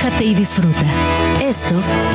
relájate 0.00 0.24
y 0.24 0.34
disfruta. 0.34 0.84
Esto 1.40 1.74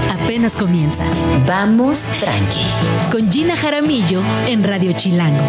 apenas 0.09 0.55
comienza. 0.55 1.05
Vamos 1.45 1.99
tranqui. 2.19 2.65
Con 3.11 3.31
Gina 3.31 3.55
Jaramillo 3.55 4.21
en 4.47 4.63
Radio 4.63 4.93
Chilango. 4.93 5.43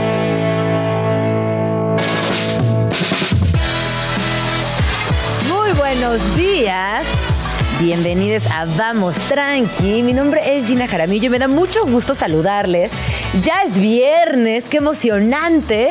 Muy 5.48 5.72
buenos 5.78 6.36
días. 6.36 7.06
Bienvenidos 7.80 8.46
a 8.50 8.64
Vamos 8.64 9.16
Tranqui. 9.16 10.02
Mi 10.02 10.12
nombre 10.12 10.56
es 10.56 10.66
Gina 10.66 10.88
Jaramillo 10.88 11.26
y 11.26 11.30
me 11.30 11.38
da 11.38 11.48
mucho 11.48 11.84
gusto 11.86 12.14
saludarles. 12.14 12.90
Ya 13.42 13.62
es 13.62 13.78
viernes, 13.78 14.64
qué 14.64 14.78
emocionante. 14.78 15.90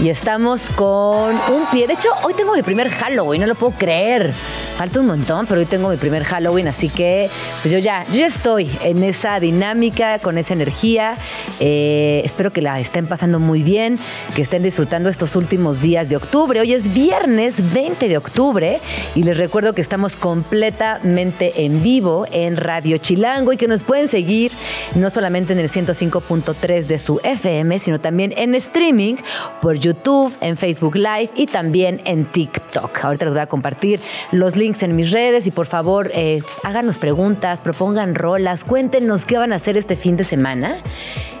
Y 0.00 0.08
estamos 0.08 0.70
con 0.70 1.34
un 1.50 1.66
pie. 1.70 1.86
De 1.86 1.94
hecho, 1.94 2.10
hoy 2.22 2.34
tengo 2.34 2.54
mi 2.54 2.62
primer 2.62 2.90
Halloween, 2.90 3.42
no 3.42 3.46
lo 3.46 3.54
puedo 3.54 3.72
creer. 3.72 4.32
Falta 4.76 5.00
un 5.00 5.06
montón, 5.06 5.46
pero 5.46 5.60
hoy 5.60 5.66
tengo 5.66 5.90
mi 5.90 5.98
primer 5.98 6.24
Halloween, 6.24 6.66
así 6.66 6.88
que 6.88 7.28
pues 7.60 7.72
yo 7.72 7.78
ya, 7.78 8.06
yo 8.10 8.20
ya 8.20 8.26
estoy 8.26 8.70
en 8.82 9.04
esa 9.04 9.38
dinámica, 9.38 10.18
con 10.18 10.38
esa 10.38 10.54
energía. 10.54 11.18
Eh, 11.60 12.22
espero 12.24 12.50
que 12.50 12.62
la 12.62 12.80
estén 12.80 13.06
pasando 13.06 13.38
muy 13.38 13.62
bien, 13.62 13.98
que 14.34 14.42
estén 14.42 14.62
disfrutando 14.62 15.10
estos 15.10 15.36
últimos 15.36 15.82
días 15.82 16.08
de 16.08 16.16
octubre. 16.16 16.58
Hoy 16.58 16.72
es 16.72 16.92
viernes 16.94 17.72
20 17.72 18.08
de 18.08 18.16
octubre 18.16 18.80
y 19.14 19.22
les 19.22 19.36
recuerdo 19.36 19.74
que 19.74 19.82
estamos 19.82 20.16
completamente 20.16 21.64
en 21.64 21.82
vivo 21.82 22.26
en 22.32 22.56
Radio 22.56 22.96
Chilango 22.96 23.52
y 23.52 23.58
que 23.58 23.68
nos 23.68 23.84
pueden 23.84 24.08
seguir 24.08 24.52
no 24.94 25.10
solamente 25.10 25.52
en 25.52 25.58
el 25.58 25.68
105.3 25.68 26.86
de 26.86 26.98
su 26.98 27.20
FM, 27.22 27.78
sino 27.78 28.00
también 28.00 28.32
en 28.36 28.54
streaming 28.54 29.16
por 29.60 29.78
YouTube, 29.78 30.34
en 30.40 30.56
Facebook 30.56 30.96
Live 30.96 31.30
y 31.36 31.46
también 31.46 32.00
en 32.06 32.24
TikTok. 32.24 33.04
Ahorita 33.04 33.26
les 33.26 33.34
voy 33.34 33.42
a 33.42 33.46
compartir 33.46 34.00
los 34.30 34.56
links 34.62 34.84
en 34.84 34.94
mis 34.94 35.10
redes 35.10 35.48
y 35.48 35.50
por 35.50 35.66
favor 35.66 36.12
eh, 36.14 36.40
háganos 36.62 37.00
preguntas, 37.00 37.62
propongan 37.62 38.14
rolas, 38.14 38.62
cuéntenos 38.64 39.24
qué 39.26 39.36
van 39.36 39.52
a 39.52 39.56
hacer 39.56 39.76
este 39.76 39.96
fin 39.96 40.16
de 40.16 40.22
semana. 40.22 40.76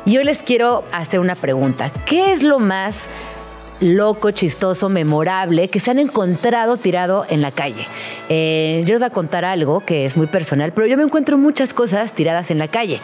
Y 0.04 0.18
hoy 0.18 0.24
les 0.24 0.42
quiero 0.42 0.82
hacer 0.90 1.20
una 1.20 1.36
pregunta. 1.36 1.92
¿Qué 2.04 2.32
es 2.32 2.42
lo 2.42 2.58
más 2.58 3.08
loco, 3.78 4.30
chistoso, 4.30 4.88
memorable 4.88 5.68
que 5.68 5.80
se 5.80 5.90
han 5.90 5.98
encontrado 5.98 6.76
tirado 6.76 7.26
en 7.28 7.42
la 7.42 7.50
calle. 7.50 7.86
Eh, 8.28 8.82
yo 8.84 8.94
les 8.94 9.00
voy 9.00 9.06
a 9.06 9.10
contar 9.10 9.44
algo 9.44 9.80
que 9.80 10.06
es 10.06 10.16
muy 10.16 10.28
personal, 10.28 10.72
pero 10.72 10.86
yo 10.86 10.96
me 10.96 11.02
encuentro 11.02 11.36
muchas 11.36 11.74
cosas 11.74 12.12
tiradas 12.12 12.52
en 12.52 12.58
la 12.58 12.68
calle. 12.68 13.00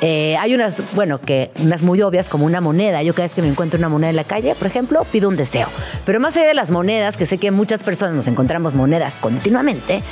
Eh, 0.00 0.36
hay 0.38 0.54
unas, 0.54 0.94
bueno, 0.94 1.20
que 1.20 1.50
unas 1.62 1.82
muy 1.82 2.00
obvias 2.02 2.28
como 2.28 2.46
una 2.46 2.60
moneda. 2.60 3.02
Yo 3.02 3.14
cada 3.14 3.26
vez 3.26 3.34
que 3.34 3.42
me 3.42 3.48
encuentro 3.48 3.78
una 3.78 3.88
moneda 3.88 4.10
en 4.10 4.16
la 4.16 4.24
calle, 4.24 4.54
por 4.54 4.66
ejemplo, 4.66 5.04
pido 5.10 5.28
un 5.28 5.36
deseo. 5.36 5.68
Pero 6.06 6.20
más 6.20 6.36
allá 6.36 6.48
de 6.48 6.54
las 6.54 6.70
monedas, 6.70 7.16
que 7.16 7.26
sé 7.26 7.38
que 7.38 7.50
muchas 7.50 7.82
personas 7.82 8.16
nos 8.16 8.26
encontramos 8.26 8.74
monedas 8.74 9.16
continuamente, 9.20 10.02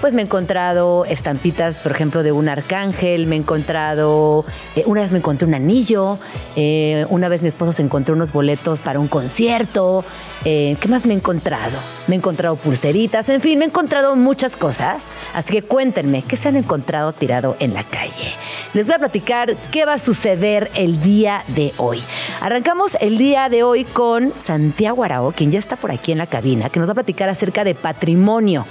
pues 0.00 0.14
me 0.14 0.22
he 0.22 0.24
encontrado 0.26 1.04
estampitas, 1.06 1.78
por 1.78 1.92
ejemplo, 1.92 2.22
de 2.22 2.30
un 2.30 2.48
arcángel, 2.48 3.26
me 3.26 3.36
he 3.36 3.38
encontrado, 3.38 4.44
eh, 4.76 4.84
una 4.86 5.00
vez 5.00 5.12
me 5.12 5.18
encontré 5.18 5.48
un 5.48 5.54
anillo, 5.54 6.18
eh, 6.54 7.04
una 7.08 7.28
vez 7.28 7.42
mi 7.42 7.48
esposo 7.48 7.72
se 7.72 7.82
encontró 7.82 8.14
unos 8.14 8.32
boletos 8.32 8.80
para 8.80 9.00
un 9.00 9.08
concierto, 9.08 10.04
¿qué 10.44 10.78
más 10.88 11.04
me 11.04 11.14
he 11.14 11.16
encontrado? 11.16 11.78
Me 12.06 12.14
he 12.14 12.18
encontrado 12.18 12.56
pulseritas, 12.56 13.28
en 13.28 13.40
fin, 13.40 13.58
me 13.58 13.64
he 13.64 13.68
encontrado 13.68 14.14
muchas 14.14 14.56
cosas. 14.56 15.06
Así 15.34 15.52
que 15.52 15.62
cuéntenme, 15.62 16.22
¿qué 16.22 16.36
se 16.36 16.48
han 16.48 16.56
encontrado 16.56 17.12
tirado 17.12 17.56
en 17.58 17.74
la 17.74 17.84
calle? 17.84 18.34
Les 18.72 18.86
voy 18.86 18.94
a 18.94 18.98
platicar 18.98 19.37
qué 19.46 19.84
va 19.84 19.94
a 19.94 19.98
suceder 19.98 20.70
el 20.74 21.00
día 21.00 21.44
de 21.48 21.72
hoy. 21.76 22.02
Arrancamos 22.40 22.96
el 23.00 23.18
día 23.18 23.48
de 23.48 23.62
hoy 23.62 23.84
con 23.84 24.32
Santiago 24.34 25.04
Arao, 25.04 25.32
quien 25.32 25.50
ya 25.50 25.58
está 25.58 25.76
por 25.76 25.90
aquí 25.90 26.12
en 26.12 26.18
la 26.18 26.26
cabina, 26.26 26.68
que 26.68 26.80
nos 26.80 26.88
va 26.88 26.92
a 26.92 26.94
platicar 26.94 27.28
acerca 27.28 27.62
de 27.62 27.74
patrimonio. 27.74 28.66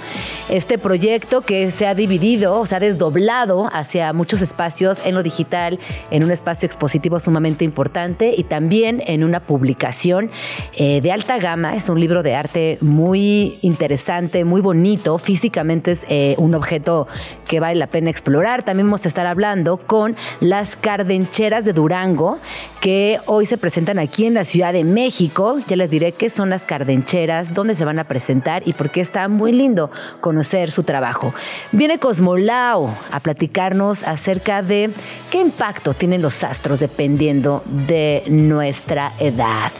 Este 0.48 0.78
proyecto 0.78 1.40
que 1.40 1.70
se 1.70 1.86
ha 1.86 1.94
dividido, 1.94 2.64
se 2.66 2.76
ha 2.76 2.80
desdoblado 2.80 3.68
hacia 3.72 4.12
muchos 4.12 4.42
espacios 4.42 5.00
en 5.04 5.14
lo 5.14 5.22
digital, 5.22 5.78
en 6.10 6.24
un 6.24 6.30
espacio 6.30 6.66
expositivo 6.66 7.18
sumamente 7.20 7.64
importante 7.64 8.34
y 8.36 8.44
también 8.44 9.02
en 9.06 9.24
una 9.24 9.40
publicación 9.40 10.30
eh, 10.74 11.00
de 11.00 11.12
alta 11.12 11.38
gama. 11.38 11.76
Es 11.76 11.88
un 11.88 11.98
libro 11.98 12.22
de 12.22 12.34
arte 12.34 12.78
muy 12.80 13.58
interesante, 13.62 14.44
muy 14.44 14.60
bonito. 14.60 15.18
Físicamente 15.18 15.92
es 15.92 16.06
eh, 16.08 16.34
un 16.38 16.54
objeto 16.54 17.08
que 17.46 17.60
vale 17.60 17.76
la 17.76 17.86
pena 17.86 18.10
explorar. 18.10 18.64
También 18.64 18.86
vamos 18.86 19.04
a 19.04 19.08
estar 19.08 19.26
hablando 19.26 19.78
con 19.78 20.16
la 20.40 20.57
cardencheras 20.76 21.64
de 21.64 21.72
Durango, 21.72 22.38
que 22.80 23.20
hoy 23.26 23.46
se 23.46 23.58
presentan 23.58 23.98
aquí 23.98 24.26
en 24.26 24.34
la 24.34 24.44
Ciudad 24.44 24.72
de 24.72 24.84
México. 24.84 25.58
Ya 25.66 25.76
les 25.76 25.90
diré 25.90 26.12
qué 26.12 26.30
son 26.30 26.50
las 26.50 26.64
cardencheras, 26.64 27.54
dónde 27.54 27.76
se 27.76 27.84
van 27.84 27.98
a 27.98 28.04
presentar 28.04 28.62
y 28.66 28.72
por 28.72 28.90
qué 28.90 29.00
está 29.00 29.28
muy 29.28 29.52
lindo 29.52 29.90
conocer 30.20 30.70
su 30.70 30.82
trabajo. 30.82 31.34
Viene 31.72 31.98
Cosmolao 31.98 32.94
a 33.10 33.20
platicarnos 33.20 34.02
acerca 34.04 34.62
de 34.62 34.90
qué 35.30 35.40
impacto 35.40 35.94
tienen 35.94 36.22
los 36.22 36.42
astros 36.44 36.80
dependiendo 36.80 37.62
de 37.66 38.24
nuestra 38.26 39.12
edad. 39.18 39.72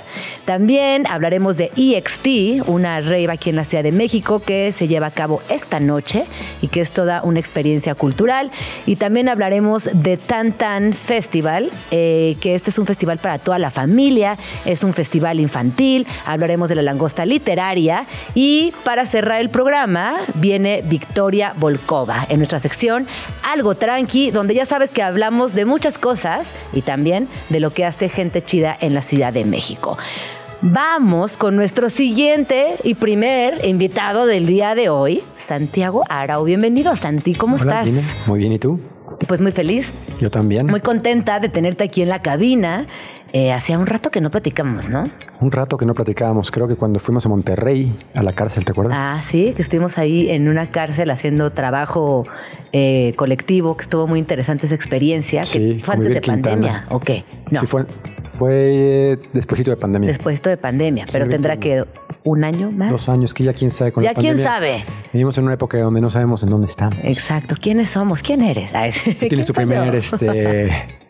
También 0.44 1.06
hablaremos 1.06 1.56
de 1.56 1.70
EXT, 1.76 2.68
una 2.68 3.00
rave 3.00 3.30
aquí 3.30 3.50
en 3.50 3.56
la 3.56 3.64
Ciudad 3.64 3.84
de 3.84 3.92
México 3.92 4.40
que 4.40 4.72
se 4.72 4.88
lleva 4.88 5.06
a 5.06 5.10
cabo 5.10 5.42
esta 5.48 5.80
noche 5.80 6.24
y 6.62 6.68
que 6.68 6.80
es 6.80 6.92
toda 6.92 7.22
una 7.22 7.38
experiencia 7.38 7.94
cultural. 7.94 8.50
Y 8.86 8.96
también 8.96 9.28
hablaremos 9.28 9.88
de 9.92 10.16
Festival, 10.92 11.70
eh, 11.90 12.36
que 12.42 12.54
este 12.54 12.68
es 12.68 12.78
un 12.78 12.84
festival 12.84 13.18
para 13.18 13.38
toda 13.38 13.58
la 13.58 13.70
familia, 13.70 14.36
es 14.66 14.84
un 14.84 14.92
festival 14.92 15.40
infantil, 15.40 16.06
hablaremos 16.26 16.68
de 16.68 16.74
la 16.74 16.82
langosta 16.82 17.24
literaria 17.24 18.06
y 18.34 18.74
para 18.84 19.06
cerrar 19.06 19.40
el 19.40 19.48
programa 19.48 20.16
viene 20.34 20.82
Victoria 20.84 21.54
Volkova 21.56 22.26
en 22.28 22.38
nuestra 22.38 22.60
sección 22.60 23.06
Algo 23.42 23.76
Tranqui, 23.76 24.30
donde 24.30 24.54
ya 24.54 24.66
sabes 24.66 24.90
que 24.92 25.02
hablamos 25.02 25.54
de 25.54 25.64
muchas 25.64 25.96
cosas 25.96 26.52
y 26.74 26.82
también 26.82 27.28
de 27.48 27.60
lo 27.60 27.70
que 27.70 27.86
hace 27.86 28.10
gente 28.10 28.42
chida 28.42 28.76
en 28.78 28.92
la 28.92 29.00
Ciudad 29.00 29.32
de 29.32 29.46
México. 29.46 29.96
Vamos 30.60 31.38
con 31.38 31.56
nuestro 31.56 31.88
siguiente 31.88 32.74
y 32.84 32.94
primer 32.94 33.64
invitado 33.64 34.26
del 34.26 34.46
día 34.46 34.74
de 34.74 34.90
hoy, 34.90 35.22
Santiago 35.38 36.04
Arau. 36.10 36.44
Bienvenido, 36.44 36.94
Santi, 36.94 37.34
¿cómo 37.34 37.56
Hola, 37.56 37.80
estás? 37.80 37.86
Gina. 37.86 38.02
Muy 38.26 38.40
bien, 38.40 38.52
¿y 38.52 38.58
tú? 38.58 38.78
Pues 39.26 39.40
muy 39.40 39.52
feliz. 39.52 39.92
Yo 40.20 40.30
también. 40.30 40.66
Muy 40.66 40.80
contenta 40.80 41.40
de 41.40 41.48
tenerte 41.48 41.84
aquí 41.84 42.02
en 42.02 42.08
la 42.08 42.22
cabina. 42.22 42.86
Eh, 43.32 43.52
hacía 43.52 43.78
un 43.78 43.86
rato 43.86 44.10
que 44.10 44.20
no 44.22 44.30
platicamos, 44.30 44.88
¿no? 44.88 45.04
Un 45.40 45.52
rato 45.52 45.76
que 45.76 45.84
no 45.84 45.94
platicábamos, 45.94 46.50
creo 46.50 46.66
que 46.66 46.76
cuando 46.76 46.98
fuimos 46.98 47.26
a 47.26 47.28
Monterrey, 47.28 47.94
a 48.14 48.22
la 48.22 48.32
cárcel, 48.32 48.64
¿te 48.64 48.72
acuerdas? 48.72 48.96
Ah, 48.98 49.20
sí, 49.22 49.52
que 49.54 49.60
estuvimos 49.62 49.98
ahí 49.98 50.30
en 50.30 50.48
una 50.48 50.70
cárcel 50.70 51.10
haciendo 51.10 51.50
trabajo 51.50 52.24
eh, 52.72 53.12
colectivo, 53.16 53.76
que 53.76 53.82
estuvo 53.82 54.06
muy 54.06 54.18
interesante 54.18 54.64
esa 54.66 54.74
experiencia. 54.74 55.44
Sí, 55.44 55.76
que 55.78 55.84
fue 55.84 55.94
antes 55.96 56.14
de 56.14 56.20
pandemia. 56.22 56.86
¿o 56.88 57.00
qué? 57.00 57.24
No, 57.50 57.60
Sí, 57.60 57.66
fue, 57.66 57.84
fue 58.32 59.18
despuésito 59.34 59.70
de 59.70 59.76
pandemia. 59.76 60.08
después 60.08 60.40
de 60.42 60.56
pandemia, 60.56 61.06
pero 61.12 61.28
tendrá 61.28 61.58
que 61.58 61.84
un 62.24 62.44
año 62.44 62.70
más. 62.70 62.90
Dos 62.90 63.08
años, 63.10 63.34
que 63.34 63.44
ya 63.44 63.52
quién 63.52 63.70
sabe 63.70 63.92
con 63.92 64.02
Ya 64.04 64.12
la 64.12 64.18
quién 64.18 64.32
pandemia. 64.36 64.52
sabe. 64.52 64.84
Vivimos 65.12 65.36
en 65.36 65.44
una 65.44 65.54
época 65.54 65.78
donde 65.78 66.00
no 66.00 66.08
sabemos 66.08 66.42
en 66.42 66.48
dónde 66.48 66.66
estamos. 66.66 66.98
Exacto. 67.02 67.56
¿Quiénes 67.60 67.90
somos? 67.90 68.22
¿Quién 68.22 68.42
eres? 68.42 68.72
Tú 69.04 69.10
¿quién 69.18 69.28
tienes 69.28 69.46
tu 69.46 69.52
primer, 69.52 69.94
este... 69.94 70.70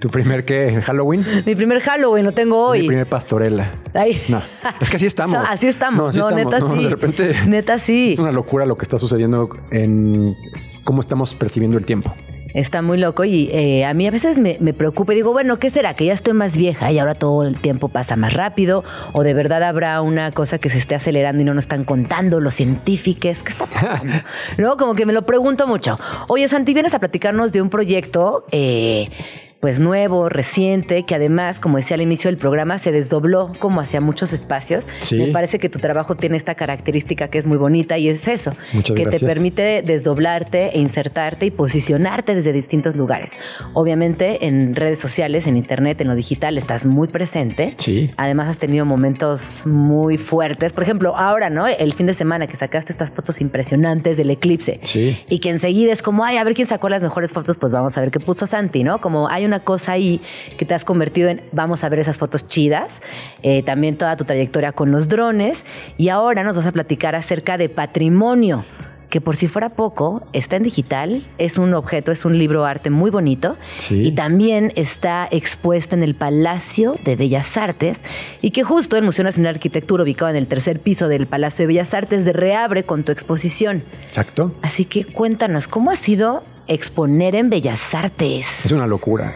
¿Tu 0.00 0.08
primer 0.10 0.44
qué? 0.44 0.80
¿Halloween? 0.82 1.24
Mi 1.44 1.54
primer 1.56 1.80
Halloween 1.80 2.24
lo 2.24 2.32
tengo 2.32 2.58
hoy. 2.68 2.82
Mi 2.82 2.86
primer 2.88 3.06
pastorela. 3.06 3.72
Ay. 3.94 4.20
No, 4.28 4.42
es 4.80 4.90
que 4.90 4.96
así 4.96 5.06
estamos. 5.06 5.36
Así 5.48 5.66
estamos. 5.66 6.14
No, 6.14 6.26
así 6.26 6.34
No, 6.34 6.38
estamos. 6.38 6.52
neta 6.52 6.58
No, 6.60 6.74
sí. 6.76 6.84
De 6.84 6.90
repente 6.90 7.34
Neta 7.46 7.78
sí. 7.78 8.12
es 8.12 8.18
una 8.18 8.32
locura 8.32 8.64
lo 8.66 8.76
que 8.76 8.84
está 8.84 8.98
sucediendo 8.98 9.48
en 9.70 10.36
cómo 10.84 11.00
estamos 11.00 11.34
percibiendo 11.34 11.78
el 11.78 11.84
tiempo. 11.84 12.14
Está 12.54 12.80
muy 12.80 12.96
loco 12.96 13.24
y 13.24 13.50
eh, 13.52 13.84
a 13.84 13.92
mí 13.92 14.06
a 14.06 14.10
veces 14.10 14.38
me, 14.38 14.56
me 14.60 14.72
preocupa 14.72 15.12
y 15.12 15.16
digo, 15.16 15.32
bueno, 15.32 15.58
¿qué 15.58 15.68
será? 15.70 15.94
¿Que 15.94 16.06
ya 16.06 16.14
estoy 16.14 16.32
más 16.32 16.56
vieja 16.56 16.90
y 16.90 16.98
ahora 16.98 17.14
todo 17.14 17.42
el 17.42 17.60
tiempo 17.60 17.88
pasa 17.90 18.16
más 18.16 18.32
rápido? 18.32 18.84
¿O 19.12 19.22
de 19.22 19.34
verdad 19.34 19.62
habrá 19.62 20.00
una 20.00 20.32
cosa 20.32 20.58
que 20.58 20.70
se 20.70 20.78
esté 20.78 20.94
acelerando 20.94 21.42
y 21.42 21.44
no 21.44 21.52
nos 21.54 21.64
están 21.64 21.84
contando 21.84 22.40
los 22.40 22.54
científicos? 22.54 23.42
¿Qué 23.42 23.50
está 23.52 23.66
pasando? 23.66 24.14
¿No? 24.58 24.76
Como 24.78 24.94
que 24.94 25.04
me 25.04 25.12
lo 25.12 25.22
pregunto 25.26 25.66
mucho. 25.66 25.96
Oye, 26.28 26.48
Santi, 26.48 26.72
vienes 26.72 26.94
a 26.94 27.00
platicarnos 27.00 27.52
de 27.52 27.60
un 27.62 27.68
proyecto... 27.70 28.46
eh, 28.52 29.10
pues 29.60 29.80
nuevo, 29.80 30.28
reciente, 30.28 31.04
que 31.04 31.16
además, 31.16 31.58
como 31.58 31.78
decía 31.78 31.96
al 31.96 32.00
inicio 32.02 32.30
del 32.30 32.38
programa, 32.38 32.78
se 32.78 32.92
desdobló 32.92 33.52
como 33.58 33.80
hacia 33.80 34.00
muchos 34.00 34.32
espacios. 34.32 34.86
Sí. 35.00 35.16
Me 35.16 35.32
parece 35.32 35.58
que 35.58 35.68
tu 35.68 35.80
trabajo 35.80 36.14
tiene 36.14 36.36
esta 36.36 36.54
característica 36.54 37.28
que 37.28 37.38
es 37.38 37.46
muy 37.46 37.56
bonita 37.56 37.98
y 37.98 38.08
es 38.08 38.28
eso, 38.28 38.52
Muchas 38.72 38.96
que 38.96 39.02
te 39.02 39.10
gracias. 39.10 39.34
permite 39.34 39.82
desdoblarte 39.82 40.76
e 40.76 40.78
insertarte 40.78 41.46
y 41.46 41.50
posicionarte 41.50 42.36
desde 42.36 42.52
distintos 42.52 42.94
lugares. 42.94 43.36
Obviamente 43.74 44.46
en 44.46 44.76
redes 44.76 45.00
sociales, 45.00 45.48
en 45.48 45.56
internet, 45.56 46.00
en 46.00 46.08
lo 46.08 46.14
digital, 46.14 46.56
estás 46.56 46.84
muy 46.86 47.08
presente. 47.08 47.74
Sí. 47.78 48.10
Además 48.16 48.48
has 48.48 48.58
tenido 48.58 48.84
momentos 48.84 49.66
muy 49.66 50.18
fuertes. 50.18 50.72
Por 50.72 50.84
ejemplo, 50.84 51.16
ahora, 51.16 51.50
¿no? 51.50 51.66
El 51.66 51.94
fin 51.94 52.06
de 52.06 52.14
semana 52.14 52.46
que 52.46 52.56
sacaste 52.56 52.92
estas 52.92 53.10
fotos 53.10 53.40
impresionantes 53.40 54.16
del 54.16 54.30
eclipse. 54.30 54.78
Sí. 54.84 55.18
Y 55.28 55.40
que 55.40 55.50
enseguida 55.50 55.92
es 55.92 56.02
como, 56.02 56.24
ay, 56.24 56.36
a 56.36 56.44
ver 56.44 56.54
quién 56.54 56.68
sacó 56.68 56.88
las 56.88 57.02
mejores 57.02 57.32
fotos, 57.32 57.58
pues 57.58 57.72
vamos 57.72 57.98
a 57.98 58.00
ver 58.00 58.12
qué 58.12 58.20
puso 58.20 58.46
Santi, 58.46 58.84
¿no? 58.84 59.00
Como 59.00 59.28
hay 59.28 59.47
una 59.48 59.60
cosa 59.60 59.92
ahí 59.92 60.20
que 60.56 60.64
te 60.64 60.74
has 60.74 60.84
convertido 60.84 61.28
en, 61.28 61.42
vamos 61.52 61.82
a 61.84 61.88
ver 61.88 61.98
esas 61.98 62.16
fotos 62.18 62.46
chidas, 62.46 63.02
Eh, 63.42 63.62
también 63.62 63.96
toda 63.96 64.16
tu 64.16 64.24
trayectoria 64.24 64.72
con 64.72 64.90
los 64.92 65.08
drones 65.08 65.64
y 65.96 66.08
ahora 66.10 66.42
nos 66.44 66.54
vas 66.56 66.66
a 66.66 66.72
platicar 66.72 67.14
acerca 67.14 67.58
de 67.58 67.68
patrimonio. 67.68 68.64
que 69.10 69.22
por 69.22 69.36
si 69.36 69.48
fuera 69.48 69.70
poco, 69.70 70.22
está 70.34 70.56
en 70.56 70.64
digital, 70.64 71.26
es 71.38 71.56
un 71.56 71.72
objeto, 71.72 72.12
es 72.12 72.26
un 72.26 72.36
libro 72.36 72.66
arte 72.66 72.90
muy 72.90 73.10
bonito 73.10 73.56
Sí. 73.78 74.02
y 74.08 74.12
también 74.12 74.70
está 74.76 75.26
expuesta 75.30 75.96
en 75.96 76.02
el 76.02 76.14
Palacio 76.14 76.94
de 77.06 77.16
Bellas 77.16 77.56
Artes 77.56 78.02
y 78.42 78.50
que 78.50 78.64
justo 78.64 78.98
el 78.98 79.04
Museo 79.04 79.24
Nacional 79.24 79.54
de 79.54 79.56
Arquitectura, 79.60 80.02
ubicado 80.02 80.28
en 80.32 80.36
el 80.36 80.46
tercer 80.46 80.80
piso 80.80 81.08
del 81.08 81.26
Palacio 81.26 81.62
de 81.62 81.68
Bellas 81.68 81.94
Artes, 81.94 82.26
reabre 82.34 82.82
con 82.84 83.02
tu 83.02 83.10
exposición. 83.10 83.82
Exacto. 84.04 84.52
Así 84.60 84.84
que 84.84 85.06
cuéntanos, 85.06 85.68
¿cómo 85.68 85.90
ha 85.90 85.96
sido 85.96 86.42
exponer 86.68 87.34
en 87.34 87.50
Bellas 87.50 87.94
Artes? 87.94 88.64
Es 88.64 88.72
una 88.72 88.86
locura. 88.86 89.34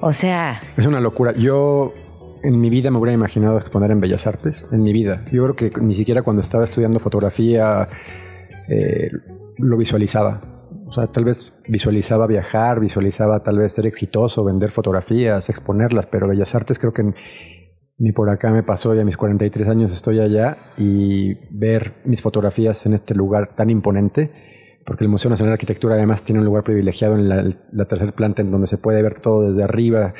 O 0.00 0.12
sea, 0.12 0.60
Es 0.76 0.86
una 0.86 1.00
locura. 1.00 1.32
Yo 1.32 1.92
en 2.42 2.60
mi 2.60 2.70
vida 2.70 2.90
me 2.90 2.98
hubiera 2.98 3.12
imaginado 3.12 3.58
exponer 3.58 3.90
en 3.90 4.00
Bellas 4.00 4.26
Artes. 4.26 4.68
En 4.72 4.82
mi 4.82 4.92
vida. 4.92 5.24
Yo 5.32 5.44
creo 5.44 5.72
que 5.72 5.80
ni 5.80 5.94
siquiera 5.94 6.22
cuando 6.22 6.40
estaba 6.42 6.64
estudiando 6.64 7.00
fotografía 7.00 7.88
eh, 8.68 9.10
lo 9.56 9.76
visualizaba. 9.76 10.40
O 10.86 10.92
sea, 10.92 11.06
tal 11.08 11.24
vez 11.24 11.52
visualizaba 11.66 12.26
viajar, 12.26 12.80
visualizaba 12.80 13.42
tal 13.42 13.58
vez 13.58 13.74
ser 13.74 13.86
exitoso, 13.86 14.44
vender 14.44 14.70
fotografías, 14.70 15.50
exponerlas, 15.50 16.06
pero 16.06 16.28
Bellas 16.28 16.54
Artes 16.54 16.78
creo 16.78 16.92
que 16.92 17.12
ni 17.98 18.12
por 18.12 18.30
acá 18.30 18.50
me 18.52 18.62
pasó 18.62 18.94
y 18.94 19.00
a 19.00 19.04
mis 19.04 19.16
43 19.16 19.68
años 19.68 19.92
estoy 19.92 20.20
allá 20.20 20.56
y 20.76 21.34
ver 21.50 21.94
mis 22.04 22.22
fotografías 22.22 22.86
en 22.86 22.94
este 22.94 23.14
lugar 23.14 23.54
tan 23.56 23.70
imponente, 23.70 24.30
porque 24.88 25.04
el 25.04 25.10
Museo 25.10 25.28
Nacional 25.28 25.50
de 25.50 25.56
Arquitectura 25.56 25.96
además 25.96 26.24
tiene 26.24 26.38
un 26.38 26.46
lugar 26.46 26.64
privilegiado 26.64 27.14
en 27.14 27.28
la, 27.28 27.44
la 27.72 27.84
tercera 27.84 28.10
planta 28.12 28.40
en 28.40 28.50
donde 28.50 28.66
se 28.66 28.78
puede 28.78 29.02
ver 29.02 29.20
todo 29.20 29.46
desde 29.46 29.62
arriba. 29.62 30.14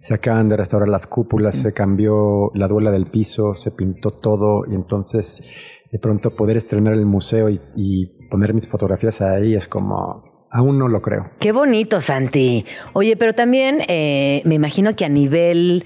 Se 0.00 0.14
acaban 0.14 0.48
de 0.48 0.56
restaurar 0.56 0.88
las 0.88 1.06
cúpulas, 1.06 1.56
se 1.56 1.72
cambió 1.72 2.50
la 2.54 2.66
duela 2.66 2.90
del 2.90 3.06
piso, 3.06 3.54
se 3.54 3.70
pintó 3.70 4.10
todo 4.10 4.64
y 4.68 4.74
entonces 4.74 5.54
de 5.92 5.98
pronto 6.00 6.34
poder 6.34 6.56
estrenar 6.56 6.94
el 6.94 7.06
museo 7.06 7.48
y, 7.48 8.16
poner 8.30 8.52
mis 8.52 8.66
fotografías 8.66 9.20
ahí 9.20 9.54
es 9.54 9.68
como, 9.68 10.46
aún 10.50 10.78
no 10.78 10.88
lo 10.88 11.02
creo. 11.02 11.30
qué 11.38 11.52
bonito, 11.52 12.00
Santi. 12.00 12.64
Oye, 12.92 13.16
pero 13.16 13.34
también 13.34 13.78
eh, 13.86 14.42
me 14.44 14.56
imagino 14.56 14.94
que 14.96 15.04
a 15.04 15.08
nivel 15.08 15.84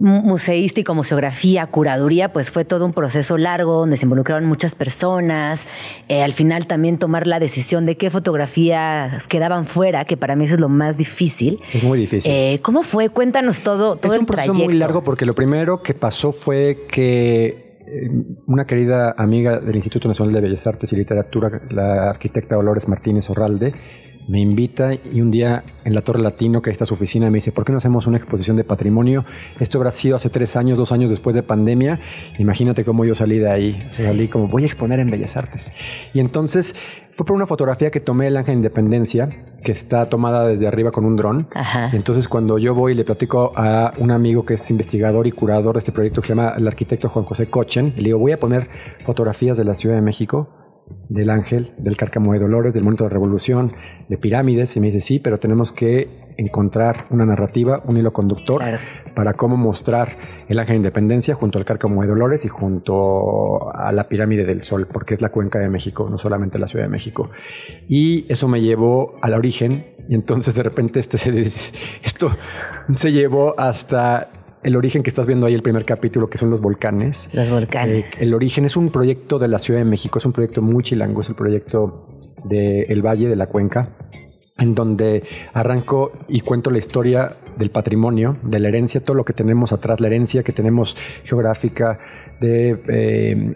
museístico, 0.00 0.94
museografía, 0.94 1.66
curaduría, 1.66 2.32
pues 2.32 2.50
fue 2.50 2.64
todo 2.64 2.86
un 2.86 2.92
proceso 2.92 3.36
largo 3.36 3.74
donde 3.74 3.96
se 3.96 4.06
involucraron 4.06 4.46
muchas 4.46 4.74
personas. 4.74 5.66
Eh, 6.08 6.22
al 6.22 6.32
final 6.32 6.66
también 6.66 6.98
tomar 6.98 7.26
la 7.26 7.40
decisión 7.40 7.86
de 7.86 7.96
qué 7.96 8.10
fotografías 8.10 9.26
quedaban 9.26 9.66
fuera, 9.66 10.04
que 10.04 10.16
para 10.16 10.36
mí 10.36 10.44
eso 10.44 10.54
es 10.54 10.60
lo 10.60 10.68
más 10.68 10.96
difícil. 10.96 11.60
Es 11.72 11.82
muy 11.82 11.98
difícil. 11.98 12.32
Eh, 12.32 12.60
¿Cómo 12.62 12.82
fue? 12.82 13.08
Cuéntanos 13.08 13.60
todo, 13.60 13.96
todo 13.96 14.12
es 14.12 14.16
el 14.16 14.20
un 14.20 14.26
proceso 14.26 14.52
trayecto. 14.52 14.70
muy 14.70 14.78
largo 14.78 15.02
porque 15.02 15.26
lo 15.26 15.34
primero 15.34 15.82
que 15.82 15.94
pasó 15.94 16.32
fue 16.32 16.86
que 16.90 17.68
eh, 17.86 18.10
una 18.46 18.66
querida 18.66 19.14
amiga 19.16 19.58
del 19.58 19.76
Instituto 19.76 20.08
Nacional 20.08 20.34
de 20.34 20.40
Bellas 20.40 20.66
Artes 20.66 20.92
y 20.92 20.96
Literatura, 20.96 21.62
la 21.70 22.10
arquitecta 22.10 22.54
Dolores 22.54 22.86
Martínez 22.88 23.30
Orralde, 23.30 23.72
me 24.28 24.40
invita 24.40 24.92
y 24.92 25.22
un 25.22 25.30
día 25.30 25.64
en 25.84 25.94
la 25.94 26.02
Torre 26.02 26.20
Latino, 26.20 26.60
que 26.60 26.70
está 26.70 26.84
su 26.84 26.92
oficina, 26.92 27.30
me 27.30 27.36
dice, 27.38 27.50
¿por 27.50 27.64
qué 27.64 27.72
no 27.72 27.78
hacemos 27.78 28.06
una 28.06 28.18
exposición 28.18 28.58
de 28.58 28.64
patrimonio? 28.64 29.24
Esto 29.58 29.78
habrá 29.78 29.90
sido 29.90 30.16
hace 30.16 30.28
tres 30.28 30.54
años, 30.54 30.76
dos 30.76 30.92
años 30.92 31.08
después 31.08 31.34
de 31.34 31.42
pandemia. 31.42 31.98
Imagínate 32.38 32.84
cómo 32.84 33.06
yo 33.06 33.14
salí 33.14 33.38
de 33.38 33.50
ahí. 33.50 33.86
O 33.90 33.92
sea, 33.92 34.08
Salí 34.08 34.28
como, 34.28 34.46
voy 34.46 34.64
a 34.64 34.66
exponer 34.66 35.00
en 35.00 35.10
Bellas 35.10 35.36
Artes. 35.38 35.72
Y 36.12 36.20
entonces 36.20 36.74
fue 37.10 37.24
por 37.24 37.36
una 37.36 37.46
fotografía 37.46 37.90
que 37.90 38.00
tomé 38.00 38.26
del 38.26 38.36
Ángel 38.36 38.56
de 38.56 38.58
Independencia, 38.58 39.30
que 39.64 39.72
está 39.72 40.06
tomada 40.10 40.46
desde 40.46 40.68
arriba 40.68 40.92
con 40.92 41.06
un 41.06 41.16
dron. 41.16 41.48
Ajá. 41.54 41.88
Y 41.90 41.96
entonces 41.96 42.28
cuando 42.28 42.58
yo 42.58 42.74
voy 42.74 42.92
y 42.92 42.94
le 42.96 43.04
platico 43.04 43.54
a 43.56 43.94
un 43.96 44.10
amigo 44.10 44.44
que 44.44 44.54
es 44.54 44.70
investigador 44.70 45.26
y 45.26 45.32
curador 45.32 45.76
de 45.76 45.78
este 45.78 45.92
proyecto 45.92 46.20
que 46.20 46.28
se 46.28 46.34
llama 46.34 46.52
el 46.54 46.68
arquitecto 46.68 47.08
Juan 47.08 47.24
José 47.24 47.48
Cochen, 47.48 47.94
le 47.96 48.04
digo, 48.04 48.18
voy 48.18 48.32
a 48.32 48.38
poner 48.38 48.68
fotografías 49.06 49.56
de 49.56 49.64
la 49.64 49.74
Ciudad 49.74 49.96
de 49.96 50.02
México, 50.02 50.50
del 51.08 51.30
Ángel, 51.30 51.72
del 51.78 51.96
Cárcamo 51.96 52.32
de 52.32 52.38
Dolores, 52.38 52.74
del 52.74 52.82
Monumento 52.82 53.04
de 53.04 53.10
la 53.10 53.14
Revolución, 53.14 53.72
de 54.08 54.18
pirámides, 54.18 54.76
y 54.76 54.80
me 54.80 54.86
dice, 54.86 55.00
sí, 55.00 55.18
pero 55.18 55.38
tenemos 55.38 55.72
que 55.72 56.08
encontrar 56.36 57.06
una 57.10 57.26
narrativa, 57.26 57.82
un 57.84 57.96
hilo 57.96 58.12
conductor 58.12 58.58
Claro. 58.58 58.78
para 59.14 59.34
cómo 59.34 59.56
mostrar 59.56 60.16
el 60.48 60.58
Ángel 60.60 60.74
de 60.74 60.78
Independencia 60.78 61.34
junto 61.34 61.58
al 61.58 61.64
Cárcamo 61.64 62.00
de 62.02 62.08
Dolores 62.08 62.44
y 62.44 62.48
junto 62.48 63.74
a 63.74 63.90
la 63.90 64.04
Pirámide 64.04 64.44
del 64.44 64.62
Sol, 64.62 64.86
porque 64.86 65.14
es 65.14 65.20
la 65.20 65.30
cuenca 65.30 65.58
de 65.58 65.68
México, 65.68 66.06
no 66.08 66.16
solamente 66.16 66.58
la 66.58 66.68
Ciudad 66.68 66.84
de 66.84 66.90
México. 66.90 67.30
Y 67.88 68.30
eso 68.32 68.46
me 68.46 68.60
llevó 68.60 69.16
al 69.20 69.34
origen, 69.34 69.86
y 70.08 70.14
entonces 70.14 70.54
de 70.54 70.62
repente 70.62 71.00
este 71.00 71.18
se, 71.18 71.30
esto 72.02 72.30
se 72.94 73.12
llevó 73.12 73.58
hasta 73.58 74.30
el 74.62 74.76
origen 74.76 75.02
que 75.02 75.10
estás 75.10 75.26
viendo 75.26 75.46
ahí, 75.46 75.54
el 75.54 75.62
primer 75.62 75.84
capítulo, 75.84 76.28
que 76.28 76.38
son 76.38 76.50
los 76.50 76.60
volcanes. 76.60 77.30
Los 77.32 77.50
volcanes. 77.50 78.12
Eh, 78.14 78.24
el 78.24 78.34
origen 78.34 78.64
es 78.64 78.76
un 78.76 78.90
proyecto 78.90 79.38
de 79.38 79.48
la 79.48 79.58
Ciudad 79.58 79.80
de 79.80 79.84
México, 79.84 80.18
es 80.18 80.26
un 80.26 80.32
proyecto 80.32 80.62
muy 80.62 80.82
chilango, 80.82 81.20
es 81.20 81.28
el 81.28 81.34
proyecto 81.34 82.08
del 82.44 83.02
Valle 83.02 83.28
de 83.28 83.36
la 83.36 83.46
Cuenca, 83.46 83.90
en 84.58 84.74
donde 84.74 85.22
arranco 85.52 86.12
y 86.28 86.40
cuento 86.40 86.70
la 86.70 86.78
historia 86.78 87.36
del 87.56 87.70
patrimonio, 87.70 88.36
de 88.42 88.58
la 88.58 88.68
herencia, 88.68 89.02
todo 89.02 89.16
lo 89.16 89.24
que 89.24 89.32
tenemos 89.32 89.72
atrás, 89.72 90.00
la 90.00 90.06
herencia 90.06 90.42
que 90.42 90.52
tenemos 90.52 90.96
geográfica, 91.24 91.98
de, 92.40 92.80
eh, 92.88 93.54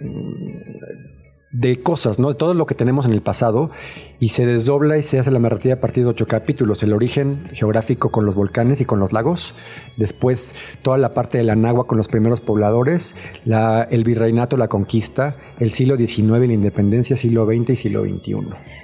de 1.53 1.83
cosas, 1.83 2.19
¿no? 2.19 2.29
De 2.31 2.35
todo 2.35 2.55
lo 2.55 2.65
que 2.67 2.75
tenemos 2.75 3.05
en 3.05 3.13
el 3.13 3.21
pasado 3.21 3.71
y 4.19 4.31
se 4.31 4.47
desdobla 4.47 4.97
y 4.97 5.03
se 5.03 5.19
hace 5.19 5.31
la 5.31 5.39
narrativa 5.39 5.75
a 5.75 5.81
partir 5.81 6.05
de 6.05 6.11
ocho 6.11 6.27
capítulos. 6.27 6.83
El 6.83 6.93
origen 6.95 7.49
geográfico 7.53 8.11
con 8.11 8.25
los 8.25 8.35
volcanes 8.35 8.81
y 8.81 8.85
con 8.87 8.99
los 9.01 9.13
lagos. 9.13 9.55
Después 9.99 10.55
toda 10.81 10.97
la 10.97 11.13
parte 11.13 11.37
de 11.39 11.45
la 11.45 11.55
Nagua 11.55 11.87
con 11.87 11.99
los 11.99 12.09
primeros 12.09 12.41
pobladores. 12.41 13.15
La, 13.45 13.83
el 13.83 14.03
virreinato, 14.05 14.57
la 14.57 14.69
conquista. 14.69 15.35
El 15.59 15.71
siglo 15.73 15.97
XIX, 15.97 16.23
la 16.47 16.53
independencia, 16.55 17.17
siglo 17.17 17.45
XX 17.47 17.71
y 17.71 17.77
siglo 17.77 18.03
XXI. 18.05 18.35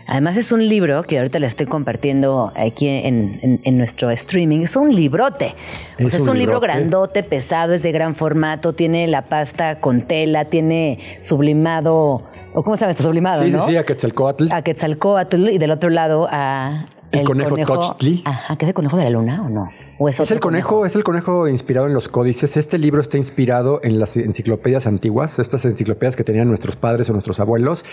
Además 0.06 0.36
es 0.36 0.52
un 0.52 0.68
libro 0.68 1.02
que 1.04 1.18
ahorita 1.18 1.38
le 1.38 1.46
estoy 1.46 1.66
compartiendo 1.66 2.52
aquí 2.56 2.86
en, 2.88 3.38
en- 3.42 3.60
en 3.64 3.78
nuestro 3.78 4.10
streaming. 4.10 4.60
Es 4.60 4.76
un 4.76 4.94
librote. 4.94 5.54
O 5.98 6.06
Es 6.06 6.20
un 6.28 6.38
libro 6.38 6.60
grandote, 6.60 7.22
pesado, 7.22 7.72
es 7.74 7.82
de 7.82 7.92
gran 7.92 8.14
formato, 8.14 8.72
tiene 8.74 9.06
la 9.08 9.22
pasta 9.22 9.80
con 9.80 10.02
tela, 10.02 10.44
tiene 10.44 10.98
sublimado, 11.20 12.24
o 12.58 12.62
cómo 12.64 12.76
se 12.76 12.80
llama 12.80 12.90
esto, 12.90 13.04
sublimado, 13.04 13.44
Sí, 13.44 13.50
¿no? 13.52 13.62
sí, 13.62 13.70
sí, 13.70 13.76
a 13.76 13.84
Quetzalcóatl. 13.84 14.50
A 14.50 14.62
Quetzalcóatl 14.62 15.48
y 15.50 15.58
del 15.58 15.70
otro 15.70 15.90
lado 15.90 16.26
a... 16.28 16.86
El 17.12 17.22
conejo 17.24 17.56
Tochtli. 17.56 18.22
Ajá, 18.24 18.56
¿que 18.56 18.64
es 18.64 18.68
el 18.70 18.74
conejo 18.74 18.96
de 18.96 19.04
la 19.04 19.10
luna 19.10 19.42
o 19.46 19.48
no? 19.48 19.70
¿O 20.00 20.08
Es 20.08 20.30
el 20.30 20.38
conejo, 20.38 20.86
es 20.86 20.94
el 20.94 21.02
conejo 21.02 21.48
inspirado 21.48 21.88
en 21.88 21.92
los 21.94 22.06
códices. 22.08 22.56
Este 22.56 22.78
libro 22.78 23.00
está 23.00 23.16
inspirado 23.16 23.80
en 23.82 23.98
las 23.98 24.16
enciclopedias 24.16 24.86
antiguas, 24.86 25.38
estas 25.40 25.64
enciclopedias 25.64 26.14
que 26.14 26.22
tenían 26.22 26.46
nuestros 26.46 26.76
padres 26.76 27.10
o 27.10 27.12
nuestros 27.12 27.40
abuelos, 27.40 27.84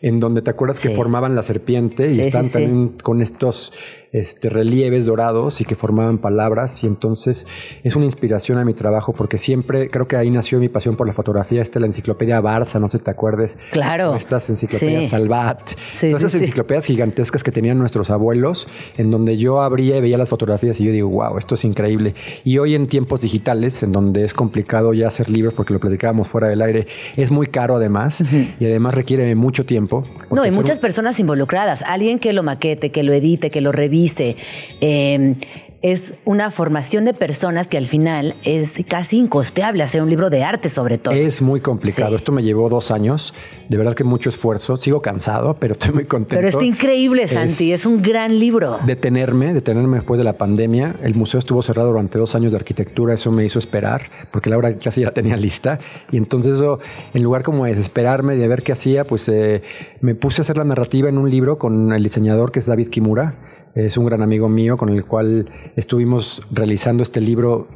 en 0.00 0.18
donde 0.18 0.42
te 0.42 0.50
acuerdas 0.50 0.78
Sí. 0.78 0.88
que 0.88 0.94
formaban 0.96 1.36
la 1.36 1.42
serpiente 1.42 2.08
Sí, 2.08 2.18
y 2.18 2.20
están 2.22 2.46
sí. 2.46 2.52
también 2.54 2.88
con 3.02 3.22
estos 3.22 3.72
este, 4.10 4.50
relieves 4.50 5.06
dorados 5.06 5.62
y 5.62 5.64
que 5.64 5.74
formaban 5.74 6.18
palabras. 6.18 6.82
Y 6.84 6.86
entonces 6.86 7.46
es 7.82 7.96
una 7.96 8.04
inspiración 8.06 8.58
a 8.58 8.64
mi 8.64 8.74
trabajo 8.74 9.14
porque 9.14 9.38
siempre 9.38 9.88
creo 9.88 10.06
que 10.06 10.16
ahí 10.16 10.30
nació 10.30 10.58
mi 10.58 10.68
pasión 10.68 10.96
por 10.96 11.06
la 11.06 11.14
fotografía. 11.14 11.62
Esta 11.62 11.78
es 11.78 11.80
la 11.80 11.86
enciclopedia 11.86 12.40
Barça, 12.42 12.78
no 12.80 12.88
sé 12.90 12.98
si 12.98 13.04
te 13.04 13.10
acuerdes. 13.10 13.56
Claro. 13.70 14.14
Estas 14.16 14.50
enciclopedias. 14.50 15.08
Salvat. 15.10 15.70
Sí, 15.92 16.08
Todas 16.08 16.24
esas 16.24 16.40
enciclopedias 16.42 16.84
gigantescas 16.86 17.42
que 17.42 17.52
tenían 17.52 17.78
nuestros 17.78 18.10
abuelos, 18.10 18.66
en 18.98 19.10
donde 19.10 19.38
yo 19.38 19.62
abría 19.62 19.96
y 19.96 20.00
veía 20.02 20.18
las 20.18 20.28
fotografías 20.28 20.78
y 20.80 20.84
yo 20.86 20.92
digo, 20.92 21.08
wow, 21.08 21.38
esto 21.38 21.51
es 21.54 21.64
increíble. 21.64 22.14
Y 22.44 22.58
hoy 22.58 22.74
en 22.74 22.86
tiempos 22.86 23.20
digitales, 23.20 23.82
en 23.82 23.92
donde 23.92 24.24
es 24.24 24.34
complicado 24.34 24.92
ya 24.92 25.08
hacer 25.08 25.28
libros 25.30 25.54
porque 25.54 25.72
lo 25.72 25.80
platicábamos 25.80 26.28
fuera 26.28 26.48
del 26.48 26.62
aire, 26.62 26.86
es 27.16 27.30
muy 27.30 27.46
caro 27.46 27.76
además 27.76 28.22
y 28.60 28.64
además 28.66 28.94
requiere 28.94 29.24
de 29.24 29.34
mucho 29.34 29.64
tiempo. 29.66 30.04
No, 30.30 30.44
y 30.46 30.50
muchas 30.50 30.78
un- 30.78 30.82
personas 30.82 31.18
involucradas. 31.20 31.82
Alguien 31.82 32.18
que 32.18 32.32
lo 32.32 32.42
maquete, 32.42 32.90
que 32.90 33.02
lo 33.02 33.12
edite, 33.12 33.50
que 33.50 33.60
lo 33.60 33.72
revise. 33.72 34.36
Eh, 34.80 35.34
es 35.82 36.14
una 36.24 36.52
formación 36.52 37.04
de 37.04 37.12
personas 37.12 37.66
que 37.66 37.76
al 37.76 37.86
final 37.86 38.36
es 38.44 38.78
casi 38.88 39.18
incosteable 39.18 39.82
hacer 39.82 40.00
un 40.00 40.08
libro 40.08 40.30
de 40.30 40.44
arte, 40.44 40.70
sobre 40.70 40.96
todo. 40.96 41.12
Es 41.12 41.42
muy 41.42 41.60
complicado. 41.60 42.10
Sí. 42.10 42.14
Esto 42.16 42.30
me 42.30 42.44
llevó 42.44 42.68
dos 42.68 42.92
años. 42.92 43.34
De 43.68 43.76
verdad 43.76 43.94
que 43.94 44.04
mucho 44.04 44.28
esfuerzo. 44.28 44.76
Sigo 44.76 45.02
cansado, 45.02 45.56
pero 45.60 45.72
estoy 45.72 45.92
muy 45.92 46.04
contento. 46.04 46.36
Pero 46.36 46.48
está 46.48 46.64
increíble, 46.64 47.26
Santi. 47.26 47.72
Es, 47.72 47.84
un 47.84 48.00
gran 48.00 48.38
libro. 48.38 48.78
detenerme, 48.86 49.52
detenerme 49.52 49.96
después 49.96 50.18
de 50.18 50.24
la 50.24 50.34
pandemia. 50.34 50.94
El 51.02 51.16
museo 51.16 51.40
estuvo 51.40 51.62
cerrado 51.62 51.88
durante 51.88 52.16
dos 52.16 52.36
años 52.36 52.52
de 52.52 52.58
arquitectura, 52.58 53.14
eso 53.14 53.32
me 53.32 53.44
hizo 53.44 53.58
esperar, 53.58 54.02
porque 54.30 54.50
la 54.50 54.58
obra 54.58 54.78
casi 54.78 55.00
ya 55.00 55.10
tenía 55.10 55.36
lista. 55.36 55.80
Y 56.12 56.16
entonces 56.16 56.56
eso, 56.56 56.78
en 57.12 57.24
lugar 57.24 57.42
como 57.42 57.64
de 57.64 57.74
desesperarme, 57.74 58.36
de 58.36 58.46
ver 58.46 58.62
qué 58.62 58.70
hacía, 58.70 59.04
pues 59.04 59.28
eh, 59.28 59.62
me 60.00 60.14
puse 60.14 60.40
a 60.40 60.42
hacer 60.42 60.58
la 60.58 60.64
narrativa 60.64 61.08
en 61.08 61.18
un 61.18 61.28
libro 61.28 61.58
con 61.58 61.92
el 61.92 62.02
diseñador 62.04 62.52
que 62.52 62.60
es 62.60 62.66
David 62.66 62.88
Kimura. 62.88 63.34
Es 63.74 63.96
un 63.96 64.04
gran 64.04 64.22
amigo 64.22 64.48
mío 64.48 64.76
con 64.76 64.90
el 64.90 65.04
cual 65.06 65.50
estuvimos 65.76 66.42
realizando 66.50 67.02
este 67.02 67.20
libro 67.20 67.68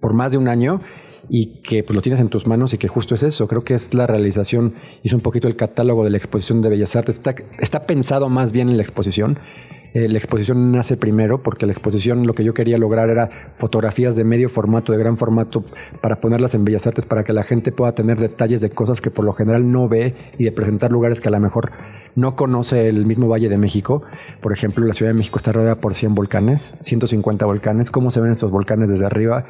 por 0.00 0.14
más 0.14 0.32
de 0.32 0.38
un 0.38 0.48
año 0.48 0.80
y 1.28 1.62
que 1.62 1.82
pues, 1.82 1.94
lo 1.94 2.00
tienes 2.00 2.20
en 2.20 2.28
tus 2.28 2.46
manos 2.46 2.72
y 2.72 2.78
que 2.78 2.88
justo 2.88 3.14
es 3.14 3.22
eso. 3.22 3.46
Creo 3.46 3.62
que 3.62 3.74
es 3.74 3.92
la 3.92 4.06
realización, 4.06 4.74
hizo 5.02 5.16
un 5.16 5.22
poquito 5.22 5.46
el 5.46 5.56
catálogo 5.56 6.04
de 6.04 6.10
la 6.10 6.16
exposición 6.16 6.62
de 6.62 6.70
Bellas 6.70 6.96
Artes. 6.96 7.16
Está, 7.16 7.34
está 7.58 7.80
pensado 7.80 8.28
más 8.28 8.52
bien 8.52 8.70
en 8.70 8.76
la 8.76 8.82
exposición. 8.82 9.38
Eh, 9.92 10.08
la 10.08 10.18
exposición 10.18 10.72
nace 10.72 10.96
primero 10.96 11.42
porque 11.42 11.64
la 11.64 11.72
exposición 11.72 12.26
lo 12.26 12.34
que 12.34 12.44
yo 12.44 12.52
quería 12.52 12.76
lograr 12.76 13.08
era 13.08 13.54
fotografías 13.56 14.14
de 14.16 14.24
medio 14.24 14.48
formato, 14.48 14.92
de 14.92 14.98
gran 14.98 15.16
formato, 15.16 15.64
para 16.02 16.20
ponerlas 16.20 16.54
en 16.54 16.64
Bellas 16.64 16.86
Artes, 16.86 17.06
para 17.06 17.24
que 17.24 17.32
la 17.32 17.44
gente 17.44 17.72
pueda 17.72 17.94
tener 17.94 18.18
detalles 18.20 18.60
de 18.60 18.70
cosas 18.70 19.00
que 19.00 19.10
por 19.10 19.24
lo 19.24 19.32
general 19.32 19.70
no 19.70 19.88
ve 19.88 20.14
y 20.38 20.44
de 20.44 20.52
presentar 20.52 20.92
lugares 20.92 21.20
que 21.20 21.28
a 21.28 21.32
lo 21.32 21.40
mejor 21.40 21.72
no 22.16 22.34
conoce 22.34 22.88
el 22.88 23.06
mismo 23.06 23.28
Valle 23.28 23.48
de 23.48 23.58
México, 23.58 24.02
por 24.40 24.52
ejemplo, 24.52 24.84
la 24.84 24.94
Ciudad 24.94 25.12
de 25.12 25.16
México 25.16 25.38
está 25.38 25.52
rodeada 25.52 25.76
por 25.76 25.94
100 25.94 26.14
volcanes, 26.14 26.74
150 26.82 27.46
volcanes, 27.46 27.90
cómo 27.90 28.10
se 28.10 28.20
ven 28.20 28.32
estos 28.32 28.50
volcanes 28.50 28.88
desde 28.88 29.06
arriba, 29.06 29.44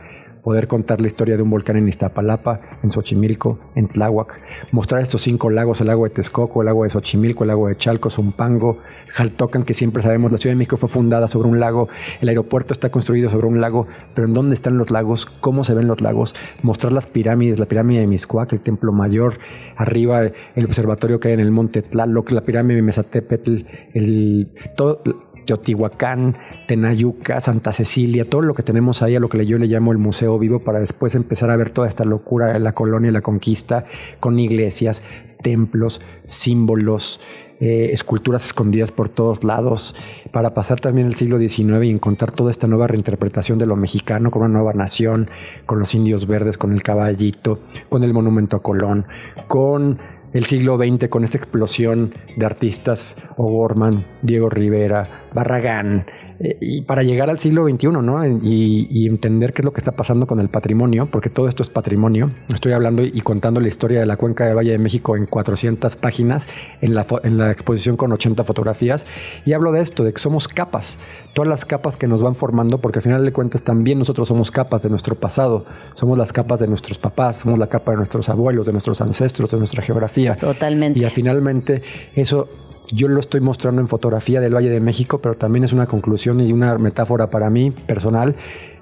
poder 0.46 0.68
contar 0.68 1.00
la 1.00 1.08
historia 1.08 1.36
de 1.36 1.42
un 1.42 1.50
volcán 1.50 1.76
en 1.76 1.88
Iztapalapa, 1.88 2.60
en 2.84 2.92
Xochimilco, 2.92 3.58
en 3.74 3.88
Tláhuac, 3.88 4.40
mostrar 4.70 5.02
estos 5.02 5.22
cinco 5.22 5.50
lagos, 5.50 5.80
el 5.80 5.88
lago 5.88 6.04
de 6.04 6.10
Texcoco, 6.10 6.62
el 6.62 6.66
lago 6.66 6.84
de 6.84 6.90
Xochimilco, 6.90 7.42
el 7.42 7.48
lago 7.48 7.66
de 7.66 7.74
Chalco, 7.74 8.10
Zumpango, 8.10 8.78
Jaltocan, 9.08 9.64
que 9.64 9.74
siempre 9.74 10.04
sabemos, 10.04 10.30
la 10.30 10.38
Ciudad 10.38 10.52
de 10.52 10.58
México 10.58 10.76
fue 10.76 10.88
fundada 10.88 11.26
sobre 11.26 11.48
un 11.48 11.58
lago, 11.58 11.88
el 12.20 12.28
aeropuerto 12.28 12.72
está 12.72 12.90
construido 12.90 13.28
sobre 13.28 13.48
un 13.48 13.60
lago, 13.60 13.88
pero 14.14 14.28
¿en 14.28 14.34
dónde 14.34 14.54
están 14.54 14.78
los 14.78 14.92
lagos? 14.92 15.26
¿Cómo 15.26 15.64
se 15.64 15.74
ven 15.74 15.88
los 15.88 16.00
lagos? 16.00 16.36
Mostrar 16.62 16.92
las 16.92 17.08
pirámides, 17.08 17.58
la 17.58 17.66
pirámide 17.66 18.02
de 18.02 18.06
Miscuac, 18.06 18.52
el 18.52 18.60
templo 18.60 18.92
mayor, 18.92 19.40
arriba 19.76 20.30
el 20.54 20.64
observatorio 20.64 21.18
que 21.18 21.26
hay 21.26 21.34
en 21.34 21.40
el 21.40 21.50
monte 21.50 21.82
Tlaloc, 21.82 22.30
la 22.30 22.42
pirámide 22.42 22.76
de 22.76 22.82
Mesatepetl, 22.82 23.62
el, 23.94 24.52
todo, 24.76 25.02
Teotihuacán, 25.46 26.36
Tenayuca, 26.68 27.40
Santa 27.40 27.72
Cecilia, 27.72 28.28
todo 28.28 28.42
lo 28.42 28.54
que 28.54 28.62
tenemos 28.62 29.02
ahí, 29.02 29.16
a 29.16 29.20
lo 29.20 29.28
que 29.28 29.46
yo 29.46 29.56
le 29.56 29.66
llamo 29.66 29.92
el 29.92 29.98
Museo 29.98 30.38
Vivo, 30.38 30.58
para 30.58 30.80
después 30.80 31.14
empezar 31.14 31.50
a 31.50 31.56
ver 31.56 31.70
toda 31.70 31.88
esta 31.88 32.04
locura 32.04 32.52
de 32.52 32.58
la 32.58 32.72
colonia 32.72 33.08
y 33.08 33.12
la 33.12 33.22
conquista, 33.22 33.84
con 34.20 34.38
iglesias, 34.38 35.02
templos, 35.42 36.00
símbolos, 36.24 37.20
eh, 37.58 37.90
esculturas 37.92 38.44
escondidas 38.44 38.92
por 38.92 39.08
todos 39.08 39.42
lados, 39.42 39.94
para 40.30 40.52
pasar 40.52 40.80
también 40.80 41.06
el 41.06 41.14
siglo 41.14 41.38
XIX 41.38 41.84
y 41.84 41.90
encontrar 41.90 42.32
toda 42.32 42.50
esta 42.50 42.66
nueva 42.66 42.86
reinterpretación 42.86 43.58
de 43.58 43.64
lo 43.64 43.76
mexicano 43.76 44.30
con 44.30 44.42
una 44.42 44.52
nueva 44.52 44.74
nación, 44.74 45.28
con 45.64 45.78
los 45.78 45.94
indios 45.94 46.26
verdes, 46.26 46.58
con 46.58 46.72
el 46.72 46.82
caballito, 46.82 47.60
con 47.88 48.04
el 48.04 48.12
monumento 48.12 48.56
a 48.56 48.62
Colón, 48.62 49.06
con 49.48 49.98
el 50.36 50.44
siglo 50.44 50.76
XX 50.76 51.08
con 51.08 51.24
esta 51.24 51.38
explosión 51.38 52.12
de 52.36 52.44
artistas, 52.44 53.16
O'Gorman, 53.38 54.04
Diego 54.20 54.50
Rivera, 54.50 55.24
Barragán, 55.32 56.06
y 56.38 56.82
para 56.82 57.02
llegar 57.02 57.30
al 57.30 57.38
siglo 57.38 57.66
XXI, 57.68 57.88
¿no? 57.88 58.24
Y, 58.26 59.06
entender 59.06 59.52
qué 59.52 59.62
es 59.62 59.64
lo 59.64 59.72
que 59.72 59.80
está 59.80 59.92
pasando 59.92 60.26
con 60.26 60.40
el 60.40 60.48
patrimonio, 60.48 61.08
porque 61.10 61.30
todo 61.30 61.48
esto 61.48 61.62
es 61.62 61.70
patrimonio. 61.70 62.32
Estoy 62.52 62.72
hablando 62.72 63.02
y 63.02 63.20
contando 63.20 63.60
la 63.60 63.68
historia 63.68 64.00
de 64.00 64.06
la 64.06 64.16
cuenca 64.16 64.44
de 64.44 64.52
Valle 64.52 64.72
de 64.72 64.78
México 64.78 65.16
en 65.16 65.26
400 65.26 65.96
páginas, 65.96 66.48
en 66.80 66.94
la, 66.94 67.06
en 67.22 67.38
la 67.38 67.52
exposición 67.52 67.96
con 67.96 68.12
80 68.12 68.44
fotografías, 68.44 69.06
y 69.44 69.52
hablo 69.52 69.72
de 69.72 69.80
esto, 69.80 70.04
de 70.04 70.12
que 70.12 70.18
somos 70.18 70.48
capas, 70.48 70.98
todas 71.34 71.48
las 71.48 71.64
capas 71.64 71.96
que 71.96 72.08
nos 72.08 72.22
van 72.22 72.34
formando, 72.34 72.78
porque 72.78 72.98
al 72.98 73.02
final 73.04 73.24
de 73.24 73.32
cuentas 73.32 73.62
también 73.62 73.98
nosotros 73.98 74.28
somos 74.28 74.50
capas 74.50 74.82
de 74.82 74.90
nuestro 74.90 75.14
pasado, 75.14 75.64
somos 75.94 76.18
las 76.18 76.32
capas 76.32 76.60
de 76.60 76.66
nuestros 76.66 76.98
papás, 76.98 77.38
somos 77.38 77.58
la 77.58 77.68
capa 77.68 77.92
de 77.92 77.98
nuestros 77.98 78.28
abuelos, 78.28 78.66
de 78.66 78.72
nuestros 78.72 79.00
ancestros, 79.00 79.50
de 79.50 79.58
nuestra 79.58 79.82
geografía. 79.82 80.36
Totalmente. 80.36 80.98
Y 80.98 81.04
finalmente 81.10 81.82
eso 82.14 82.48
yo 82.90 83.08
lo 83.08 83.20
estoy 83.20 83.40
mostrando 83.40 83.80
en 83.80 83.88
fotografía 83.88 84.40
del 84.40 84.54
Valle 84.54 84.70
de 84.70 84.80
México, 84.80 85.18
pero 85.18 85.34
también 85.34 85.64
es 85.64 85.72
una 85.72 85.86
conclusión 85.86 86.40
y 86.40 86.52
una 86.52 86.76
metáfora 86.78 87.28
para 87.28 87.50
mí 87.50 87.70
personal 87.70 88.34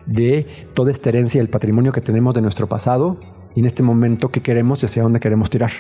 de 0.07 0.47
toda 0.75 0.91
esta 0.91 1.09
herencia 1.09 1.41
del 1.41 1.49
patrimonio 1.49 1.93
que 1.93 2.01
tenemos 2.01 2.35
de 2.35 2.43
nuestro 2.43 2.67
pasado 2.67 3.19
y 3.55 3.61
en 3.61 3.67
este 3.67 3.83
momento 3.83 4.31
qué 4.31 4.41
queremos 4.41 4.83
y 4.83 4.87
hacia 4.87 5.03
dónde 5.03 5.21
queremos 5.21 5.49
tirar. 5.49 5.71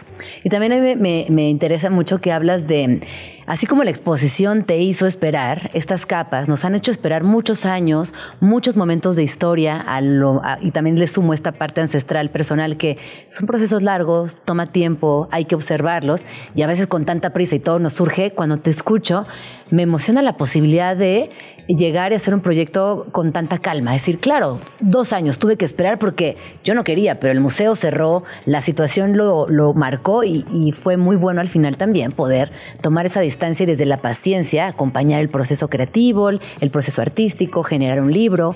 Y 0.43 0.49
también 0.49 0.73
mí 0.81 0.97
me, 0.97 1.27
me, 1.29 1.49
interesa 1.49 1.91
mucho 1.91 2.21
que 2.21 2.33
hablas 2.33 2.67
de, 2.69 3.03
así 3.47 3.67
como 3.67 3.85
la 3.85 3.91
exposición 3.91 4.65
te 4.65 4.79
hizo 4.79 5.07
esperar, 5.07 5.71
estas 5.75 6.07
capas 6.07 6.49
nos 6.49 6.65
han 6.65 6.75
hecho 6.75 6.91
esperar 6.91 7.25
muchos 7.25 7.67
años, 7.67 8.15
muchos 8.41 8.77
momentos 8.77 9.17
de 9.17 9.23
historia, 9.23 9.81
a 9.81 10.01
lo, 10.01 10.43
y 10.61 10.71
también 10.71 10.99
le 10.99 11.07
sumo 11.07 11.35
esta 11.35 11.53
parte 11.53 11.81
ancestral 11.81 12.31
personal 12.31 12.77
que 12.77 12.99
son 13.31 13.47
procesos 13.47 13.83
largos, 13.83 14.43
toma 14.45 14.73
tiempo, 14.73 15.29
hay 15.31 15.45
que 15.45 15.55
observarlos 15.55 16.25
y 16.55 16.63
a 16.63 16.67
veces 16.67 16.87
con 16.87 17.05
tanta 17.05 17.33
prisa 17.33 17.57
y 17.57 17.61
todo 17.61 17.79
nos 17.79 17.95
surge, 17.95 18.33
cuando 18.33 18.59
te 18.59 18.71
escucho, 18.71 19.27
me 19.71 19.83
emociona 19.83 20.23
la 20.23 20.37
posibilidad 20.37 20.97
de 20.97 21.31
llegar 21.67 22.13
y 22.13 22.15
hacer 22.15 22.35
un 22.35 22.41
proyecto 22.41 23.07
con 23.13 23.33
tanta 23.33 23.59
calma. 23.59 23.95
Es 23.95 24.03
decir, 24.03 24.19
claro, 24.19 24.61
dos 24.81 25.13
años 25.13 25.39
tuve 25.39 25.57
que 25.57 25.65
esperar 25.65 25.99
porque 25.99 26.37
yo 26.63 26.75
no 26.75 26.85
quería, 26.85 27.21
pero 27.21 27.33
el 27.33 27.41
museo 27.41 27.75
cerró, 27.75 28.25
la 28.45 28.61
situación 28.61 29.17
lo, 29.17 29.47
marcó 29.75 30.25
y, 30.25 30.45
fue 30.83 30.97
muy 30.97 31.17
bueno 31.17 31.41
al 31.41 31.49
final 31.49 31.77
también 31.77 32.13
poder 32.13 32.53
tomar 32.81 33.07
esa 33.07 33.21
distancia 33.35 33.65
y 33.65 33.67
desde 33.67 33.85
la 33.85 33.99
paciencia 33.99 34.69
acompañar 34.69 35.21
el 35.21 35.29
proceso 35.29 35.69
creativo, 35.69 36.31
el 36.31 36.71
proceso 36.71 37.03
artístico, 37.03 37.65
generar 37.65 38.01
un 38.01 38.13
libro 38.13 38.55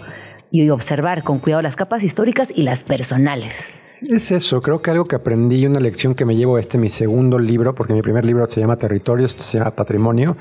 y 0.53 0.71
observar 0.71 1.25
con 1.25 1.41
cuidado 1.41 1.63
las 1.63 1.75
capas 1.75 2.05
históricas 2.05 2.53
y 2.55 2.63
las 2.63 2.85
personales. 2.85 3.71
Es 4.01 4.31
eso, 4.31 4.63
creo 4.63 4.79
que 4.79 4.93
algo 4.93 5.07
que 5.07 5.17
aprendí, 5.17 5.67
una 5.67 5.81
lección 5.81 6.15
que 6.15 6.25
me 6.25 6.37
llevo 6.37 6.57
a 6.57 6.61
este 6.61 6.79
mi 6.79 6.89
segundo 6.89 7.41
libro, 7.41 7.75
porque 7.75 7.93
mi 7.93 8.03
primer 8.03 8.25
libro 8.25 8.47
se 8.47 8.61
llama 8.61 8.77
Territorios, 8.77 9.33
este 9.33 9.43
se 9.43 9.59
llama 9.59 9.73
Patrimonio, 9.73 10.37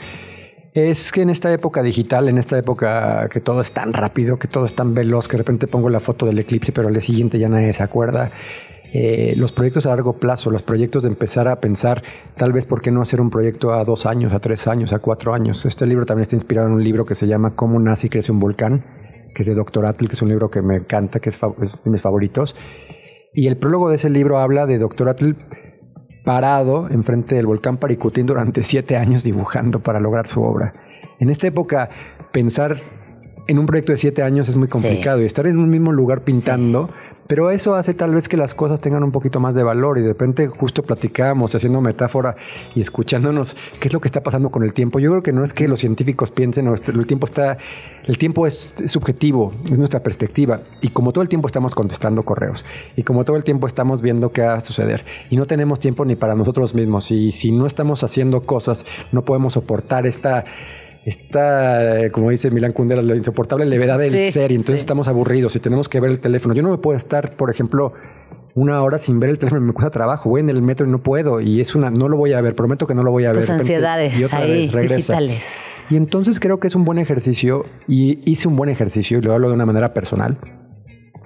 es 0.75 1.11
que 1.11 1.23
en 1.23 1.31
esta 1.31 1.51
época 1.51 1.81
digital, 1.81 2.29
en 2.29 2.37
esta 2.37 2.55
época 2.57 3.27
que 3.31 3.39
todo 3.39 3.61
es 3.61 3.71
tan 3.71 3.93
rápido, 3.93 4.37
que 4.37 4.47
todo 4.47 4.65
es 4.65 4.73
tan 4.73 4.93
veloz, 4.93 5.27
que 5.27 5.33
de 5.33 5.39
repente 5.39 5.65
pongo 5.65 5.89
la 5.89 5.99
foto 5.99 6.27
del 6.27 6.37
eclipse, 6.37 6.71
pero 6.71 6.87
al 6.87 6.93
día 6.93 7.01
siguiente 7.01 7.39
ya 7.39 7.49
nadie 7.49 7.73
se 7.73 7.81
acuerda. 7.81 8.29
Eh, 8.93 9.33
los 9.35 9.51
proyectos 9.51 9.85
a 9.85 9.89
largo 9.89 10.13
plazo, 10.13 10.49
los 10.49 10.63
proyectos 10.63 11.03
de 11.03 11.09
empezar 11.09 11.47
a 11.47 11.59
pensar, 11.59 12.03
tal 12.37 12.53
vez, 12.53 12.65
¿por 12.65 12.81
qué 12.81 12.91
no 12.91 13.01
hacer 13.01 13.19
un 13.19 13.29
proyecto 13.29 13.73
a 13.73 13.83
dos 13.83 14.05
años, 14.05 14.33
a 14.33 14.39
tres 14.39 14.67
años, 14.67 14.93
a 14.93 14.99
cuatro 14.99 15.33
años? 15.33 15.65
Este 15.65 15.85
libro 15.85 16.05
también 16.05 16.23
está 16.23 16.35
inspirado 16.35 16.67
en 16.67 16.73
un 16.73 16.83
libro 16.83 17.05
que 17.05 17.15
se 17.15 17.27
llama 17.27 17.51
Cómo 17.51 17.79
nace 17.79 18.07
y 18.07 18.09
crece 18.09 18.31
un 18.31 18.39
volcán, 18.39 18.85
que 19.35 19.43
es 19.43 19.47
de 19.47 19.55
Dr. 19.55 19.85
Atl, 19.85 20.07
que 20.07 20.13
es 20.13 20.21
un 20.21 20.29
libro 20.29 20.49
que 20.49 20.61
me 20.61 20.77
encanta, 20.77 21.19
que 21.19 21.29
es, 21.29 21.39
de 21.39 21.91
mis 21.91 22.01
favoritos. 22.01 22.55
Y 23.33 23.47
el 23.47 23.57
prólogo 23.57 23.89
de 23.89 23.97
ese 23.97 24.09
libro 24.09 24.39
habla 24.39 24.65
de 24.65 24.77
Dr. 24.79 25.09
Atl 25.09 25.35
parado 26.23 26.89
enfrente 26.89 27.35
del 27.35 27.45
volcán 27.45 27.77
Paricutín 27.77 28.25
durante 28.25 28.63
siete 28.63 28.97
años 28.97 29.23
dibujando 29.23 29.79
para 29.79 29.99
lograr 29.99 30.27
su 30.27 30.41
obra. 30.41 30.73
En 31.19 31.29
esta 31.29 31.47
época, 31.47 31.89
pensar 32.31 32.81
en 33.47 33.59
un 33.59 33.65
proyecto 33.65 33.93
de 33.93 33.97
siete 33.97 34.23
años 34.23 34.49
es 34.49 34.55
muy 34.55 34.67
complicado 34.67 35.21
y 35.21 35.25
estar 35.25 35.47
en 35.47 35.57
un 35.57 35.69
mismo 35.69 35.91
lugar 35.91 36.23
pintando. 36.23 36.89
Pero 37.27 37.51
eso 37.51 37.75
hace 37.75 37.93
tal 37.93 38.15
vez 38.15 38.29
que 38.29 38.37
las 38.37 38.53
cosas 38.53 38.79
tengan 38.79 39.03
un 39.03 39.11
poquito 39.11 39.39
más 39.39 39.53
de 39.53 39.63
valor 39.63 39.97
y 39.97 40.01
de 40.01 40.09
repente 40.09 40.47
justo 40.47 40.83
platicamos 40.83 41.53
haciendo 41.53 41.81
metáfora 41.81 42.35
y 42.73 42.81
escuchándonos 42.81 43.55
qué 43.79 43.89
es 43.89 43.93
lo 43.93 43.99
que 43.99 44.07
está 44.07 44.21
pasando 44.21 44.49
con 44.49 44.63
el 44.63 44.73
tiempo. 44.73 44.99
Yo 44.99 45.11
creo 45.11 45.23
que 45.23 45.33
no 45.33 45.43
es 45.43 45.53
que 45.53 45.67
los 45.67 45.79
científicos 45.79 46.31
piensen, 46.31 46.67
el 46.67 47.07
tiempo 47.07 47.25
está, 47.25 47.57
el 48.05 48.17
tiempo 48.17 48.47
es 48.47 48.73
subjetivo, 48.87 49.53
es 49.69 49.77
nuestra 49.77 49.99
perspectiva 50.01 50.61
y 50.81 50.89
como 50.89 51.11
todo 51.11 51.21
el 51.21 51.29
tiempo 51.29 51.47
estamos 51.47 51.75
contestando 51.75 52.23
correos 52.23 52.65
y 52.95 53.03
como 53.03 53.25
todo 53.25 53.35
el 53.35 53.43
tiempo 53.43 53.67
estamos 53.67 54.01
viendo 54.01 54.31
qué 54.31 54.41
va 54.41 54.55
a 54.55 54.59
suceder 54.61 55.03
y 55.29 55.35
no 55.35 55.45
tenemos 55.45 55.79
tiempo 55.79 56.05
ni 56.05 56.15
para 56.15 56.35
nosotros 56.35 56.73
mismos 56.73 57.11
y 57.11 57.31
si 57.31 57.51
no 57.51 57.65
estamos 57.65 58.03
haciendo 58.03 58.41
cosas 58.41 58.85
no 59.11 59.23
podemos 59.23 59.53
soportar 59.53 60.07
esta 60.07 60.45
esta, 61.07 62.11
como 62.11 62.31
dice 62.31 62.51
Milan 62.51 62.73
Kundera, 62.73 63.01
la 63.01 63.15
insoportable 63.15 63.65
levedad 63.65 63.97
del 63.97 64.29
ser 64.29 64.51
y 64.51 64.55
entonces 64.55 64.81
estamos 64.81 65.07
aburridos 65.07 65.55
y 65.55 65.59
tenemos 65.61 65.87
que 65.87 66.01
ver 66.01 66.11
el 66.11 66.19
teléfono. 66.19 66.53
Yo 66.53 66.61
no 66.61 66.69
me 66.69 66.79
puedo 66.79 66.97
estar, 66.97 67.37
por 67.37 67.49
ejemplo, 67.49 67.93
una 68.55 68.83
hora 68.83 68.97
sin 68.97 69.17
ver 69.17 69.29
el 69.29 69.39
teléfono, 69.39 69.61
me 69.61 69.71
cuesta 69.71 69.89
trabajo, 69.89 70.29
voy 70.29 70.41
en 70.41 70.49
el 70.49 70.61
metro 70.61 70.85
y 70.85 70.91
no 70.91 70.97
puedo 70.97 71.39
y 71.39 71.61
es 71.61 71.75
una, 71.75 71.89
no 71.91 72.09
lo 72.09 72.17
voy 72.17 72.33
a 72.33 72.41
ver, 72.41 72.55
prometo 72.55 72.87
que 72.87 72.93
no 72.93 73.03
lo 73.03 73.11
voy 73.11 73.23
a 73.23 73.29
ver. 73.29 73.39
Tus 73.39 73.49
ansiedades 73.49 74.19
y 74.19 74.25
otra 74.25 74.41
vez 74.41 74.69
regresa. 74.73 75.17
Y 75.89 75.95
entonces 75.95 76.41
creo 76.41 76.59
que 76.59 76.67
es 76.67 76.75
un 76.75 76.83
buen 76.83 76.99
ejercicio 76.99 77.63
y 77.87 78.19
hice 78.29 78.49
un 78.49 78.57
buen 78.57 78.69
ejercicio 78.69 79.19
y 79.19 79.21
lo 79.21 79.33
hablo 79.33 79.47
de 79.47 79.53
una 79.53 79.65
manera 79.65 79.93
personal 79.93 80.37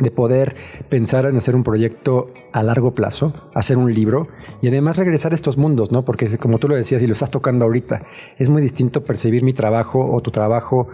de 0.01 0.11
poder 0.11 0.55
pensar 0.89 1.25
en 1.25 1.37
hacer 1.37 1.55
un 1.55 1.63
proyecto 1.63 2.33
a 2.51 2.63
largo 2.63 2.93
plazo, 2.93 3.33
hacer 3.53 3.77
un 3.77 3.93
libro 3.93 4.27
y 4.61 4.67
además 4.67 4.97
regresar 4.97 5.31
a 5.31 5.35
estos 5.35 5.57
mundos, 5.57 5.91
¿no? 5.91 6.03
Porque 6.03 6.37
como 6.37 6.57
tú 6.57 6.67
lo 6.67 6.75
decías 6.75 7.01
y 7.01 7.07
lo 7.07 7.13
estás 7.13 7.31
tocando 7.31 7.65
ahorita, 7.65 8.01
es 8.37 8.49
muy 8.49 8.61
distinto 8.61 9.03
percibir 9.03 9.43
mi 9.43 9.53
trabajo 9.53 9.99
o 10.11 10.21
tu 10.21 10.31
trabajo 10.31 10.87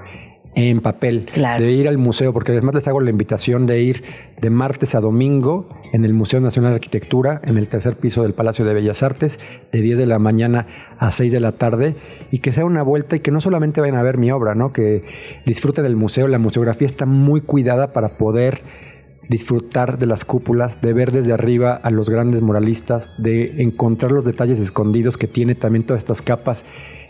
en 0.57 0.81
papel, 0.81 1.29
de 1.35 1.71
ir 1.71 1.87
al 1.87 1.99
museo, 1.99 2.33
porque 2.33 2.51
además 2.51 2.73
les 2.73 2.87
hago 2.87 2.99
la 2.99 3.11
invitación 3.11 3.67
de 3.67 3.79
ir 3.79 4.03
de 4.41 4.49
martes 4.49 4.95
a 4.95 4.99
domingo 4.99 5.69
en 5.93 6.03
el 6.03 6.15
Museo 6.15 6.39
Nacional 6.39 6.71
de 6.71 6.77
Arquitectura, 6.77 7.39
en 7.43 7.59
el 7.59 7.67
tercer 7.67 7.95
piso 7.95 8.23
del 8.23 8.33
Palacio 8.33 8.65
de 8.65 8.73
Bellas 8.73 9.03
Artes, 9.03 9.39
de 9.71 9.81
10 9.81 9.99
de 9.99 10.07
la 10.07 10.17
mañana 10.17 10.95
a 10.97 11.11
6 11.11 11.31
de 11.31 11.39
la 11.41 11.51
tarde, 11.51 11.95
y 12.31 12.39
que 12.39 12.51
sea 12.51 12.65
una 12.65 12.81
vuelta 12.81 13.15
y 13.15 13.19
que 13.19 13.29
no 13.29 13.39
solamente 13.39 13.81
vayan 13.81 13.97
a 13.97 14.01
ver 14.01 14.17
mi 14.17 14.31
obra, 14.31 14.55
¿no? 14.55 14.73
que 14.73 15.03
disfruten 15.45 15.83
del 15.83 15.95
museo, 15.95 16.27
la 16.27 16.39
museografía 16.39 16.87
está 16.87 17.05
muy 17.05 17.41
cuidada 17.41 17.93
para 17.93 18.17
poder 18.17 18.86
disfrutar 19.29 19.97
de 19.99 20.05
las 20.05 20.25
cúpulas, 20.25 20.81
de 20.81 20.93
ver 20.93 21.11
desde 21.11 21.33
arriba 21.33 21.75
a 21.75 21.91
los 21.91 22.09
grandes 22.09 22.41
muralistas, 22.41 23.21
de 23.21 23.61
encontrar 23.61 24.11
los 24.11 24.25
detalles 24.25 24.59
escondidos 24.59 25.17
que 25.17 25.27
tiene 25.27 25.55
también 25.55 25.85
todas 25.85 26.01
estas 26.01 26.21
capas. 26.21 26.65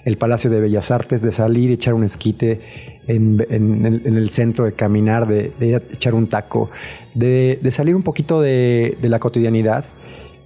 El 0.05 0.17
Palacio 0.17 0.49
de 0.49 0.61
Bellas 0.61 0.89
Artes, 0.89 1.21
de 1.21 1.31
salir 1.31 1.71
echar 1.71 1.93
un 1.93 2.03
esquite 2.03 2.61
en, 3.07 3.39
el, 3.49 4.29
centro, 4.29 4.65
de 4.65 4.73
caminar, 4.73 5.27
de, 5.27 5.81
echar 5.91 6.15
un 6.15 6.27
taco, 6.27 6.69
de, 7.13 7.59
salir 7.71 7.95
un 7.95 8.03
poquito 8.03 8.41
de, 8.41 8.97
la 9.01 9.19
cotidianidad. 9.19 9.85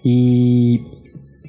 Y, 0.04 1.01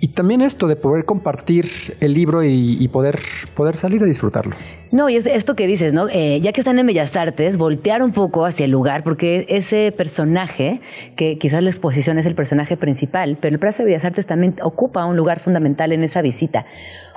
también 0.08 0.40
esto 0.40 0.66
de 0.66 0.76
poder 0.76 1.04
compartir 1.04 1.70
el 2.00 2.12
libro 2.14 2.42
y, 2.44 2.88
poder, 2.88 3.20
poder 3.54 3.76
salir 3.76 4.02
a 4.02 4.06
disfrutarlo. 4.06 4.56
No, 4.90 5.08
y 5.08 5.16
es 5.16 5.26
esto 5.26 5.56
que 5.56 5.66
dices, 5.66 5.92
¿no? 5.92 6.08
Eh, 6.08 6.40
ya 6.40 6.52
que 6.52 6.60
están 6.60 6.78
en 6.78 6.86
Bellas 6.86 7.16
Artes, 7.16 7.56
voltear 7.56 8.02
un 8.02 8.12
poco 8.12 8.44
hacia 8.44 8.64
el 8.64 8.70
lugar, 8.70 9.04
porque 9.04 9.46
ese 9.48 9.92
personaje, 9.96 10.80
que 11.16 11.38
quizás 11.38 11.62
la 11.62 11.70
exposición 11.70 12.18
es 12.18 12.26
el 12.26 12.34
personaje 12.34 12.76
principal, 12.76 13.38
pero 13.40 13.54
el 13.54 13.60
Palacio 13.60 13.84
de 13.84 13.92
Bellas 13.92 14.04
Artes 14.04 14.26
también 14.26 14.56
ocupa 14.62 15.06
un 15.06 15.16
lugar 15.16 15.40
fundamental 15.40 15.92
en 15.92 16.04
esa 16.04 16.20
visita 16.20 16.66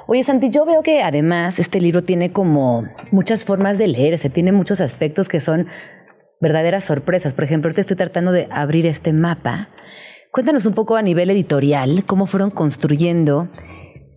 Oye, 0.08 0.24
Santi, 0.24 0.52
yo 0.52 0.66
veo 0.66 0.84
que 0.84 1.02
además 1.02 1.58
este 1.58 1.82
libro 1.82 2.04
tiene 2.04 2.32
como 2.32 2.88
muchas 3.10 3.44
formas 3.44 3.80
de 3.80 3.88
leerse, 3.88 4.30
tiene 4.30 4.52
muchos 4.52 4.80
aspectos 4.80 5.28
que 5.28 5.42
son 5.42 5.68
verdaderas 6.40 6.84
sorpresas. 6.84 7.34
Por 7.34 7.44
ejemplo, 7.44 7.70
ahorita 7.70 7.82
estoy 7.82 7.98
tratando 7.98 8.32
de 8.32 8.48
abrir 8.52 8.86
este 8.86 9.14
mapa. 9.14 9.70
Cuéntanos 10.36 10.66
un 10.66 10.74
poco 10.74 10.98
a 10.98 11.02
nivel 11.02 11.30
editorial 11.30 12.04
cómo 12.06 12.28
fueron 12.28 12.52
construyendo 12.52 13.48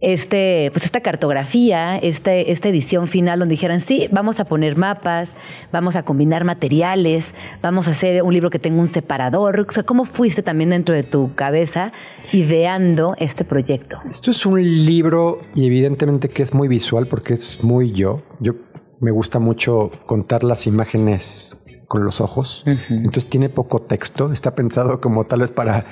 este, 0.01 0.69
pues 0.73 0.85
esta 0.85 1.01
cartografía, 1.01 1.97
este, 1.97 2.51
esta 2.51 2.69
edición 2.69 3.07
final 3.07 3.39
donde 3.39 3.53
dijeran, 3.53 3.81
sí, 3.81 4.09
vamos 4.11 4.41
a 4.41 4.45
poner 4.45 4.77
mapas, 4.77 5.31
vamos 5.71 5.95
a 5.95 6.03
combinar 6.03 6.43
materiales, 6.43 7.33
vamos 7.63 7.87
a 7.87 7.93
hacer 7.93 8.25
un 8.25 8.35
libro 8.35 8.51
que 8.51 8.59
tenga 8.59 8.81
un 8.81 8.89
separador. 8.89 9.61
O 9.61 9.71
sea, 9.71 9.85
¿cómo 9.85 10.07
fuiste 10.07 10.43
también 10.43 10.71
dentro 10.71 10.93
de 10.93 11.05
tu 11.05 11.37
cabeza 11.37 11.93
ideando 12.33 13.15
este 13.19 13.45
proyecto? 13.45 14.01
Esto 14.11 14.33
es 14.33 14.45
un 14.45 14.61
libro 14.61 15.43
y 15.55 15.67
evidentemente 15.67 16.31
que 16.31 16.43
es 16.43 16.53
muy 16.53 16.67
visual 16.67 17.07
porque 17.07 17.35
es 17.35 17.63
muy 17.63 17.93
yo. 17.93 18.23
Yo 18.41 18.55
me 18.99 19.13
gusta 19.13 19.39
mucho 19.39 19.93
contar 20.05 20.43
las 20.43 20.67
imágenes 20.67 21.65
con 21.89 22.05
los 22.05 22.21
ojos. 22.21 22.63
Entonces 22.91 23.27
tiene 23.27 23.49
poco 23.49 23.81
texto. 23.81 24.31
Está 24.31 24.55
pensado 24.55 25.01
como 25.01 25.25
tal 25.25 25.41
vez 25.41 25.51
para, 25.51 25.87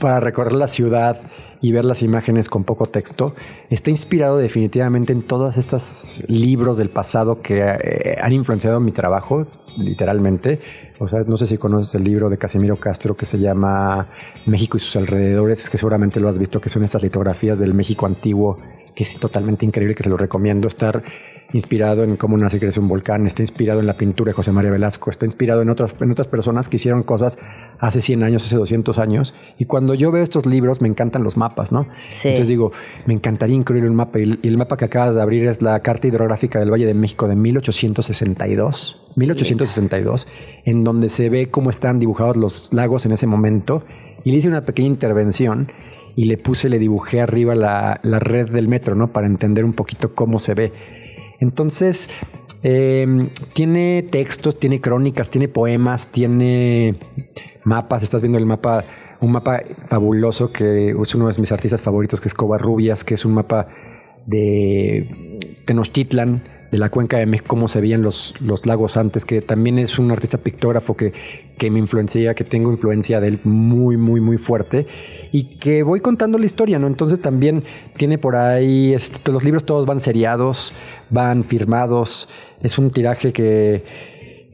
para 0.00 0.20
recorrer 0.20 0.52
la 0.52 0.68
ciudad 0.68 1.20
y 1.60 1.72
ver 1.72 1.84
las 1.84 2.02
imágenes 2.02 2.48
con 2.48 2.64
poco 2.64 2.86
texto. 2.86 3.34
Está 3.68 3.90
inspirado 3.90 4.38
definitivamente 4.38 5.12
en 5.12 5.22
todos 5.22 5.58
estos 5.58 6.22
libros 6.28 6.78
del 6.78 6.88
pasado 6.88 7.40
que 7.40 7.60
eh, 7.60 8.16
han 8.22 8.32
influenciado 8.32 8.80
mi 8.80 8.92
trabajo, 8.92 9.46
literalmente. 9.76 10.60
O 11.00 11.08
sea, 11.08 11.24
no 11.26 11.36
sé 11.36 11.46
si 11.46 11.58
conoces 11.58 11.94
el 11.96 12.04
libro 12.04 12.30
de 12.30 12.38
Casimiro 12.38 12.76
Castro 12.76 13.16
que 13.16 13.26
se 13.26 13.38
llama 13.38 14.08
México 14.46 14.76
y 14.76 14.80
sus 14.80 14.96
alrededores, 14.96 15.68
que 15.68 15.78
seguramente 15.78 16.20
lo 16.20 16.28
has 16.28 16.38
visto, 16.38 16.60
que 16.60 16.68
son 16.68 16.84
estas 16.84 17.02
litografías 17.02 17.58
del 17.58 17.74
México 17.74 18.06
antiguo, 18.06 18.58
que 18.94 19.02
es 19.02 19.18
totalmente 19.18 19.66
increíble, 19.66 19.94
que 19.94 20.04
te 20.04 20.10
lo 20.10 20.16
recomiendo. 20.16 20.68
Estar 20.68 21.02
inspirado 21.52 22.04
en 22.04 22.16
cómo 22.16 22.36
nace 22.36 22.56
y 22.56 22.60
crece 22.60 22.80
un 22.80 22.88
volcán, 22.88 23.26
está 23.26 23.42
inspirado 23.42 23.80
en 23.80 23.86
la 23.86 23.96
pintura 23.96 24.30
de 24.30 24.34
José 24.34 24.52
María 24.52 24.70
Velasco, 24.70 25.10
está 25.10 25.26
inspirado 25.26 25.62
en 25.62 25.70
otras, 25.70 25.94
en 26.00 26.10
otras 26.10 26.28
personas 26.28 26.68
que 26.68 26.76
hicieron 26.76 27.02
cosas 27.02 27.38
hace 27.78 28.00
100 28.00 28.22
años, 28.22 28.44
hace 28.44 28.56
200 28.56 28.98
años. 28.98 29.34
Y 29.58 29.64
cuando 29.64 29.94
yo 29.94 30.10
veo 30.10 30.22
estos 30.22 30.46
libros, 30.46 30.80
me 30.80 30.88
encantan 30.88 31.22
los 31.22 31.36
mapas, 31.36 31.72
¿no? 31.72 31.86
Entonces 32.10 32.48
digo, 32.48 32.72
me 33.06 33.14
encantaría 33.14 33.56
incluir 33.56 33.84
un 33.84 33.94
mapa. 33.94 34.18
Y 34.18 34.38
el 34.42 34.56
mapa 34.58 34.76
que 34.76 34.84
acabas 34.84 35.14
de 35.14 35.22
abrir 35.22 35.46
es 35.46 35.62
la 35.62 35.80
Carta 35.80 36.06
Hidrográfica 36.08 36.58
del 36.58 36.70
Valle 36.70 36.86
de 36.86 36.94
México 36.94 37.26
de 37.28 37.36
1862. 37.36 39.06
1862, 39.16 40.28
en 40.64 40.84
donde 40.84 41.08
se 41.08 41.28
ve 41.28 41.50
cómo 41.50 41.70
están 41.70 41.98
dibujados 41.98 42.36
los 42.36 42.72
lagos 42.72 43.06
en 43.06 43.12
ese 43.12 43.26
momento. 43.26 43.84
Y 44.24 44.30
le 44.30 44.38
hice 44.38 44.48
una 44.48 44.60
pequeña 44.62 44.88
intervención 44.88 45.68
y 46.16 46.26
le 46.26 46.36
puse, 46.36 46.68
le 46.68 46.78
dibujé 46.78 47.20
arriba 47.20 47.54
la, 47.54 48.00
la 48.02 48.18
red 48.18 48.50
del 48.50 48.68
metro, 48.68 48.94
¿no? 48.94 49.12
Para 49.12 49.26
entender 49.26 49.64
un 49.64 49.72
poquito 49.72 50.14
cómo 50.14 50.38
se 50.38 50.54
ve. 50.54 50.72
Entonces, 51.40 52.08
em, 52.62 53.30
tiene 53.54 54.06
textos, 54.10 54.58
tiene 54.58 54.80
crónicas, 54.80 55.30
tiene 55.30 55.48
poemas, 55.48 56.08
tiene 56.08 57.00
mapas. 57.64 58.02
Estás 58.02 58.22
viendo 58.22 58.38
el 58.38 58.46
mapa, 58.46 58.84
un 59.20 59.32
mapa 59.32 59.62
fabuloso 59.88 60.52
que 60.52 60.90
es 60.90 61.14
uno 61.14 61.28
de 61.28 61.40
mis 61.40 61.52
artistas 61.52 61.82
favoritos, 61.82 62.20
que 62.20 62.28
es 62.28 62.34
Covarrubias, 62.34 63.02
que 63.04 63.14
es 63.14 63.24
un 63.24 63.34
mapa 63.34 63.68
de 64.26 65.38
Tenochtitlan, 65.64 66.42
de 66.70 66.78
la 66.78 66.88
cuenca 66.88 67.18
de 67.18 67.26
México, 67.26 67.48
cómo 67.48 67.66
se 67.66 67.80
veían 67.80 68.02
los, 68.02 68.34
los 68.40 68.64
lagos 68.64 68.96
antes, 68.96 69.24
que 69.24 69.42
también 69.42 69.78
es 69.78 69.98
un 69.98 70.10
artista 70.10 70.38
pictógrafo 70.38 70.96
que, 70.96 71.12
que 71.58 71.70
me 71.70 71.80
influencia, 71.80 72.34
que 72.34 72.44
tengo 72.44 72.70
influencia 72.70 73.20
de 73.20 73.28
él 73.28 73.40
muy, 73.42 73.96
muy, 73.96 74.20
muy 74.20 74.38
fuerte 74.38 74.86
y 75.32 75.58
que 75.58 75.82
voy 75.82 76.00
contando 76.00 76.38
la 76.38 76.46
historia, 76.46 76.78
¿no? 76.78 76.86
Entonces 76.86 77.20
también 77.20 77.64
tiene 77.96 78.18
por 78.18 78.36
ahí, 78.36 78.94
este, 78.94 79.32
los 79.32 79.42
libros 79.42 79.64
todos 79.64 79.84
van 79.84 80.00
seriados, 80.00 80.72
van 81.10 81.44
firmados, 81.44 82.28
es 82.62 82.78
un 82.78 82.90
tiraje 82.90 83.32
que 83.32 84.09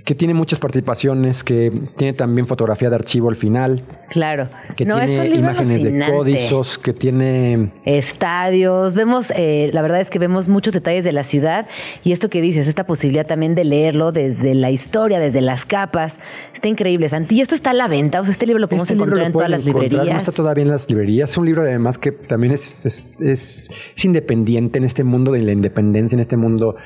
que 0.06 0.14
tiene 0.14 0.34
muchas 0.34 0.60
participaciones, 0.60 1.42
que 1.42 1.72
tiene 1.96 2.12
también 2.12 2.46
fotografía 2.46 2.88
de 2.88 2.94
archivo 2.94 3.28
al 3.28 3.34
final. 3.34 3.82
Claro. 4.08 4.46
Que 4.76 4.86
tiene 4.86 5.34
imágenes 5.34 5.82
de 5.82 6.06
códices, 6.08 6.78
que 6.78 6.92
tiene... 6.92 7.72
Estadios. 7.84 8.94
Vemos, 8.94 9.32
eh, 9.34 9.68
la 9.72 9.82
verdad 9.82 10.00
es 10.00 10.08
que 10.08 10.20
vemos 10.20 10.46
muchos 10.46 10.74
detalles 10.74 11.04
de 11.04 11.10
la 11.10 11.24
ciudad 11.24 11.66
y 12.04 12.12
esto 12.12 12.30
que 12.30 12.40
dices, 12.40 12.68
esta 12.68 12.86
posibilidad 12.86 13.26
también 13.26 13.56
de 13.56 13.64
leerlo 13.64 14.12
desde 14.12 14.54
la 14.54 14.70
historia, 14.70 15.18
desde 15.18 15.40
las 15.40 15.66
capas. 15.66 16.20
Está 16.54 16.68
increíble, 16.68 17.08
Santi. 17.08 17.34
¿Y 17.34 17.40
esto 17.40 17.56
está 17.56 17.70
a 17.70 17.74
la 17.74 17.88
venta? 17.88 18.20
O 18.20 18.24
sea, 18.24 18.30
este 18.30 18.46
libro 18.46 18.60
lo 18.60 18.68
podemos 18.68 18.88
este 18.88 19.02
encontrar 19.02 19.26
en 19.26 19.32
todas 19.32 19.50
las 19.50 19.64
librerías. 19.64 20.06
No 20.06 20.18
está 20.18 20.30
todavía 20.30 20.62
en 20.62 20.70
las 20.70 20.88
librerías. 20.88 21.30
Es 21.30 21.36
un 21.36 21.46
libro 21.46 21.62
además 21.62 21.98
que 21.98 22.12
también 22.12 22.52
es, 22.52 22.86
es, 22.86 23.20
es, 23.20 23.72
es 23.96 24.04
independiente 24.04 24.78
en 24.78 24.84
este 24.84 25.02
mundo 25.02 25.32
de 25.32 25.42
la 25.42 25.50
independencia, 25.50 26.14
en 26.14 26.20
este 26.20 26.36
mundo 26.36 26.76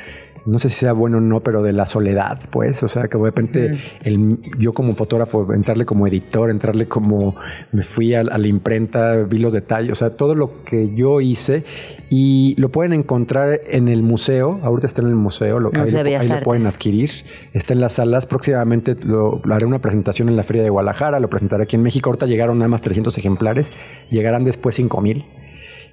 no 0.46 0.58
sé 0.58 0.68
si 0.68 0.76
sea 0.76 0.92
bueno 0.92 1.18
o 1.18 1.20
no, 1.20 1.40
pero 1.40 1.62
de 1.62 1.72
la 1.72 1.86
soledad, 1.86 2.40
pues, 2.50 2.82
o 2.82 2.88
sea, 2.88 3.08
que 3.08 3.18
de 3.18 3.24
repente 3.24 3.78
el, 4.02 4.38
yo 4.58 4.72
como 4.72 4.94
fotógrafo, 4.94 5.52
entrarle 5.52 5.84
como 5.84 6.06
editor, 6.06 6.50
entrarle 6.50 6.86
como, 6.86 7.36
me 7.72 7.82
fui 7.82 8.14
a, 8.14 8.22
la 8.22 8.46
imprenta, 8.46 9.16
vi 9.16 9.38
los 9.38 9.52
detalles, 9.52 9.92
o 9.92 9.94
sea, 9.94 10.10
todo 10.10 10.34
lo 10.34 10.62
que 10.64 10.94
yo 10.94 11.20
hice 11.20 11.64
y 12.08 12.54
lo 12.58 12.70
pueden 12.70 12.92
encontrar 12.92 13.60
en 13.68 13.88
el 13.88 14.02
museo, 14.02 14.60
ahorita 14.62 14.86
está 14.86 15.02
en 15.02 15.08
el 15.08 15.14
museo, 15.14 15.60
lo, 15.60 15.70
ahí, 15.74 16.28
lo, 16.28 16.40
pueden 16.40 16.66
adquirir, 16.66 17.10
está 17.52 17.74
en 17.74 17.80
las 17.80 17.94
salas, 17.94 18.26
próximamente 18.26 18.96
lo, 19.02 19.40
haré 19.50 19.66
una 19.66 19.80
presentación 19.80 20.28
en 20.28 20.36
la 20.36 20.42
Feria 20.42 20.62
de 20.62 20.70
Guadalajara, 20.70 21.20
lo 21.20 21.28
presentaré 21.28 21.64
aquí 21.64 21.76
en 21.76 21.82
México, 21.82 22.10
ahorita 22.10 22.26
llegaron 22.26 22.58
nada 22.58 22.68
más 22.68 22.82
300 22.82 23.16
ejemplares, 23.18 23.72
llegarán 24.10 24.44
después 24.44 24.74
5000. 24.74 25.24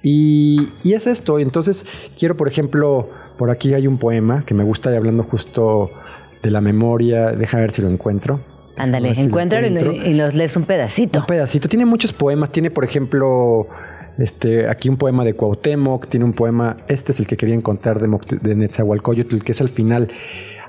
Y, 0.02 0.68
y 0.84 0.94
es 0.94 1.06
esto, 1.06 1.38
entonces 1.38 1.84
quiero, 2.18 2.36
por 2.36 2.48
ejemplo, 2.48 3.08
por 3.36 3.50
aquí 3.50 3.74
hay 3.74 3.86
un 3.86 3.98
poema 3.98 4.44
que 4.44 4.54
me 4.54 4.64
gusta 4.64 4.92
y 4.92 4.96
hablando 4.96 5.22
justo 5.24 5.90
de 6.42 6.50
la 6.50 6.60
memoria, 6.60 7.32
deja 7.32 7.58
ver 7.58 7.72
si 7.72 7.82
lo 7.82 7.88
encuentro. 7.88 8.40
Ándale, 8.76 9.12
encuéntralo 9.16 9.66
y, 9.66 10.14
los 10.14 10.34
lees 10.34 10.56
un 10.56 10.64
pedacito. 10.64 11.20
Un 11.20 11.26
pedacito. 11.26 11.68
Tiene 11.68 11.84
muchos 11.84 12.12
poemas. 12.12 12.50
Tiene, 12.50 12.70
por 12.70 12.84
ejemplo, 12.84 13.66
este, 14.18 14.68
aquí 14.68 14.88
un 14.88 14.96
poema 14.96 15.24
de 15.24 15.34
Cuauhtémoc. 15.34 16.06
Tiene 16.08 16.24
un 16.24 16.32
poema, 16.32 16.76
este 16.86 17.10
es 17.10 17.18
el 17.18 17.26
que 17.26 17.36
quería 17.36 17.56
encontrar 17.56 17.98
de, 18.00 18.08
de 18.40 18.54
Netzahualcoyotl, 18.54 19.38
que 19.42 19.50
es 19.50 19.60
al 19.60 19.68
final. 19.68 20.08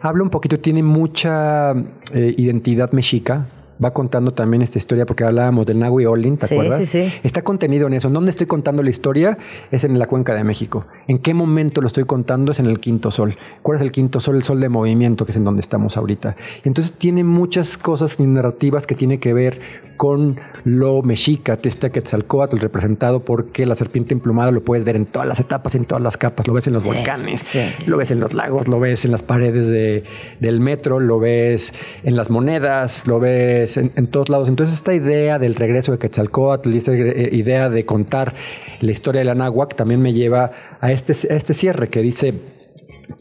Habla 0.01 0.23
un 0.23 0.29
poquito, 0.29 0.59
tiene 0.59 0.81
mucha 0.81 1.73
eh, 2.13 2.33
identidad 2.35 2.91
mexica 2.93 3.45
va 3.83 3.91
contando 3.91 4.31
también 4.31 4.61
esta 4.61 4.77
historia, 4.77 5.05
porque 5.05 5.23
hablábamos 5.23 5.65
del 5.65 5.79
Nagui 5.79 6.05
Olin, 6.05 6.37
¿te 6.37 6.45
acuerdas? 6.45 6.85
Sí, 6.85 7.09
sí. 7.09 7.13
Está 7.23 7.41
contenido 7.43 7.87
en 7.87 7.93
eso. 7.93 8.07
¿En 8.07 8.13
dónde 8.13 8.31
estoy 8.31 8.47
contando 8.47 8.83
la 8.83 8.89
historia? 8.89 9.37
Es 9.71 9.83
en 9.83 9.97
la 9.97 10.07
cuenca 10.07 10.35
de 10.35 10.43
México. 10.43 10.85
¿En 11.07 11.19
qué 11.19 11.33
momento 11.33 11.81
lo 11.81 11.87
estoy 11.87 12.03
contando? 12.03 12.51
Es 12.51 12.59
en 12.59 12.65
el 12.65 12.79
quinto 12.79 13.11
sol. 13.11 13.35
¿Cuál 13.61 13.77
es 13.77 13.81
el 13.81 13.91
quinto 13.91 14.19
sol? 14.19 14.35
El 14.35 14.43
sol 14.43 14.59
de 14.59 14.69
movimiento, 14.69 15.25
que 15.25 15.31
es 15.31 15.37
en 15.37 15.43
donde 15.43 15.61
estamos 15.61 15.97
ahorita. 15.97 16.35
Entonces 16.63 16.93
tiene 16.93 17.23
muchas 17.23 17.77
cosas 17.77 18.19
narrativas 18.19 18.85
que 18.85 18.95
tiene 18.95 19.19
que 19.19 19.33
ver 19.33 19.88
con 19.99 20.39
lo 20.63 21.01
mexica, 21.01 21.57
este 21.61 21.91
Quetzalcóatl 21.91 22.59
representado 22.59 23.25
porque 23.25 23.65
la 23.65 23.75
serpiente 23.75 24.13
emplumada 24.13 24.49
lo 24.49 24.63
puedes 24.63 24.85
ver 24.85 24.95
en 24.95 25.05
todas 25.05 25.27
las 25.27 25.41
etapas, 25.41 25.75
en 25.75 25.83
todas 25.83 26.01
las 26.01 26.15
capas, 26.15 26.47
lo 26.47 26.53
ves 26.53 26.67
en 26.67 26.73
los 26.73 26.85
volcanes, 26.85 27.45
lo 27.85 27.97
ves 27.97 28.09
en 28.11 28.21
los 28.21 28.33
lagos, 28.33 28.69
lo 28.69 28.79
ves 28.79 29.03
en 29.03 29.11
las 29.11 29.23
paredes 29.23 29.67
de, 29.67 30.05
del 30.39 30.61
metro, 30.61 31.01
lo 31.01 31.19
ves 31.19 31.73
en 32.05 32.15
las 32.15 32.29
monedas, 32.29 33.09
lo 33.09 33.19
ves 33.19 33.75
en, 33.75 34.07
todos 34.07 34.29
lados. 34.29 34.47
Entonces 34.47 34.73
esta 34.73 34.93
idea 34.93 35.37
del 35.37 35.55
regreso 35.55 35.91
de 35.91 35.97
Quetzalcóatl 35.97 36.73
y 36.73 36.77
esta 36.77 36.93
eh, 36.93 37.31
idea 37.33 37.69
de 37.69 37.85
contar 37.85 38.33
la 38.79 38.91
historia 38.91 39.19
de 39.19 39.25
la 39.25 39.35
náhuac 39.35 39.75
también 39.75 40.01
me 40.01 40.13
lleva 40.13 40.77
a 40.79 40.93
este, 40.93 41.11
este 41.11 41.53
cierre 41.53 41.89
que 41.89 42.01
dice 42.01 42.33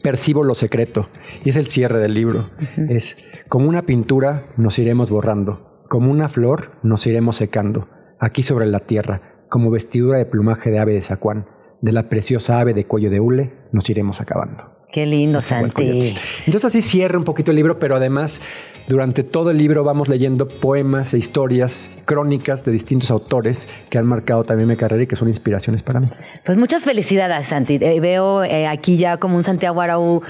percibo 0.01 0.45
lo 0.45 0.55
secreto. 0.55 1.09
Y 1.43 1.49
es 1.49 1.57
el 1.57 1.67
cierre 1.67 1.99
del 1.99 2.13
libro. 2.13 2.51
Es 2.87 3.17
como 3.49 3.67
una 3.67 3.81
pintura 3.81 4.43
nos 4.55 4.79
iremos 4.79 5.09
borrando. 5.09 5.68
Como 5.89 6.11
una 6.11 6.29
flor 6.29 6.73
nos 6.83 7.07
iremos 7.07 7.37
secando, 7.37 7.87
aquí 8.19 8.43
sobre 8.43 8.67
la 8.67 8.79
tierra, 8.79 9.45
como 9.49 9.71
vestidura 9.71 10.19
de 10.19 10.25
plumaje 10.27 10.69
de 10.69 10.77
ave 10.77 10.93
de 10.93 11.01
zacuán, 11.01 11.47
de 11.81 11.91
la 11.91 12.09
preciosa 12.09 12.59
ave 12.59 12.75
de 12.75 12.85
cuello 12.85 13.09
de 13.09 13.19
hule 13.19 13.53
nos 13.71 13.89
iremos 13.89 14.21
acabando. 14.21 14.65
Qué 14.91 15.07
lindo, 15.07 15.41
Santi. 15.41 16.15
Entonces 16.45 16.65
así 16.65 16.83
cierra 16.83 17.17
un 17.17 17.23
poquito 17.23 17.49
el 17.49 17.57
libro, 17.57 17.79
pero 17.79 17.95
además 17.95 18.39
durante 18.87 19.23
todo 19.23 19.49
el 19.49 19.57
libro 19.57 19.83
vamos 19.83 20.09
leyendo 20.09 20.47
poemas 20.47 21.13
e 21.15 21.17
historias, 21.17 21.89
crónicas 22.05 22.63
de 22.65 22.71
distintos 22.71 23.09
autores 23.09 23.67
que 23.89 23.97
han 23.97 24.05
marcado 24.05 24.43
también 24.43 24.69
mi 24.69 24.75
carrera 24.75 25.03
y 25.03 25.07
que 25.07 25.15
son 25.15 25.27
inspiraciones 25.27 25.81
para 25.81 25.99
mí. 25.99 26.09
Pues 26.43 26.57
muchas 26.57 26.85
felicidades, 26.85 27.47
Santi. 27.47 27.79
Eh, 27.81 27.99
veo 27.99 28.43
eh, 28.43 28.67
aquí 28.67 28.97
ya 28.97 29.17
como 29.17 29.35
un 29.35 29.43
Santiago 29.43 29.81
Araú 29.81 30.21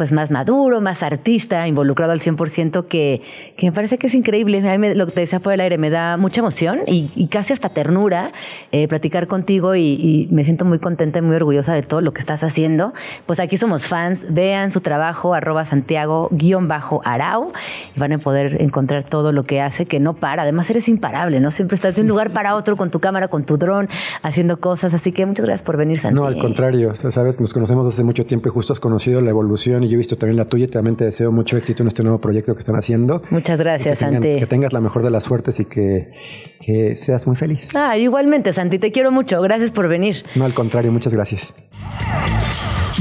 pues 0.00 0.12
más 0.12 0.30
maduro, 0.30 0.80
más 0.80 1.02
artista, 1.02 1.68
involucrado 1.68 2.12
al 2.12 2.20
100%, 2.20 2.86
que, 2.86 3.20
que 3.58 3.66
me 3.66 3.72
parece 3.72 3.98
que 3.98 4.06
es 4.06 4.14
increíble. 4.14 4.66
A 4.66 4.78
mí 4.78 4.94
lo 4.94 5.04
que 5.04 5.12
te 5.12 5.20
decía 5.20 5.40
fuera 5.40 5.52
del 5.52 5.60
aire 5.60 5.76
me 5.76 5.90
da 5.90 6.16
mucha 6.16 6.40
emoción 6.40 6.78
y, 6.86 7.26
casi 7.26 7.52
hasta 7.52 7.68
ternura 7.68 8.32
eh, 8.72 8.88
platicar 8.88 9.26
contigo 9.26 9.76
y, 9.76 10.26
me 10.30 10.42
siento 10.44 10.64
muy 10.64 10.78
contenta 10.78 11.18
y 11.18 11.22
muy 11.22 11.36
orgullosa 11.36 11.74
de 11.74 11.82
todo 11.82 12.00
lo 12.00 12.14
que 12.14 12.20
estás 12.20 12.42
haciendo. 12.42 12.94
Pues 13.26 13.40
aquí 13.40 13.58
somos 13.58 13.88
fans, 13.88 14.24
vean 14.30 14.72
su 14.72 14.80
trabajo, 14.80 15.34
arroba 15.34 15.66
Santiago-Arau 15.66 17.52
y 17.94 18.00
van 18.00 18.12
a 18.12 18.18
poder 18.18 18.62
encontrar 18.62 19.04
todo 19.04 19.32
lo 19.32 19.44
que 19.44 19.60
hace, 19.60 19.84
que 19.84 20.00
no 20.00 20.14
para. 20.14 20.44
Además 20.44 20.70
eres 20.70 20.88
imparable, 20.88 21.40
¿no? 21.40 21.50
Siempre 21.50 21.74
estás 21.74 21.94
de 21.94 22.00
un 22.00 22.08
lugar 22.08 22.32
para 22.32 22.56
otro 22.56 22.74
con 22.78 22.90
tu 22.90 23.00
cámara, 23.00 23.28
con 23.28 23.44
tu 23.44 23.58
dron, 23.58 23.90
haciendo 24.22 24.60
cosas. 24.60 24.94
Así 24.94 25.12
que 25.12 25.26
muchas 25.26 25.44
gracias 25.44 25.62
por 25.62 25.76
venir, 25.76 25.98
Santiago. 25.98 26.30
No, 26.30 26.34
al 26.34 26.40
contrario, 26.40 26.94
sabes, 26.94 27.38
nos 27.38 27.52
conocemos 27.52 27.86
hace 27.86 28.02
mucho 28.02 28.24
tiempo 28.24 28.48
y 28.48 28.50
justo 28.50 28.72
has 28.72 28.80
conocido 28.80 29.20
la 29.20 29.28
evolución 29.28 29.84
y 29.84 29.89
yo 29.90 29.94
he 29.94 29.98
visto 29.98 30.16
también 30.16 30.36
la 30.36 30.46
tuya 30.46 30.64
y 30.64 30.68
también 30.68 30.96
te 30.96 31.04
deseo 31.04 31.32
mucho 31.32 31.56
éxito 31.56 31.82
en 31.82 31.88
este 31.88 32.02
nuevo 32.02 32.20
proyecto 32.20 32.54
que 32.54 32.60
están 32.60 32.76
haciendo. 32.76 33.22
Muchas 33.30 33.58
gracias, 33.58 33.98
que 33.98 34.04
Santi. 34.04 34.38
Que 34.38 34.46
tengas 34.46 34.72
la 34.72 34.80
mejor 34.80 35.02
de 35.02 35.10
las 35.10 35.24
suertes 35.24 35.60
y 35.60 35.64
que, 35.66 36.12
que 36.60 36.96
seas 36.96 37.26
muy 37.26 37.36
feliz. 37.36 37.70
Ah, 37.74 37.96
igualmente, 37.96 38.52
Santi, 38.52 38.78
te 38.78 38.92
quiero 38.92 39.10
mucho. 39.10 39.40
Gracias 39.42 39.72
por 39.72 39.88
venir. 39.88 40.24
No, 40.34 40.44
al 40.44 40.54
contrario, 40.54 40.92
muchas 40.92 41.12
gracias. 41.12 41.54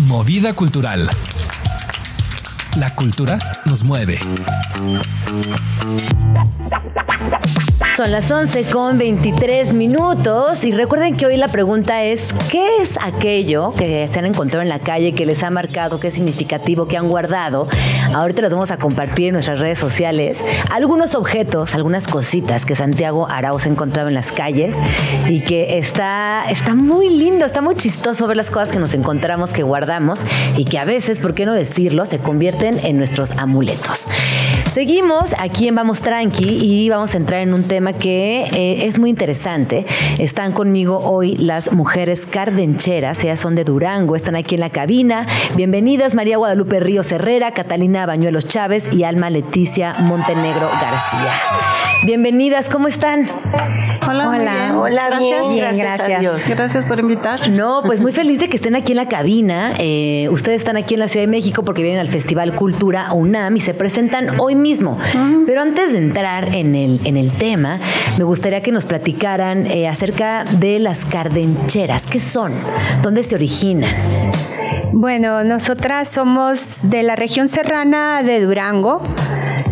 Movida 0.08 0.54
cultural. 0.54 1.08
La 2.78 2.96
cultura 2.96 3.38
nos 3.66 3.84
mueve. 3.84 4.20
Son 8.00 8.12
las 8.12 8.32
11 8.32 8.64
con 8.72 8.98
23 8.98 9.74
minutos 9.74 10.64
y 10.64 10.72
recuerden 10.72 11.18
que 11.18 11.26
hoy 11.26 11.36
la 11.36 11.50
pregunta 11.50 12.02
es, 12.02 12.34
¿qué 12.50 12.78
es 12.82 12.98
aquello 13.02 13.74
que 13.74 14.08
se 14.10 14.20
han 14.20 14.26
encontrado 14.26 14.62
en 14.62 14.70
la 14.70 14.80
calle, 14.80 15.14
que 15.14 15.26
les 15.26 15.44
ha 15.44 15.50
marcado, 15.50 16.00
que 16.00 16.08
es 16.08 16.14
significativo, 16.14 16.88
que 16.88 16.96
han 16.96 17.10
guardado? 17.10 17.68
Ahorita 18.14 18.42
les 18.42 18.52
vamos 18.52 18.72
a 18.72 18.78
compartir 18.78 19.28
en 19.28 19.34
nuestras 19.34 19.60
redes 19.60 19.78
sociales 19.78 20.44
algunos 20.72 21.14
objetos, 21.14 21.76
algunas 21.76 22.08
cositas 22.08 22.66
que 22.66 22.76
Santiago 22.76 23.30
Arauz 23.30 23.68
ha 23.68 23.70
encontrado 23.70 24.08
en 24.08 24.16
las 24.16 24.32
calles 24.32 24.76
y 25.28 25.42
que 25.42 25.78
está, 25.78 26.50
está 26.50 26.74
muy 26.74 27.10
lindo, 27.10 27.46
está 27.46 27.62
muy 27.62 27.76
chistoso 27.76 28.26
ver 28.26 28.36
las 28.36 28.50
cosas 28.50 28.70
que 28.70 28.80
nos 28.80 28.96
encontramos, 28.96 29.52
que 29.52 29.62
guardamos 29.62 30.26
y 30.58 30.66
que 30.66 30.80
a 30.80 30.86
veces, 30.86 31.20
¿por 31.20 31.36
qué 31.36 31.46
no 31.46 31.54
decirlo?, 31.54 32.08
se 32.08 32.18
convierten 32.18 32.80
en 32.84 32.98
nuestros 32.98 33.32
amuletos. 33.38 34.10
Seguimos 34.72 35.36
aquí 35.38 35.68
en 35.68 35.76
Vamos 35.76 36.02
Tranqui 36.02 36.48
y 36.62 36.90
vamos 36.90 37.14
a 37.14 37.18
entrar 37.18 37.42
en 37.42 37.54
un 37.54 37.64
tema 37.64 37.94
que 37.94 38.44
eh, 38.54 38.86
es 38.86 38.98
muy 38.98 39.12
interesante. 39.12 39.86
Están 40.18 40.52
conmigo 40.54 41.00
hoy 41.00 41.36
las 41.36 41.72
mujeres 41.72 42.26
cardencheras, 42.26 43.24
ellas 43.24 43.40
son 43.40 43.56
de 43.56 43.64
Durango, 43.64 44.16
están 44.16 44.36
aquí 44.36 44.56
en 44.56 44.62
la 44.62 44.72
cabina. 44.72 45.28
Bienvenidas 45.56 46.16
María 46.16 46.38
Guadalupe 46.38 46.80
Ríos 46.80 47.12
Herrera, 47.12 47.52
Catalina 47.52 47.99
Bañuelos 48.06 48.48
Chávez 48.48 48.94
y 48.94 49.04
Alma 49.04 49.30
Leticia 49.30 49.96
Montenegro 50.00 50.70
García. 50.82 51.34
Bienvenidas, 52.06 52.70
¿cómo 52.70 52.88
están? 52.88 53.30
Hola, 54.08 54.30
hola, 54.30 54.78
hola, 54.78 55.08
gracias, 55.08 55.50
bien, 55.50 55.78
gracias. 55.78 56.50
Gracias 56.50 56.86
por 56.86 57.00
invitar. 57.00 57.50
No, 57.50 57.82
pues 57.86 58.00
muy 58.00 58.14
feliz 58.14 58.40
de 58.40 58.48
que 58.48 58.56
estén 58.56 58.76
aquí 58.76 58.94
en 58.94 58.98
la 58.98 59.08
cabina. 59.08 59.74
Eh, 59.78 60.30
ustedes 60.32 60.62
están 60.62 60.78
aquí 60.78 60.94
en 60.94 61.02
la 61.02 61.08
Ciudad 61.08 61.26
de 61.26 61.32
México 61.32 61.64
porque 61.64 61.84
vienen 61.84 62.00
al 62.00 62.08
Festival 62.08 62.56
Cultura 62.56 63.12
UNAM 63.14 63.58
y 63.58 63.60
se 63.60 63.74
presentan 63.74 64.40
hoy 64.40 64.56
mismo. 64.56 64.98
Pero 65.46 65.62
antes 65.62 65.92
de 65.92 65.98
entrar 65.98 66.56
en 66.56 66.76
el, 66.76 67.02
en 67.06 67.18
el 67.18 67.34
tema, 67.34 67.80
me 68.18 68.24
gustaría 68.24 68.62
que 68.62 68.72
nos 68.72 68.86
platicaran 68.86 69.68
eh, 69.68 69.88
acerca 69.88 70.46
de 70.46 70.80
las 70.80 71.04
cardencheras. 71.04 72.06
¿Qué 72.06 72.20
son? 72.20 72.54
¿Dónde 73.02 73.24
se 73.24 73.36
originan? 73.36 73.94
Bueno, 74.92 75.44
nosotras 75.44 76.10
somos 76.10 76.80
de 76.84 77.04
la 77.04 77.16
región 77.16 77.48
serrana 77.48 77.89
de 77.90 78.40
Durango 78.42 79.02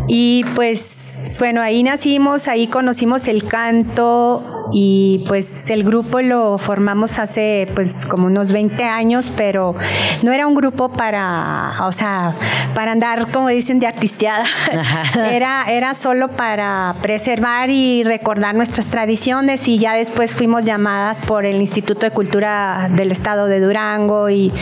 y 0.07 0.43
pues 0.55 1.35
bueno, 1.39 1.61
ahí 1.61 1.83
nacimos, 1.83 2.47
ahí 2.47 2.67
conocimos 2.67 3.27
el 3.27 3.45
canto 3.45 4.57
y 4.71 5.23
pues 5.27 5.69
el 5.69 5.83
grupo 5.83 6.21
lo 6.21 6.57
formamos 6.57 7.19
hace 7.19 7.69
pues 7.73 8.05
como 8.05 8.27
unos 8.27 8.51
20 8.51 8.83
años, 8.83 9.31
pero 9.35 9.75
no 10.23 10.31
era 10.31 10.47
un 10.47 10.55
grupo 10.55 10.89
para, 10.89 11.73
o 11.85 11.91
sea, 11.91 12.33
para 12.73 12.91
andar 12.91 13.31
como 13.31 13.49
dicen 13.49 13.79
de 13.79 13.87
artisteada. 13.87 14.45
era, 15.31 15.65
era 15.67 15.93
solo 15.93 16.29
para 16.29 16.95
preservar 17.01 17.69
y 17.69 18.03
recordar 18.03 18.55
nuestras 18.55 18.87
tradiciones 18.87 19.67
y 19.67 19.77
ya 19.77 19.93
después 19.93 20.33
fuimos 20.33 20.65
llamadas 20.65 21.21
por 21.21 21.45
el 21.45 21.57
Instituto 21.57 22.05
de 22.05 22.11
Cultura 22.11 22.89
del 22.91 23.11
Estado 23.11 23.47
de 23.47 23.59
Durango 23.59 24.29
y 24.29 24.53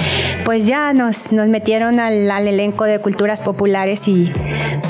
pues 0.43 0.67
ya 0.67 0.93
nos, 0.93 1.31
nos 1.31 1.47
metieron 1.47 1.99
al, 1.99 2.29
al 2.29 2.47
elenco 2.47 2.83
de 2.85 2.99
culturas 2.99 3.39
populares 3.39 4.07
y 4.07 4.31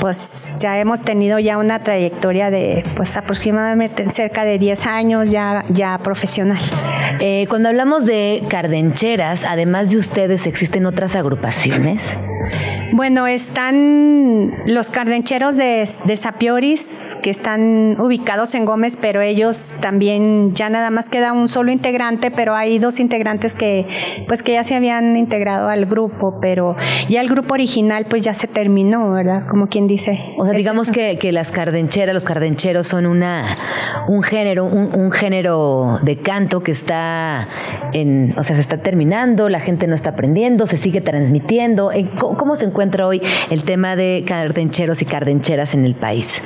pues 0.00 0.25
ya 0.60 0.78
hemos 0.78 1.02
tenido 1.02 1.38
ya 1.38 1.58
una 1.58 1.80
trayectoria 1.80 2.50
de 2.50 2.84
pues 2.96 3.16
aproximadamente 3.16 4.08
cerca 4.08 4.44
de 4.44 4.58
10 4.58 4.86
años 4.86 5.30
ya, 5.30 5.64
ya 5.68 5.98
profesional. 5.98 6.60
Eh, 7.20 7.46
cuando 7.48 7.68
hablamos 7.68 8.06
de 8.06 8.42
cardencheras, 8.48 9.44
además 9.44 9.90
de 9.90 9.98
ustedes, 9.98 10.46
¿existen 10.46 10.86
otras 10.86 11.16
agrupaciones? 11.16 12.16
Bueno, 12.92 13.26
están 13.26 14.54
los 14.66 14.90
cardencheros 14.90 15.56
de, 15.56 15.88
de 16.04 16.16
Sapioris, 16.16 17.16
que 17.22 17.30
están 17.30 18.00
ubicados 18.00 18.54
en 18.54 18.64
Gómez, 18.64 18.96
pero 19.00 19.20
ellos 19.20 19.76
también 19.80 20.54
ya 20.54 20.70
nada 20.70 20.90
más 20.90 21.08
queda 21.08 21.32
un 21.32 21.48
solo 21.48 21.72
integrante, 21.72 22.30
pero 22.30 22.54
hay 22.54 22.78
dos 22.78 23.00
integrantes 23.00 23.56
que 23.56 23.86
pues 24.28 24.42
que 24.42 24.52
ya 24.52 24.64
se 24.64 24.74
habían 24.74 25.16
integrado 25.16 25.68
al 25.68 25.86
grupo, 25.86 26.38
pero 26.40 26.76
ya 27.08 27.20
el 27.20 27.28
grupo 27.28 27.54
original 27.54 28.06
pues 28.08 28.22
ya 28.22 28.34
se 28.34 28.46
terminó, 28.46 29.12
¿verdad? 29.12 29.46
Como 29.48 29.66
quien 29.66 29.86
dice. 29.86 30.34
O 30.38 30.44
sea, 30.44 30.54
digamos 30.54 30.90
que, 30.90 31.18
que, 31.18 31.32
las 31.32 31.50
cardencheras, 31.50 32.14
los 32.14 32.24
cardencheros 32.24 32.86
son 32.86 33.06
una 33.06 34.04
un 34.08 34.22
género, 34.22 34.64
un, 34.64 34.94
un 34.94 35.10
género 35.10 35.98
de 36.02 36.18
canto 36.18 36.60
que 36.60 36.72
está 36.72 37.48
en, 37.92 38.34
o 38.38 38.42
sea, 38.42 38.56
se 38.56 38.62
está 38.62 38.78
terminando, 38.78 39.48
la 39.48 39.60
gente 39.60 39.86
no 39.86 39.94
está 39.94 40.10
aprendiendo, 40.10 40.66
se 40.66 40.76
sigue 40.76 41.00
transmitiendo. 41.00 41.90
¿Cómo 42.20 42.56
se 42.56 42.64
encuentra 42.64 42.75
hoy 43.06 43.22
el 43.50 43.62
tema 43.64 43.96
de 43.96 44.24
cardencheros 44.26 45.02
y 45.02 45.04
cardencheras 45.06 45.74
en 45.74 45.84
el 45.84 45.94
país? 45.94 46.42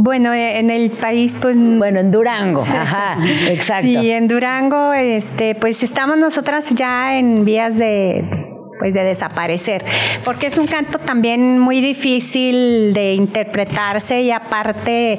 Bueno, 0.00 0.32
eh, 0.32 0.58
en 0.58 0.70
el 0.70 0.92
país, 0.92 1.36
pues. 1.40 1.56
Bueno, 1.56 2.00
en 2.00 2.10
Durango, 2.10 2.62
ajá, 2.68 3.18
exacto. 3.48 3.86
Sí, 3.86 4.10
en 4.10 4.28
Durango, 4.28 4.92
este, 4.92 5.54
pues 5.54 5.82
estamos 5.82 6.16
nosotras 6.18 6.70
ya 6.74 7.18
en 7.18 7.44
vías 7.44 7.76
de 7.76 8.57
pues 8.78 8.94
de 8.94 9.02
desaparecer, 9.02 9.84
porque 10.24 10.46
es 10.46 10.58
un 10.58 10.66
canto 10.66 10.98
también 10.98 11.58
muy 11.58 11.80
difícil 11.80 12.92
de 12.94 13.14
interpretarse 13.14 14.22
y 14.22 14.30
aparte 14.30 15.18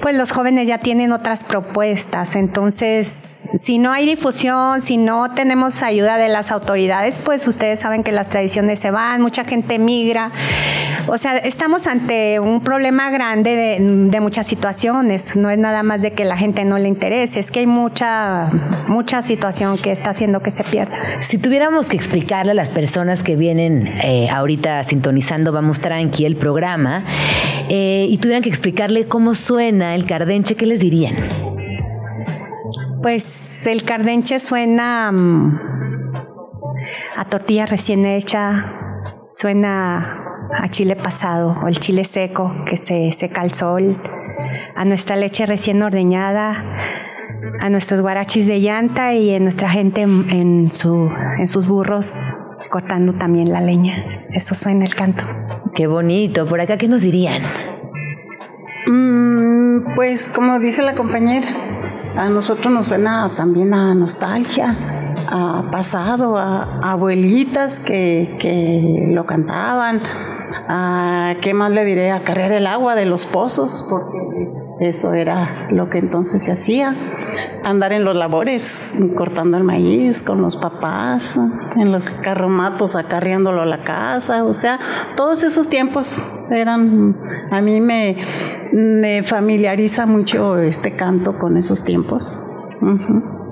pues 0.00 0.14
los 0.14 0.32
jóvenes 0.32 0.68
ya 0.68 0.78
tienen 0.78 1.12
otras 1.12 1.44
propuestas, 1.44 2.36
entonces 2.36 3.44
si 3.58 3.78
no 3.78 3.92
hay 3.92 4.06
difusión, 4.06 4.80
si 4.80 4.96
no 4.96 5.34
tenemos 5.34 5.82
ayuda 5.82 6.16
de 6.16 6.28
las 6.28 6.50
autoridades, 6.50 7.20
pues 7.24 7.46
ustedes 7.46 7.80
saben 7.80 8.02
que 8.02 8.12
las 8.12 8.28
tradiciones 8.28 8.80
se 8.80 8.90
van, 8.90 9.20
mucha 9.20 9.44
gente 9.44 9.78
migra, 9.78 10.32
o 11.06 11.18
sea, 11.18 11.36
estamos 11.38 11.86
ante 11.86 12.40
un 12.40 12.62
problema 12.62 13.10
grande 13.10 13.56
de, 13.56 14.08
de 14.08 14.20
muchas 14.20 14.46
situaciones, 14.46 15.36
no 15.36 15.50
es 15.50 15.58
nada 15.58 15.82
más 15.82 16.02
de 16.02 16.12
que 16.12 16.24
la 16.24 16.36
gente 16.36 16.64
no 16.64 16.78
le 16.78 16.88
interese, 16.88 17.40
es 17.40 17.50
que 17.50 17.60
hay 17.60 17.66
mucha, 17.66 18.50
mucha 18.88 19.22
situación 19.22 19.78
que 19.78 19.90
está 19.90 20.10
haciendo 20.10 20.40
que 20.40 20.50
se 20.50 20.64
pierda. 20.64 20.96
Si 21.20 21.38
tuviéramos 21.38 21.86
que 21.86 21.96
explicarle 21.96 22.52
a 22.52 22.54
las 22.54 22.70
personas 22.70 22.93
personas 22.94 23.24
que 23.24 23.34
vienen 23.34 23.88
eh, 24.04 24.30
ahorita 24.30 24.84
sintonizando 24.84 25.50
Vamos 25.50 25.80
Tranqui 25.80 26.26
el 26.26 26.36
programa 26.36 27.04
eh, 27.68 28.06
y 28.08 28.18
tuvieran 28.18 28.40
que 28.40 28.48
explicarle 28.48 29.06
cómo 29.06 29.34
suena 29.34 29.96
el 29.96 30.06
cardenche, 30.06 30.54
¿qué 30.54 30.64
les 30.64 30.78
dirían? 30.78 31.16
Pues 33.02 33.66
el 33.66 33.82
cardenche 33.82 34.38
suena 34.38 35.10
mm, 35.10 35.60
a 37.16 37.24
tortilla 37.24 37.66
recién 37.66 38.06
hecha, 38.06 38.64
suena 39.32 40.20
a 40.56 40.68
chile 40.68 40.94
pasado 40.94 41.56
o 41.64 41.66
el 41.66 41.80
chile 41.80 42.04
seco 42.04 42.54
que 42.64 42.76
se 42.76 43.10
seca 43.10 43.40
al 43.40 43.54
sol, 43.54 44.00
a 44.76 44.84
nuestra 44.84 45.16
leche 45.16 45.46
recién 45.46 45.82
ordeñada, 45.82 46.62
a 47.58 47.70
nuestros 47.70 48.02
guarachis 48.02 48.46
de 48.46 48.60
llanta 48.60 49.14
y 49.14 49.34
a 49.34 49.40
nuestra 49.40 49.68
gente 49.68 50.02
en, 50.02 50.70
su, 50.70 51.10
en 51.40 51.48
sus 51.48 51.66
burros 51.66 52.20
cortando 52.74 53.12
también 53.12 53.52
la 53.52 53.60
leña. 53.60 54.26
Eso 54.32 54.56
suena 54.56 54.84
el 54.84 54.96
canto. 54.96 55.22
Qué 55.76 55.86
bonito. 55.86 56.44
¿Por 56.44 56.60
acá 56.60 56.76
qué 56.76 56.88
nos 56.88 57.02
dirían? 57.02 57.40
Mm, 58.88 59.94
pues 59.94 60.28
como 60.28 60.58
dice 60.58 60.82
la 60.82 60.96
compañera, 60.96 61.46
a 62.16 62.28
nosotros 62.30 62.74
nos 62.74 62.88
suena 62.88 63.30
también 63.36 63.72
a 63.74 63.94
nostalgia, 63.94 64.76
a 65.30 65.68
pasado, 65.70 66.36
a, 66.36 66.90
abuelitas 66.90 67.78
que, 67.78 68.36
que, 68.40 69.06
lo 69.12 69.24
cantaban, 69.24 70.00
a 70.68 71.36
qué 71.42 71.54
más 71.54 71.70
le 71.70 71.84
diré, 71.84 72.10
a 72.10 72.24
cargar 72.24 72.50
el 72.50 72.66
agua 72.66 72.96
de 72.96 73.06
los 73.06 73.24
pozos, 73.24 73.86
porque 73.88 74.52
eso 74.80 75.14
era 75.14 75.68
lo 75.70 75.88
que 75.88 75.98
entonces 75.98 76.42
se 76.42 76.52
hacía. 76.52 76.94
andar 77.64 77.92
en 77.92 78.04
los 78.04 78.14
labores, 78.14 78.94
cortando 79.16 79.56
el 79.56 79.64
maíz 79.64 80.22
con 80.22 80.42
los 80.42 80.56
papás, 80.56 81.38
en 81.76 81.92
los 81.92 82.14
carromatos 82.14 82.94
acarreándolo 82.94 83.62
a 83.62 83.66
la 83.66 83.84
casa, 83.84 84.44
o 84.44 84.52
sea, 84.52 84.78
todos 85.16 85.42
esos 85.44 85.68
tiempos 85.68 86.22
eran, 86.50 87.16
a 87.50 87.62
mí 87.62 87.80
me, 87.80 88.16
me 88.72 89.22
familiariza 89.22 90.04
mucho 90.04 90.58
este 90.58 90.94
canto 90.94 91.38
con 91.38 91.56
esos 91.56 91.84
tiempos. 91.84 92.44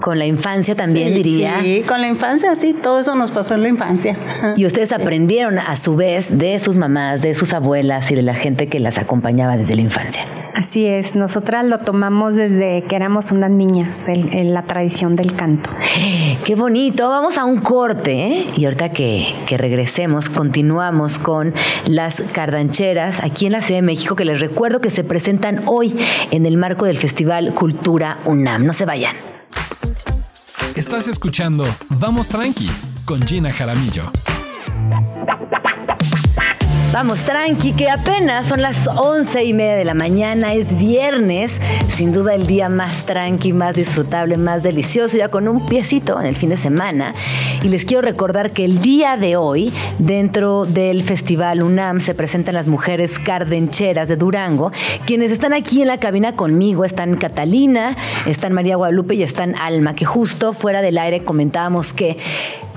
Con 0.03 0.19
la 0.19 0.27
infancia 0.27 0.75
también, 0.75 1.15
diría. 1.15 1.61
Sí, 1.63 1.85
con 1.87 2.01
la 2.01 2.09
infancia, 2.09 2.55
sí, 2.57 2.75
todo 2.75 3.01
eso 3.01 3.15
nos 3.15 3.31
pasó 3.31 3.55
en 3.55 3.63
la 3.63 3.69
infancia. 3.69 4.19
Y 4.57 4.67
ustedes 4.67 4.93
aprendieron 4.93 5.59
a 5.59 5.77
su 5.77 5.97
vez 5.97 6.37
de 6.37 6.59
sus 6.59 6.77
mamás, 6.77 7.23
de 7.23 7.35
sus 7.35 7.55
abuelas 7.55 8.11
y 8.11 8.17
de 8.17 8.23
la 8.23 8.35
gente 8.35 8.67
que 8.67 8.81
las 8.81 8.99
acompañaba 8.99 9.57
desde 9.57 9.77
la 9.77 9.83
infancia. 9.83 10.23
Así 10.55 10.85
es, 10.85 11.17
nosotras 11.17 11.65
lo 11.65 11.79
tomamos 11.79 12.37
desde 12.37 12.83
que 12.83 12.95
éramos 12.97 13.33
unas 13.33 13.51
niñas, 13.51 14.09
el, 14.09 14.53
la 14.53 14.63
tradición 14.65 15.17
del 15.17 15.35
canto. 15.35 15.71
Qué 16.45 16.55
bonito, 16.55 17.09
vamos 17.09 17.39
a 17.39 17.45
un 17.45 17.61
corte 17.61 18.13
¿eh? 18.13 18.47
y 18.57 18.65
ahorita 18.67 18.91
que, 18.91 19.35
que 19.47 19.57
regresemos 19.57 20.29
continuamos 20.29 21.19
con 21.19 21.55
las 21.87 22.21
cardancheras 22.33 23.21
aquí 23.21 23.47
en 23.47 23.53
la 23.53 23.63
Ciudad 23.63 23.79
de 23.79 23.87
México 23.87 24.15
que 24.15 24.25
les 24.25 24.41
recuerdo 24.41 24.81
que 24.81 24.91
se 24.91 25.05
presentan 25.05 25.63
hoy 25.67 25.97
en 26.31 26.45
el 26.45 26.59
marco 26.59 26.85
del 26.85 26.99
Festival 26.99 27.55
Cultura 27.55 28.19
UNAM. 28.27 28.67
No 28.67 28.73
se 28.73 28.85
vayan. 28.85 29.32
Estás 30.83 31.07
escuchando 31.07 31.65
Vamos 31.91 32.29
Tranqui 32.29 32.69
con 33.05 33.23
Gina 33.23 33.53
Jaramillo. 33.53 34.32
Vamos, 36.93 37.25
tranqui, 37.25 37.73
que 37.73 37.89
apenas 37.89 38.49
son 38.49 38.61
las 38.61 38.87
once 38.87 39.43
y 39.43 39.55
media 39.55 39.77
de 39.77 39.85
la 39.85 39.95
mañana, 39.95 40.53
es 40.53 40.79
viernes, 40.79 41.59
sin 41.89 42.13
duda 42.13 42.35
el 42.35 42.47
día 42.47 42.69
más 42.69 43.07
tranqui, 43.07 43.55
más 43.55 43.77
disfrutable, 43.77 44.37
más 44.37 44.63
delicioso, 44.63 45.17
ya 45.17 45.31
con 45.31 45.49
un 45.49 45.67
piecito 45.67 46.21
en 46.21 46.27
el 46.27 46.37
fin 46.37 46.51
de 46.51 46.59
semana. 46.59 47.15
Y 47.63 47.71
les 47.71 47.87
quiero 47.87 48.03
recordar 48.03 48.51
que 48.51 48.67
el 48.67 48.83
día 48.83 49.17
de 49.17 49.37
hoy, 49.37 49.73
dentro 49.99 50.67
del 50.67 51.03
Festival 51.03 51.63
UNAM, 51.63 52.01
se 52.01 52.15
presentan 52.15 52.55
las 52.55 52.69
mujeres 52.69 53.19
cardencheras 53.19 54.07
de 54.07 54.17
Durango, 54.17 54.71
quienes 55.07 55.33
están 55.33 55.55
aquí 55.55 55.81
en 55.81 55.89
la 55.89 55.99
cabina 55.99 56.37
conmigo, 56.37 56.85
están 56.85 57.17
Catalina, 57.17 57.97
están 58.27 58.53
María 58.53 58.77
Guadalupe 58.77 59.15
y 59.15 59.23
están 59.23 59.57
Alma, 59.57 59.95
que 59.95 60.05
justo 60.05 60.53
fuera 60.53 60.83
del 60.83 60.99
aire 60.99 61.25
comentábamos 61.25 61.95
que 61.95 62.19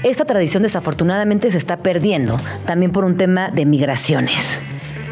esta 0.06 0.26
tradición 0.26 0.64
desafortunadamente 0.64 1.52
se 1.52 1.58
está 1.58 1.78
perdiendo, 1.78 2.40
también 2.66 2.92
por 2.92 3.06
un 3.06 3.18
tema 3.18 3.50
de 3.50 3.66
migraciones. 3.66 4.60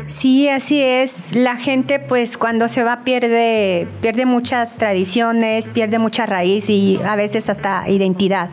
Sí, 0.07 0.47
así 0.47 0.81
es. 0.81 1.35
La 1.35 1.55
gente, 1.55 1.99
pues, 1.99 2.37
cuando 2.37 2.67
se 2.67 2.83
va 2.83 3.03
pierde, 3.03 3.87
pierde 4.01 4.25
muchas 4.25 4.77
tradiciones, 4.77 5.69
pierde 5.69 5.97
mucha 5.97 6.27
raíz 6.27 6.69
y 6.69 6.99
a 7.03 7.15
veces 7.15 7.49
hasta 7.49 7.89
identidad. 7.89 8.49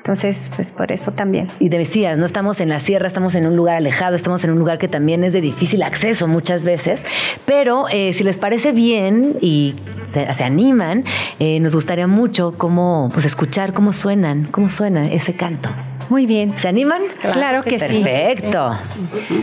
Entonces, 0.00 0.50
pues 0.56 0.72
por 0.72 0.90
eso 0.92 1.12
también. 1.12 1.48
Y 1.58 1.68
te 1.68 1.76
decías, 1.76 2.16
no 2.16 2.24
estamos 2.24 2.60
en 2.62 2.70
la 2.70 2.80
sierra, 2.80 3.06
estamos 3.06 3.34
en 3.34 3.46
un 3.46 3.54
lugar 3.54 3.76
alejado, 3.76 4.16
estamos 4.16 4.42
en 4.44 4.50
un 4.50 4.58
lugar 4.58 4.78
que 4.78 4.88
también 4.88 5.24
es 5.24 5.34
de 5.34 5.42
difícil 5.42 5.82
acceso 5.82 6.26
muchas 6.26 6.64
veces, 6.64 7.02
pero 7.44 7.84
eh, 7.90 8.14
si 8.14 8.24
les 8.24 8.38
parece 8.38 8.72
bien 8.72 9.36
y 9.42 9.74
se, 10.10 10.26
animan, 10.42 11.04
eh, 11.38 11.60
nos 11.60 11.74
gustaría 11.74 12.06
mucho 12.06 12.54
cómo, 12.56 13.10
pues 13.12 13.26
escuchar 13.26 13.74
cómo 13.74 13.92
suenan, 13.92 14.48
cómo 14.50 14.70
suena 14.70 15.06
ese 15.06 15.34
canto. 15.34 15.68
Muy 16.08 16.24
bien. 16.24 16.54
¿Se 16.56 16.68
animan? 16.68 17.02
Claro, 17.20 17.62
que 17.62 17.78
sí. 17.78 18.02
Perfecto. 18.02 18.78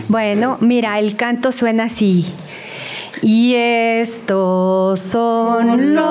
Bueno, 0.08 0.58
mira, 0.60 0.98
el 0.98 1.14
canto 1.14 1.52
suena 1.52 1.84
así. 1.84 2.26
Y 3.22 3.54
estos 3.54 5.00
son 5.00 5.94
los 5.94 6.04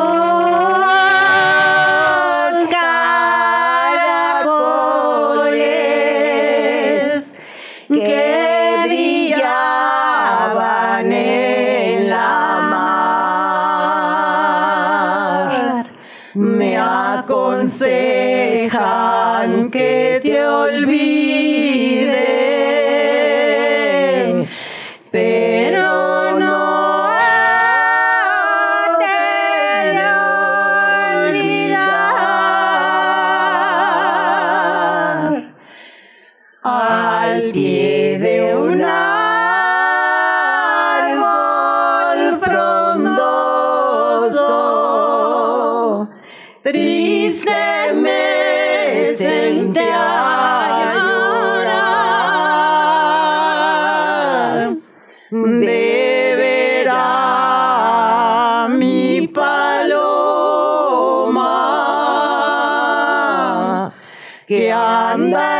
que 65.18 65.24
anda 65.24 65.57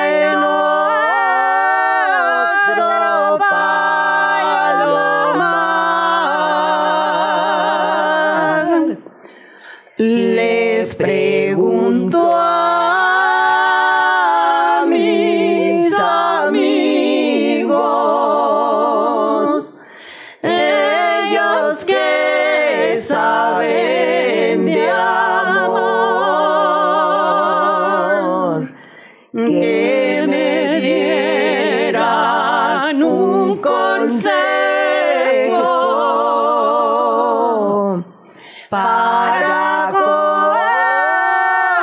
para 38.70 39.90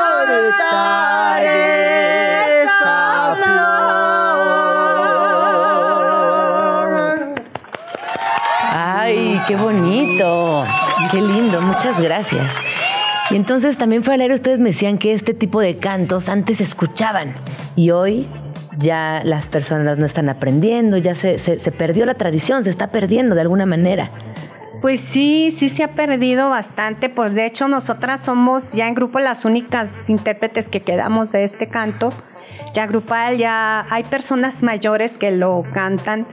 cortar 0.09 1.45
esa 1.45 3.35
flor. 6.85 7.35
Ay, 8.73 9.41
qué 9.47 9.57
bonito, 9.57 10.65
qué 11.11 11.21
lindo, 11.21 11.61
muchas 11.61 12.01
gracias. 12.01 12.57
Y 13.31 13.37
entonces 13.37 13.79
también 13.79 14.03
fue 14.05 14.15
al 14.15 14.21
aire, 14.21 14.35
ustedes 14.35 14.61
me 14.61 14.71
decían 14.71 14.99
que 14.99 15.13
este 15.15 15.33
tipo 15.33 15.61
de 15.61 15.79
cantos 15.79 16.29
antes 16.29 16.59
se 16.59 16.65
escuchaban 16.65 17.33
y 17.75 17.91
hoy 17.91 18.29
ya 18.77 19.23
las 19.25 19.47
personas 19.47 19.97
no 19.97 20.05
están 20.05 20.29
aprendiendo, 20.29 20.99
ya 20.99 21.15
se- 21.15 21.39
se 21.39 21.73
perdió 21.73 22.05
la 22.05 22.15
tradición, 22.15 22.65
se 22.65 22.71
está 22.71 22.89
perdiendo 22.89 23.35
de 23.35 23.41
alguna 23.41 23.65
manera. 23.67 24.11
Pues 24.85 25.01
sí, 25.01 25.51
sí 25.51 25.71
se 25.71 25.83
ha 25.83 25.93
perdido 25.93 26.51
bastante. 26.51 27.09
Pues 27.09 27.33
de 27.33 27.47
hecho, 27.47 27.69
nosotras 27.69 28.21
somos 28.21 28.75
ya 28.75 28.87
en 28.87 28.95
grupo 28.95 29.19
las 29.19 29.47
únicas 29.47 30.11
intérpretes 30.11 30.69
que 30.69 30.81
quedamos 30.81 31.33
de 31.33 31.43
este 31.43 31.69
canto. 31.69 32.13
Ya 32.75 32.87
grupal, 32.87 33.39
ya 33.39 33.87
hay 33.89 34.05
personas 34.05 34.63
mayores 34.63 35.17
que 35.17 35.31
lo 35.31 35.65
cantan 35.73 36.29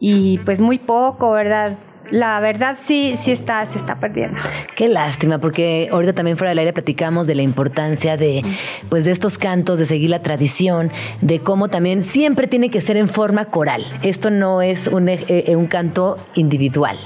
y 0.00 0.38
pues 0.38 0.60
muy 0.60 0.80
poco, 0.80 1.30
¿verdad? 1.30 1.78
La 2.10 2.40
verdad 2.40 2.78
sí, 2.80 3.14
sí 3.14 3.30
está, 3.30 3.64
se 3.64 3.78
está 3.78 4.00
perdiendo. 4.00 4.40
Qué 4.74 4.88
lástima, 4.88 5.38
porque 5.38 5.88
ahorita 5.92 6.14
también 6.14 6.36
fuera 6.36 6.48
del 6.48 6.58
aire 6.58 6.72
platicamos 6.72 7.28
de 7.28 7.36
la 7.36 7.42
importancia 7.42 8.16
de, 8.16 8.42
pues, 8.88 9.04
de 9.04 9.12
estos 9.12 9.38
cantos, 9.38 9.78
de 9.78 9.86
seguir 9.86 10.10
la 10.10 10.20
tradición, 10.20 10.90
de 11.20 11.38
cómo 11.38 11.68
también 11.68 12.02
siempre 12.02 12.48
tiene 12.48 12.70
que 12.70 12.80
ser 12.80 12.96
en 12.96 13.08
forma 13.08 13.44
coral. 13.44 14.00
Esto 14.02 14.32
no 14.32 14.62
es 14.62 14.88
un, 14.88 15.08
eh, 15.08 15.24
eh, 15.28 15.54
un 15.54 15.68
canto 15.68 16.18
individual. 16.34 16.98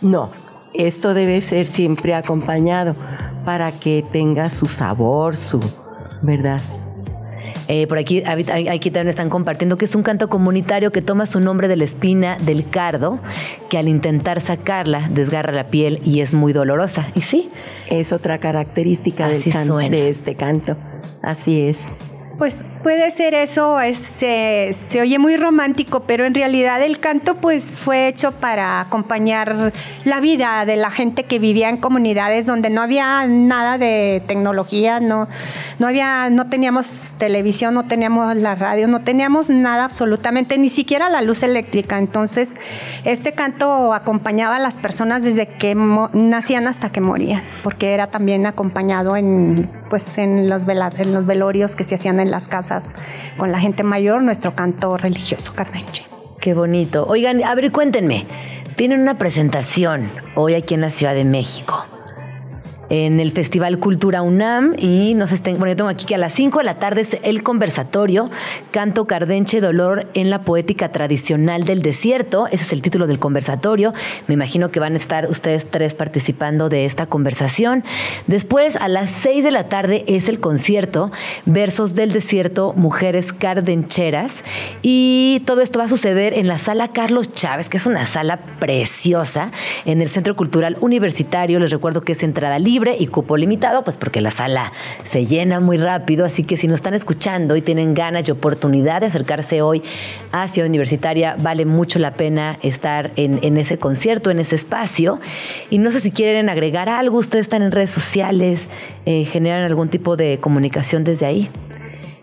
No, 0.00 0.30
esto 0.74 1.14
debe 1.14 1.40
ser 1.40 1.66
siempre 1.66 2.14
acompañado 2.14 2.94
para 3.44 3.72
que 3.72 4.04
tenga 4.12 4.50
su 4.50 4.66
sabor, 4.66 5.36
su 5.36 5.60
verdad. 6.22 6.60
Eh, 7.68 7.86
por 7.86 7.98
aquí, 7.98 8.22
aquí 8.24 8.90
también 8.90 9.08
están 9.08 9.30
compartiendo 9.30 9.76
que 9.76 9.84
es 9.84 9.94
un 9.94 10.02
canto 10.02 10.28
comunitario 10.28 10.90
que 10.92 11.00
toma 11.00 11.26
su 11.26 11.40
nombre 11.40 11.68
de 11.68 11.76
la 11.76 11.84
espina 11.84 12.36
del 12.38 12.68
cardo, 12.68 13.20
que 13.70 13.78
al 13.78 13.88
intentar 13.88 14.40
sacarla 14.40 15.08
desgarra 15.10 15.52
la 15.52 15.66
piel 15.66 16.00
y 16.04 16.20
es 16.20 16.34
muy 16.34 16.52
dolorosa. 16.52 17.06
Y 17.14 17.20
sí. 17.20 17.50
Es 17.88 18.12
otra 18.12 18.38
característica 18.38 19.28
del 19.28 19.42
canto, 19.44 19.76
de 19.76 20.08
este 20.08 20.34
canto. 20.34 20.76
Así 21.22 21.62
es. 21.62 21.86
Pues 22.42 22.80
puede 22.82 23.08
ser 23.12 23.34
eso, 23.34 23.78
se, 23.94 25.00
oye 25.00 25.20
muy 25.20 25.36
romántico, 25.36 26.00
pero 26.00 26.26
en 26.26 26.34
realidad 26.34 26.82
el 26.82 26.98
canto 26.98 27.36
pues 27.36 27.78
fue 27.78 28.08
hecho 28.08 28.32
para 28.32 28.80
acompañar 28.80 29.72
la 30.02 30.18
vida 30.18 30.64
de 30.66 30.74
la 30.74 30.90
gente 30.90 31.22
que 31.22 31.38
vivía 31.38 31.68
en 31.68 31.76
comunidades 31.76 32.46
donde 32.46 32.68
no 32.68 32.82
había 32.82 33.28
nada 33.28 33.78
de 33.78 34.24
tecnología, 34.26 34.98
no, 34.98 35.28
no 35.78 35.86
había, 35.86 36.30
no 36.30 36.48
teníamos 36.48 37.12
televisión, 37.16 37.74
no 37.74 37.84
teníamos 37.84 38.34
la 38.34 38.56
radio, 38.56 38.88
no 38.88 39.02
teníamos 39.04 39.48
nada 39.48 39.84
absolutamente, 39.84 40.58
ni 40.58 40.68
siquiera 40.68 41.10
la 41.10 41.22
luz 41.22 41.44
eléctrica. 41.44 41.96
Entonces, 41.96 42.56
este 43.04 43.30
canto 43.30 43.94
acompañaba 43.94 44.56
a 44.56 44.58
las 44.58 44.76
personas 44.76 45.22
desde 45.22 45.46
que 45.46 45.76
nacían 45.76 46.66
hasta 46.66 46.90
que 46.90 47.00
morían, 47.00 47.44
porque 47.62 47.94
era 47.94 48.08
también 48.08 48.46
acompañado 48.46 49.16
en 49.16 49.70
pues 49.92 50.16
en 50.16 50.48
los, 50.48 50.62
en 50.66 51.12
los 51.12 51.26
velorios 51.26 51.74
que 51.74 51.84
se 51.84 51.96
hacían 51.96 52.18
en 52.18 52.30
las 52.32 52.48
casas 52.48 52.96
con 53.36 53.52
la 53.52 53.60
gente 53.60 53.84
mayor, 53.84 54.22
nuestro 54.24 54.56
canto 54.56 54.96
religioso 54.96 55.52
cardenche. 55.54 56.04
Qué 56.40 56.54
bonito. 56.54 57.06
Oigan, 57.06 57.44
a 57.44 57.54
ver, 57.54 57.70
cuéntenme. 57.70 58.26
Tienen 58.74 59.00
una 59.00 59.16
presentación 59.18 60.10
hoy 60.34 60.54
aquí 60.54 60.74
en 60.74 60.80
la 60.80 60.90
Ciudad 60.90 61.14
de 61.14 61.24
México 61.24 61.86
en 62.92 63.20
el 63.20 63.32
Festival 63.32 63.78
Cultura 63.78 64.20
UNAM 64.20 64.74
y 64.76 65.14
nos 65.14 65.32
estén, 65.32 65.56
bueno, 65.56 65.72
yo 65.72 65.76
tengo 65.76 65.88
aquí 65.88 66.04
que 66.04 66.14
a 66.14 66.18
las 66.18 66.34
5 66.34 66.58
de 66.58 66.64
la 66.64 66.74
tarde 66.74 67.00
es 67.00 67.16
el 67.22 67.42
conversatorio 67.42 68.30
Canto 68.70 69.06
Cardenche 69.06 69.62
Dolor 69.62 70.08
en 70.12 70.28
la 70.28 70.42
poética 70.42 70.92
tradicional 70.92 71.64
del 71.64 71.80
desierto. 71.80 72.48
Ese 72.48 72.64
es 72.64 72.72
el 72.74 72.82
título 72.82 73.06
del 73.06 73.18
conversatorio. 73.18 73.94
Me 74.26 74.34
imagino 74.34 74.70
que 74.70 74.78
van 74.78 74.92
a 74.92 74.96
estar 74.96 75.30
ustedes 75.30 75.70
tres 75.70 75.94
participando 75.94 76.68
de 76.68 76.84
esta 76.84 77.06
conversación. 77.06 77.82
Después, 78.26 78.76
a 78.76 78.88
las 78.88 79.10
6 79.10 79.42
de 79.42 79.52
la 79.52 79.70
tarde 79.70 80.04
es 80.06 80.28
el 80.28 80.38
concierto 80.38 81.10
Versos 81.46 81.94
del 81.94 82.12
Desierto, 82.12 82.74
Mujeres 82.76 83.32
Cardencheras. 83.32 84.44
Y 84.82 85.40
todo 85.46 85.62
esto 85.62 85.78
va 85.78 85.86
a 85.86 85.88
suceder 85.88 86.34
en 86.34 86.46
la 86.46 86.58
sala 86.58 86.88
Carlos 86.88 87.32
Chávez, 87.32 87.70
que 87.70 87.78
es 87.78 87.86
una 87.86 88.04
sala 88.04 88.38
preciosa 88.60 89.50
en 89.86 90.02
el 90.02 90.10
Centro 90.10 90.36
Cultural 90.36 90.76
Universitario. 90.82 91.58
Les 91.58 91.70
recuerdo 91.70 92.02
que 92.02 92.12
es 92.12 92.22
entrada 92.22 92.58
libre 92.58 92.81
y 92.98 93.06
cupo 93.06 93.36
limitado, 93.36 93.84
pues 93.84 93.96
porque 93.96 94.20
la 94.20 94.30
sala 94.30 94.72
se 95.04 95.26
llena 95.26 95.60
muy 95.60 95.76
rápido, 95.76 96.24
así 96.24 96.42
que 96.42 96.56
si 96.56 96.66
nos 96.66 96.76
están 96.76 96.94
escuchando 96.94 97.56
y 97.56 97.62
tienen 97.62 97.94
ganas 97.94 98.28
y 98.28 98.32
oportunidad 98.32 99.00
de 99.00 99.06
acercarse 99.06 99.62
hoy 99.62 99.82
a 100.32 100.48
Ciudad 100.48 100.68
Universitaria, 100.68 101.36
vale 101.38 101.64
mucho 101.64 101.98
la 101.98 102.12
pena 102.14 102.58
estar 102.62 103.12
en, 103.16 103.56
ese 103.56 103.78
concierto, 103.78 104.30
en 104.30 104.38
ese 104.38 104.56
espacio. 104.56 105.20
Y 105.70 105.78
no 105.78 105.90
sé 105.90 106.00
si 106.00 106.10
quieren 106.10 106.48
agregar 106.48 106.88
algo, 106.88 107.18
ustedes 107.18 107.46
están 107.46 107.62
en 107.62 107.72
redes 107.72 107.90
sociales, 107.90 108.68
eh, 109.06 109.24
generan 109.24 109.62
algún 109.64 109.88
tipo 109.88 110.16
de 110.16 110.38
comunicación 110.40 111.04
desde 111.04 111.26
ahí. 111.26 111.50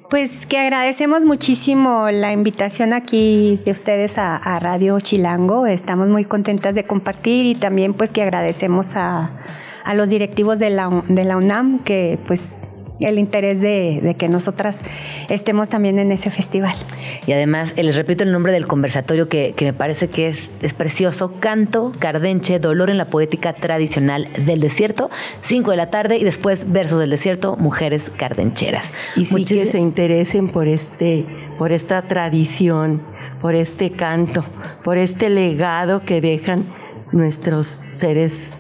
Pues 0.10 0.48
que 0.48 0.58
agradecemos 0.58 1.24
muchísimo 1.24 2.10
la 2.10 2.34
invitación 2.34 2.94
aquí 2.94 3.62
de 3.64 3.70
ustedes 3.70 4.18
a, 4.18 4.60
Radio 4.60 5.00
Chilango. 5.00 5.68
Estamos 5.68 6.08
muy 6.08 6.26
contentas 6.26 6.74
de 6.74 6.84
compartir 6.84 7.46
y 7.46 7.54
también 7.54 7.94
pues 7.94 8.12
que 8.12 8.24
agradecemos 8.24 8.96
a, 8.96 9.30
a 9.84 9.94
los 9.94 10.10
directivos 10.10 10.58
de 10.58 10.72
la, 10.72 11.04
de 11.08 11.26
la 11.26 11.38
UNAM 11.38 11.84
que 11.84 12.18
pues 12.26 12.68
el 13.00 13.20
interés 13.20 13.62
de, 13.62 14.16
que 14.18 14.28
nosotras 14.28 14.82
estemos 15.30 15.70
también 15.70 16.00
en 16.00 16.12
ese 16.12 16.30
festival. 16.30 16.76
Y 17.26 17.32
además, 17.32 17.74
eh, 17.76 17.84
les 17.84 17.96
repito 17.96 18.24
el 18.24 18.32
nombre 18.32 18.52
del 18.52 18.68
conversatorio 18.68 19.30
que, 19.30 19.54
me 19.62 19.74
parece 19.74 20.10
que 20.10 20.28
es, 20.28 20.52
es, 20.62 20.74
precioso, 20.74 21.34
Canto, 21.40 21.94
Cardenche, 22.00 22.60
Dolor 22.60 22.90
en 22.90 22.98
la 22.98 23.06
Poética 23.06 23.54
Tradicional 23.54 24.28
del 24.46 24.60
Desierto, 24.60 25.10
5 25.42 25.72
de 25.72 25.78
la 25.78 25.90
tarde 25.90 26.18
y 26.18 26.24
después 26.24 26.72
Versos 26.72 27.00
del 27.00 27.10
Desierto, 27.10 27.56
Mujeres 27.58 28.12
Cardencheras. 28.16 28.94
Y 29.16 29.26
sí 29.26 29.46
que 29.46 29.66
se 29.66 29.80
interesen 29.80 30.50
por, 30.50 30.68
este, 30.68 31.26
por 31.58 31.72
esta 31.72 32.02
tradición, 32.04 33.02
por 33.42 33.56
este 33.56 33.92
canto, 33.92 34.46
por 34.84 34.98
este 34.98 35.30
legado 35.30 36.02
que 36.04 36.22
dejan 36.22 36.64
nuestros 37.12 37.82
seres 37.96 38.54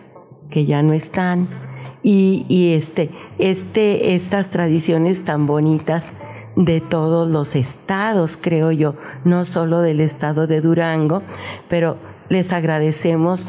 que 0.49 0.65
ya 0.65 0.81
no 0.81 0.93
están. 0.93 1.68
Y, 2.11 2.73
este, 2.73 3.11
este, 3.37 4.15
estas 4.15 4.49
tradiciones 4.49 5.25
tan 5.25 5.45
bonitas 5.45 6.11
de 6.55 6.81
todos 6.81 7.29
los 7.29 7.55
estados, 7.55 8.35
creo 8.35 8.71
yo, 8.71 8.95
no 9.25 9.45
solo 9.45 9.81
del 9.81 9.99
estado 9.99 10.47
de 10.47 10.59
Durango, 10.59 11.21
pero 11.69 11.97
les 12.27 12.51
agradecemos 12.51 13.47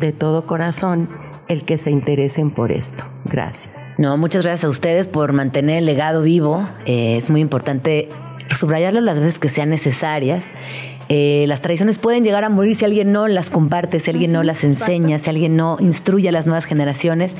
de 0.00 0.10
todo 0.10 0.46
corazón 0.46 1.10
el 1.46 1.64
que 1.64 1.78
se 1.78 1.92
interesen 1.92 2.50
por 2.50 2.72
esto. 2.72 3.04
Gracias. 3.24 3.72
No, 3.98 4.16
muchas 4.16 4.42
gracias 4.42 4.64
a 4.64 4.68
ustedes 4.68 5.06
por 5.06 5.32
mantener 5.32 5.78
el 5.78 5.86
legado 5.86 6.22
vivo. 6.22 6.68
Eh, 6.86 7.16
es 7.16 7.30
muy 7.30 7.40
importante 7.40 8.08
subrayarlo 8.50 9.00
las 9.00 9.20
veces 9.20 9.38
que 9.38 9.48
sean 9.48 9.70
necesarias 9.70 10.44
eh, 11.14 11.44
las 11.46 11.60
tradiciones 11.60 11.98
pueden 11.98 12.24
llegar 12.24 12.42
a 12.42 12.48
morir 12.48 12.74
si 12.74 12.86
alguien 12.86 13.12
no 13.12 13.28
las 13.28 13.50
comparte, 13.50 14.00
si 14.00 14.10
alguien 14.10 14.32
no 14.32 14.42
las 14.42 14.64
enseña, 14.64 15.18
si 15.18 15.28
alguien 15.28 15.56
no 15.56 15.76
instruye 15.78 16.30
a 16.30 16.32
las 16.32 16.46
nuevas 16.46 16.64
generaciones. 16.64 17.36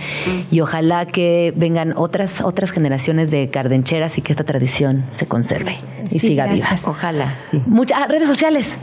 Y 0.50 0.61
ojalá 0.61 1.06
que 1.06 1.54
vengan 1.56 1.94
otras, 1.96 2.42
otras 2.42 2.70
generaciones 2.70 3.30
de 3.30 3.48
cardencheras 3.48 4.18
y 4.18 4.20
que 4.20 4.35
esta 4.35 4.44
tradición 4.44 5.06
se 5.08 5.24
conserve 5.24 5.78
y 6.11 6.18
siga 6.18 6.48
viva. 6.48 6.68
Ojalá. 6.85 7.38
Muchas 7.64 7.98
ah, 7.98 8.06
redes 8.08 8.28
sociales. 8.28 8.76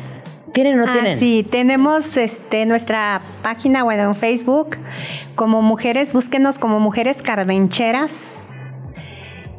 ¿Tienen 0.53 0.79
o 0.79 0.85
no 0.87 0.91
ah, 0.91 0.93
tienen? 0.93 1.19
Sí, 1.19 1.45
tenemos 1.47 2.17
este, 2.17 2.65
nuestra 2.65 3.21
página, 3.43 3.83
bueno, 3.83 4.01
en 4.05 4.15
Facebook, 4.15 4.75
como 5.35 5.61
mujeres, 5.61 6.13
búsquenos 6.13 6.57
como 6.57 6.79
mujeres 6.79 7.21
cardencheras 7.21 8.49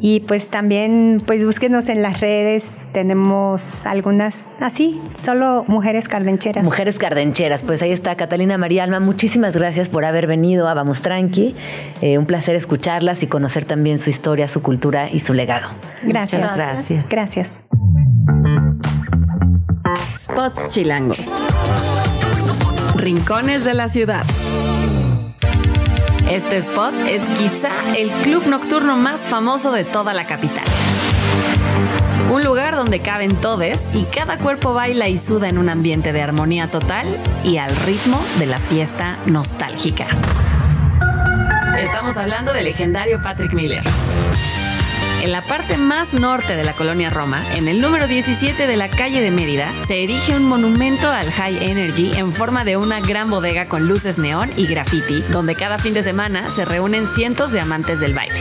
y 0.01 0.21
pues 0.21 0.49
también, 0.49 1.23
pues 1.27 1.45
búsquenos 1.45 1.89
en 1.89 2.03
las 2.03 2.21
redes, 2.21 2.71
tenemos 2.93 3.87
algunas 3.87 4.49
así, 4.61 5.01
solo 5.15 5.65
mujeres 5.67 6.09
cardencheras. 6.09 6.65
Mujeres 6.65 6.99
cardencheras, 6.99 7.63
pues 7.63 7.83
ahí 7.83 7.93
está 7.93 8.15
Catalina 8.17 8.57
María 8.59 8.85
Alma, 8.85 9.01
muchísimas 9.01 9.55
gracias 9.55 9.89
por 9.89 10.05
haber 10.05 10.27
venido 10.27 10.69
a 10.69 10.75
Vamos 10.75 11.03
Tranqui, 11.03 11.55
eh, 12.01 12.19
un 12.19 12.27
placer 12.27 12.57
escucharlas 12.57 13.23
y 13.23 13.27
conocer 13.27 13.65
también 13.65 13.99
su 13.99 14.11
historia, 14.11 14.49
su 14.49 14.63
cultura 14.63 15.11
y 15.11 15.21
su 15.21 15.35
legado. 15.35 15.69
Gracias. 16.03 16.57
gracias. 16.57 17.09
Gracias. 17.09 17.59
Spots 20.15 20.71
Chilangos. 20.71 21.37
Rincones 22.97 23.65
de 23.65 23.75
la 23.75 23.89
ciudad. 23.89 24.25
Este 26.31 26.59
spot 26.59 26.95
es 27.09 27.25
quizá 27.37 27.73
el 27.97 28.09
club 28.23 28.47
nocturno 28.47 28.97
más 28.97 29.19
famoso 29.23 29.73
de 29.73 29.83
toda 29.83 30.15
la 30.15 30.29
capital. 30.29 30.65
Un 32.31 32.45
lugar 32.45 32.77
donde 32.77 33.01
caben 33.01 33.35
todes 33.35 33.91
y 33.95 34.05
cada 34.05 34.39
cuerpo 34.39 34.73
baila 34.73 35.09
y 35.09 35.19
suda 35.19 35.49
en 35.49 35.59
un 35.59 35.69
ambiente 35.69 36.13
de 36.13 36.23
armonía 36.23 36.71
total 36.71 37.21
y 37.43 37.57
al 37.57 37.75
ritmo 37.75 38.25
de 38.39 38.47
la 38.47 38.59
fiesta 38.59 39.19
nostálgica. 39.27 40.07
Estamos 41.83 42.17
hablando 42.17 42.53
del 42.53 42.67
legendario 42.67 43.21
Patrick 43.21 43.53
Miller. 43.53 43.83
En 45.23 45.33
la 45.33 45.43
parte 45.43 45.77
más 45.77 46.15
norte 46.15 46.57
de 46.57 46.65
la 46.65 46.73
colonia 46.73 47.11
Roma, 47.11 47.45
en 47.55 47.69
el 47.69 47.81
número 47.81 48.07
17 48.07 48.67
de 48.67 48.77
la 48.77 48.89
calle 48.89 49.21
de 49.21 49.31
Mérida, 49.31 49.71
se 49.87 50.03
erige 50.03 50.35
un 50.35 50.45
monumento 50.45 51.11
al 51.11 51.31
High 51.31 51.63
Energy 51.63 52.11
en 52.17 52.33
forma 52.33 52.65
de 52.65 52.79
una 52.79 53.01
gran 53.01 53.29
bodega 53.29 53.69
con 53.69 53.87
luces 53.87 54.17
neón 54.17 54.51
y 54.57 54.67
graffiti, 54.67 55.23
donde 55.31 55.55
cada 55.55 55.79
fin 55.79 55.93
de 55.93 56.03
semana 56.03 56.49
se 56.49 56.65
reúnen 56.65 57.07
cientos 57.07 57.53
de 57.53 57.61
amantes 57.61 58.01
del 58.01 58.15
baile. 58.15 58.41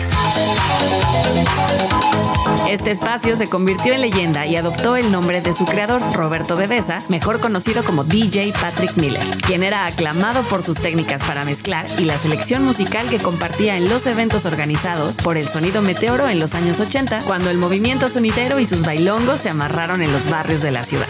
Este 2.70 2.92
espacio 2.92 3.36
se 3.36 3.50
convirtió 3.50 3.94
en 3.96 4.02
leyenda 4.02 4.46
y 4.46 4.56
adoptó 4.56 4.96
el 4.96 5.12
nombre 5.12 5.42
de 5.42 5.56
su 5.56 5.66
creador, 5.66 6.04
Roberto 6.14 6.56
de 6.56 6.68
Besa, 6.68 7.00
mejor 7.10 7.40
conocido 7.40 7.84
como 7.84 8.04
DJ 8.04 8.54
Patrick 8.62 8.96
Miller, 8.96 9.24
quien 9.42 9.64
era 9.64 9.88
aclamado 9.88 10.44
por 10.44 10.62
sus 10.62 10.78
técnicas 10.78 11.24
para 11.24 11.46
mezclar 11.46 11.88
y 11.98 12.06
la 12.06 12.16
selección 12.20 12.64
musical 12.64 13.10
que 13.10 13.18
compartía 13.18 13.76
en 13.76 13.90
los 13.90 14.06
eventos 14.06 14.46
organizados 14.46 15.18
por 15.18 15.36
el 15.36 15.48
sonido 15.48 15.82
meteoro 15.82 16.30
en 16.30 16.40
los 16.40 16.54
años 16.54 16.80
80, 16.80 17.24
cuando 17.24 17.50
el 17.50 17.58
movimiento 17.58 18.08
sonitero 18.08 18.60
y 18.60 18.68
sus 18.68 18.86
bailongos 18.86 19.40
se 19.40 19.50
amarraron 19.50 20.04
en 20.04 20.12
los 20.12 20.30
barrios 20.30 20.62
de 20.62 20.70
la 20.70 20.84
ciudad. 20.84 21.08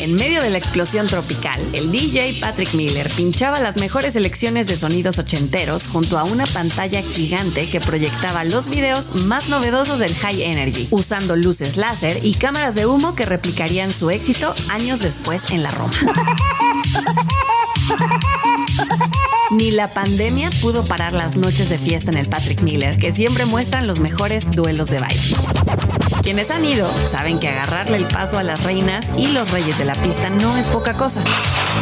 En 0.00 0.14
medio 0.14 0.42
de 0.42 0.50
la 0.50 0.58
explosión 0.58 1.06
tropical, 1.06 1.60
el 1.72 1.90
DJ 1.90 2.38
Patrick 2.40 2.74
Miller 2.74 3.08
pinchaba 3.16 3.60
las 3.60 3.76
mejores 3.76 4.14
selecciones 4.14 4.66
de 4.66 4.76
sonidos 4.76 5.18
ochenteros 5.18 5.84
junto 5.86 6.18
a 6.18 6.24
una 6.24 6.44
pantalla 6.46 7.02
gigante 7.02 7.68
que 7.68 7.80
proyectaba 7.80 8.44
los 8.44 8.68
videos 8.68 9.26
más 9.26 9.48
novedosos 9.48 9.98
del 9.98 10.14
High 10.14 10.42
Energy, 10.42 10.88
usando 10.90 11.36
luces 11.36 11.76
láser 11.76 12.24
y 12.24 12.34
cámaras 12.34 12.74
de 12.74 12.86
humo 12.86 13.14
que 13.14 13.26
replicarían 13.26 13.90
su 13.92 14.10
éxito 14.10 14.54
años 14.70 15.00
después 15.00 15.50
en 15.50 15.62
la 15.62 15.70
Roma. 15.70 15.92
Ni 19.52 19.70
la 19.70 19.86
pandemia 19.86 20.50
pudo 20.62 20.84
parar 20.84 21.12
las 21.12 21.36
noches 21.36 21.68
de 21.68 21.78
fiesta 21.78 22.10
en 22.10 22.18
el 22.18 22.28
Patrick 22.28 22.62
Miller, 22.62 22.96
que 22.96 23.12
siempre 23.12 23.44
muestran 23.44 23.86
los 23.86 24.00
mejores 24.00 24.50
duelos 24.50 24.88
de 24.88 24.98
baile. 24.98 25.36
Quienes 26.22 26.50
han 26.52 26.64
ido 26.64 26.88
saben 27.10 27.40
que 27.40 27.48
agarrarle 27.48 27.96
el 27.96 28.06
paso 28.06 28.38
a 28.38 28.44
las 28.44 28.62
reinas 28.62 29.06
y 29.18 29.26
los 29.26 29.50
reyes 29.50 29.76
de 29.78 29.84
la 29.84 29.94
pista 29.94 30.28
no 30.28 30.56
es 30.56 30.68
poca 30.68 30.94
cosa. 30.94 31.20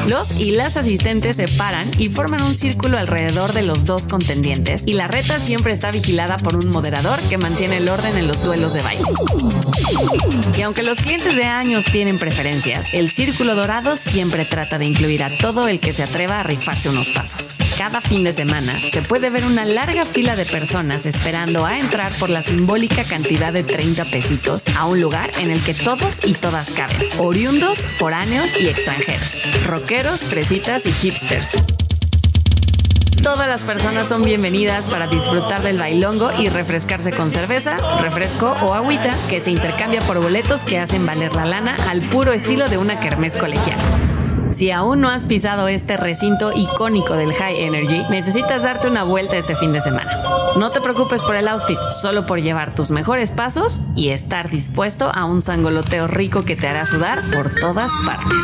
Los 0.08 0.40
y 0.40 0.52
las 0.52 0.78
asistentes 0.78 1.36
se 1.36 1.46
paran 1.46 1.90
y 1.98 2.08
forman 2.08 2.40
un 2.42 2.54
círculo 2.54 2.96
alrededor 2.96 3.52
de 3.52 3.64
los 3.64 3.84
dos 3.84 4.04
contendientes 4.04 4.84
y 4.86 4.94
la 4.94 5.08
reta 5.08 5.38
siempre 5.38 5.74
está 5.74 5.90
vigilada 5.90 6.38
por 6.38 6.56
un 6.56 6.70
moderador 6.70 7.20
que 7.28 7.36
mantiene 7.36 7.76
el 7.76 7.88
orden 7.88 8.16
en 8.16 8.28
los 8.28 8.42
duelos 8.42 8.72
de 8.72 8.82
baile. 8.82 9.04
Y 10.56 10.62
aunque 10.62 10.82
los 10.82 10.98
clientes 10.98 11.36
de 11.36 11.44
años 11.44 11.84
tienen 11.84 12.18
preferencias, 12.18 12.94
el 12.94 13.10
círculo 13.10 13.54
dorado 13.54 13.96
siempre 13.96 14.46
trata 14.46 14.78
de 14.78 14.86
incluir 14.86 15.22
a 15.22 15.36
todo 15.36 15.68
el 15.68 15.80
que 15.80 15.92
se 15.92 16.02
atreva 16.02 16.40
a 16.40 16.42
rifarse 16.42 16.88
unos 16.88 17.10
pasos. 17.10 17.59
Cada 17.80 18.02
fin 18.02 18.24
de 18.24 18.34
semana 18.34 18.78
se 18.78 19.00
puede 19.00 19.30
ver 19.30 19.42
una 19.46 19.64
larga 19.64 20.04
fila 20.04 20.36
de 20.36 20.44
personas 20.44 21.06
esperando 21.06 21.64
a 21.64 21.78
entrar 21.78 22.12
por 22.20 22.28
la 22.28 22.42
simbólica 22.42 23.04
cantidad 23.04 23.54
de 23.54 23.62
30 23.62 24.04
pesitos 24.04 24.64
a 24.76 24.84
un 24.84 25.00
lugar 25.00 25.30
en 25.38 25.50
el 25.50 25.62
que 25.62 25.72
todos 25.72 26.26
y 26.26 26.34
todas 26.34 26.68
caben, 26.72 26.98
oriundos, 27.16 27.78
foráneos 27.78 28.60
y 28.60 28.68
extranjeros, 28.68 29.64
rockeros, 29.66 30.20
fresitas 30.20 30.84
y 30.84 30.92
hipsters. 30.92 31.52
Todas 33.22 33.48
las 33.48 33.62
personas 33.62 34.08
son 34.08 34.24
bienvenidas 34.24 34.84
para 34.84 35.06
disfrutar 35.06 35.62
del 35.62 35.78
bailongo 35.78 36.30
y 36.38 36.50
refrescarse 36.50 37.12
con 37.12 37.30
cerveza, 37.30 37.78
refresco 38.02 38.58
o 38.60 38.74
agüita 38.74 39.16
que 39.30 39.40
se 39.40 39.52
intercambia 39.52 40.02
por 40.02 40.20
boletos 40.20 40.60
que 40.64 40.78
hacen 40.78 41.06
valer 41.06 41.34
la 41.34 41.46
lana 41.46 41.76
al 41.88 42.02
puro 42.02 42.34
estilo 42.34 42.68
de 42.68 42.76
una 42.76 43.00
kermés 43.00 43.36
colegial. 43.36 43.78
Si 44.50 44.70
aún 44.70 45.00
no 45.00 45.08
has 45.08 45.24
pisado 45.24 45.68
este 45.68 45.96
recinto 45.96 46.52
icónico 46.54 47.14
del 47.14 47.32
High 47.32 47.64
Energy, 47.64 48.02
necesitas 48.10 48.62
darte 48.62 48.88
una 48.88 49.04
vuelta 49.04 49.36
este 49.36 49.54
fin 49.54 49.72
de 49.72 49.80
semana. 49.80 50.10
No 50.56 50.70
te 50.70 50.80
preocupes 50.80 51.22
por 51.22 51.36
el 51.36 51.48
outfit, 51.48 51.78
solo 52.02 52.26
por 52.26 52.40
llevar 52.40 52.74
tus 52.74 52.90
mejores 52.90 53.30
pasos 53.30 53.82
y 53.94 54.10
estar 54.10 54.50
dispuesto 54.50 55.10
a 55.14 55.24
un 55.24 55.40
sangoloteo 55.40 56.06
rico 56.06 56.44
que 56.44 56.56
te 56.56 56.68
hará 56.68 56.84
sudar 56.86 57.22
por 57.30 57.54
todas 57.54 57.90
partes. 58.04 58.36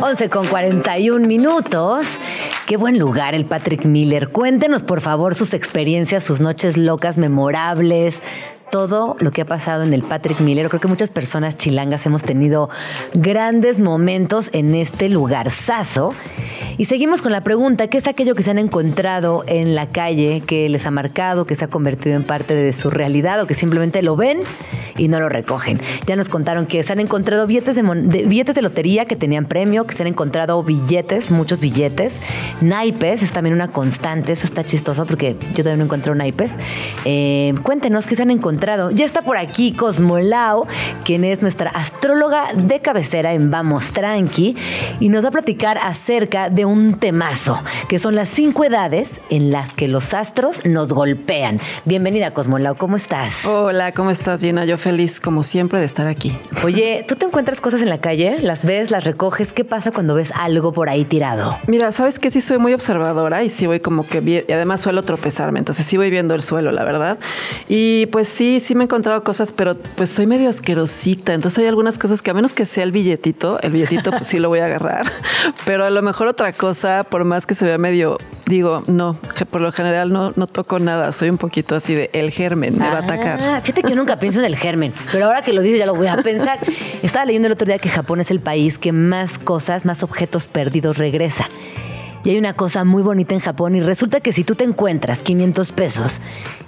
11 0.00 0.30
con 0.30 0.46
41 0.46 1.26
minutos. 1.26 2.18
Qué 2.66 2.76
buen 2.76 2.98
lugar 2.98 3.36
el 3.36 3.44
Patrick 3.44 3.84
Miller. 3.84 4.30
Cuéntenos, 4.30 4.82
por 4.82 5.00
favor, 5.00 5.36
sus 5.36 5.54
experiencias, 5.54 6.24
sus 6.24 6.40
noches 6.40 6.76
locas, 6.76 7.16
memorables, 7.16 8.20
todo 8.72 9.16
lo 9.20 9.30
que 9.30 9.42
ha 9.42 9.44
pasado 9.44 9.84
en 9.84 9.94
el 9.94 10.02
Patrick 10.02 10.40
Miller. 10.40 10.68
Creo 10.68 10.80
que 10.80 10.88
muchas 10.88 11.12
personas 11.12 11.56
chilangas 11.56 12.04
hemos 12.06 12.24
tenido 12.24 12.68
grandes 13.14 13.78
momentos 13.78 14.50
en 14.52 14.74
este 14.74 15.08
lugar 15.08 15.52
saso. 15.52 16.12
Y 16.76 16.86
seguimos 16.86 17.22
con 17.22 17.30
la 17.30 17.42
pregunta, 17.42 17.86
¿qué 17.86 17.98
es 17.98 18.08
aquello 18.08 18.34
que 18.34 18.42
se 18.42 18.50
han 18.50 18.58
encontrado 18.58 19.44
en 19.46 19.76
la 19.76 19.86
calle, 19.86 20.42
que 20.44 20.68
les 20.68 20.86
ha 20.86 20.90
marcado, 20.90 21.46
que 21.46 21.54
se 21.54 21.66
ha 21.66 21.68
convertido 21.68 22.16
en 22.16 22.24
parte 22.24 22.56
de 22.56 22.72
su 22.72 22.90
realidad 22.90 23.40
o 23.40 23.46
que 23.46 23.54
simplemente 23.54 24.02
lo 24.02 24.16
ven 24.16 24.40
y 24.96 25.08
no 25.08 25.20
lo 25.20 25.28
recogen? 25.28 25.80
Ya 26.06 26.16
nos 26.16 26.28
contaron 26.28 26.66
que 26.66 26.82
se 26.82 26.92
han 26.92 27.00
encontrado 27.00 27.46
billetes 27.46 27.76
de, 27.76 27.82
billetes 27.82 28.54
de 28.54 28.62
lotería 28.62 29.04
que 29.04 29.16
tenían 29.16 29.46
premio, 29.46 29.86
que 29.86 29.94
se 29.94 30.02
han 30.02 30.08
encontrado 30.08 30.62
billetes, 30.62 31.30
muchos 31.30 31.60
billetes, 31.60 32.20
naipes, 32.60 33.22
es 33.22 33.32
también 33.32 33.54
una 33.54 33.68
constante, 33.68 34.32
eso 34.32 34.46
está 34.46 34.64
chistoso 34.64 35.06
porque 35.06 35.36
yo 35.54 35.64
también 35.64 35.78
no 35.78 35.84
encontré 35.84 36.14
naipes. 36.14 36.54
Eh, 37.04 37.54
cuéntenos 37.62 38.06
qué 38.06 38.16
se 38.16 38.22
han 38.22 38.30
encontrado. 38.30 38.90
Ya 38.90 39.04
está 39.04 39.22
por 39.22 39.36
aquí 39.36 39.72
Cosmolao, 39.72 40.66
quien 41.04 41.24
es 41.24 41.42
nuestra 41.42 41.70
astróloga 41.70 42.52
de 42.54 42.80
cabecera 42.80 43.34
en 43.34 43.50
Vamos 43.50 43.92
Tranqui, 43.92 44.56
y 45.00 45.08
nos 45.08 45.24
va 45.24 45.28
a 45.28 45.32
platicar 45.32 45.78
acerca 45.82 46.50
de 46.50 46.64
un 46.64 46.94
temazo, 46.98 47.58
que 47.88 47.98
son 47.98 48.14
las 48.14 48.28
cinco 48.28 48.64
edades 48.64 49.20
en 49.30 49.50
las 49.50 49.74
que 49.74 49.88
los 49.88 50.14
astros 50.14 50.64
nos 50.64 50.92
golpean. 50.92 51.60
Bienvenida, 51.84 52.32
Cosmolao, 52.32 52.76
¿cómo 52.76 52.96
estás? 52.96 53.44
Hola, 53.44 53.92
¿cómo 53.92 54.10
estás, 54.10 54.40
Gina? 54.40 54.64
Yo 54.64 54.78
feliz, 54.86 55.18
como 55.18 55.42
siempre, 55.42 55.80
de 55.80 55.84
estar 55.84 56.06
aquí. 56.06 56.38
Oye, 56.62 57.04
¿tú 57.08 57.16
te 57.16 57.26
encuentras 57.26 57.60
cosas 57.60 57.82
en 57.82 57.88
la 57.88 58.00
calle? 58.00 58.38
¿Las 58.40 58.64
ves, 58.64 58.92
las 58.92 59.02
recoges? 59.02 59.52
¿Qué 59.52 59.64
pasa 59.64 59.90
cuando 59.90 60.14
ves 60.14 60.30
algo 60.32 60.72
por 60.72 60.88
ahí 60.88 61.04
tirado? 61.04 61.58
Mira, 61.66 61.90
sabes 61.90 62.20
que 62.20 62.30
sí 62.30 62.40
soy 62.40 62.58
muy 62.58 62.72
observadora 62.72 63.42
y 63.42 63.50
sí 63.50 63.66
voy 63.66 63.80
como 63.80 64.06
que, 64.06 64.44
y 64.46 64.52
además 64.52 64.82
suelo 64.82 65.02
tropezarme, 65.02 65.58
entonces 65.58 65.84
sí 65.86 65.96
voy 65.96 66.08
viendo 66.08 66.36
el 66.36 66.44
suelo, 66.44 66.70
la 66.70 66.84
verdad. 66.84 67.18
Y 67.68 68.06
pues 68.12 68.28
sí, 68.28 68.60
sí 68.60 68.76
me 68.76 68.82
he 68.82 68.84
encontrado 68.84 69.24
cosas, 69.24 69.50
pero 69.50 69.74
pues 69.96 70.08
soy 70.10 70.28
medio 70.28 70.48
asquerosita, 70.48 71.34
entonces 71.34 71.58
hay 71.58 71.66
algunas 71.66 71.98
cosas 71.98 72.22
que 72.22 72.30
a 72.30 72.34
menos 72.34 72.54
que 72.54 72.64
sea 72.64 72.84
el 72.84 72.92
billetito, 72.92 73.60
el 73.62 73.72
billetito 73.72 74.12
pues 74.12 74.28
sí 74.28 74.38
lo 74.38 74.48
voy 74.48 74.60
a 74.60 74.66
agarrar, 74.66 75.10
pero 75.66 75.84
a 75.84 75.90
lo 75.90 76.00
mejor 76.00 76.28
otra 76.28 76.52
cosa, 76.52 77.02
por 77.02 77.24
más 77.24 77.44
que 77.44 77.56
se 77.56 77.64
vea 77.64 77.76
medio, 77.76 78.18
digo, 78.46 78.84
no, 78.86 79.18
por 79.50 79.60
lo 79.60 79.72
general 79.72 80.12
no, 80.12 80.32
no 80.36 80.46
toco 80.46 80.78
nada, 80.78 81.10
soy 81.10 81.28
un 81.28 81.38
poquito 81.38 81.74
así 81.74 81.92
de 81.92 82.08
el 82.12 82.30
germen, 82.30 82.78
me 82.78 82.86
va 82.86 82.98
a 82.98 83.02
atacar. 83.02 83.40
Ah, 83.42 83.60
fíjate 83.60 83.82
que 83.82 83.90
yo 83.90 83.96
nunca 83.96 84.20
pienso 84.20 84.38
en 84.38 84.44
el 84.44 84.54
germen, 84.54 84.75
pero 85.12 85.26
ahora 85.26 85.42
que 85.42 85.52
lo 85.52 85.62
dices 85.62 85.78
ya 85.78 85.86
lo 85.86 85.94
voy 85.94 86.06
a 86.06 86.16
pensar. 86.16 86.58
Estaba 87.02 87.24
leyendo 87.24 87.46
el 87.46 87.52
otro 87.52 87.66
día 87.66 87.78
que 87.78 87.88
Japón 87.88 88.20
es 88.20 88.30
el 88.30 88.40
país 88.40 88.78
que 88.78 88.92
más 88.92 89.38
cosas, 89.38 89.84
más 89.84 90.02
objetos 90.02 90.46
perdidos 90.46 90.98
regresa. 90.98 91.48
Y 92.24 92.30
hay 92.30 92.38
una 92.38 92.54
cosa 92.54 92.84
muy 92.84 93.02
bonita 93.02 93.34
en 93.34 93.40
Japón 93.40 93.76
y 93.76 93.80
resulta 93.80 94.20
que 94.20 94.32
si 94.32 94.42
tú 94.42 94.56
te 94.56 94.64
encuentras 94.64 95.20
500 95.20 95.70
pesos 95.70 96.20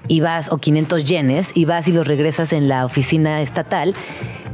y 0.06 0.20
vas, 0.20 0.52
o 0.52 0.58
500 0.58 1.04
yenes, 1.04 1.50
y 1.52 1.64
vas 1.64 1.88
y 1.88 1.92
los 1.92 2.06
regresas 2.06 2.52
en 2.52 2.68
la 2.68 2.84
oficina 2.84 3.42
estatal, 3.42 3.94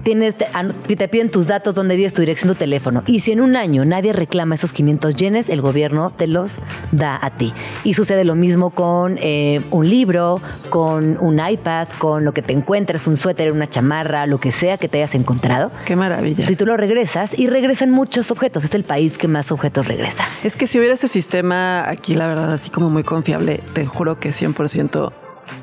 tienes, 0.04 0.36
te 0.36 1.08
piden 1.08 1.30
tus 1.30 1.48
datos, 1.48 1.74
dónde 1.74 1.96
vives, 1.96 2.12
tu 2.12 2.20
dirección, 2.20 2.52
tu 2.52 2.54
teléfono. 2.54 3.02
Y 3.06 3.20
si 3.20 3.32
en 3.32 3.40
un 3.40 3.56
año 3.56 3.84
nadie 3.84 4.12
reclama 4.12 4.54
esos 4.54 4.72
500 4.72 5.16
yenes, 5.16 5.48
el 5.48 5.60
gobierno 5.60 6.10
te 6.10 6.26
los 6.26 6.56
da 6.92 7.18
a 7.20 7.30
ti. 7.30 7.52
Y 7.82 7.94
sucede 7.94 8.24
lo 8.24 8.36
mismo 8.36 8.70
con 8.70 9.18
eh, 9.20 9.62
un 9.70 9.88
libro, 9.88 10.40
con 10.70 11.18
un 11.18 11.40
iPad, 11.44 11.88
con 11.98 12.24
lo 12.24 12.32
que 12.32 12.42
te 12.42 12.52
encuentres, 12.52 13.08
un 13.08 13.16
suéter, 13.16 13.50
una 13.50 13.68
chamarra, 13.68 14.26
lo 14.26 14.38
que 14.38 14.52
sea 14.52 14.76
que 14.78 14.88
te 14.88 14.98
hayas 14.98 15.14
encontrado. 15.14 15.72
Qué 15.84 15.96
maravilla. 15.96 16.46
Si 16.46 16.54
tú 16.54 16.66
lo 16.66 16.76
regresas 16.76 17.36
y 17.36 17.48
regresan 17.48 17.90
muchos 17.90 18.30
objetos, 18.30 18.64
es 18.64 18.74
el 18.74 18.84
país 18.84 19.18
que 19.18 19.26
más 19.26 19.50
objetos 19.50 19.88
regresa. 19.88 20.26
Es 20.44 20.54
que 20.54 20.66
si 20.66 20.78
hubiera 20.78 20.94
ese 20.94 21.08
sistema 21.08 21.88
aquí, 21.88 22.14
la 22.14 22.26
verdad, 22.28 22.52
así 22.52 22.70
como 22.70 22.90
muy 22.90 23.04
confiable, 23.04 23.62
te 23.72 23.86
juro 23.86 24.20
que 24.20 24.30
100% 24.30 25.12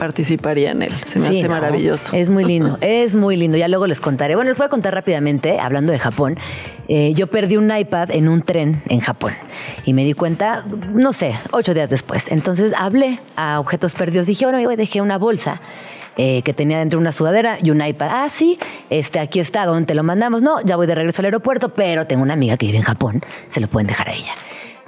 participaría 0.01 0.71
en 0.71 0.81
él. 0.81 0.91
Se 1.05 1.19
me 1.19 1.27
hace 1.27 1.47
maravilloso. 1.47 2.15
Es 2.15 2.31
muy 2.31 2.43
lindo, 2.43 2.79
es 2.81 3.15
muy 3.15 3.37
lindo. 3.37 3.55
Ya 3.55 3.67
luego 3.67 3.85
les 3.85 4.01
contaré. 4.01 4.33
Bueno, 4.33 4.49
les 4.49 4.57
voy 4.57 4.65
a 4.65 4.69
contar 4.69 4.95
rápidamente, 4.95 5.59
hablando 5.59 5.91
de 5.91 5.99
Japón. 5.99 6.39
Eh, 6.87 7.13
yo 7.13 7.27
perdí 7.27 7.55
un 7.55 7.71
iPad 7.71 8.09
en 8.09 8.27
un 8.27 8.41
tren 8.41 8.81
en 8.89 8.99
Japón 8.99 9.33
y 9.85 9.93
me 9.93 10.03
di 10.03 10.13
cuenta, 10.13 10.63
no 10.91 11.13
sé, 11.13 11.35
ocho 11.51 11.75
días 11.75 11.91
después. 11.91 12.31
Entonces 12.31 12.73
hablé 12.75 13.19
a 13.35 13.59
objetos 13.59 13.93
perdidos. 13.93 14.25
Dije, 14.25 14.43
bueno, 14.45 14.59
yo 14.59 14.75
dejé 14.75 15.01
una 15.01 15.19
bolsa. 15.19 15.61
Eh, 16.17 16.41
que 16.41 16.53
tenía 16.53 16.79
dentro 16.79 16.99
una 16.99 17.13
sudadera 17.13 17.57
y 17.63 17.69
un 17.69 17.81
iPad. 17.81 18.09
Ah, 18.11 18.27
sí, 18.27 18.59
este, 18.89 19.17
aquí 19.19 19.39
está, 19.39 19.65
¿dónde 19.65 19.85
te 19.85 19.95
lo 19.95 20.03
mandamos? 20.03 20.41
No, 20.41 20.59
ya 20.61 20.75
voy 20.75 20.85
de 20.85 20.93
regreso 20.93 21.21
al 21.21 21.27
aeropuerto, 21.27 21.69
pero 21.69 22.05
tengo 22.05 22.21
una 22.21 22.33
amiga 22.33 22.57
que 22.57 22.65
vive 22.65 22.79
en 22.79 22.83
Japón, 22.83 23.21
se 23.49 23.61
lo 23.61 23.67
pueden 23.67 23.87
dejar 23.87 24.09
a 24.09 24.11
ella. 24.11 24.33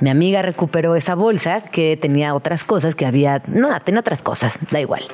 Mi 0.04 0.10
amiga 0.10 0.42
recuperó 0.42 0.98
esa 0.98 1.16
bolsa 1.16 1.62
que 1.62 1.96
tenía 1.96 2.36
otras 2.36 2.66
cosas, 2.66 2.94
que 2.94 3.06
había, 3.06 3.42
no, 3.48 3.80
tenía 3.80 4.02
otras 4.02 4.22
cosas, 4.22 4.60
da 4.70 4.82
igual. 4.82 5.08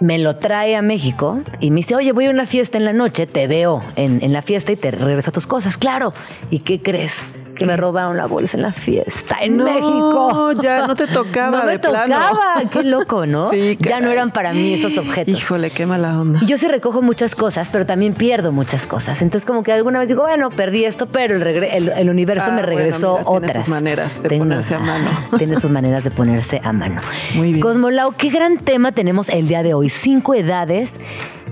Me 0.00 0.18
lo 0.18 0.34
trae 0.38 0.74
a 0.74 0.82
México 0.82 1.40
y 1.60 1.70
me 1.70 1.76
dice, 1.76 1.94
oye, 1.94 2.10
voy 2.10 2.26
a 2.26 2.30
una 2.30 2.44
fiesta 2.44 2.78
en 2.78 2.84
la 2.84 2.92
noche, 2.92 3.28
te 3.28 3.46
veo 3.46 3.80
en, 3.94 4.20
en 4.20 4.32
la 4.32 4.42
fiesta 4.42 4.72
y 4.72 4.76
te 4.76 4.90
regreso 4.90 5.30
tus 5.30 5.46
cosas. 5.46 5.76
Claro. 5.76 6.12
¿Y 6.50 6.58
qué 6.58 6.82
crees? 6.82 7.12
Que 7.58 7.66
me 7.66 7.76
robaron 7.76 8.16
la 8.16 8.26
bolsa 8.26 8.56
en 8.56 8.62
la 8.62 8.72
fiesta 8.72 9.36
en 9.40 9.56
México. 9.56 10.30
No, 10.32 10.52
ya 10.52 10.86
no 10.86 10.94
te 10.94 11.06
tocaba 11.06 11.58
no 11.60 11.66
me 11.66 11.78
tocaba. 11.78 12.62
Qué 12.70 12.84
loco, 12.84 13.26
¿no? 13.26 13.50
Sí, 13.50 13.76
ya 13.80 14.00
no 14.00 14.10
eran 14.10 14.30
para 14.30 14.52
mí 14.52 14.74
esos 14.74 14.96
objetos. 14.96 15.36
Híjole, 15.36 15.70
qué 15.70 15.84
mala 15.84 16.20
onda. 16.20 16.40
Yo 16.44 16.56
sí 16.56 16.68
recojo 16.68 17.02
muchas 17.02 17.34
cosas, 17.34 17.68
pero 17.70 17.84
también 17.84 18.14
pierdo 18.14 18.52
muchas 18.52 18.86
cosas. 18.86 19.20
Entonces, 19.22 19.46
como 19.46 19.62
que 19.62 19.72
alguna 19.72 19.98
vez 19.98 20.08
digo, 20.08 20.22
bueno, 20.22 20.50
perdí 20.50 20.84
esto, 20.84 21.06
pero 21.06 21.36
el, 21.36 21.88
el, 21.88 22.10
universo 22.10 22.52
me 22.52 22.60
ah, 22.60 22.66
regresó 22.66 23.18
otras. 23.24 23.52
Tiene 23.52 23.62
sus 23.62 23.68
maneras 23.68 24.22
de 24.22 24.38
ponerse 24.38 24.74
a 24.74 24.78
mano. 24.78 25.10
Tiene 25.38 25.60
sus 25.60 25.70
maneras 25.70 26.04
de 26.04 26.10
ponerse 26.10 26.60
a 26.62 26.72
mano. 26.72 27.00
Muy 27.34 27.52
bien. 27.52 27.60
Cosmolau, 27.60 28.12
qué 28.16 28.30
gran 28.30 28.58
tema 28.58 28.92
tenemos 28.92 29.28
el 29.28 29.48
día 29.48 29.62
de 29.62 29.74
hoy. 29.74 29.88
Cinco 29.88 30.34
edades 30.34 31.00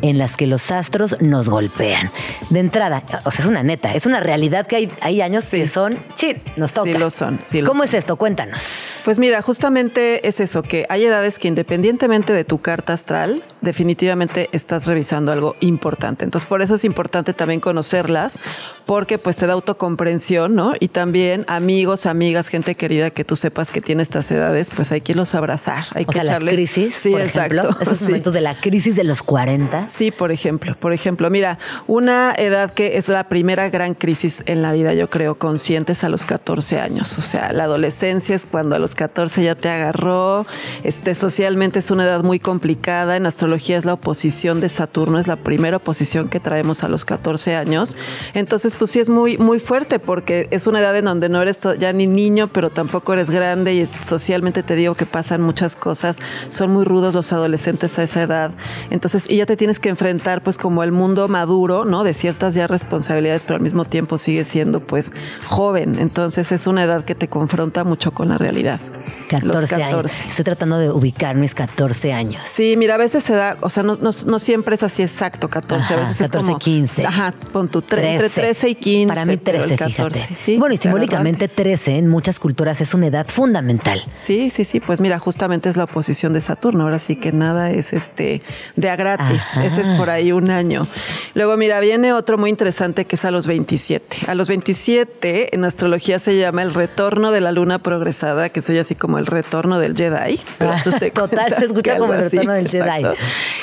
en 0.03 0.19
las 0.19 0.37
que 0.37 0.47
los 0.47 0.71
astros 0.71 1.17
nos 1.21 1.49
golpean. 1.49 2.11
De 2.51 2.61
entrada, 2.61 3.03
o 3.25 3.31
sea, 3.31 3.41
es 3.41 3.47
una 3.47 3.63
neta, 3.63 3.95
es 3.95 4.07
una 4.07 4.21
realidad 4.21 4.67
que 4.67 4.77
hay, 4.77 4.93
hay 5.01 5.21
años 5.21 5.47
que 5.47 5.67
son, 5.69 5.99
chit, 6.15 6.39
nos 6.57 6.73
toca. 6.73 6.91
Sí 6.93 6.99
lo 6.99 7.11
son, 7.11 7.41
sí 7.45 7.63
¿Cómo 7.63 7.85
es 7.85 7.95
esto? 7.95 8.17
Cuéntanos. 8.17 9.01
Pues 9.05 9.19
mira, 9.19 9.41
justamente 9.43 10.27
es 10.27 10.41
eso, 10.41 10.63
que 10.63 10.87
hay 10.89 11.05
edades 11.05 11.39
que 11.39 11.49
independientemente 11.49 12.33
de 12.33 12.45
tu 12.45 12.59
carta 12.61 12.93
astral, 12.93 13.43
definitivamente 13.61 14.49
estás 14.53 14.87
revisando 14.87 15.33
algo 15.33 15.57
importante. 15.61 16.25
Entonces, 16.25 16.49
por 16.49 16.63
eso 16.63 16.75
es 16.75 16.85
importante 16.85 17.33
también 17.33 17.61
conocerlas, 17.61 18.39
porque 18.85 19.19
pues 19.19 19.37
te 19.37 19.47
da 19.47 19.53
autocomprensión, 19.55 20.55
¿no? 20.55 20.73
Y 20.79 20.89
también 20.89 21.45
amigos, 21.49 22.07
amigas, 22.07 22.49
gente 22.49 22.75
querida 22.75 23.11
que 23.11 23.25
tú 23.25 23.37
sepas 23.37 23.71
que 23.71 23.81
tiene 23.81 24.03
estas 24.03 24.31
edades, 24.31 24.69
pues 24.75 24.93
hay 24.93 25.01
que 25.01 25.13
irlos 25.13 25.35
abrazar, 25.35 25.85
hay 25.95 26.05
O 26.05 26.07
que 26.07 26.13
sea, 26.15 26.23
las 26.25 26.31
echarles. 26.37 26.55
crisis, 26.55 26.95
sí, 26.95 27.11
por 27.11 27.21
exacto. 27.21 27.59
ejemplo, 27.61 27.81
esos 27.83 27.99
Sí. 27.99 28.05
momentos 28.07 28.35
de 28.35 28.41
la 28.41 28.61
crisis 28.61 28.95
de 28.97 29.05
los 29.05 29.23
40. 29.23 29.86
Sí, 29.89 30.11
por 30.11 30.33
ejemplo, 30.33 30.77
por 30.79 30.93
ejemplo, 30.93 31.31
mira, 31.31 31.59
una 31.87 32.33
edad 32.37 32.73
que 32.73 32.97
es 32.99 33.09
la 33.09 33.29
primera 33.29 33.69
gran 33.71 33.95
crisis 33.95 34.43
en 34.47 34.63
la 34.63 34.73
vida, 34.73 34.95
yo 34.95 35.09
creo, 35.11 35.37
conscientes 35.39 36.05
a 36.05 36.09
los 36.09 36.25
14 36.25 36.81
años. 36.81 37.19
O 37.19 37.23
sea, 37.23 37.53
la 37.53 37.65
adolescencia 37.65 38.35
es 38.37 38.47
cuando 38.47 38.77
a 38.77 38.79
los 38.79 38.95
14 38.95 39.43
ya 39.43 39.55
te 39.55 39.69
agarró. 39.69 40.47
Este, 40.83 41.15
socialmente 41.15 41.79
es 41.79 41.91
una 41.91 42.05
edad 42.05 42.23
muy 42.23 42.39
complicada. 42.39 43.17
En 43.17 43.27
astrología 43.27 43.79
es 43.79 43.85
la 43.85 43.95
oposición 43.95 44.61
de 44.61 44.69
Saturno, 44.69 45.19
es 45.19 45.27
la 45.27 45.37
primera 45.37 45.77
oposición 45.79 46.29
que 46.29 46.41
traemos 46.41 46.85
a 46.85 46.89
los 46.89 47.05
14 47.05 47.57
años. 47.57 47.97
Entonces, 48.35 48.75
pues 48.75 48.91
sí 48.91 49.01
es 49.01 49.09
muy, 49.09 49.39
muy 49.39 49.61
fuerte 49.61 49.99
porque 49.99 50.49
es 50.51 50.67
una 50.67 50.81
edad 50.81 50.97
en 50.97 51.05
donde 51.07 51.29
no 51.29 51.41
eres 51.43 51.59
ya 51.79 51.93
ni 51.93 52.07
niño, 52.07 52.49
pero 52.49 52.71
tampoco 52.71 53.13
eres 53.13 53.31
grande 53.31 53.75
y 53.75 53.81
es- 53.81 53.91
socialmente 54.07 54.63
te 54.63 54.75
digo 54.75 54.95
que 54.95 55.07
pasan 55.07 55.41
muchas 55.43 55.77
cosas. 55.77 56.17
Son 56.51 56.71
muy 56.73 56.85
rudos 56.85 57.15
los 57.15 57.33
adolescentes 57.33 57.99
a 57.99 58.03
esa 58.03 58.23
edad. 58.23 58.51
Entonces, 58.91 59.29
y 59.31 59.37
ya 59.37 59.47
te 59.47 59.57
tienes 59.57 59.76
que 59.81 59.89
enfrentar 59.89 60.43
pues 60.43 60.59
como 60.59 60.83
el 60.83 60.93
mundo 60.93 61.29
maduro, 61.29 61.85
¿no? 61.85 62.05
De 62.05 62.15
ciertas 62.15 62.55
ya 62.55 62.67
responsabilidades, 62.67 63.43
pero 63.43 63.57
al 63.57 63.63
mismo 63.63 63.85
tiempo 63.85 64.19
sigues 64.19 64.49
siendo 64.49 64.81
pues 64.81 65.13
joven. 65.47 65.99
Entonces 65.99 66.53
es 66.53 66.67
una 66.67 66.85
edad 66.85 67.05
que 67.05 67.15
te 67.15 67.29
confronta 67.29 67.85
mucho 67.85 68.13
con 68.13 68.29
la 68.29 68.39
realidad. 68.39 68.81
14, 69.29 69.47
Los 69.61 69.73
años. 69.73 70.23
Estoy 70.29 70.45
tratando 70.45 70.79
de 70.79 70.91
ubicar 70.91 71.35
mis 71.37 71.55
14 71.55 72.13
años. 72.13 72.43
Sí, 72.45 72.77
mira, 72.77 72.95
a 72.95 72.99
veces 72.99 73.25
se 73.25 73.35
da, 73.35 73.57
o 73.61 73.71
sea, 73.71 73.83
no, 73.83 73.97
no, 73.97 74.11
no 74.27 74.39
siempre 74.39 74.75
es 74.77 74.83
así 74.83 75.03
exacto, 75.03 75.49
14, 75.49 75.85
Ajá, 75.85 75.95
a 75.95 76.01
veces 76.09 76.19
14, 76.19 76.39
es 76.39 76.45
como, 76.47 76.59
15. 76.59 77.07
Ajá, 77.07 77.35
pon 77.53 77.69
tu 77.69 77.83
tre- 77.83 78.13
entre 78.13 78.29
13 78.31 78.69
y 78.69 78.75
15. 78.77 79.09
Para 79.09 79.25
mí 79.25 79.37
pero 79.37 79.59
13, 79.65 79.73
el 79.75 79.79
14, 79.79 80.19
fíjate. 80.21 80.37
¿sí? 80.37 80.57
bueno, 80.59 80.75
y 80.75 80.79
simbólicamente 80.79 81.45
antes. 81.47 81.57
13 81.57 81.99
en 81.99 82.09
muchas 82.09 82.39
culturas 82.39 82.81
es 82.81 82.95
una 82.95 83.07
edad 83.09 83.27
fundamental. 83.27 84.05
Sí, 84.17 84.51
sí, 84.51 84.65
sí, 84.65 84.79
pues 84.81 85.01
mira, 85.01 85.19
justamente 85.19 85.69
es 85.69 85.77
la 85.77 85.85
oposición 85.85 86.33
de 86.33 86.41
Saturno, 86.41 86.85
ahora 86.85 86.99
sí 87.01 87.17
que 87.17 87.33
nada 87.33 87.71
es 87.71 87.93
este 87.93 88.43
de 88.77 88.91
a 88.91 88.97
gratis, 88.97 89.43
Ajá. 89.53 89.65
Ese 89.67 89.83
es 89.83 89.91
por 89.91 90.11
ahí 90.11 90.33
un 90.33 90.51
año. 90.51 90.87
Luego 91.35 91.57
mira, 91.57 91.81
viene 91.81 92.13
otro 92.13 92.39
muy 92.39 92.51
interesante 92.51 93.05
que 93.05 93.17
es 93.17 93.25
a 93.25 93.31
los 93.31 93.47
27. 93.47 94.19
A 94.27 94.35
los 94.35 94.49
27 94.49 95.55
en 95.55 95.65
astrología 95.65 96.19
se 96.19 96.37
llama 96.39 96.63
el 96.63 96.75
retorno 96.75 97.31
de 97.31 97.41
la 97.41 97.53
luna 97.53 97.79
progresada, 97.79 98.49
que 98.49 98.63
soy 98.63 98.79
así 98.79 98.95
como 98.95 99.19
el 99.19 99.27
retorno 99.27 99.79
del 99.79 99.97
Jedi. 99.97 100.41
Ah, 100.61 100.83
total, 101.15 101.55
se 101.59 101.65
escucha 101.67 101.99
como 101.99 102.15
el 102.15 102.23
retorno 102.31 102.53
del 102.53 102.69
Jedi. 102.69 103.05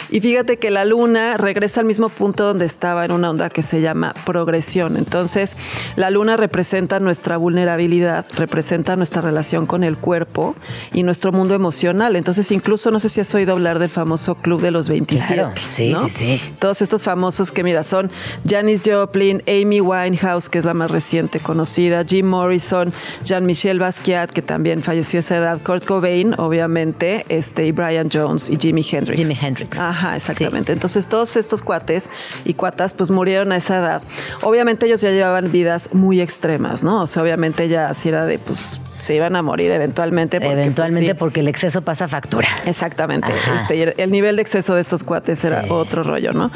Y 0.09 0.21
fíjate 0.21 0.57
que 0.57 0.71
la 0.71 0.85
luna 0.85 1.37
regresa 1.37 1.79
al 1.79 1.85
mismo 1.85 2.09
punto 2.09 2.43
donde 2.43 2.65
estaba 2.65 3.05
en 3.05 3.11
una 3.11 3.29
onda 3.29 3.49
que 3.49 3.63
se 3.63 3.81
llama 3.81 4.13
progresión. 4.25 4.97
Entonces, 4.97 5.57
la 5.95 6.09
luna 6.09 6.37
representa 6.37 6.99
nuestra 6.99 7.37
vulnerabilidad, 7.37 8.25
representa 8.35 8.95
nuestra 8.95 9.21
relación 9.21 9.65
con 9.65 9.83
el 9.83 9.97
cuerpo 9.97 10.55
y 10.91 11.03
nuestro 11.03 11.31
mundo 11.31 11.55
emocional. 11.55 12.15
Entonces, 12.15 12.51
incluso 12.51 12.91
no 12.91 12.99
sé 12.99 13.09
si 13.09 13.21
has 13.21 13.33
oído 13.33 13.53
hablar 13.53 13.79
del 13.79 13.89
famoso 13.89 14.35
Club 14.35 14.61
de 14.61 14.71
los 14.71 14.89
27. 14.89 15.33
Claro, 15.33 15.53
sí, 15.65 15.92
¿no? 15.93 16.09
sí, 16.09 16.39
sí. 16.39 16.41
Todos 16.59 16.81
estos 16.81 17.03
famosos 17.03 17.51
que, 17.51 17.63
mira, 17.63 17.83
son 17.83 18.11
Janis 18.47 18.83
Joplin, 18.85 19.43
Amy 19.47 19.81
Winehouse, 19.81 20.49
que 20.49 20.59
es 20.59 20.65
la 20.65 20.73
más 20.73 20.91
reciente 20.91 21.39
conocida, 21.39 22.03
Jim 22.05 22.27
Morrison, 22.27 22.91
Jean-Michel 23.23 23.79
Basquiat, 23.79 24.31
que 24.31 24.41
también 24.41 24.81
falleció 24.81 25.19
a 25.19 25.21
esa 25.21 25.37
edad, 25.37 25.59
Kurt 25.61 25.85
Cobain, 25.85 26.33
obviamente, 26.37 27.25
este, 27.29 27.65
y 27.65 27.71
Brian 27.71 28.09
Jones 28.11 28.49
y 28.49 28.57
Jimi 28.57 28.85
Hendrix. 28.89 29.19
Jimi 29.19 29.37
Hendrix. 29.39 29.79
Ajá, 29.79 30.15
exactamente. 30.15 30.71
Entonces, 30.71 31.07
todos 31.07 31.35
estos 31.35 31.61
cuates 31.61 32.09
y 32.45 32.53
cuatas, 32.53 32.93
pues 32.93 33.11
murieron 33.11 33.51
a 33.51 33.57
esa 33.57 33.77
edad. 33.79 34.01
Obviamente, 34.41 34.85
ellos 34.85 35.01
ya 35.01 35.11
llevaban 35.11 35.51
vidas 35.51 35.93
muy 35.93 36.21
extremas, 36.21 36.83
¿no? 36.83 37.01
O 37.01 37.07
sea, 37.07 37.23
obviamente 37.23 37.67
ya 37.67 37.89
así 37.89 38.09
era 38.09 38.25
de, 38.25 38.39
pues, 38.39 38.79
se 39.03 39.15
iban 39.15 39.35
a 39.35 39.41
morir 39.41 39.71
eventualmente. 39.71 40.39
porque, 40.39 40.53
pues, 40.55 40.59
Eventualmente 40.63 41.11
sí. 41.11 41.17
porque 41.17 41.39
el 41.41 41.47
exceso 41.47 41.81
pasa 41.81 42.07
factura. 42.07 42.47
Exactamente. 42.65 43.27
Este, 43.55 43.83
el- 43.83 43.93
el 43.97 44.11
nivel 44.11 44.35
de 44.37 44.41
exceso 44.41 44.75
de 44.75 44.81
estos 44.81 45.03
cuates 45.03 45.43
era 45.43 45.63
Sí. 45.63 45.67
otro 45.69 46.03
rollo, 46.03 46.33
¿no? 46.33 46.51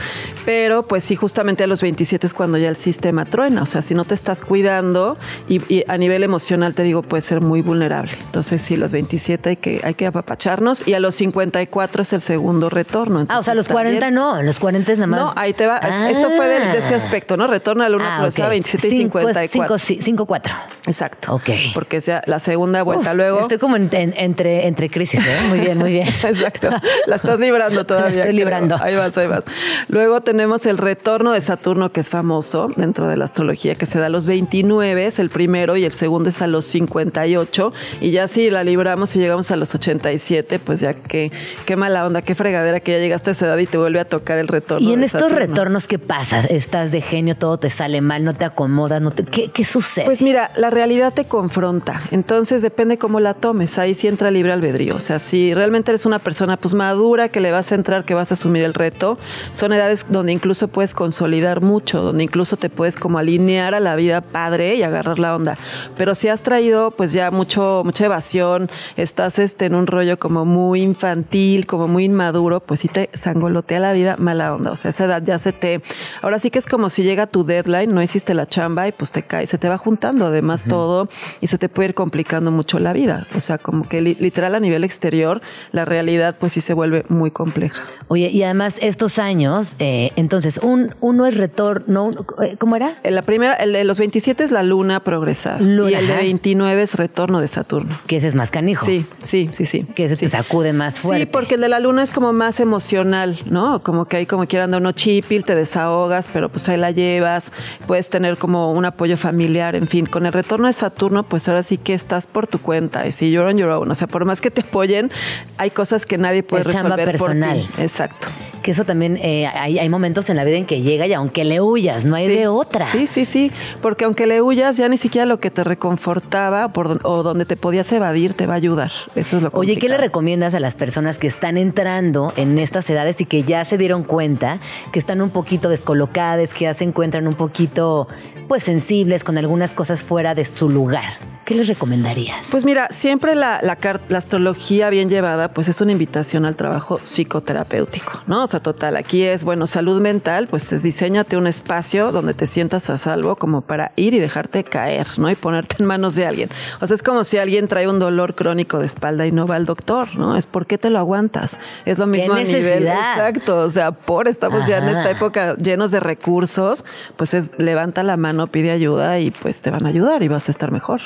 Pero 0.46 0.84
pues 0.84 1.04
sí, 1.04 1.16
justamente 1.16 1.64
a 1.64 1.68
los 1.68 1.82
27 1.82 2.26
es 2.28 2.34
cuando 2.34 2.58
ya 2.58 2.70
el 2.70 2.76
sistema 2.76 3.26
truena. 3.26 3.62
O 3.64 3.66
sea, 3.66 3.82
si 3.82 3.94
no 3.94 4.06
te 4.06 4.14
estás 4.14 4.42
cuidando 4.42 5.18
y, 5.48 5.62
y 5.74 5.84
a 5.88 5.98
nivel 5.98 6.24
emocional 6.24 6.74
te 6.74 6.84
digo, 6.84 7.02
puede 7.04 7.22
ser 7.22 7.42
muy 7.42 7.62
vulnerable. 7.62 8.14
Entonces 8.26 8.62
sí, 8.62 8.78
los 8.78 8.92
27 8.94 9.50
hay 9.50 9.56
que, 9.58 9.82
hay 9.84 9.94
que 9.94 10.06
apapacharnos 10.08 10.88
y 10.88 10.94
a 10.94 11.00
los 11.00 11.16
54 11.16 12.02
es 12.02 12.14
el 12.14 12.22
segundo 12.22 12.70
retorno. 12.70 13.26
Ah, 13.30 13.40
o 13.40 13.44
sea, 13.44 13.54
los 13.56 13.68
40 13.68 14.00
también- 14.00 14.16
no, 14.16 14.42
los 14.42 14.60
40 14.60 14.92
es 14.94 15.00
nada 15.00 15.08
más. 15.08 15.20
No, 15.20 15.34
ahí 15.36 15.54
te 15.54 15.68
va. 15.68 15.78
Esto 15.78 16.32
fue 16.32 16.48
de, 16.48 16.60
de 16.72 16.78
este 16.78 16.94
Ah. 16.94 16.98
aspecto, 16.98 17.38
¿no? 17.38 17.48
Retorno 17.48 17.84
a 17.84 17.90
la 17.90 17.98
luna 17.98 18.06
Ah, 18.16 18.18
progresiva 18.18 18.48
ok. 18.48 18.52
27 18.52 18.88
y 18.88 18.90
Cinco- 18.92 19.20
54. 19.20 19.78
cinco- 19.78 20.02
cinco, 20.04 20.26
cuatro. 20.26 20.54
Exacto. 20.86 21.36
Ok. 21.36 21.50
Porque 21.74 22.00
sea 22.02 22.22
la 22.26 22.37
segunda 22.40 22.84
vuelta. 22.84 23.12
Uf, 23.12 23.16
Luego. 23.18 23.40
Estoy 23.42 23.58
como 23.58 23.76
en- 23.76 23.90
en- 23.94 24.14
entre, 24.18 24.68
entre 24.68 24.90
crisis, 24.90 25.20
¿eh? 25.26 25.38
Muy 25.50 25.60
bien, 25.60 25.78
muy 25.78 25.92
bien. 25.92 26.08
Exacto. 26.24 26.70
La 27.06 27.16
estás 27.16 27.40
librando 27.40 27.86
todavía. 27.86 28.06
La 28.10 28.16
estoy 28.16 28.22
creo. 28.24 28.34
librando. 28.34 28.76
Ahí 28.82 28.96
vas, 28.96 29.18
ahí 29.18 29.28
vas. 29.28 29.44
Luego 29.88 30.22
tenemos 30.22 30.66
el 30.66 30.78
retorno 30.78 31.32
de 31.32 31.42
Saturno, 31.42 31.92
que 31.92 32.00
es 32.02 32.10
famoso 32.10 32.70
dentro 32.76 33.08
de 33.08 33.18
la 33.18 33.26
astrología, 33.26 33.76
que 33.76 33.86
se 33.86 34.00
da 34.00 34.08
a 34.08 34.10
los 34.10 34.28
29, 34.28 35.06
es 35.08 35.20
el 35.20 35.30
primero, 35.30 35.78
y 35.78 35.86
el 35.86 35.92
segundo 35.92 36.30
es 36.30 36.42
a 36.42 36.48
los 36.48 36.66
58. 36.66 37.74
Y 38.02 38.12
ya 38.12 38.28
si 38.28 38.50
la 38.50 38.64
libramos 38.64 39.16
y 39.16 39.20
llegamos 39.20 39.52
a 39.52 39.56
los 39.56 39.74
87, 39.76 40.60
pues 40.60 40.82
ya 40.82 40.94
que 40.94 41.32
qué 41.66 41.76
mala 41.76 42.06
onda, 42.06 42.22
qué 42.22 42.36
fregadera 42.36 42.80
que 42.80 42.92
ya 42.94 43.00
llegaste 43.00 43.30
a 43.30 43.34
esa 43.34 43.46
edad 43.48 43.58
y 43.58 43.66
te 43.66 43.78
vuelve 43.78 44.00
a 44.00 44.06
tocar 44.06 44.38
el 44.38 44.48
retorno. 44.48 44.88
Y 44.88 44.94
en 44.94 45.00
de 45.02 45.06
estos 45.08 45.22
Saturno. 45.22 45.40
retornos, 45.46 45.88
¿qué 45.88 46.00
pasa? 46.00 46.42
Estás 46.42 46.92
de 46.92 47.02
genio, 47.02 47.36
todo 47.36 47.58
te 47.58 47.70
sale 47.70 48.02
mal, 48.02 48.24
no 48.24 48.34
te 48.34 48.46
acomodas, 48.46 49.02
no 49.02 49.12
te... 49.12 49.24
¿Qué, 49.26 49.50
qué 49.52 49.66
sucede? 49.66 50.06
Pues 50.06 50.22
mira, 50.22 50.52
la 50.56 50.70
realidad 50.70 51.14
te 51.14 51.26
confronta, 51.26 52.02
entonces 52.18 52.64
depende 52.64 52.98
cómo 52.98 53.20
la 53.20 53.36
tomes, 53.36 53.78
ahí 53.78 53.94
sí 53.94 54.08
entra 54.08 54.32
libre 54.32 54.52
albedrío, 54.52 54.96
o 54.96 55.00
sea, 55.00 55.20
si 55.20 55.54
realmente 55.54 55.92
eres 55.92 56.08
una 56.08 56.18
persona 56.18 56.58
pues 56.58 56.74
madura, 56.74 57.30
que 57.30 57.40
le 57.40 57.52
vas 57.52 57.72
a 57.72 57.76
entrar, 57.76 58.06
que 58.06 58.16
vas 58.16 58.32
a 58.32 58.34
asumir 58.34 58.64
el 58.64 58.74
reto, 58.74 59.20
son 59.52 59.72
edades 59.72 60.08
donde 60.10 60.32
incluso 60.32 60.68
puedes 60.68 60.96
consolidar 60.96 61.62
mucho, 61.62 62.02
donde 62.02 62.24
incluso 62.24 62.58
te 62.58 62.72
puedes 62.72 62.96
como 62.96 63.20
alinear 63.20 63.76
a 63.76 63.80
la 63.80 63.96
vida 63.96 64.22
padre 64.22 64.76
y 64.76 64.82
agarrar 64.82 65.20
la 65.20 65.36
onda, 65.36 65.58
pero 65.96 66.16
si 66.16 66.28
has 66.28 66.42
traído 66.42 66.90
pues 66.90 67.14
ya 67.14 67.30
mucho, 67.30 67.84
mucha 67.86 68.06
evasión, 68.06 68.68
estás 68.96 69.38
este, 69.38 69.66
en 69.66 69.76
un 69.76 69.86
rollo 69.86 70.18
como 70.18 70.44
muy 70.44 70.82
infantil, 70.82 71.68
como 71.68 71.88
muy 71.88 72.06
inmaduro, 72.06 72.62
pues 72.62 72.80
sí 72.80 72.88
te 72.88 73.12
sangolotea 73.14 73.80
la 73.80 73.94
vida 73.94 74.16
mala 74.18 74.56
onda, 74.56 74.72
o 74.72 74.76
sea, 74.76 74.90
esa 74.90 75.06
edad 75.06 75.22
ya 75.24 75.38
se 75.38 75.54
te, 75.54 75.84
ahora 76.24 76.40
sí 76.40 76.50
que 76.50 76.58
es 76.58 76.66
como 76.66 76.90
si 76.90 77.04
llega 77.04 77.28
tu 77.28 77.46
deadline, 77.46 77.94
no 77.94 78.02
hiciste 78.02 78.34
la 78.34 78.48
chamba 78.48 78.88
y 78.88 78.92
pues 78.92 79.12
te 79.12 79.22
cae, 79.22 79.46
se 79.46 79.60
te 79.60 79.70
va 79.70 79.78
juntando 79.78 80.26
además 80.26 80.64
todo 80.68 81.10
y 81.42 81.48
se 81.48 81.60
te 81.60 81.70
puede 81.70 81.90
ir 81.90 81.94
complicando 82.08 82.52
mucho 82.52 82.80
la 82.80 82.94
vida. 82.94 83.28
O 83.36 83.42
sea, 83.42 83.58
como 83.58 83.86
que 83.88 84.00
li- 84.02 84.16
literal 84.20 84.56
a 84.56 84.62
nivel 84.62 84.86
exterior, 84.86 85.42
la 85.74 85.84
realidad 85.84 86.38
pues 86.40 86.54
sí 86.54 86.62
se 86.62 86.74
vuelve 86.74 87.06
muy 87.10 87.32
compleja. 87.32 87.84
Oye, 88.08 88.30
y 88.30 88.44
además 88.44 88.76
estos 88.80 89.20
años, 89.20 89.76
eh, 89.80 90.12
entonces, 90.16 90.62
un, 90.64 90.96
uno 91.02 91.26
es 91.26 91.36
retorno, 91.36 92.12
eh, 92.42 92.56
¿cómo 92.58 92.78
era? 92.78 92.96
En 93.04 93.14
La 93.16 93.24
primera, 93.24 93.54
el 93.56 93.74
de 93.74 93.84
los 93.84 94.00
27 94.00 94.42
es 94.46 94.52
la 94.52 94.64
luna 94.64 95.02
progresada 95.02 95.60
Luna, 95.60 95.92
y 95.92 95.96
el 95.96 96.08
de 96.08 96.14
ajá. 96.14 96.22
29 96.22 96.82
es 96.82 96.96
retorno 96.96 97.42
de 97.42 97.50
Saturno. 97.50 98.00
Que 98.08 98.18
ese 98.18 98.30
es 98.30 98.36
más 98.36 98.50
canijo. 98.52 98.86
Sí, 98.86 99.06
sí, 99.22 99.50
sí, 99.52 99.66
sí. 99.66 99.84
Que 99.84 100.06
ese 100.06 100.16
sí. 100.16 100.26
te 100.28 100.32
sacude 100.32 100.72
más 100.72 101.00
fuerte. 101.00 101.26
Sí, 101.26 101.30
porque 101.30 101.56
el 101.56 101.62
de 101.62 101.68
la 101.68 101.82
luna 101.82 102.04
es 102.04 102.12
como 102.14 102.32
más 102.32 102.62
emocional, 102.62 103.38
¿no? 103.48 103.84
Como 103.84 104.06
que 104.06 104.16
ahí 104.16 104.26
como 104.26 104.46
quiera 104.48 104.64
anda 104.64 104.78
uno 104.78 104.94
chipil, 104.94 105.44
te 105.44 105.56
desahogas, 105.56 106.30
pero 106.32 106.48
pues 106.48 106.70
ahí 106.70 106.78
la 106.78 106.92
llevas, 106.92 107.52
puedes 107.86 108.10
tener 108.10 108.38
como 108.38 108.72
un 108.72 108.86
apoyo 108.86 109.18
familiar, 109.18 109.76
en 109.76 109.88
fin. 109.90 110.06
Con 110.06 110.26
el 110.26 110.32
retorno 110.32 110.68
de 110.68 110.74
Saturno, 110.74 111.24
pues 111.24 111.50
ahora 111.50 111.64
sí 111.64 111.78
que 111.78 111.94
estás 111.98 112.26
por 112.28 112.48
tu 112.48 112.60
cuenta, 112.60 113.06
y 113.06 113.12
si 113.12 113.30
you're 113.32 113.50
on 113.50 113.58
your 113.58 113.70
own, 113.72 113.92
o 113.92 113.96
sea, 113.96 114.08
por 114.08 114.24
más 114.24 114.40
que 114.40 114.50
te 114.52 114.62
apoyen, 114.62 115.12
hay 115.58 115.72
cosas 115.72 116.06
que 116.06 116.18
nadie 116.18 116.44
puede 116.44 116.62
Es 116.62 116.74
chamba 116.74 116.96
resolver 116.96 117.18
por 117.18 117.28
personal. 117.28 117.68
ti. 117.76 117.82
Exacto. 117.82 118.30
Que 118.64 118.72
eso 118.72 118.84
también, 118.86 119.18
eh, 119.22 119.48
hay, 119.48 119.80
hay 119.80 119.88
momentos 119.90 120.30
en 120.30 120.36
la 120.36 120.44
vida 120.44 120.58
en 120.58 120.66
que 120.66 120.82
llega 120.82 121.08
y 121.08 121.14
aunque 121.14 121.46
le 121.46 121.62
huyas, 121.62 122.04
no 122.06 122.16
hay 122.16 122.28
Sí. 122.28 122.34
de 122.36 122.48
otra. 122.48 122.86
Sí, 122.92 123.08
sí, 123.08 123.24
sí. 123.26 123.52
Porque 123.82 124.04
aunque 124.06 124.28
le 124.28 124.42
huyas, 124.42 124.76
ya 124.78 124.90
ni 124.90 124.98
siquiera 124.98 125.26
lo 125.26 125.40
que 125.40 125.50
te 125.52 125.64
reconfortaba 125.64 126.74
por 126.74 127.00
o 127.04 127.24
donde 127.24 127.46
te 127.46 127.56
podías 127.56 127.90
evadir 127.94 128.34
te 128.34 128.46
va 128.46 128.54
a 128.54 128.58
ayudar. 128.58 128.92
Eso 129.16 129.38
es 129.38 129.44
lo 129.44 129.50
Oye, 129.54 129.78
¿qué 129.78 129.88
le 129.90 129.98
recomiendas 129.98 130.54
a 130.54 130.60
las 130.60 130.76
personas 130.76 131.18
que 131.18 131.28
están 131.28 131.58
entrando 131.58 132.34
en 132.36 132.58
estas 132.60 132.90
edades 132.90 133.22
y 133.22 133.26
que 133.26 133.44
ya 133.44 133.64
se 133.66 133.78
dieron 133.78 134.04
cuenta 134.04 134.60
que 134.92 135.00
están 135.00 135.22
un 135.22 135.30
poquito 135.30 135.70
descolocadas, 135.70 136.54
que 136.54 136.66
ya 136.66 136.74
se 136.74 136.84
encuentran 136.84 137.26
un 137.28 137.36
poquito 137.36 138.08
pues 138.50 138.64
sensibles, 138.64 139.24
con 139.24 139.38
algunas 139.38 139.74
cosas 139.74 140.04
fuera 140.04 140.36
de 140.36 140.44
su 140.46 140.68
lugar. 140.70 141.37
¿Qué 141.48 141.56
les 141.56 141.70
recomendarías? 141.70 142.46
Pues 142.52 142.66
mira, 142.66 142.90
siempre 142.92 143.34
la, 143.34 143.62
la, 143.64 143.78
la, 144.10 144.18
astrología 144.18 144.90
bien 144.90 145.08
llevada, 145.08 145.48
pues 145.48 145.70
es 145.70 145.80
una 145.80 145.94
invitación 145.94 146.44
al 146.44 146.58
trabajo 146.58 147.00
psicoterapéutico, 147.06 148.22
¿no? 148.28 148.44
O 148.44 148.48
sea, 148.48 148.60
total, 148.60 148.98
aquí 148.98 149.24
es, 149.24 149.46
bueno, 149.46 149.66
salud 149.66 150.02
mental, 150.02 150.48
pues 150.50 150.74
es 150.74 150.84
diseñate 150.84 151.38
un 151.38 151.48
espacio 151.48 152.12
donde 152.12 152.34
te 152.34 152.48
sientas 152.48 152.90
a 152.90 152.98
salvo 152.98 153.38
como 153.38 153.62
para 153.62 153.94
ir 153.96 154.14
y 154.14 154.20
dejarte 154.20 154.66
caer, 154.66 155.08
¿no? 155.16 155.32
Y 155.32 155.36
ponerte 155.36 155.78
en 155.80 155.86
manos 155.86 156.16
de 156.16 156.26
alguien. 156.26 156.50
O 156.82 156.88
sea, 156.88 156.96
es 156.96 157.02
como 157.02 157.24
si 157.24 157.38
alguien 157.38 157.70
trae 157.70 157.88
un 157.88 158.00
dolor 158.00 158.36
crónico 158.36 158.80
de 158.80 158.86
espalda 158.86 159.26
y 159.26 159.32
no 159.32 159.48
va 159.48 159.56
al 159.56 159.66
doctor, 159.66 160.18
¿no? 160.18 160.36
Es 160.36 160.46
por 160.46 160.66
qué 160.66 160.78
te 160.78 160.90
lo 160.90 161.00
aguantas. 161.00 161.58
Es 161.86 161.98
lo 161.98 162.08
mismo 162.08 162.34
a 162.34 162.44
nivel. 162.44 162.88
Exacto. 162.88 163.60
O 163.60 163.70
sea, 163.70 163.94
por 163.94 164.28
estamos 164.28 164.68
ya 164.68 164.80
en 164.80 164.90
esta 164.90 165.10
época 165.12 165.56
llenos 165.56 165.92
de 165.92 166.02
recursos, 166.02 166.84
pues 167.16 167.34
es 167.34 167.58
levanta 167.58 168.04
la 168.04 168.18
mano, 168.18 168.48
pide 168.48 168.72
ayuda 168.72 169.22
y 169.22 169.32
pues 169.32 169.62
te 169.62 169.72
van 169.72 169.86
a 169.86 169.90
ayudar 169.90 170.24
y 170.24 170.28
vas 170.28 170.50
a 170.50 170.52
estar 170.52 170.74
mejor. 170.74 171.00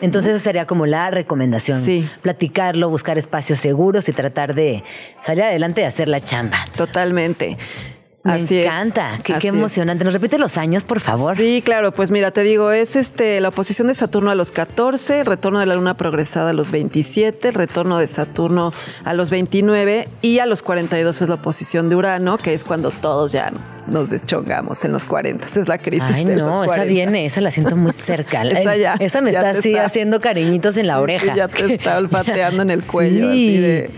Entonces 0.00 0.36
esa 0.36 0.44
sería 0.44 0.66
como 0.66 0.86
la 0.86 1.10
recomendación. 1.10 1.84
Sí. 1.84 2.08
Platicarlo, 2.22 2.88
buscar 2.88 3.18
espacios 3.18 3.58
seguros 3.58 4.08
y 4.08 4.12
tratar 4.12 4.54
de 4.54 4.84
salir 5.22 5.44
adelante 5.44 5.80
y 5.80 5.84
hacer 5.84 6.08
la 6.08 6.20
chamba. 6.20 6.58
Totalmente. 6.76 7.56
Me 8.24 8.40
encanta, 8.40 9.20
qué, 9.22 9.34
qué, 9.34 9.48
emocionante. 9.48 10.04
¿Nos 10.04 10.12
repite 10.12 10.38
los 10.38 10.58
años, 10.58 10.84
por 10.84 11.00
favor? 11.00 11.36
Sí, 11.36 11.62
claro, 11.64 11.92
pues 11.92 12.10
mira, 12.10 12.30
te 12.30 12.42
digo, 12.42 12.72
es 12.72 12.96
este 12.96 13.40
la 13.40 13.48
oposición 13.48 13.88
de 13.88 13.94
Saturno 13.94 14.30
a 14.30 14.34
los 14.34 14.50
14, 14.50 15.20
el 15.20 15.26
retorno 15.26 15.60
de 15.60 15.66
la 15.66 15.76
luna 15.76 15.96
progresada 15.96 16.50
a 16.50 16.52
los 16.52 16.70
27, 16.70 17.48
el 17.48 17.54
retorno 17.54 17.98
de 17.98 18.06
Saturno 18.06 18.72
a 19.04 19.14
los 19.14 19.30
29 19.30 20.08
y 20.20 20.40
a 20.40 20.46
los 20.46 20.62
42 20.62 21.22
es 21.22 21.28
la 21.28 21.36
oposición 21.36 21.88
de 21.88 21.96
Urano, 21.96 22.38
que 22.38 22.54
es 22.54 22.64
cuando 22.64 22.90
todos 22.90 23.32
ya 23.32 23.52
nos 23.90 24.10
deschongamos 24.10 24.84
en 24.84 24.92
los 24.92 25.04
40. 25.04 25.46
Esa 25.46 25.60
es 25.60 25.68
la 25.68 25.78
crisis. 25.78 26.10
Ay, 26.14 26.24
no, 26.24 26.64
esa 26.64 26.84
viene, 26.84 27.26
esa 27.26 27.40
la 27.40 27.50
siento 27.50 27.76
muy 27.76 27.92
cerca. 27.92 28.42
esa 28.44 28.76
ya. 28.76 28.94
Esa 28.98 29.20
me 29.20 29.30
está 29.30 29.50
así 29.50 29.76
haciendo 29.76 30.20
cariñitos 30.20 30.76
en 30.76 30.86
la 30.86 31.00
oreja. 31.00 31.34
ya 31.34 31.48
te 31.48 31.74
está 31.74 31.98
olfateando 31.98 32.62
en 32.62 32.70
el 32.70 32.82
cuello, 32.82 33.32
sí. 33.32 33.48
así 33.48 33.56
de. 33.58 33.90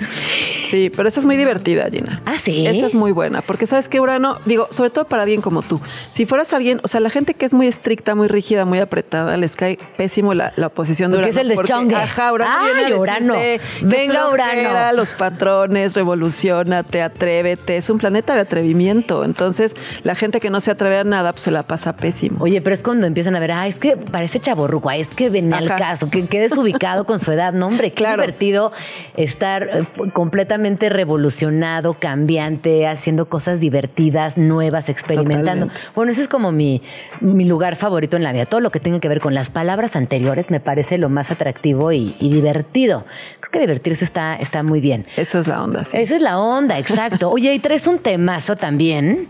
Sí, 0.67 0.93
pero 0.95 1.09
esa 1.09 1.19
es 1.19 1.27
muy 1.27 1.37
divertida, 1.37 1.89
Gina. 1.91 2.23
Ah, 2.25 2.39
sí. 2.39 2.65
Esa 2.67 2.87
es 2.87 2.95
muy 2.95 3.11
buena, 3.11 3.43
porque 3.43 3.67
sabes 3.67 3.89
que 3.89 3.99
Urano, 3.99 4.39
digo, 4.47 4.69
sobre 4.71 4.91
todo 4.91 5.05
para 5.05 5.25
alguien 5.25 5.41
como 5.41 5.63
tú, 5.63 5.81
si 6.13 6.27
fueras 6.27 6.53
alguien, 6.53 6.81
o 6.85 6.89
sea, 6.89 7.01
la 7.01 7.11
gente 7.11 7.35
que 7.35 7.45
es 7.45 7.55
muy 7.55 7.67
estricta, 7.67 8.15
muy 8.15 8.29
rígida, 8.29 8.65
muy 8.65 8.79
apretada, 8.79 9.37
les 9.37 9.57
cae 9.57 9.79
pésimo 9.97 10.33
la, 10.33 10.53
la 10.55 10.69
oposición 10.69 11.11
de 11.11 11.17
porque 11.19 11.31
Urano. 11.31 11.51
es 11.51 11.51
el 11.51 11.57
deschongue. 11.57 11.97
Ajá, 11.97 12.33
Urano 12.33 12.53
Ay, 12.57 12.75
viene 12.75 12.95
a 12.95 12.99
Urano. 12.99 13.35
Venga, 13.83 14.31
Urano. 14.31 14.93
Los 14.93 15.13
patrones, 15.13 15.95
revolucionate, 15.95 17.03
atrévete. 17.03 17.77
Es 17.77 17.91
un 17.91 17.99
planeta 17.99 18.35
de 18.35 18.41
atrevimiento. 18.41 19.25
Entonces, 19.25 19.75
la 20.05 20.15
gente 20.15 20.41
que 20.41 20.51
no 20.51 20.61
se 20.61 20.71
atreve 20.71 20.99
a 20.99 21.05
nada, 21.05 21.33
pues 21.33 21.43
se 21.43 21.51
la 21.51 21.63
pasa 21.63 21.97
pésimo. 21.97 22.39
Oye, 22.43 22.61
pero 22.61 22.75
es 22.75 22.83
cuando 22.83 23.07
empiezan 23.07 23.37
a 23.37 23.41
ver, 23.41 23.53
ah, 23.53 23.67
es 23.67 23.79
que 23.79 23.97
parece 23.97 24.41
chaborruco, 24.41 24.89
ah, 24.89 24.97
es 24.97 25.09
que 25.09 25.31
venía 25.31 25.59
al 25.59 25.69
caso, 25.77 26.11
que 26.11 26.27
quede 26.27 26.43
desubicado 26.43 27.05
con 27.05 27.19
su 27.19 27.33
edad. 27.33 27.53
No, 27.53 27.67
hombre, 27.67 27.91
qué 27.93 28.01
Claro. 28.05 28.23
divertido 28.23 28.73
estar 29.17 29.63
eh, 29.65 29.85
completamente 30.13 30.89
revolucionado, 30.89 31.95
cambiante, 31.95 32.87
haciendo 32.87 33.29
cosas 33.29 33.61
divertidas, 33.61 34.39
nuevas, 34.39 34.89
experimentando. 34.89 35.67
Totalmente. 35.67 35.93
Bueno, 35.95 36.13
ese 36.13 36.23
es 36.23 36.29
como 36.29 36.53
mi, 36.53 36.83
mi 37.21 37.45
lugar 37.45 37.77
favorito 37.77 38.17
en 38.17 38.23
la 38.23 38.33
vida. 38.33 38.47
Todo 38.47 38.61
lo 38.61 38.71
que 38.71 38.81
tenga 38.81 39.01
que 39.01 39.09
ver 39.09 39.21
con 39.21 39.35
las 39.35 39.51
palabras 39.51 39.97
anteriores 39.97 40.51
me 40.51 40.61
parece 40.61 40.99
lo 40.99 41.09
más 41.09 41.31
atractivo 41.31 41.93
y, 41.93 42.17
y 42.21 42.33
divertido. 42.33 43.05
Creo 43.51 43.63
que 43.63 43.67
divertirse 43.67 44.05
está, 44.05 44.37
está 44.37 44.63
muy 44.63 44.81
bien. 44.81 45.07
Esa 45.17 45.41
es 45.41 45.47
la 45.49 45.63
onda, 45.63 45.83
sí. 45.85 45.97
Esa 45.97 46.17
es 46.17 46.23
la 46.23 46.39
onda, 46.39 46.79
exacto. 46.79 47.31
Oye, 47.31 47.53
y 47.53 47.59
traes 47.59 47.87
un 47.89 47.99
temazo 47.99 48.55
también, 48.57 49.29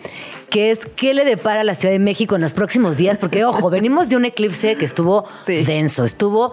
que 0.50 0.70
es 0.70 0.80
qué 0.96 1.14
le 1.14 1.24
depara 1.24 1.62
a 1.62 1.64
la 1.64 1.74
Ciudad 1.74 1.92
de 1.92 1.98
México 2.00 2.34
en 2.36 2.42
los 2.42 2.52
próximos 2.52 2.96
días, 2.98 3.16
porque 3.18 3.44
ojo, 3.44 3.70
venimos 3.70 4.08
de 4.10 4.16
un 4.16 4.24
eclipse 4.26 4.76
que 4.76 4.84
estuvo 4.84 5.24
Sí. 5.32 5.64
denso, 5.64 6.04
estuvo 6.04 6.52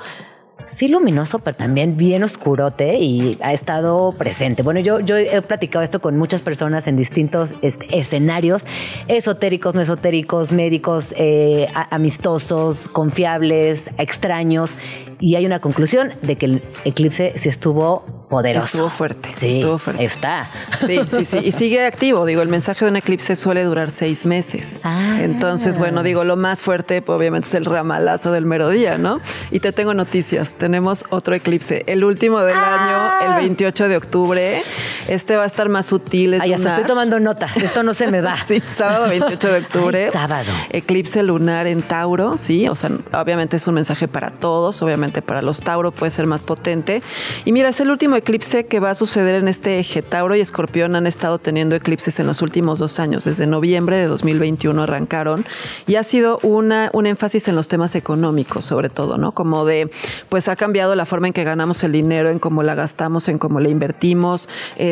sí 0.68 0.88
luminoso, 0.88 1.40
pero 1.40 1.58
también 1.58 1.98
bien 1.98 2.24
oscurote 2.24 2.98
y 3.00 3.38
ha 3.42 3.54
estado 3.54 4.14
presente. 4.18 4.64
Bueno, 4.64 4.80
yo, 4.80 5.00
yo 5.00 5.18
he 5.18 5.42
platicado 5.42 5.84
esto 5.84 6.00
con 6.02 6.18
muchas 6.18 6.42
personas 6.42 6.88
en 6.88 6.98
distintos 6.98 7.56
este, 7.62 7.98
escenarios, 7.98 8.66
esotéricos, 9.08 9.74
no 9.76 9.82
esotéricos, 9.82 10.52
médicos, 10.52 11.14
eh, 11.18 11.68
amistosos, 11.90 12.88
confiables, 12.88 13.90
extraños, 13.98 14.78
y 15.20 15.36
hay 15.36 15.46
una 15.46 15.60
conclusión 15.60 16.12
de 16.22 16.36
que 16.36 16.46
el 16.46 16.64
eclipse 16.86 17.34
sí 17.38 17.50
estuvo 17.50 18.06
poderoso. 18.30 18.66
Estuvo 18.66 18.90
fuerte, 18.90 19.30
Sí, 19.36 19.56
estuvo 19.56 19.78
fuerte. 19.78 20.04
está. 20.04 20.48
Sí, 20.86 21.00
sí, 21.10 21.26
sí. 21.26 21.38
Y 21.44 21.52
sigue 21.52 21.86
activo. 21.86 22.26
Digo, 22.26 22.42
el 22.42 22.50
mensaje 22.50 22.86
de 22.86 22.92
un 22.92 22.98
eclipse 22.98 23.36
suele 23.36 23.64
durar 23.64 23.90
seis 23.90 24.26
meses. 24.26 24.80
Ah. 24.84 25.18
Entonces, 25.22 25.80
bueno, 25.80 26.04
digo, 26.04 26.24
lo 26.24 26.36
más 26.36 26.62
fuerte, 26.62 27.02
pues, 27.02 27.18
obviamente, 27.18 27.48
es 27.48 27.54
el 27.56 27.66
ramalazo 27.66 28.32
del 28.32 28.46
merodía, 28.46 28.98
¿no? 28.98 29.20
Y 29.50 29.60
te 29.60 29.72
tengo 29.72 29.94
noticias. 29.94 30.54
Tenemos 30.58 31.06
otro 31.10 31.36
eclipse, 31.36 31.84
el 31.88 32.04
último 32.04 32.40
del 32.42 32.58
Ah. 32.58 33.20
año, 33.20 33.30
el 33.30 33.36
28 33.42 33.88
de 33.90 33.98
octubre. 33.98 34.62
Este 35.08 35.36
va 35.36 35.44
a 35.44 35.46
estar 35.46 35.70
más 35.70 35.86
sutil. 35.86 36.34
Es 36.34 36.42
Ay, 36.42 36.54
hasta 36.54 36.70
estoy 36.70 36.86
tomando 36.86 37.20
notas. 37.20 37.56
Esto 37.58 37.84
no 37.84 37.94
se 37.94 38.08
me 38.08 38.22
va. 38.22 38.38
Sí, 38.48 38.62
sábado 38.70 39.08
28 39.10 39.48
de 39.52 39.60
octubre. 39.60 40.06
Ay, 40.06 40.12
sábado. 40.12 40.52
Eclipse 40.70 41.22
lunar 41.24 41.68
en 41.68 41.82
Tauro, 41.82 42.38
sí, 42.38 42.68
o 42.70 42.76
sea, 42.76 42.92
obviamente 43.14 43.58
es 43.58 43.68
un 43.68 43.74
mensaje 43.76 44.08
para 44.08 44.32
todos, 44.32 44.82
obviamente 44.82 45.22
para 45.22 45.42
los 45.42 45.60
Tauro 45.60 45.92
puede 45.92 46.12
ser 46.12 46.28
más 46.28 46.44
potente. 46.44 47.02
Y 47.44 47.52
mira, 47.52 47.70
es 47.70 47.80
el 47.80 47.92
último 47.92 48.16
eclipse 48.16 48.66
que 48.66 48.80
va 48.80 48.92
a 48.92 48.96
suceder 48.96 49.36
en 49.36 49.48
este 49.48 49.80
eje. 49.80 50.02
Tauro 50.02 50.36
y 50.36 50.42
Escorpión 50.42 50.96
han 50.96 51.08
estado 51.08 51.40
teniendo 51.40 51.76
eclipses 51.76 52.20
en 52.20 52.28
los 52.28 52.42
últimos 52.42 52.80
dos 52.80 53.00
años, 53.00 53.26
desde 53.26 53.48
noviembre 53.48 53.98
de 53.98 54.08
2021 54.08 54.84
arrancaron, 54.84 55.46
y 55.88 55.96
ha 55.96 56.04
sido 56.04 56.40
una, 56.44 56.90
un 56.94 57.06
énfasis 57.06 57.48
en 57.48 57.56
los 57.56 57.68
temas 57.68 57.96
económicos, 57.96 58.66
sobre 58.66 58.90
todo, 58.90 59.18
¿no? 59.18 59.34
Como 59.34 59.66
de, 59.66 59.90
pues 60.30 60.48
ha 60.48 60.56
cambiado 60.56 60.96
la 60.96 61.06
forma 61.06 61.28
en 61.28 61.34
que 61.34 61.44
ganamos 61.44 61.84
el 61.84 61.92
dinero, 61.92 62.30
en 62.30 62.40
cómo 62.40 62.64
la 62.64 62.76
gastamos, 62.76 63.28
en 63.28 63.38
cómo 63.40 63.60
le 63.60 63.70
invertimos. 63.70 64.48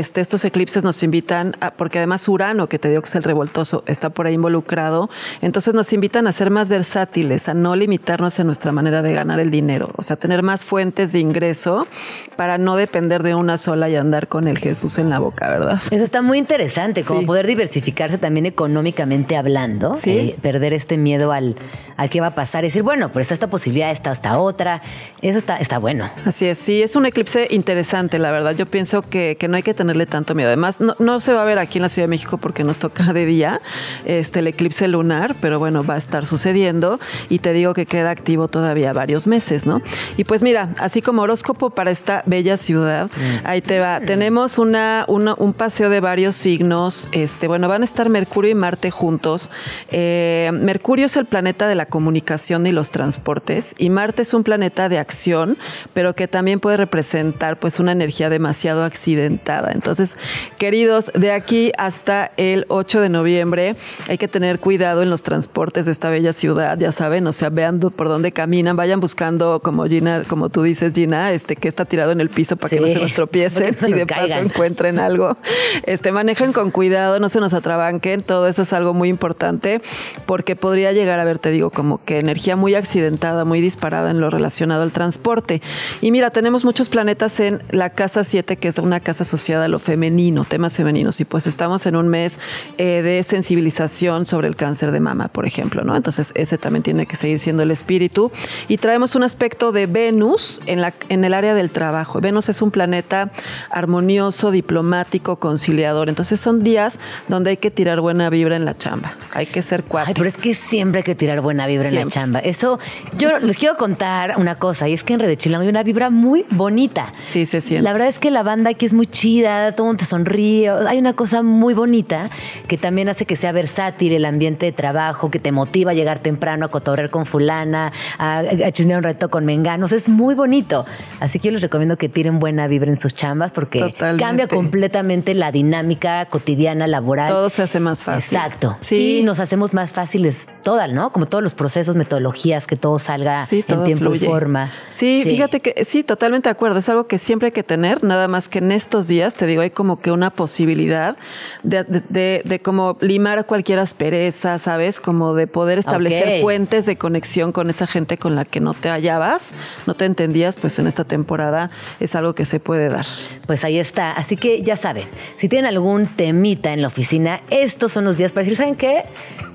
Este, 0.06 0.22
estos 0.22 0.46
eclipses 0.46 0.84
nos 0.84 1.02
invitan, 1.02 1.56
a, 1.62 1.72
porque 1.72 1.98
además 1.98 2.28
Urano, 2.28 2.70
que 2.70 2.78
te 2.78 2.90
digo 2.90 3.02
que 3.02 3.08
es 3.10 3.16
el 3.16 3.24
revoltoso, 3.24 3.84
está 3.88 4.12
por 4.12 4.28
ahí 4.28 4.36
involucrado, 4.36 5.10
entonces 5.42 5.74
nos 5.74 5.92
invitan 5.94 6.28
a 6.28 6.32
ser 6.32 6.52
más 6.52 6.70
versátiles, 6.70 7.50
a 7.50 7.56
no 7.56 7.76
limitarnos 7.76 8.38
en 8.38 8.46
nuestra 8.46 8.72
manera 8.72 9.02
de 9.02 9.14
ganar 9.14 9.40
el 9.40 9.50
dinero, 9.50 9.90
o 9.98 10.04
sea, 10.04 10.16
tener 10.16 10.44
más 10.44 10.64
fuentes 10.64 11.12
de 11.12 11.18
ingreso 11.22 11.88
para 12.36 12.60
no 12.60 12.76
depender 12.76 13.24
de 13.24 13.34
una 13.34 13.58
sola 13.58 13.90
y 13.90 13.96
andar 13.96 14.28
con 14.28 14.48
el 14.48 14.60
Jesús 14.60 15.00
en 15.00 15.10
la 15.10 15.18
boca, 15.18 15.50
¿verdad? 15.50 15.82
Eso 15.90 16.04
está 16.04 16.22
muy 16.22 16.38
interesante, 16.38 17.02
como 17.04 17.22
Sí. 17.22 17.26
poder 17.26 17.48
diversificarse 17.48 18.20
también 18.20 18.46
económicamente 18.46 19.36
hablando, 19.38 19.96
Sí. 19.96 20.12
eh, 20.12 20.36
perder 20.40 20.74
este 20.74 21.00
miedo 21.00 21.32
al, 21.32 21.56
al 21.98 22.12
qué 22.12 22.22
va 22.22 22.28
a 22.28 22.36
pasar 22.36 22.64
y 22.64 22.68
decir, 22.68 22.84
bueno, 22.84 23.10
pues 23.12 23.24
está 23.24 23.34
esta 23.34 23.48
posibilidad, 23.48 23.90
está 23.90 24.12
esta 24.12 24.38
otra, 24.38 24.84
eso 25.24 25.40
está, 25.40 25.58
está 25.58 25.80
bueno. 25.80 26.12
Así 26.26 26.46
es, 26.46 26.60
sí, 26.60 26.84
es 26.84 26.96
un 26.96 27.08
eclipse 27.08 27.48
interesante, 27.50 28.20
la 28.20 28.30
verdad. 28.30 28.52
Yo 28.56 28.68
pienso 28.68 29.02
que, 29.02 29.36
que 29.40 29.48
no 29.48 29.56
hay 29.58 29.64
que 29.64 29.74
tenerle 29.96 30.06
tanto 30.06 30.36
miedo. 30.36 30.48
Además, 30.50 30.82
no, 30.82 30.96
no 31.00 31.20
se 31.22 31.34
va 31.34 31.42
a 31.42 31.46
ver 31.46 31.58
aquí 31.58 31.78
en 31.78 31.84
la 31.84 31.90
Ciudad 31.90 32.06
de 32.08 32.10
México 32.10 32.38
porque 32.38 32.64
nos 32.64 32.80
toca 32.80 33.14
de 33.14 33.26
día 33.26 33.62
este, 34.06 34.40
el 34.40 34.48
eclipse 34.48 34.88
lunar, 34.88 35.36
pero 35.42 35.58
bueno, 35.60 35.84
va 35.86 35.96
a 35.96 35.98
estar 35.98 36.26
sucediendo 36.26 37.00
y 37.30 37.40
te 37.40 37.54
digo 37.54 37.74
que 37.74 37.86
queda 37.86 38.10
activo 38.12 38.48
todavía 38.50 38.92
varios 38.94 39.26
meses, 39.28 39.66
¿no? 39.66 39.82
Y 40.18 40.26
pues 40.26 40.42
mira, 40.44 40.70
así 40.78 41.02
como 41.02 41.22
horóscopo 41.22 41.70
para 41.70 41.92
esta 41.92 42.24
bella 42.26 42.58
ciudad, 42.58 43.10
ahí 43.44 43.62
te 43.62 43.80
va. 43.80 44.02
Tenemos 44.02 44.58
una, 44.60 45.06
una- 45.08 45.36
un 45.38 45.54
paseo 45.54 45.90
de 45.90 46.00
varios 46.02 46.36
signos. 46.36 47.08
Este, 47.14 47.48
bueno, 47.48 47.68
van 47.70 47.82
a 47.82 47.86
estar 47.86 48.10
Mercurio 48.10 48.52
y 48.52 48.56
Marte 48.56 48.92
juntos. 48.92 49.50
Eh, 49.92 50.52
Mercurio 50.54 51.06
es 51.06 51.16
el 51.16 51.26
planeta 51.26 51.68
de 51.68 51.76
la 51.76 51.86
comunicación 51.86 52.68
y 52.68 52.72
los 52.74 52.92
transportes 52.92 53.76
y 53.78 53.90
Marte 53.90 54.24
es 54.24 54.34
un 54.34 54.44
planeta 54.44 54.90
de 54.90 55.00
acción, 55.00 55.58
pero 55.94 56.16
que 56.16 56.28
también 56.28 56.60
puede 56.60 56.78
representar 56.78 57.60
pues 57.60 57.80
una 57.80 57.92
energía 57.94 58.30
demasiado 58.30 58.84
accidentada. 58.84 59.72
Entonces, 59.86 60.18
queridos, 60.58 61.12
de 61.14 61.32
aquí 61.32 61.72
hasta 61.78 62.32
el 62.38 62.66
8 62.70 63.02
de 63.02 63.10
noviembre 63.10 63.76
hay 64.10 64.18
que 64.18 64.28
tener 64.28 64.60
cuidado 64.60 65.04
en 65.04 65.12
los 65.12 65.22
transportes 65.22 65.86
de 65.86 65.92
esta 65.92 66.10
bella 66.10 66.34
ciudad, 66.34 66.76
ya 66.80 66.92
saben, 66.92 67.28
o 67.28 67.34
sea, 67.34 67.50
vean 67.50 67.80
por 67.80 68.08
dónde 68.08 68.32
caminan, 68.32 68.76
vayan 68.76 69.00
buscando 69.00 69.60
como 69.60 69.86
Gina, 69.86 70.24
como 70.28 70.50
tú 70.50 70.64
dices, 70.64 70.96
Gina, 70.96 71.32
este 71.34 71.56
que 71.56 71.68
está 71.68 71.86
tirado 71.86 72.12
en 72.12 72.20
el 72.20 72.32
piso 72.32 72.58
para 72.58 72.72
que 72.72 72.80
no 72.80 72.88
se 72.88 72.96
nos 73.02 73.14
tropiecen 73.14 73.78
no 73.80 73.88
y 73.88 73.94
de 73.94 74.08
paso 74.08 74.40
encuentren 74.40 74.98
algo. 74.98 75.38
Este, 75.84 76.12
manejen 76.12 76.52
con 76.52 76.72
cuidado, 76.72 77.20
no 77.20 77.30
se 77.30 77.40
nos 77.40 77.54
atrabanquen, 77.54 78.24
todo 78.24 78.48
eso 78.48 78.64
es 78.64 78.74
algo 78.74 78.96
muy 78.96 79.10
importante 79.10 79.84
porque 80.26 80.56
podría 80.56 80.94
llegar 80.94 81.20
a 81.20 81.26
ver, 81.26 81.38
te 81.38 81.52
digo, 81.52 81.70
como 81.70 82.04
que 82.04 82.18
energía 82.18 82.56
muy 82.56 82.74
accidentada, 82.74 83.46
muy 83.46 83.62
disparada 83.62 84.10
en 84.10 84.20
lo 84.20 84.32
relacionado 84.32 84.82
al 84.82 84.92
transporte. 84.92 85.62
Y 86.02 86.12
mira, 86.12 86.32
tenemos 86.32 86.66
muchos 86.66 86.90
planetas 86.90 87.40
en 87.40 87.62
la 87.70 87.92
casa 87.92 88.24
7, 88.24 88.58
que 88.58 88.68
es 88.68 88.80
una 88.80 89.00
casa 89.00 89.22
asociada 89.22 89.66
a 89.66 89.75
lo 89.76 89.80
femenino, 89.80 90.46
temas 90.46 90.78
femeninos, 90.78 91.20
y 91.20 91.26
pues 91.26 91.48
estamos 91.48 91.86
en 91.86 91.98
un 91.98 92.08
mes 92.08 92.40
eh, 92.78 93.02
de 93.02 93.22
sensibilización 93.24 94.26
sobre 94.26 94.48
el 94.48 94.56
cáncer 94.56 94.92
de 94.92 95.02
mama, 95.02 95.28
por 95.28 95.46
ejemplo, 95.46 95.84
¿no? 95.84 95.98
Entonces 95.98 96.32
ese 96.36 96.58
también 96.58 96.82
tiene 96.82 97.06
que 97.06 97.18
seguir 97.18 97.40
siendo 97.40 97.64
el 97.64 97.72
espíritu. 97.72 98.32
Y 98.70 98.78
traemos 98.78 99.16
un 99.16 99.24
aspecto 99.24 99.74
de 99.74 99.86
Venus 99.86 100.62
en, 100.66 100.80
la, 100.80 100.94
en 101.10 101.26
el 101.26 101.34
área 101.34 101.54
del 101.56 101.72
trabajo. 101.72 102.22
Venus 102.22 102.48
es 102.48 102.62
un 102.62 102.72
planeta 102.72 103.32
armonioso, 103.70 104.50
diplomático, 104.50 105.36
conciliador. 105.40 106.08
Entonces 106.08 106.40
son 106.40 106.64
días 106.64 106.98
donde 107.28 107.50
hay 107.50 107.58
que 107.58 107.70
tirar 107.70 108.00
buena 108.00 108.30
vibra 108.30 108.56
en 108.56 108.64
la 108.64 108.78
chamba. 108.78 109.14
Hay 109.34 109.48
que 109.48 109.62
ser 109.62 109.84
cuates. 109.84 110.10
Ay, 110.10 110.14
pero 110.16 110.30
es 110.30 110.38
que 110.38 110.54
siempre 110.54 111.00
hay 111.00 111.04
que 111.04 111.16
tirar 111.16 111.42
buena 111.42 111.68
vibra 111.68 111.90
en 111.90 111.96
la 111.96 112.06
chamba. 112.08 112.40
Eso, 112.40 112.80
yo 113.18 113.40
les 113.40 113.58
quiero 113.58 113.76
contar 113.76 114.36
una 114.38 114.56
cosa, 114.56 114.88
y 114.88 114.94
es 114.94 115.04
que 115.04 115.14
en 115.14 115.20
Red 115.20 115.28
de 115.28 115.38
Chilango 115.38 115.64
hay 115.64 115.70
una 115.70 115.84
vibra 115.84 116.10
muy 116.10 116.46
bonita. 116.52 117.12
Sí, 117.26 117.46
se 117.46 117.60
siente. 117.60 117.84
La 117.84 117.92
verdad 117.92 118.08
es 118.08 118.20
que 118.20 118.32
la 118.32 118.44
banda 118.44 118.70
aquí 118.70 118.86
es 118.86 118.94
muy 118.94 119.08
chida, 119.08 119.55
todo 119.76 119.84
el 119.84 119.88
mundo 119.90 120.00
te 120.00 120.06
sonríe. 120.06 120.70
Hay 120.88 120.98
una 120.98 121.14
cosa 121.14 121.44
muy 121.44 121.74
bonita 121.74 122.30
que 122.68 122.78
también 122.78 123.10
hace 123.10 123.26
que 123.26 123.36
sea 123.36 123.52
versátil 123.52 124.14
el 124.14 124.26
ambiente 124.26 124.66
de 124.66 124.72
trabajo, 124.72 125.30
que 125.32 125.40
te 125.40 125.52
motiva 125.52 125.92
a 125.92 125.94
llegar 125.94 126.20
temprano, 126.20 126.66
a 126.66 126.70
cotorrear 126.70 127.10
con 127.10 127.26
fulana, 127.26 127.92
a, 128.18 128.40
a 128.40 128.72
chismear 128.72 129.00
un 129.00 129.04
reto 129.04 129.30
con 129.30 129.46
menganos. 129.46 129.92
Es 129.92 130.10
muy 130.10 130.36
bonito. 130.36 130.86
Así 131.20 131.40
que 131.40 131.48
yo 131.48 131.52
les 131.52 131.62
recomiendo 131.62 131.98
que 131.98 132.10
tiren 132.10 132.40
buena 132.40 132.68
vibra 132.68 132.90
en 132.90 132.98
sus 132.98 133.16
chambas 133.16 133.52
porque 133.52 133.80
Totalmente. 133.80 134.24
cambia 134.24 134.48
completamente 134.48 135.34
la 135.34 135.52
dinámica 135.52 136.26
cotidiana, 136.26 136.88
laboral. 136.88 137.30
Todo 137.30 137.50
se 137.50 137.64
hace 137.64 137.80
más 137.80 138.04
fácil. 138.04 138.38
Exacto. 138.38 138.76
Sí. 138.80 139.20
Y 139.20 139.24
nos 139.24 139.40
hacemos 139.40 139.74
más 139.74 139.94
fáciles 139.94 140.48
todas, 140.64 140.92
¿no? 140.92 141.12
Como 141.12 141.26
todos 141.28 141.44
los 141.44 141.54
procesos, 141.54 141.96
metodologías, 141.96 142.68
que 142.68 142.76
todo 142.76 143.00
salga 143.00 143.46
Sí, 143.46 143.58
en 143.60 143.64
todo 143.76 143.84
tiempo 143.84 144.06
fluye. 144.06 144.26
y 144.26 144.30
forma. 144.30 144.72
Sí, 144.90 145.24
fíjate 145.26 145.60
que 145.60 145.86
sí, 145.86 146.04
totalmente 146.04 146.50
de 146.50 146.52
acuerdo. 146.52 146.80
Es 146.80 146.90
algo 146.90 147.08
que 147.08 147.18
siempre 147.20 147.48
hay 147.48 147.52
que 147.52 147.64
tener, 147.64 148.04
nada 148.04 148.28
más 148.28 148.50
que 148.50 148.60
en 148.60 148.72
estos 148.72 149.08
días, 149.08 149.34
te 149.36 149.45
digo, 149.46 149.62
hay 149.62 149.70
como 149.72 150.00
que 150.00 150.12
una 150.12 150.30
posibilidad 150.32 151.18
de, 151.64 151.84
de, 151.84 152.02
de- 152.10 152.42
de 152.46 152.60
como 152.60 152.98
limar 153.02 153.46
cualquier 153.46 153.80
aspereza, 153.80 154.60
¿sabes? 154.60 155.00
Como 155.00 155.34
de 155.36 155.48
poder 155.48 155.78
establecer 155.80 156.42
puentes 156.42 156.86
de 156.86 156.96
conexión 156.98 157.52
con 157.52 157.70
esa 157.70 157.88
gente 157.88 158.18
con 158.18 158.36
la 158.36 158.46
que 158.46 158.60
no 158.60 158.74
te 158.74 158.90
hallabas, 158.90 159.54
no 159.88 159.94
te 159.96 160.06
entendías, 160.06 160.56
pues 160.56 160.78
en 160.80 160.88
esta 160.88 161.04
temporada 161.04 161.72
es 162.00 162.16
algo 162.16 162.36
que 162.36 162.46
se 162.46 162.60
puede 162.60 162.90
dar. 162.90 163.06
Pues 163.48 163.64
ahí 163.64 163.80
está. 163.80 164.12
Así 164.12 164.38
que 164.38 164.62
ya 164.64 164.78
saben, 164.78 165.06
si 165.38 165.50
tienen 165.50 165.66
algún 165.68 166.08
temita 166.08 166.74
en 166.74 166.82
la 166.82 166.88
oficina, 166.88 167.42
estos 167.50 167.92
son 167.92 168.06
los 168.06 168.18
días 168.18 168.32
para 168.32 168.44
decir, 168.44 168.58
¿saben 168.58 168.76
qué? 168.76 169.04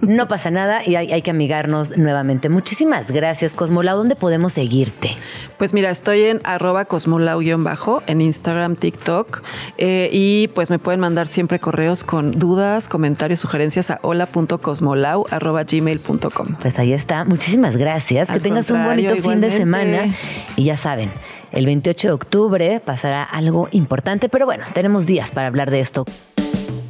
No 0.00 0.28
pasa 0.28 0.50
nada 0.50 0.80
y 0.86 0.96
hay, 0.96 1.12
hay 1.12 1.20
que 1.22 1.30
amigarnos 1.30 1.96
nuevamente. 1.98 2.48
Muchísimas 2.48 3.10
gracias, 3.10 3.52
Cosmolau. 3.52 3.98
¿Dónde 3.98 4.16
podemos 4.16 4.54
seguirte? 4.54 5.16
Pues 5.58 5.74
mira, 5.74 5.90
estoy 5.90 6.24
en 6.24 6.40
arroba 6.44 6.86
cosmolau-bajo 6.86 8.02
en 8.06 8.20
Instagram, 8.22 8.76
TikTok 8.76 9.42
eh, 9.82 10.10
y 10.12 10.48
pues 10.48 10.68
me 10.68 10.78
pueden 10.78 11.00
mandar 11.00 11.26
siempre 11.26 11.58
correos 11.58 12.04
con 12.04 12.32
dudas, 12.32 12.86
comentarios, 12.86 13.40
sugerencias 13.40 13.90
a 13.90 13.98
hola.cosmolau 14.02 15.24
arroba 15.30 15.64
gmail.com. 15.64 16.56
Pues 16.60 16.78
ahí 16.78 16.92
está. 16.92 17.24
Muchísimas 17.24 17.76
gracias. 17.76 18.28
Al 18.28 18.36
que 18.36 18.40
tengas 18.42 18.70
un 18.70 18.84
bonito 18.84 19.16
fin 19.16 19.40
de 19.40 19.50
semana. 19.50 20.14
Y 20.56 20.64
ya 20.64 20.76
saben, 20.76 21.10
el 21.50 21.64
28 21.64 22.08
de 22.08 22.12
octubre 22.12 22.80
pasará 22.80 23.22
algo 23.24 23.68
importante, 23.72 24.28
pero 24.28 24.44
bueno, 24.44 24.66
tenemos 24.74 25.06
días 25.06 25.30
para 25.30 25.46
hablar 25.46 25.70
de 25.70 25.80
esto. 25.80 26.04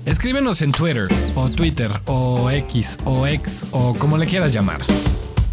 Escríbenos 0.05 0.61
en 0.61 0.73
Twitter 0.73 1.07
o 1.37 1.49
Twitter 1.49 1.91
o 2.07 2.51
X 2.51 2.99
o 3.05 3.27
X 3.27 3.67
o 3.71 3.95
como 3.95 4.19
le 4.19 4.27
quieras 4.27 4.53
llamar. 4.53 4.81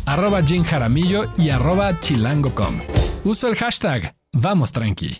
Arroba 0.07 0.41
Jim 0.41 0.63
Jaramillo 0.63 1.25
y 1.37 1.51
arroba 1.51 1.95
chilango.com. 1.99 2.79
Uso 3.25 3.47
el 3.47 3.55
hashtag 3.55 4.15
Vamos 4.33 4.71
Tranqui. 4.71 5.17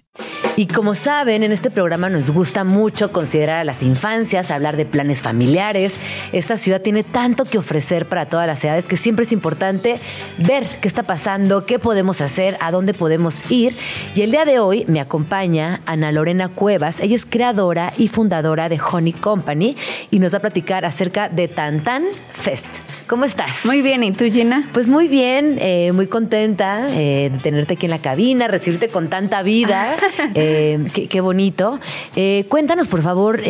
Y 0.58 0.66
como 0.66 0.96
saben, 0.96 1.44
en 1.44 1.52
este 1.52 1.70
programa 1.70 2.10
nos 2.10 2.32
gusta 2.32 2.64
mucho 2.64 3.12
considerar 3.12 3.60
a 3.60 3.64
las 3.64 3.84
infancias, 3.84 4.50
hablar 4.50 4.76
de 4.76 4.88
planes 4.88 5.22
familiares. 5.22 5.94
Esta 6.32 6.58
ciudad 6.58 6.82
tiene 6.82 7.04
tanto 7.04 7.46
que 7.46 7.60
ofrecer 7.60 8.08
para 8.08 8.28
todas 8.28 8.48
las 8.48 8.64
edades 8.64 8.86
que 8.86 8.98
siempre 8.98 9.26
es 9.26 9.32
importante 9.32 10.00
ver 10.40 10.66
qué 10.82 10.88
está 10.88 11.04
pasando, 11.04 11.68
qué 11.68 11.78
podemos 11.78 12.22
hacer, 12.22 12.58
a 12.60 12.72
dónde 12.72 12.96
podemos 12.96 13.52
ir. 13.52 13.76
Y 14.16 14.24
el 14.24 14.32
día 14.32 14.46
de 14.46 14.58
hoy 14.58 14.84
me 14.88 15.00
acompaña 15.00 15.82
Ana 15.86 16.12
Lorena 16.12 16.50
Cuevas. 16.50 17.02
Ella 17.02 17.16
es 17.16 17.26
creadora 17.26 17.94
y 17.96 18.08
fundadora 18.08 18.68
de 18.68 18.80
Honey 18.82 19.14
Company 19.14 19.78
y 20.10 20.18
nos 20.18 20.34
va 20.34 20.40
a 20.40 20.42
platicar 20.42 20.86
acerca 20.86 21.30
de 21.30 21.50
Tantan 21.50 22.04
Fest. 22.34 22.87
¿Cómo 23.08 23.24
estás? 23.24 23.66
Muy 23.66 23.82
bien, 23.82 24.04
¿y 24.04 24.12
tú, 24.12 24.26
Gina? 24.26 24.70
Pues 24.74 24.90
muy 24.90 25.08
bien, 25.08 25.60
eh, 25.62 25.94
muy 25.94 26.08
contenta 26.08 26.90
eh, 26.90 27.30
de 27.32 27.38
tenerte 27.40 27.76
aquí 27.76 27.86
en 27.86 27.92
la 27.92 28.00
cabina, 28.00 28.50
recibirte 28.50 28.90
con 28.90 29.08
tanta 29.08 29.44
vida. 29.44 29.96
Eh, 30.36 30.86
qué, 30.94 31.08
qué 31.08 31.22
bonito. 31.22 31.80
Cuéntanos, 32.50 32.88
por 32.90 33.02
favor, 33.02 33.42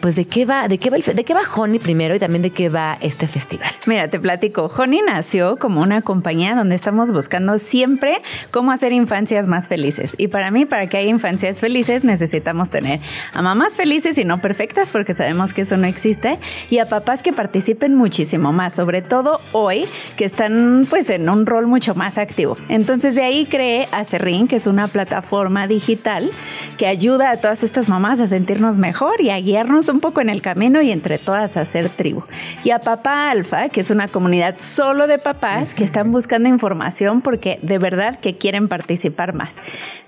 pues 0.00 0.16
de 0.16 0.26
qué 0.26 0.44
va, 0.44 0.68
de 0.68 0.78
qué 0.78 0.90
va 0.90 0.96
el 0.96 1.02
de 1.02 1.24
qué 1.24 1.34
va 1.34 1.40
Honey 1.56 1.78
primero 1.78 2.14
y 2.14 2.18
también 2.18 2.42
de 2.42 2.50
qué 2.50 2.68
va 2.68 2.98
este 3.00 3.26
festival. 3.26 3.70
Mira, 3.86 4.08
te 4.08 4.20
platico. 4.20 4.70
Honey 4.76 5.00
nació 5.04 5.56
como 5.56 5.80
una 5.80 6.02
compañía 6.02 6.54
donde 6.54 6.74
estamos 6.74 7.10
buscando 7.10 7.58
siempre 7.58 8.22
cómo 8.50 8.70
hacer 8.70 8.92
infancias 8.92 9.46
más 9.46 9.66
felices. 9.66 10.14
Y 10.18 10.28
para 10.28 10.50
mí, 10.50 10.66
para 10.66 10.88
que 10.88 10.98
haya 10.98 11.08
infancias 11.08 11.58
felices, 11.58 12.04
necesitamos 12.04 12.70
tener 12.70 13.00
a 13.32 13.42
mamás 13.42 13.76
felices 13.76 14.18
y 14.18 14.24
no 14.24 14.38
perfectas, 14.38 14.90
porque 14.90 15.14
sabemos 15.14 15.54
que 15.54 15.62
eso 15.62 15.76
no 15.76 15.86
existe, 15.86 16.38
y 16.68 16.78
a 16.78 16.86
papás 16.86 17.22
que 17.22 17.32
participen 17.32 17.94
muchísimo 17.94 18.52
más, 18.52 18.74
sobre 18.74 18.89
todo 19.00 19.40
hoy, 19.52 19.86
que 20.16 20.24
están 20.24 20.86
pues 20.90 21.08
en 21.10 21.28
un 21.28 21.46
rol 21.46 21.66
mucho 21.66 21.94
más 21.94 22.18
activo. 22.18 22.56
Entonces 22.68 23.14
de 23.14 23.22
ahí 23.22 23.46
creé 23.46 23.88
Acerrín, 23.92 24.48
que 24.48 24.56
es 24.56 24.66
una 24.66 24.88
plataforma 24.88 25.68
digital 25.68 26.30
que 26.76 26.86
ayuda 26.86 27.30
a 27.30 27.36
todas 27.36 27.62
estas 27.62 27.88
mamás 27.88 28.20
a 28.20 28.26
sentirnos 28.26 28.78
mejor 28.78 29.20
y 29.20 29.30
a 29.30 29.38
guiarnos 29.40 29.88
un 29.88 30.00
poco 30.00 30.20
en 30.20 30.28
el 30.28 30.42
camino 30.42 30.82
y 30.82 30.90
entre 30.90 31.18
todas 31.18 31.56
a 31.56 31.60
hacer 31.60 31.88
tribu. 31.88 32.24
Y 32.64 32.70
a 32.70 32.80
Papá 32.80 33.30
Alfa, 33.30 33.68
que 33.68 33.80
es 33.80 33.90
una 33.90 34.08
comunidad 34.08 34.56
solo 34.58 35.06
de 35.06 35.18
papás 35.18 35.72
que 35.74 35.84
están 35.84 36.10
buscando 36.10 36.48
información 36.48 37.22
porque 37.22 37.60
de 37.62 37.78
verdad 37.78 38.18
que 38.18 38.36
quieren 38.36 38.68
participar 38.68 39.34
más. 39.34 39.54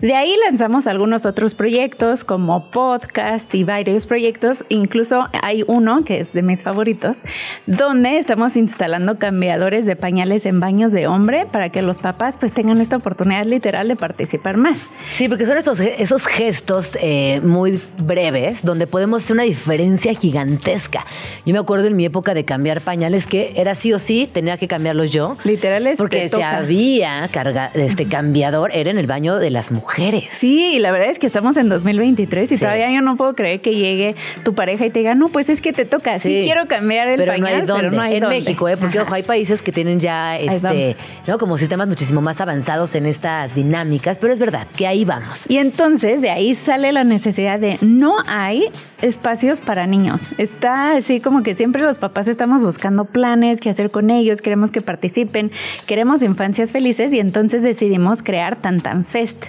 De 0.00 0.14
ahí 0.14 0.34
lanzamos 0.44 0.88
algunos 0.88 1.24
otros 1.26 1.54
proyectos 1.54 2.24
como 2.24 2.70
podcast 2.70 3.54
y 3.54 3.64
varios 3.64 4.06
proyectos, 4.06 4.64
incluso 4.68 5.28
hay 5.42 5.64
uno 5.66 6.04
que 6.04 6.20
es 6.20 6.32
de 6.32 6.42
mis 6.42 6.62
favoritos, 6.62 7.18
donde 7.66 8.18
estamos 8.18 8.56
instalando 8.56 8.71
cambiadores 9.18 9.86
de 9.86 9.96
pañales 9.96 10.46
en 10.46 10.60
baños 10.60 10.92
de 10.92 11.06
hombre 11.06 11.46
para 11.50 11.70
que 11.70 11.82
los 11.82 11.98
papás 11.98 12.36
pues 12.38 12.52
tengan 12.52 12.80
esta 12.80 12.96
oportunidad 12.96 13.44
literal 13.44 13.88
de 13.88 13.96
participar 13.96 14.56
más. 14.56 14.88
Sí, 15.10 15.28
porque 15.28 15.46
son 15.46 15.56
esos, 15.56 15.80
esos 15.80 16.26
gestos 16.26 16.96
eh, 17.00 17.40
muy 17.42 17.80
breves 17.98 18.64
donde 18.64 18.86
podemos 18.86 19.22
hacer 19.24 19.34
una 19.34 19.42
diferencia 19.44 20.14
gigantesca. 20.14 21.04
Yo 21.46 21.52
me 21.52 21.58
acuerdo 21.60 21.86
en 21.86 21.96
mi 21.96 22.04
época 22.04 22.34
de 22.34 22.44
cambiar 22.44 22.80
pañales 22.80 23.26
que 23.26 23.52
era 23.56 23.74
sí 23.74 23.92
o 23.92 23.98
sí, 23.98 24.28
tenía 24.32 24.56
que 24.56 24.68
cambiarlos 24.68 25.10
yo. 25.10 25.34
Literal 25.44 25.86
es 25.86 25.98
Porque 25.98 26.28
te 26.28 26.36
si 26.36 26.42
había 26.42 27.28
carga, 27.32 27.70
este 27.74 28.06
cambiador, 28.06 28.70
era 28.74 28.90
en 28.90 28.98
el 28.98 29.06
baño 29.06 29.36
de 29.38 29.50
las 29.50 29.70
mujeres. 29.72 30.24
Sí, 30.30 30.74
y 30.76 30.78
la 30.78 30.90
verdad 30.92 31.08
es 31.10 31.18
que 31.18 31.26
estamos 31.26 31.56
en 31.56 31.68
2023 31.68 32.50
y 32.52 32.56
Sí. 32.56 32.62
todavía 32.62 32.90
yo 32.92 33.00
no 33.00 33.16
puedo 33.16 33.34
creer 33.34 33.60
que 33.60 33.74
llegue 33.74 34.14
tu 34.44 34.54
pareja 34.54 34.86
y 34.86 34.90
te 34.90 35.00
diga, 35.00 35.14
no, 35.14 35.28
pues 35.28 35.48
es 35.48 35.60
que 35.60 35.72
te 35.72 35.84
toca, 35.84 36.18
sí, 36.18 36.42
quiero 36.44 36.66
cambiar 36.66 37.08
el 37.08 37.16
pero 37.16 37.32
pañal, 37.32 37.42
no 37.42 37.48
hay 37.48 37.66
dónde. 37.66 37.82
pero 37.82 37.96
no 37.96 38.02
hay 38.02 38.14
en 38.16 38.20
dónde. 38.20 38.36
México, 38.38 38.61
¿eh? 38.68 38.76
porque 38.76 39.00
ojo, 39.00 39.14
hay 39.14 39.22
países 39.22 39.62
que 39.62 39.72
tienen 39.72 40.00
ya 40.00 40.38
este, 40.38 40.96
¿no? 41.26 41.38
como 41.38 41.58
sistemas 41.58 41.88
muchísimo 41.88 42.20
más 42.20 42.40
avanzados 42.40 42.94
en 42.94 43.06
estas 43.06 43.54
dinámicas, 43.54 44.18
pero 44.20 44.32
es 44.32 44.40
verdad 44.40 44.66
que 44.76 44.86
ahí 44.86 45.04
vamos. 45.04 45.48
Y 45.48 45.58
entonces 45.58 46.22
de 46.22 46.30
ahí 46.30 46.54
sale 46.54 46.92
la 46.92 47.04
necesidad 47.04 47.58
de 47.58 47.78
no 47.80 48.16
hay 48.26 48.70
espacios 49.03 49.61
para 49.61 49.86
niños. 49.86 50.30
Está 50.38 50.96
así 50.96 51.20
como 51.20 51.42
que 51.42 51.55
siempre 51.55 51.82
los 51.82 51.98
papás 51.98 52.28
estamos 52.28 52.64
buscando 52.64 53.05
planes, 53.05 53.61
qué 53.61 53.68
hacer 53.68 53.90
con 53.90 54.11
ellos, 54.11 54.40
queremos 54.40 54.70
que 54.70 54.80
participen, 54.80 55.50
queremos 55.86 56.22
infancias 56.22 56.72
felices 56.72 57.12
y 57.12 57.18
entonces 57.18 57.64
decidimos 57.64 58.22
crear 58.22 58.57
Tantan 58.57 59.05
Fest. 59.05 59.46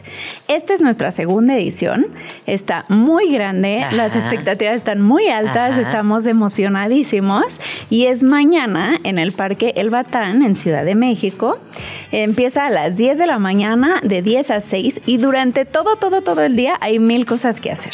Esta 0.48 0.74
es 0.74 0.82
nuestra 0.82 1.12
segunda 1.12 1.56
edición, 1.56 2.08
está 2.48 2.84
muy 2.90 3.32
grande, 3.32 3.84
Ajá. 3.84 3.96
las 3.96 4.16
expectativas 4.16 4.76
están 4.76 5.02
muy 5.02 5.28
altas, 5.28 5.74
Ajá. 5.74 5.82
estamos 5.82 6.26
emocionadísimos 6.26 7.62
y 7.92 8.06
es 8.06 8.24
mañana 8.24 8.98
en 9.04 9.20
el 9.20 9.34
Parque 9.34 9.74
El 9.78 9.92
Batán 9.92 10.42
en 10.42 10.58
Ciudad 10.58 10.84
de 10.84 10.96
México. 10.96 11.60
Empieza 12.12 12.66
a 12.66 12.70
las 12.70 12.98
10 12.98 13.20
de 13.20 13.28
la 13.28 13.38
mañana, 13.40 14.02
de 14.04 14.22
10 14.24 14.52
a 14.52 14.62
6 14.62 15.02
y 15.06 15.18
durante 15.18 15.66
todo, 15.66 15.96
todo, 15.96 16.22
todo 16.22 16.42
el 16.42 16.56
día 16.56 16.76
hay 16.82 16.98
mil 16.98 17.26
cosas 17.26 17.60
que 17.60 17.72
hacer. 17.72 17.94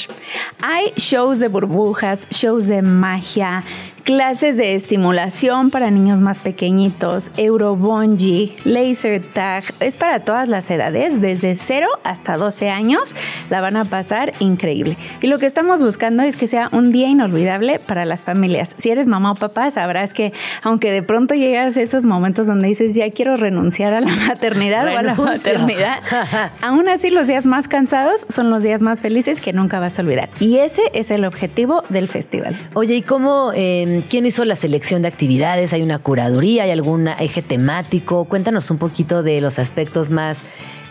Hay 0.61 0.93
shows 0.95 1.39
de 1.39 1.48
burbujas, 1.49 2.29
shows 2.29 2.67
de 2.67 2.81
magia, 2.81 3.63
clases 4.09 4.57
de 4.57 4.73
estimulación 4.73 5.69
para 5.69 5.91
niños 5.91 6.19
más 6.19 6.39
pequeñitos, 6.39 7.31
Eurobungee, 7.37 8.55
laser 8.63 9.21
tag, 9.21 9.63
es 9.79 9.97
para 9.97 10.21
todas 10.21 10.49
las 10.49 10.71
edades, 10.71 11.21
desde 11.21 11.55
0 11.55 11.87
hasta 12.03 12.35
12 12.37 12.71
años, 12.71 13.15
la 13.51 13.61
van 13.61 13.77
a 13.77 13.85
pasar 13.85 14.33
increíble. 14.39 14.97
Y 15.21 15.27
lo 15.27 15.37
que 15.37 15.45
estamos 15.45 15.81
buscando 15.83 16.23
es 16.23 16.37
que 16.37 16.47
sea 16.47 16.69
un 16.71 16.91
día 16.91 17.07
inolvidable 17.07 17.77
para 17.77 18.03
las 18.05 18.23
familias. 18.23 18.73
Si 18.77 18.89
eres 18.89 19.05
mamá 19.05 19.33
o 19.33 19.35
papá, 19.35 19.69
sabrás 19.69 20.13
que 20.13 20.33
aunque 20.63 20.91
de 20.91 21.03
pronto 21.03 21.35
llegas 21.35 21.77
a 21.77 21.81
esos 21.81 22.03
momentos 22.03 22.47
donde 22.47 22.67
dices, 22.67 22.95
ya 22.95 23.11
quiero 23.11 23.37
renunciar 23.37 23.93
a 23.93 24.01
la 24.01 24.15
maternidad 24.27 24.87
o 24.87 24.97
a 24.97 25.03
la 25.03 25.13
maternidad, 25.13 25.99
aún 26.61 26.89
así 26.89 27.11
los 27.11 27.27
días 27.27 27.45
más 27.45 27.67
cansados 27.67 28.25
son 28.27 28.49
los 28.49 28.63
días 28.63 28.81
más 28.81 29.01
felices 29.01 29.39
que 29.39 29.53
nunca 29.53 29.79
vas 29.79 29.99
a 29.99 30.01
olvidar. 30.01 30.29
Y 30.39 30.57
ese 30.57 30.81
es 30.93 31.11
el 31.11 31.25
objetivo 31.39 31.83
del 31.87 32.09
festival. 32.09 32.69
Oye, 32.73 32.97
¿y 32.97 33.01
cómo, 33.01 33.53
eh, 33.55 34.03
quién 34.09 34.25
hizo 34.25 34.43
la 34.43 34.57
selección 34.57 35.01
de 35.01 35.07
actividades? 35.07 35.71
¿Hay 35.71 35.81
una 35.81 35.99
curaduría? 35.99 36.63
¿Hay 36.63 36.71
algún 36.71 37.07
eje 37.07 37.41
temático? 37.41 38.25
Cuéntanos 38.25 38.69
un 38.71 38.77
poquito 38.77 39.23
de 39.23 39.39
los 39.39 39.57
aspectos 39.57 40.09
más 40.09 40.39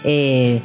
eh, 0.04 0.62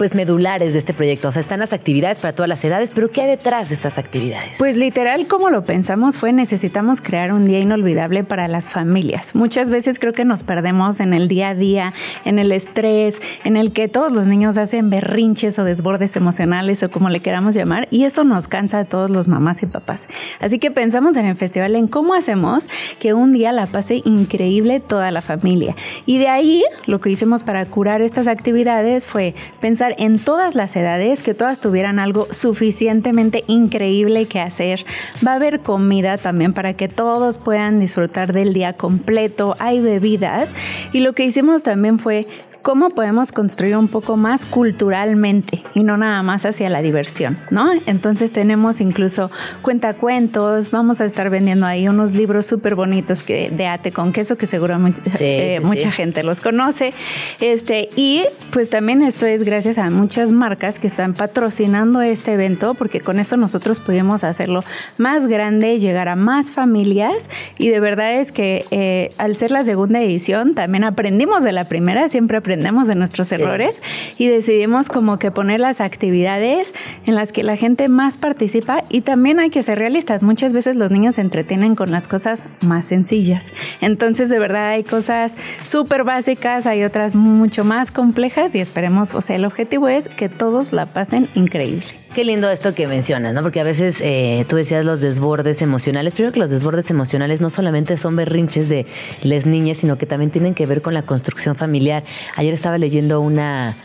pues 0.00 0.14
medulares 0.14 0.72
de 0.72 0.78
este 0.78 0.94
proyecto. 0.94 1.28
O 1.28 1.32
sea, 1.32 1.42
están 1.42 1.60
las 1.60 1.74
actividades 1.74 2.16
para 2.16 2.34
todas 2.34 2.48
las 2.48 2.64
edades, 2.64 2.90
pero 2.94 3.10
¿qué 3.10 3.20
hay 3.20 3.28
detrás 3.28 3.68
de 3.68 3.74
estas 3.74 3.98
actividades? 3.98 4.56
Pues 4.56 4.74
literal, 4.74 5.26
como 5.26 5.50
lo 5.50 5.62
pensamos, 5.62 6.16
fue 6.16 6.32
necesitamos 6.32 7.02
crear 7.02 7.34
un 7.34 7.44
día 7.44 7.58
inolvidable 7.58 8.24
para 8.24 8.48
las 8.48 8.70
familias. 8.70 9.34
Muchas 9.34 9.68
veces 9.68 9.98
creo 9.98 10.14
que 10.14 10.24
nos 10.24 10.42
perdemos 10.42 11.00
en 11.00 11.12
el 11.12 11.28
día 11.28 11.50
a 11.50 11.54
día, 11.54 11.92
en 12.24 12.38
el 12.38 12.50
estrés, 12.50 13.20
en 13.44 13.58
el 13.58 13.72
que 13.72 13.88
todos 13.88 14.10
los 14.10 14.26
niños 14.26 14.56
hacen 14.56 14.88
berrinches 14.88 15.58
o 15.58 15.64
desbordes 15.64 16.16
emocionales 16.16 16.82
o 16.82 16.90
como 16.90 17.10
le 17.10 17.20
queramos 17.20 17.54
llamar, 17.54 17.86
y 17.90 18.04
eso 18.04 18.24
nos 18.24 18.48
cansa 18.48 18.78
a 18.78 18.84
todos 18.86 19.10
los 19.10 19.28
mamás 19.28 19.62
y 19.62 19.66
papás. 19.66 20.08
Así 20.40 20.58
que 20.58 20.70
pensamos 20.70 21.18
en 21.18 21.26
el 21.26 21.36
festival 21.36 21.76
en 21.76 21.88
cómo 21.88 22.14
hacemos 22.14 22.70
que 23.00 23.12
un 23.12 23.34
día 23.34 23.52
la 23.52 23.66
pase 23.66 24.00
increíble 24.06 24.80
toda 24.80 25.10
la 25.10 25.20
familia. 25.20 25.76
Y 26.06 26.16
de 26.16 26.28
ahí 26.28 26.64
lo 26.86 27.02
que 27.02 27.10
hicimos 27.10 27.42
para 27.42 27.66
curar 27.66 28.00
estas 28.00 28.28
actividades 28.28 29.06
fue 29.06 29.34
pensar 29.60 29.89
en 29.98 30.18
todas 30.18 30.54
las 30.54 30.76
edades, 30.76 31.22
que 31.22 31.34
todas 31.34 31.60
tuvieran 31.60 31.98
algo 31.98 32.26
suficientemente 32.30 33.44
increíble 33.46 34.26
que 34.26 34.40
hacer. 34.40 34.84
Va 35.26 35.32
a 35.32 35.36
haber 35.36 35.60
comida 35.60 36.18
también 36.18 36.52
para 36.52 36.74
que 36.74 36.88
todos 36.88 37.38
puedan 37.38 37.80
disfrutar 37.80 38.32
del 38.32 38.52
día 38.52 38.74
completo. 38.74 39.56
Hay 39.58 39.80
bebidas. 39.80 40.54
Y 40.92 41.00
lo 41.00 41.12
que 41.14 41.24
hicimos 41.24 41.62
también 41.62 41.98
fue 41.98 42.26
cómo 42.62 42.90
podemos 42.90 43.32
construir 43.32 43.76
un 43.76 43.88
poco 43.88 44.16
más 44.16 44.46
culturalmente 44.46 45.62
y 45.74 45.82
no 45.82 45.96
nada 45.96 46.22
más 46.22 46.44
hacia 46.44 46.68
la 46.68 46.82
diversión, 46.82 47.38
¿no? 47.50 47.68
Entonces 47.86 48.32
tenemos 48.32 48.80
incluso 48.80 49.30
cuentacuentos, 49.62 50.70
vamos 50.70 51.00
a 51.00 51.04
estar 51.04 51.30
vendiendo 51.30 51.66
ahí 51.66 51.88
unos 51.88 52.12
libros 52.12 52.46
súper 52.46 52.74
bonitos 52.74 53.22
que, 53.22 53.50
de 53.50 53.66
ate 53.66 53.92
con 53.92 54.12
queso 54.12 54.36
que 54.36 54.46
seguramente 54.46 55.00
eh, 55.20 55.58
sí, 55.58 55.66
mucha 55.66 55.90
sí. 55.90 55.96
gente 55.96 56.22
los 56.22 56.40
conoce. 56.40 56.92
Este, 57.40 57.88
y 57.96 58.24
pues 58.52 58.70
también 58.70 59.02
esto 59.02 59.26
es 59.26 59.44
gracias 59.44 59.78
a 59.78 59.88
muchas 59.90 60.32
marcas 60.32 60.78
que 60.78 60.86
están 60.86 61.14
patrocinando 61.14 62.02
este 62.02 62.34
evento 62.34 62.74
porque 62.74 63.00
con 63.00 63.18
eso 63.18 63.36
nosotros 63.36 63.80
pudimos 63.80 64.24
hacerlo 64.24 64.62
más 64.98 65.26
grande, 65.26 65.78
llegar 65.78 66.08
a 66.08 66.16
más 66.16 66.52
familias 66.52 67.28
y 67.58 67.68
de 67.68 67.80
verdad 67.80 68.14
es 68.14 68.32
que 68.32 68.64
eh, 68.70 69.10
al 69.18 69.36
ser 69.36 69.50
la 69.50 69.64
segunda 69.64 70.00
edición 70.00 70.54
también 70.54 70.84
aprendimos 70.84 71.42
de 71.42 71.52
la 71.52 71.64
primera, 71.64 72.08
siempre 72.08 72.40
aprendemos 72.50 72.88
de 72.88 72.96
nuestros 72.96 73.30
errores 73.30 73.80
y 74.18 74.26
decidimos 74.26 74.88
como 74.88 75.20
que 75.20 75.30
poner 75.30 75.60
las 75.60 75.80
actividades 75.80 76.74
en 77.06 77.14
las 77.14 77.30
que 77.30 77.44
la 77.44 77.56
gente 77.56 77.86
más 77.88 78.18
participa 78.18 78.80
y 78.88 79.02
también 79.02 79.38
hay 79.38 79.50
que 79.50 79.62
ser 79.62 79.78
realistas. 79.78 80.24
Muchas 80.24 80.52
veces 80.52 80.74
los 80.74 80.90
niños 80.90 81.14
se 81.14 81.20
entretienen 81.20 81.76
con 81.76 81.92
las 81.92 82.08
cosas 82.08 82.42
más 82.60 82.86
sencillas. 82.86 83.52
Entonces 83.80 84.30
de 84.30 84.40
verdad 84.40 84.70
hay 84.70 84.82
cosas 84.82 85.36
súper 85.62 86.02
básicas, 86.02 86.66
hay 86.66 86.82
otras 86.82 87.14
mucho 87.14 87.62
más 87.62 87.92
complejas 87.92 88.52
y 88.56 88.58
esperemos, 88.58 89.14
o 89.14 89.20
sea, 89.20 89.36
el 89.36 89.44
objetivo 89.44 89.86
es 89.86 90.08
que 90.08 90.28
todos 90.28 90.72
la 90.72 90.86
pasen 90.86 91.28
increíble. 91.36 91.99
Qué 92.14 92.24
lindo 92.24 92.50
esto 92.50 92.74
que 92.74 92.88
mencionas, 92.88 93.34
¿no? 93.34 93.42
Porque 93.42 93.60
a 93.60 93.62
veces 93.64 94.00
eh, 94.00 94.44
tú 94.48 94.56
decías 94.56 94.84
los 94.84 95.00
desbordes 95.00 95.62
emocionales. 95.62 96.12
Primero 96.12 96.32
que 96.32 96.40
los 96.40 96.50
desbordes 96.50 96.90
emocionales 96.90 97.40
no 97.40 97.50
solamente 97.50 97.96
son 97.98 98.16
berrinches 98.16 98.68
de 98.68 98.84
les 99.22 99.46
niñas, 99.46 99.78
sino 99.78 99.96
que 99.96 100.06
también 100.06 100.32
tienen 100.32 100.54
que 100.54 100.66
ver 100.66 100.82
con 100.82 100.92
la 100.92 101.02
construcción 101.02 101.54
familiar. 101.54 102.02
Ayer 102.34 102.52
estaba 102.52 102.78
leyendo 102.78 103.20
una 103.20 103.76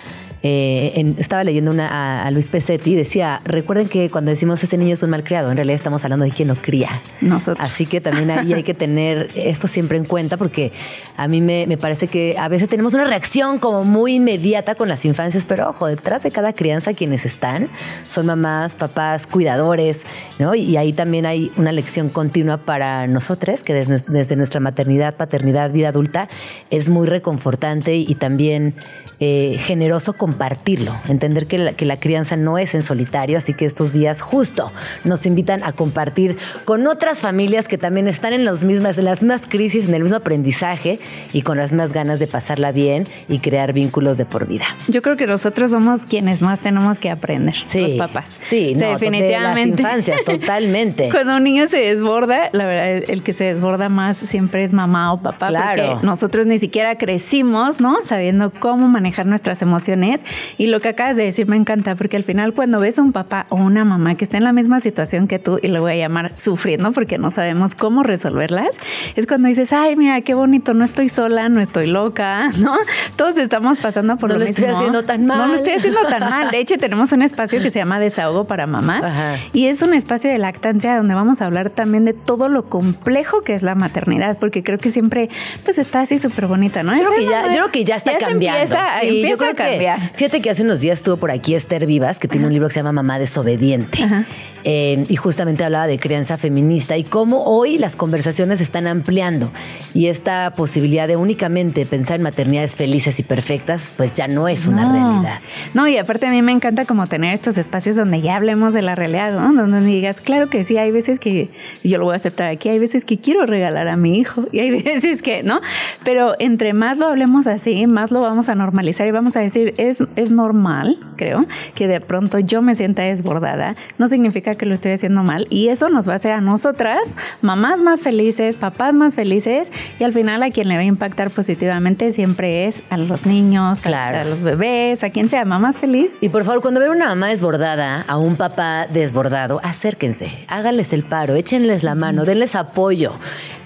eh, 0.48 0.94
en- 1.00 1.16
estaba 1.18 1.44
leyendo 1.44 1.72
una, 1.72 1.88
a, 1.88 2.24
a 2.28 2.30
Luis 2.30 2.48
Pesetti 2.50 2.92
y 2.92 2.96
decía, 2.96 3.42
recuerden 3.46 3.88
que 3.90 4.12
cuando 4.12 4.30
decimos 4.30 4.64
ese 4.64 4.78
niño 4.78 4.94
es 4.94 5.02
un 5.02 5.10
malcriado, 5.10 5.50
en 5.50 5.58
realidad 5.58 5.76
estamos 5.76 6.04
hablando 6.04 6.24
de 6.24 6.30
quien 6.30 6.50
lo 6.50 6.56
cría. 6.56 6.90
Nosotros. 7.20 7.58
Así 7.60 7.88
que 7.88 8.00
también 8.00 8.30
ahí 8.30 8.54
hay 8.54 8.62
que 8.62 8.74
tener 8.86 9.30
esto 9.36 9.66
siempre 9.68 9.98
en 9.98 10.06
cuenta 10.06 10.38
porque 10.38 10.72
a 11.18 11.28
mí 11.28 11.42
me, 11.42 11.66
me 11.66 11.78
parece 11.78 12.08
que 12.08 12.36
a 12.38 12.48
veces 12.48 12.70
tenemos 12.70 12.94
una 12.94 13.06
reacción 13.06 13.58
como 13.58 13.84
muy 13.86 14.16
inmediata 14.18 14.76
con 14.76 14.88
las 14.88 15.04
infancias, 15.06 15.46
pero 15.48 15.68
ojo, 15.70 15.88
detrás 15.88 16.22
de 16.22 16.30
cada 16.30 16.54
crianza 16.54 16.94
quienes 16.94 17.26
están 17.26 17.70
son 18.08 18.28
mamás, 18.28 18.76
papás, 18.76 19.26
cuidadores, 19.26 20.02
¿no? 20.38 20.54
Y 20.54 20.78
ahí 20.78 20.94
también 20.94 21.26
hay 21.26 21.52
una 21.58 21.72
lección 21.72 22.10
continua 22.10 22.58
para 22.58 23.08
nosotros 23.08 23.64
que 23.64 23.74
desde, 23.74 23.98
desde 24.12 24.36
nuestra 24.36 24.60
maternidad, 24.60 25.16
paternidad, 25.16 25.72
vida 25.72 25.90
adulta 25.90 26.28
es 26.70 26.90
muy 26.90 27.08
reconfortante 27.08 27.96
y 27.96 28.14
también 28.14 28.76
eh, 29.20 29.58
generoso 29.60 30.14
compartirlo, 30.14 30.94
entender 31.08 31.48
que 31.48 31.58
la, 31.58 31.74
que 31.74 31.86
la 31.86 31.98
crianza 31.98 32.36
no 32.36 32.58
es 32.58 32.76
en 32.76 32.82
solitario, 32.82 33.38
así 33.38 33.54
que 33.54 33.66
estos 33.66 33.94
días 33.94 34.22
justo 34.22 34.72
nos 35.06 35.26
invitan 35.26 35.64
a 35.64 35.72
compartir 35.72 36.38
con 36.66 36.86
otras 36.88 37.20
familias 37.20 37.68
que 37.68 37.78
también 37.78 38.08
están 38.08 38.34
en, 38.34 38.44
los 38.44 38.64
mismas, 38.64 38.98
en 38.98 39.06
las 39.06 39.22
mismas 39.22 39.44
crisis, 39.48 39.88
en 39.88 39.94
el 39.96 40.04
mismo 40.04 40.18
aprendizaje 40.18 41.00
y 41.32 41.44
con 41.44 41.58
las 41.58 41.72
mismas 41.72 41.94
ganas 41.94 42.20
de 42.20 42.28
pasarla 42.28 42.72
bien 42.74 43.08
y 43.30 43.40
crear 43.40 43.72
vínculos 43.72 44.18
de 44.18 44.26
por 44.26 44.48
vida. 44.48 44.66
Yo 44.90 45.02
creo 45.02 45.16
que 45.16 45.28
nosotros 45.28 45.72
somos 45.72 46.04
quienes 46.06 46.42
más 46.42 46.60
tenemos 46.60 47.00
que 47.00 47.10
aprender, 47.10 47.56
Sí, 47.68 47.82
los 47.82 47.96
papás. 47.96 48.38
Sí, 48.42 48.74
O 48.76 48.80
sea, 48.80 48.88
no, 48.88 48.94
definitivamente. 49.00 49.78
De 49.78 49.84
las 49.84 49.94
infancias, 50.04 50.24
totalmente. 50.26 51.10
Cuando 51.10 51.38
un 51.38 51.44
niño 51.46 51.68
se 51.68 51.78
desborda, 51.78 52.50
la 52.52 52.66
verdad, 52.66 53.10
el 53.10 53.24
que 53.24 53.32
se 53.32 53.46
desborda 53.46 53.88
más 53.88 54.18
siempre 54.18 54.64
es 54.64 54.74
mamá 54.74 55.14
o 55.14 55.22
papá, 55.22 55.48
Claro. 55.48 55.84
porque 55.94 56.06
nosotros 56.06 56.48
ni 56.48 56.60
siquiera 56.60 56.98
crecimos, 56.98 57.80
¿no? 57.80 58.04
Sabiendo 58.04 58.52
cómo 58.52 58.88
manejar 58.90 59.05
nuestras 59.26 59.62
emociones. 59.62 60.22
Y 60.58 60.68
lo 60.68 60.80
que 60.80 60.90
acabas 60.90 61.18
de 61.18 61.24
decir 61.24 61.48
me 61.48 61.56
encanta, 61.56 61.96
porque 61.96 62.18
al 62.18 62.24
final 62.24 62.54
cuando 62.54 62.80
ves 62.80 62.98
un 63.00 63.12
papá 63.14 63.46
o 63.50 63.56
una 63.56 63.86
mamá 63.86 64.16
que 64.16 64.24
está 64.24 64.38
en 64.38 64.44
la 64.44 64.54
misma 64.54 64.80
situación 64.80 65.28
que 65.28 65.40
tú, 65.40 65.60
y 65.62 65.68
lo 65.68 65.82
voy 65.82 65.94
a 65.94 65.96
llamar 65.96 66.32
sufriendo 66.36 66.92
porque 66.92 67.18
no 67.18 67.32
sabemos 67.32 67.76
cómo 67.76 68.04
resolverlas, 68.04 68.70
es 69.16 69.28
cuando 69.28 69.48
dices, 69.48 69.72
ay, 69.74 69.96
mira, 69.96 70.20
qué 70.22 70.34
bonito, 70.34 70.74
no 70.74 70.86
estoy 70.86 71.10
sola, 71.10 71.50
no 71.50 71.62
estoy 71.62 71.88
loca, 71.88 72.50
¿no? 72.60 72.74
Todos 73.16 73.38
estamos 73.38 73.80
pasando 73.80 74.18
por 74.18 74.30
No 74.30 74.36
lo, 74.36 74.40
lo 74.44 74.46
estoy 74.46 74.66
mismo. 74.66 74.78
haciendo 74.80 75.04
tan 75.04 75.26
No 75.26 75.36
mal. 75.38 75.50
lo 75.50 75.56
estoy 75.56 75.74
haciendo 75.74 76.02
tan 76.08 76.22
mal. 76.30 76.50
De 76.52 76.60
hecho, 76.60 76.78
tenemos 76.78 77.12
un 77.12 77.22
espacio 77.22 77.62
que 77.62 77.70
se 77.72 77.80
llama 77.80 78.00
Desahogo 78.00 78.46
para 78.46 78.68
Mamás. 78.68 79.04
Ajá. 79.04 79.36
Y 79.54 79.68
es 79.68 79.82
un 79.82 79.94
espacio 79.94 80.30
de 80.30 80.38
lactancia 80.38 80.96
donde 80.98 81.14
vamos 81.16 81.42
a 81.42 81.46
hablar 81.46 81.70
también 81.70 82.06
de 82.06 82.14
todo 82.14 82.50
lo 82.50 82.66
complejo 82.70 83.42
que 83.42 83.54
es 83.54 83.64
la 83.64 83.76
maternidad, 83.76 84.38
porque 84.40 84.64
creo 84.64 84.78
que 84.78 84.92
siempre 84.92 85.30
pues 85.64 85.78
está 85.78 86.02
así 86.02 86.20
súper 86.20 86.48
bonita, 86.48 86.84
¿no? 86.84 86.94
Yo 86.96 87.04
creo, 87.08 87.12
que 87.20 87.24
ya, 87.26 87.42
mamá 87.42 87.48
yo 87.48 87.54
creo 87.60 87.72
que 87.72 87.84
ya 87.86 87.96
está 87.96 88.12
se 88.12 88.18
cambiando. 88.18 88.60
Empieza, 88.62 88.95
Sí, 89.02 89.22
empieza 89.22 89.46
a 89.50 89.54
que- 89.54 89.64
cambiar. 89.64 90.12
fíjate 90.16 90.42
que 90.42 90.50
hace 90.50 90.64
unos 90.64 90.80
días 90.82 91.00
estuvo 91.00 91.18
por 91.18 91.32
aquí 91.32 91.56
Esther 91.56 91.86
Vivas, 91.86 92.20
que 92.20 92.28
tiene 92.28 92.46
un 92.48 92.54
libro 92.54 92.68
que 92.68 92.74
se 92.74 92.80
llama 92.80 92.92
Mamá 92.92 93.20
Desobediente. 93.20 94.04
Ajá. 94.04 94.26
Eh, 94.68 95.06
y 95.10 95.16
justamente 95.16 95.64
hablaba 95.64 95.86
de 95.86 96.00
crianza 96.00 96.40
feminista 96.40 96.98
y 96.98 97.04
cómo 97.04 97.44
hoy 97.44 97.78
las 97.78 97.96
conversaciones 97.96 98.58
se 98.58 98.64
están 98.64 98.88
ampliando. 98.88 99.52
Y 99.94 100.08
esta 100.08 100.54
posibilidad 100.56 101.08
de 101.08 101.16
únicamente 101.18 101.86
pensar 101.86 102.16
en 102.16 102.24
maternidades 102.24 102.76
felices 102.76 103.20
y 103.20 103.24
perfectas, 103.24 103.94
pues 103.96 104.14
ya 104.16 104.28
no 104.28 104.48
es 104.48 104.66
una 104.66 104.86
No. 104.86 104.94
realidad. 104.94 105.40
No, 105.76 105.88
y 105.88 105.98
aparte 105.98 106.26
a 106.26 106.32
mí 106.32 106.42
me 106.42 106.52
encanta 106.52 106.86
como 106.86 107.06
tener 107.06 107.34
estos 107.36 107.60
espacios 107.60 107.96
donde 107.96 108.22
ya 108.22 108.38
hablemos 108.38 108.74
de 108.74 108.82
la 108.82 108.96
realidad, 108.96 109.34
¿no? 109.34 109.54
Donde 109.54 109.82
me 109.82 109.86
digas, 109.86 110.20
claro 110.20 110.50
que 110.50 110.64
sí, 110.64 110.78
hay 110.78 110.90
veces 110.92 111.20
que, 111.20 111.50
yo 111.84 112.00
lo 112.00 112.06
voy 112.06 112.14
a 112.14 112.16
aceptar 112.16 112.50
aquí, 112.50 112.70
hay 112.70 112.80
veces 112.80 113.06
que 113.06 113.20
quiero 113.20 113.46
regalar 113.46 113.88
a 113.88 113.98
mi 113.98 114.18
hijo 114.18 114.46
y 114.52 114.60
hay 114.62 114.72
veces 114.84 115.22
que, 115.22 115.44
¿no? 115.44 115.62
Pero 116.04 116.34
entre 116.40 116.74
más 116.74 116.98
lo 116.98 117.08
hablemos 117.08 117.46
así, 117.46 117.86
más 117.86 118.10
lo 118.10 118.22
vamos 118.22 118.50
a 118.50 118.56
normalizar 118.56 118.85
y 119.08 119.12
vamos 119.12 119.36
a 119.36 119.40
decir, 119.42 119.74
es, 119.78 120.04
es 120.16 120.32
normal, 120.32 120.98
creo, 121.16 121.46
que 121.76 121.88
de 121.88 122.02
pronto 122.02 122.40
yo 122.40 122.62
me 122.62 122.76
sienta 122.76 123.04
desbordada, 123.04 123.76
no 123.98 124.08
significa 124.08 124.56
que 124.56 124.66
lo 124.66 124.74
estoy 124.74 124.92
haciendo 124.92 125.24
mal 125.24 125.48
y 125.50 125.70
eso 125.70 125.90
nos 125.90 126.08
va 126.08 126.14
a 126.14 126.16
hacer 126.18 126.32
a 126.34 126.42
nosotras 126.42 127.16
mamás 127.42 127.82
más 127.82 128.02
felices, 128.02 128.58
papás 128.58 128.94
más 128.94 129.16
felices 129.16 129.72
y 130.00 130.04
al 130.04 130.14
final 130.14 130.44
a 130.44 130.52
quien 130.52 130.68
le 130.68 130.76
va 130.76 130.82
a 130.82 130.86
impactar 130.86 131.30
positivamente 131.32 132.12
siempre 132.12 132.66
es 132.68 132.84
a 132.92 132.98
los 132.98 133.26
niños, 133.26 133.86
a- 133.86 133.90
Claro. 133.90 134.20
a 134.20 134.24
los 134.26 134.42
bebés, 134.44 135.04
a 135.04 135.10
quien 135.10 135.30
sea, 135.30 135.46
mamás 135.46 135.78
feliz. 135.78 136.18
Y 136.22 136.30
por 136.30 136.44
favor, 136.44 136.62
cuando 136.62 136.80
vean 136.80 136.92
una 136.92 137.08
mamá 137.08 137.28
desbordada, 137.28 138.04
a 138.08 138.18
un 138.18 138.36
papá 138.36 138.88
desbordado, 138.92 139.60
acérquense, 139.64 140.30
háganles 140.48 140.94
el 140.94 141.04
paro, 141.04 141.36
échenles 141.36 141.84
la 141.84 141.96
mano, 141.96 142.26
denles 142.26 142.56
apoyo, 142.56 143.14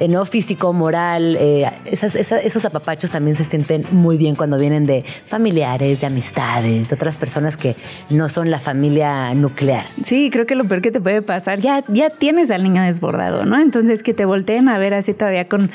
no 0.07 0.25
físico, 0.25 0.71
moral. 0.73 1.35
eh, 1.39 1.69
esas- 1.85 2.15
esa- 2.15 2.39
esos 2.39 2.63
apapachos 2.65 3.09
también 3.11 3.35
se 3.35 3.43
sienten 3.43 3.85
muy 3.91 4.17
bien 4.17 4.35
cuando 4.35 4.57
vienen 4.57 4.85
de 4.85 5.03
familiares, 5.27 6.01
de 6.01 6.07
amistades, 6.07 6.89
de 6.89 6.95
otras 6.95 7.17
personas 7.17 7.57
que 7.57 7.75
no 8.09 8.29
son 8.29 8.49
la 8.51 8.59
familia 8.59 9.33
nuclear. 9.33 9.85
Sí, 10.03 10.29
creo 10.31 10.45
que 10.45 10.55
lo 10.55 10.63
peor 10.65 10.81
que 10.81 10.91
te 10.91 11.01
puede 11.01 11.21
pasar, 11.21 11.59
ya, 11.59 11.83
ya 11.87 12.09
tienes 12.09 12.51
al 12.51 12.63
niño 12.63 12.81
desbordado, 12.83 13.45
¿no? 13.45 13.59
Entonces 13.59 14.03
que 14.03 14.13
te 14.13 14.25
volteen 14.25 14.69
a 14.69 14.77
ver 14.77 14.93
así 14.93 15.13
todavía 15.13 15.47
con, 15.47 15.69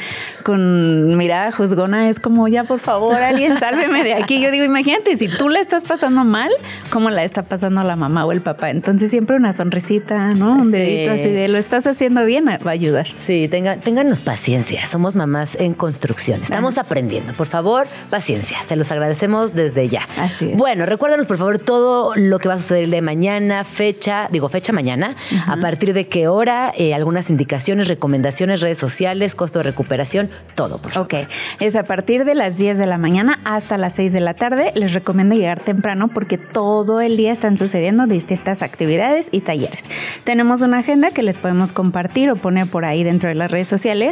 con 0.45 1.17
mirada 1.17 1.53
juzgona 1.53 2.09
es 2.09 2.21
como, 2.21 2.49
ya 2.49 2.65
por 2.65 2.81
favor, 2.81 3.17
alguien 3.17 3.57
sálveme 3.59 4.03
de 4.05 4.15
aquí. 4.15 4.41
Yo 4.41 4.51
digo, 4.51 4.65
imagínate, 4.65 5.17
si 5.17 5.29
tú 5.29 5.49
la 5.49 5.61
estás 5.61 5.83
pasando 5.85 6.25
mal, 6.25 6.51
¿cómo 6.91 7.11
la 7.11 7.25
está 7.25 7.43
pasando 7.43 7.83
la 7.83 7.97
mamá 7.97 8.25
o 8.27 8.33
el 8.33 8.43
papá? 8.43 8.71
Entonces 8.71 9.11
siempre 9.11 9.37
una 9.37 9.53
sonrisita, 9.53 10.35
¿no? 10.35 10.53
Un 10.57 10.65
Sí. 10.65 10.71
dedito 10.79 11.13
así 11.13 11.29
de, 11.29 11.49
lo 11.49 11.59
estás 11.59 11.87
haciendo 11.87 12.25
bien, 12.25 12.47
va 12.47 12.59
a 12.71 12.71
ayudar. 12.71 13.07
Sí, 13.17 13.49
tengan, 13.49 13.81
tengan 13.81 14.09
paciencia. 14.21 14.87
Somos 14.87 15.15
mamás 15.15 15.57
en 15.57 15.75
construcción. 15.75 16.43
Estamos 16.43 16.79
aprendiendo. 16.79 17.33
Por 17.33 17.47
favor, 17.47 17.87
paciencia. 18.11 18.59
Se 18.63 18.77
los 18.77 18.91
agradecemos 18.91 19.55
desde 19.55 19.89
ya. 19.89 20.09
Así 20.17 20.51
es. 20.51 20.57
Bueno, 20.57 20.87
recuérdanos, 20.87 21.27
por 21.27 21.39
favor, 21.39 21.59
todo 21.59 22.15
lo 22.17 22.39
que 22.39 22.49
va 22.49 22.55
a 22.55 22.59
suceder 22.59 22.85
el 22.85 22.91
de 22.91 23.03
mañana, 23.03 23.65
fecha, 23.65 24.29
digo 24.31 24.49
fecha 24.49 24.73
mañana, 24.73 25.17
a 25.47 25.57
partir 25.57 25.95
de 25.95 26.07
qué 26.07 26.29
hora, 26.29 26.73
eh, 26.77 26.95
algunas 26.95 27.31
indicaciones, 27.31 27.89
recomendaciones, 27.89 28.61
redes 28.61 28.79
sociales, 28.79 29.35
costo 29.35 29.61
de 29.61 29.65
recuperación, 29.65 30.29
todo, 30.55 30.79
por 30.79 30.93
favor. 30.93 31.07
Ok, 31.07 31.29
es 31.61 31.77
a 31.77 31.85
partir 31.85 32.25
de 32.25 32.35
las 32.35 32.57
10 32.57 32.79
de 32.79 32.87
la 32.87 32.99
mañana 32.99 33.41
hasta 33.45 33.79
las 33.79 33.95
6 33.95 34.13
de 34.13 34.21
la 34.21 34.35
tarde. 34.35 34.73
Les 34.75 34.93
recomiendo 34.93 35.35
llegar 35.35 35.61
temprano 35.61 36.09
porque 36.09 36.39
todo 36.39 37.01
el 37.01 37.17
día 37.17 37.33
están 37.33 37.57
sucediendo 37.57 38.07
distintas 38.07 38.63
actividades 38.63 39.29
y 39.33 39.41
talleres. 39.41 39.85
Tenemos 40.25 40.63
una 40.63 40.79
agenda 40.79 41.11
que 41.11 41.23
les 41.23 41.39
podemos 41.39 41.73
compartir 41.73 42.31
o 42.31 42.37
poner 42.37 42.67
por 42.67 42.85
ahí 42.85 43.05
dentro 43.05 43.29
de 43.29 43.35
las 43.35 43.51
redes 43.51 43.69
sociales 43.69 44.04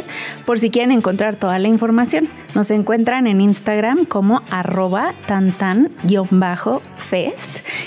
por 0.45 0.59
si 0.59 0.69
quieren 0.69 0.91
encontrar 0.91 1.35
toda 1.35 1.59
la 1.59 1.67
información. 1.67 2.27
Nos 2.55 2.69
encuentran 2.71 3.25
en 3.27 3.41
Instagram 3.41 4.05
como 4.05 4.41
arroba 4.51 5.13
tantan-fest 5.27 5.93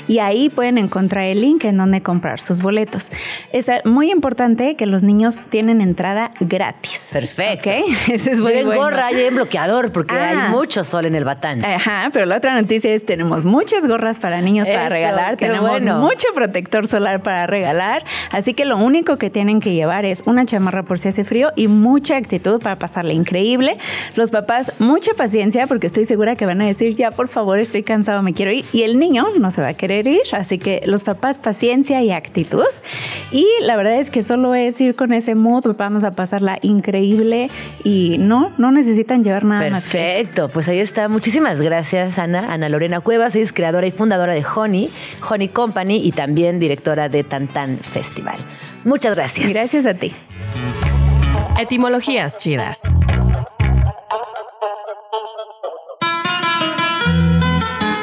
y 0.08 0.18
ahí 0.18 0.48
pueden 0.48 0.78
encontrar 0.78 1.24
el 1.24 1.40
link 1.40 1.64
en 1.64 1.76
donde 1.76 2.02
comprar 2.02 2.40
sus 2.40 2.60
boletos. 2.62 3.10
Es 3.52 3.70
muy 3.84 4.10
importante 4.10 4.74
que 4.76 4.86
los 4.86 5.02
niños 5.02 5.40
tienen 5.50 5.80
entrada 5.80 6.30
gratis. 6.40 7.10
Perfecto. 7.12 7.70
Ok, 7.70 7.76
ese 8.08 8.32
es 8.32 8.38
muy 8.40 8.50
Lleven 8.50 8.66
bueno. 8.66 8.82
gorra, 8.82 9.10
lleven 9.10 9.34
bloqueador, 9.36 9.92
porque 9.92 10.14
Ah. 10.16 10.46
hay 10.46 10.50
mucho 10.50 10.82
sol 10.84 11.06
en 11.06 11.14
el 11.14 11.24
batán. 11.24 11.64
Ajá, 11.64 12.10
pero 12.12 12.26
la 12.26 12.36
otra 12.36 12.60
noticia 12.60 12.92
es 12.92 13.04
tenemos 13.06 13.44
muchas 13.44 13.86
gorras 13.86 14.18
para 14.18 14.40
niños 14.40 14.68
para 14.68 14.82
Eso, 14.86 14.90
regalar, 14.90 15.36
qué 15.36 15.46
tenemos 15.46 15.70
bueno. 15.70 15.98
mucho 16.00 16.26
protector 16.34 16.86
solar 16.88 17.22
para 17.22 17.46
regalar, 17.46 18.04
así 18.30 18.54
que 18.54 18.64
lo 18.64 18.76
único 18.78 19.16
que 19.18 19.30
tienen 19.30 19.60
que 19.60 19.74
llevar 19.74 20.04
es 20.04 20.22
una 20.26 20.44
chamarra 20.46 20.82
por 20.82 20.98
si 20.98 21.08
hace 21.08 21.24
frío 21.24 21.52
y 21.56 21.68
mucha 21.96 22.18
actitud 22.18 22.60
para 22.60 22.76
pasarle 22.76 23.14
increíble. 23.14 23.78
Los 24.16 24.30
papás, 24.30 24.70
mucha 24.78 25.14
paciencia 25.14 25.66
porque 25.66 25.86
estoy 25.86 26.04
segura 26.04 26.36
que 26.36 26.44
van 26.44 26.60
a 26.60 26.66
decir, 26.66 26.94
ya 26.94 27.10
por 27.10 27.28
favor, 27.28 27.58
estoy 27.58 27.82
cansado, 27.84 28.22
me 28.22 28.34
quiero 28.34 28.52
ir. 28.52 28.66
Y 28.74 28.82
el 28.82 28.98
niño 28.98 29.24
no 29.40 29.50
se 29.50 29.62
va 29.62 29.68
a 29.68 29.74
querer 29.74 30.06
ir, 30.06 30.20
así 30.32 30.58
que 30.58 30.82
los 30.84 31.04
papás, 31.04 31.38
paciencia 31.38 32.02
y 32.02 32.10
actitud. 32.10 32.66
Y 33.32 33.46
la 33.62 33.76
verdad 33.76 33.94
es 33.94 34.10
que 34.10 34.22
solo 34.22 34.54
es 34.54 34.78
ir 34.78 34.94
con 34.94 35.14
ese 35.14 35.34
mood, 35.34 35.74
vamos 35.78 36.04
a 36.04 36.10
pasarla 36.10 36.58
increíble 36.60 37.48
y 37.82 38.16
no, 38.18 38.52
no 38.58 38.72
necesitan 38.72 39.24
llevar 39.24 39.46
nada 39.46 39.70
más. 39.70 39.84
que 39.84 39.88
eso. 39.88 40.18
Perfecto, 40.18 40.48
pues 40.50 40.68
ahí 40.68 40.80
está. 40.80 41.08
Muchísimas 41.08 41.62
gracias, 41.62 42.18
Ana. 42.18 42.52
Ana 42.52 42.68
Lorena 42.68 43.00
Cuevas, 43.00 43.34
es 43.36 43.54
creadora 43.54 43.86
y 43.86 43.90
fundadora 43.90 44.34
de 44.34 44.44
Honey, 44.44 44.90
Honey 45.26 45.48
Company 45.48 46.02
y 46.04 46.12
también 46.12 46.58
directora 46.58 47.08
de 47.08 47.24
Tantan 47.24 47.78
Festival. 47.78 48.36
Muchas 48.84 49.16
gracias. 49.16 49.50
Gracias 49.50 49.86
a 49.86 49.94
ti. 49.94 50.12
Etimologías 51.58 52.36
chidas. 52.36 52.82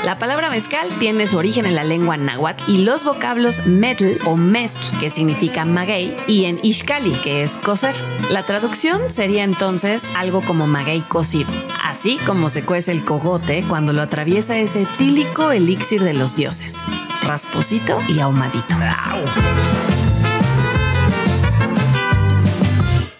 La 0.04 0.18
palabra 0.18 0.50
mezcal 0.50 0.90
tiene 1.00 1.28
su 1.28 1.38
origen 1.38 1.66
en 1.66 1.76
la 1.76 1.84
lengua 1.84 2.18
náhuatl 2.18 2.64
y 2.68 2.80
los 2.80 3.04
vocablos 3.04 3.68
metl 3.68 4.18
o 4.26 4.38
mezcl, 4.38 5.00
que 5.00 5.12
significa 5.12 5.66
maguey, 5.66 6.18
y 6.28 6.46
en 6.46 6.60
ishkali, 6.64 7.12
que 7.24 7.44
es 7.44 7.52
cocer. 7.58 7.94
La 8.32 8.42
traducción 8.42 9.12
sería 9.12 9.44
entonces 9.44 10.12
algo 10.16 10.42
como 10.42 10.66
maguey 10.66 11.02
cocido, 11.02 11.52
así 11.84 12.18
como 12.26 12.50
se 12.50 12.66
cuece 12.66 12.92
el 12.92 13.06
cogote 13.06 13.64
cuando 13.70 13.94
lo 13.94 14.02
atraviesa 14.02 14.58
ese 14.58 14.82
etílico 14.82 15.52
elixir 15.52 16.02
de 16.02 16.14
los 16.14 16.36
dioses, 16.36 16.84
rasposito 17.24 18.00
y 18.10 18.20
ahumadito. 18.20 18.76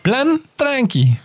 Plan 0.04 0.42
tranqui. 0.58 1.18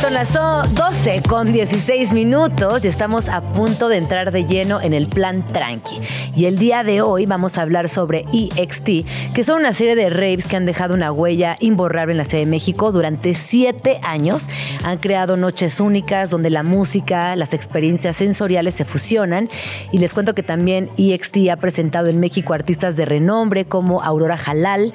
Son 0.00 0.14
las 0.14 0.34
oh, 0.34 0.64
12 0.74 1.22
con 1.28 1.52
16 1.52 2.14
minutos 2.14 2.84
y 2.84 2.88
estamos 2.88 3.28
a 3.28 3.42
punto 3.42 3.90
de 3.90 3.98
entrar 3.98 4.32
de 4.32 4.46
lleno 4.46 4.80
en 4.80 4.94
el 4.94 5.06
plan 5.06 5.46
Tranqui. 5.46 5.96
Y 6.34 6.46
el 6.46 6.58
día 6.58 6.82
de 6.82 7.02
hoy 7.02 7.26
vamos 7.26 7.56
a 7.56 7.62
hablar 7.62 7.90
sobre 7.90 8.24
EXT, 8.32 9.32
que 9.34 9.44
son 9.44 9.60
una 9.60 9.72
serie 9.74 9.94
de 9.94 10.08
raves 10.10 10.48
que 10.48 10.56
han 10.56 10.66
dejado 10.66 10.94
una 10.94 11.12
huella 11.12 11.56
imborrable 11.60 12.12
en 12.12 12.18
la 12.18 12.24
Ciudad 12.24 12.42
de 12.42 12.50
México 12.50 12.90
durante 12.90 13.34
siete 13.34 14.00
años. 14.02 14.48
Han 14.82 14.98
creado 14.98 15.36
noches 15.36 15.78
únicas 15.78 16.30
donde 16.30 16.50
la 16.50 16.62
música, 16.62 17.36
las 17.36 17.52
experiencias 17.52 18.16
sensoriales 18.16 18.74
se 18.74 18.84
fusionan. 18.84 19.50
Y 19.92 19.98
les 19.98 20.14
cuento 20.14 20.34
que 20.34 20.42
también 20.42 20.90
EXT 20.96 21.50
ha 21.52 21.56
presentado 21.56 22.08
en 22.08 22.18
México 22.18 22.54
artistas 22.54 22.96
de 22.96 23.04
renombre 23.04 23.66
como 23.66 24.02
Aurora 24.02 24.38
Halal, 24.44 24.92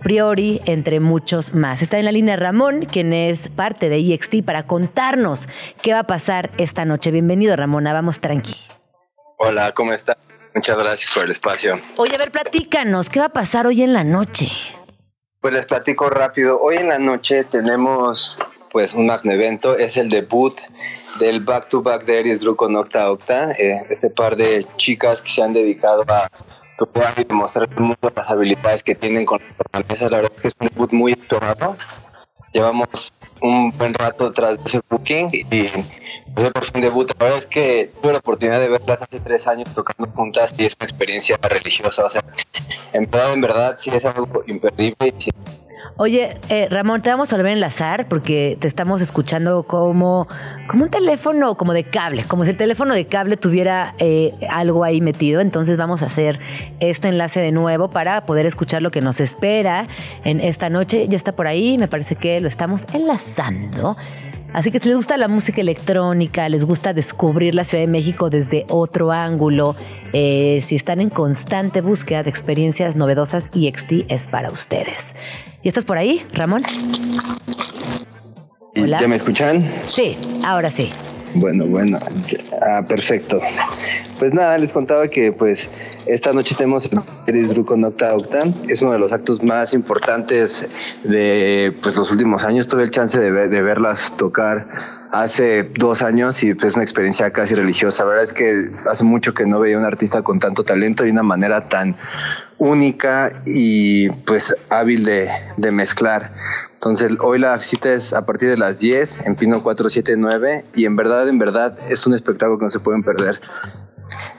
Priori, 0.00 0.60
entre 0.64 1.00
muchos 1.00 1.54
más. 1.54 1.82
Está 1.82 1.98
en 1.98 2.04
la 2.04 2.12
línea 2.12 2.36
Ramón, 2.36 2.86
quien 2.86 3.12
es 3.12 3.48
parte 3.48 3.88
de 3.88 3.98
EXT, 3.98 4.44
para 4.44 4.64
contarnos 4.64 5.48
qué 5.82 5.92
va 5.92 6.00
a 6.00 6.06
pasar 6.06 6.50
esta 6.58 6.84
noche. 6.84 7.10
Bienvenido, 7.10 7.56
Ramona. 7.56 7.92
Vamos 7.92 8.20
tranqui. 8.20 8.56
Hola, 9.38 9.72
¿cómo 9.72 9.92
está? 9.92 10.16
Muchas 10.54 10.78
gracias 10.78 11.10
por 11.12 11.24
el 11.24 11.30
espacio. 11.30 11.80
Oye, 11.98 12.14
a 12.14 12.18
ver, 12.18 12.30
platícanos, 12.30 13.08
¿qué 13.08 13.20
va 13.20 13.26
a 13.26 13.32
pasar 13.32 13.66
hoy 13.66 13.82
en 13.82 13.92
la 13.92 14.04
noche? 14.04 14.50
Pues 15.40 15.54
les 15.54 15.66
platico 15.66 16.10
rápido. 16.10 16.60
Hoy 16.60 16.76
en 16.76 16.88
la 16.88 16.98
noche 16.98 17.44
tenemos 17.44 18.38
pues 18.70 18.94
un 18.94 19.06
magno 19.06 19.32
evento. 19.32 19.76
Es 19.76 19.96
el 19.96 20.08
debut 20.08 20.58
del 21.20 21.44
Back 21.44 21.68
to 21.68 21.82
Back 21.82 22.04
de 22.04 22.18
Aries 22.18 22.40
Drew 22.40 22.56
con 22.56 22.74
Octa 22.74 23.10
Octa. 23.10 23.52
Eh, 23.52 23.86
este 23.88 24.10
par 24.10 24.36
de 24.36 24.66
chicas 24.76 25.20
que 25.22 25.30
se 25.30 25.42
han 25.42 25.52
dedicado 25.52 26.04
a 26.08 26.30
tocar 26.78 27.14
y 27.18 27.24
demostrar 27.24 27.68
al 27.68 27.80
mundo 27.80 28.12
las 28.14 28.30
habilidades 28.30 28.82
que 28.82 28.94
tienen 28.94 29.26
con 29.26 29.40
la 29.72 29.84
mesa. 29.86 30.08
La 30.08 30.18
verdad 30.18 30.32
es 30.36 30.42
que 30.42 30.48
es 30.48 30.54
un 30.60 30.68
debut 30.68 30.92
muy 30.92 31.12
esperado. 31.12 31.76
Llevamos 32.52 33.12
un 33.42 33.76
buen 33.76 33.92
rato 33.92 34.32
tras 34.32 34.56
de 34.56 34.64
ese 34.64 34.80
booking 34.88 35.30
y 35.32 35.44
pues, 36.34 36.50
por 36.50 36.64
fin 36.64 36.80
debut. 36.80 37.10
La 37.18 37.24
verdad 37.24 37.38
es 37.38 37.46
que 37.46 37.90
tuve 38.00 38.12
la 38.12 38.18
oportunidad 38.20 38.60
de 38.60 38.68
verlas 38.68 39.02
hace 39.02 39.20
tres 39.20 39.46
años 39.46 39.74
tocando 39.74 40.10
juntas 40.12 40.54
y 40.58 40.64
es 40.64 40.74
una 40.80 40.86
experiencia 40.86 41.36
religiosa. 41.42 42.06
O 42.06 42.10
sea, 42.10 42.24
en 42.92 43.10
verdad, 43.10 43.32
en 43.34 43.40
verdad, 43.40 43.76
sí 43.80 43.90
es 43.90 44.04
algo 44.04 44.44
imperdible. 44.46 45.14
y 45.18 45.22
sí 45.22 45.30
Oye, 45.96 46.36
eh, 46.48 46.68
Ramón, 46.70 47.02
te 47.02 47.10
vamos 47.10 47.32
a 47.32 47.36
volver 47.36 47.50
a 47.50 47.54
enlazar 47.54 48.08
porque 48.08 48.56
te 48.60 48.68
estamos 48.68 49.00
escuchando 49.00 49.64
como, 49.64 50.28
como 50.68 50.84
un 50.84 50.90
teléfono 50.90 51.56
como 51.56 51.72
de 51.72 51.84
cable, 51.84 52.24
como 52.24 52.44
si 52.44 52.50
el 52.50 52.56
teléfono 52.56 52.94
de 52.94 53.06
cable 53.06 53.36
tuviera 53.36 53.94
eh, 53.98 54.32
algo 54.48 54.84
ahí 54.84 55.00
metido. 55.00 55.40
Entonces 55.40 55.76
vamos 55.76 56.02
a 56.02 56.06
hacer 56.06 56.38
este 56.80 57.08
enlace 57.08 57.40
de 57.40 57.52
nuevo 57.52 57.90
para 57.90 58.26
poder 58.26 58.46
escuchar 58.46 58.82
lo 58.82 58.90
que 58.90 59.00
nos 59.00 59.20
espera 59.20 59.88
en 60.24 60.40
esta 60.40 60.70
noche. 60.70 61.08
Ya 61.08 61.16
está 61.16 61.32
por 61.32 61.46
ahí, 61.46 61.78
me 61.78 61.88
parece 61.88 62.16
que 62.16 62.40
lo 62.40 62.48
estamos 62.48 62.84
enlazando. 62.92 63.96
Así 64.52 64.70
que 64.70 64.80
si 64.80 64.88
les 64.88 64.96
gusta 64.96 65.16
la 65.18 65.28
música 65.28 65.60
electrónica, 65.60 66.48
les 66.48 66.64
gusta 66.64 66.94
descubrir 66.94 67.54
la 67.54 67.64
Ciudad 67.64 67.82
de 67.82 67.88
México 67.88 68.30
desde 68.30 68.64
otro 68.68 69.12
ángulo, 69.12 69.76
eh, 70.14 70.60
si 70.64 70.74
están 70.74 71.00
en 71.00 71.10
constante 71.10 71.82
búsqueda 71.82 72.22
de 72.22 72.30
experiencias 72.30 72.96
novedosas, 72.96 73.50
EXT 73.54 74.06
es 74.08 74.26
para 74.26 74.50
ustedes. 74.50 75.14
¿Y 75.62 75.68
estás 75.68 75.84
por 75.84 75.98
ahí, 75.98 76.24
Ramón? 76.32 76.62
¿Y 78.74 78.82
Hola. 78.82 78.98
¿Ya 79.00 79.08
me 79.08 79.16
escuchan? 79.16 79.64
Sí, 79.86 80.16
ahora 80.44 80.70
sí. 80.70 80.90
Bueno, 81.34 81.66
bueno. 81.66 81.98
Ah, 82.62 82.82
perfecto. 82.88 83.40
Pues 84.18 84.32
nada, 84.32 84.56
les 84.56 84.72
contaba 84.72 85.08
que 85.08 85.32
pues 85.32 85.68
esta 86.06 86.32
noche 86.32 86.54
tenemos 86.56 86.86
el 86.86 86.98
Aries 87.26 87.50
Drew 87.50 87.64
con 87.66 87.84
Octa 87.84 88.14
Octa. 88.16 88.44
Es 88.68 88.80
uno 88.80 88.92
de 88.92 88.98
los 88.98 89.12
actos 89.12 89.42
más 89.42 89.74
importantes 89.74 90.66
de 91.04 91.76
pues 91.82 91.96
los 91.96 92.10
últimos 92.10 92.44
años. 92.44 92.66
Tuve 92.66 92.84
el 92.84 92.90
chance 92.90 93.18
de, 93.20 93.30
ver- 93.30 93.50
de 93.50 93.60
verlas 93.60 94.16
tocar 94.16 94.68
hace 95.12 95.64
dos 95.76 96.00
años 96.02 96.42
y 96.42 96.54
pues 96.54 96.74
una 96.74 96.82
experiencia 96.84 97.30
casi 97.30 97.54
religiosa. 97.54 98.04
La 98.04 98.08
verdad 98.10 98.24
es 98.24 98.32
que 98.32 98.70
hace 98.90 99.04
mucho 99.04 99.34
que 99.34 99.44
no 99.44 99.60
veía 99.60 99.76
un 99.76 99.84
artista 99.84 100.22
con 100.22 100.38
tanto 100.38 100.64
talento 100.64 101.04
y 101.04 101.10
una 101.10 101.22
manera 101.22 101.68
tan 101.68 101.94
única 102.58 103.42
y 103.46 104.10
pues 104.10 104.54
hábil 104.68 105.04
de, 105.04 105.28
de 105.56 105.70
mezclar. 105.70 106.32
Entonces 106.74 107.12
hoy 107.20 107.38
la 107.38 107.56
visita 107.56 107.92
es 107.92 108.12
a 108.12 108.24
partir 108.24 108.48
de 108.48 108.56
las 108.56 108.78
10 108.80 109.26
en 109.26 109.36
Pino 109.36 109.62
479 109.62 110.64
y 110.74 110.84
en 110.84 110.96
verdad, 110.96 111.28
en 111.28 111.38
verdad 111.38 111.76
es 111.88 112.06
un 112.06 112.14
espectáculo 112.14 112.58
que 112.58 112.66
no 112.66 112.70
se 112.70 112.80
pueden 112.80 113.02
perder. 113.02 113.40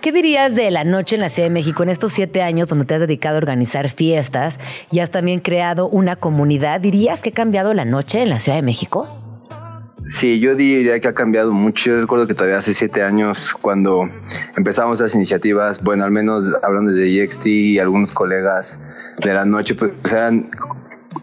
¿Qué 0.02 0.12
dirías 0.12 0.56
de 0.56 0.72
la 0.72 0.86
noche 0.86 1.16
en 1.16 1.22
la 1.22 1.30
Ciudad 1.30 1.48
de 1.48 1.54
México 1.54 1.84
en 1.84 1.90
estos 1.90 2.14
siete 2.14 2.42
años 2.42 2.70
donde 2.70 2.86
te 2.86 2.94
has 2.94 3.02
dedicado 3.02 3.36
a 3.36 3.40
organizar 3.40 3.90
fiestas 3.90 4.60
y 4.92 5.00
has 5.00 5.12
también 5.12 5.40
creado 5.40 5.90
una 5.90 6.16
comunidad? 6.16 6.80
¿Dirías 6.80 7.22
que 7.22 7.32
ha 7.32 7.34
cambiado 7.34 7.74
la 7.74 7.86
noche 7.86 8.22
en 8.22 8.30
la 8.30 8.40
Ciudad 8.40 8.58
de 8.58 8.62
México? 8.62 9.19
Sí, 10.10 10.40
yo 10.40 10.56
diría 10.56 11.00
que 11.00 11.08
ha 11.08 11.14
cambiado 11.14 11.52
mucho. 11.54 11.92
Yo 11.92 12.02
recuerdo 12.02 12.26
que 12.26 12.34
todavía 12.34 12.58
hace 12.58 12.74
siete 12.74 13.04
años, 13.04 13.54
cuando 13.62 14.10
empezamos 14.58 15.00
las 15.00 15.14
iniciativas, 15.14 15.84
bueno, 15.84 16.04
al 16.04 16.10
menos 16.10 16.52
hablando 16.64 16.92
de 16.92 17.22
EXT 17.22 17.46
y 17.46 17.80
algunos 17.80 18.12
colegas 18.12 18.76
de 19.24 19.34
la 19.36 19.46
noche, 19.46 19.76
pues 19.76 19.92
eran 20.12 20.50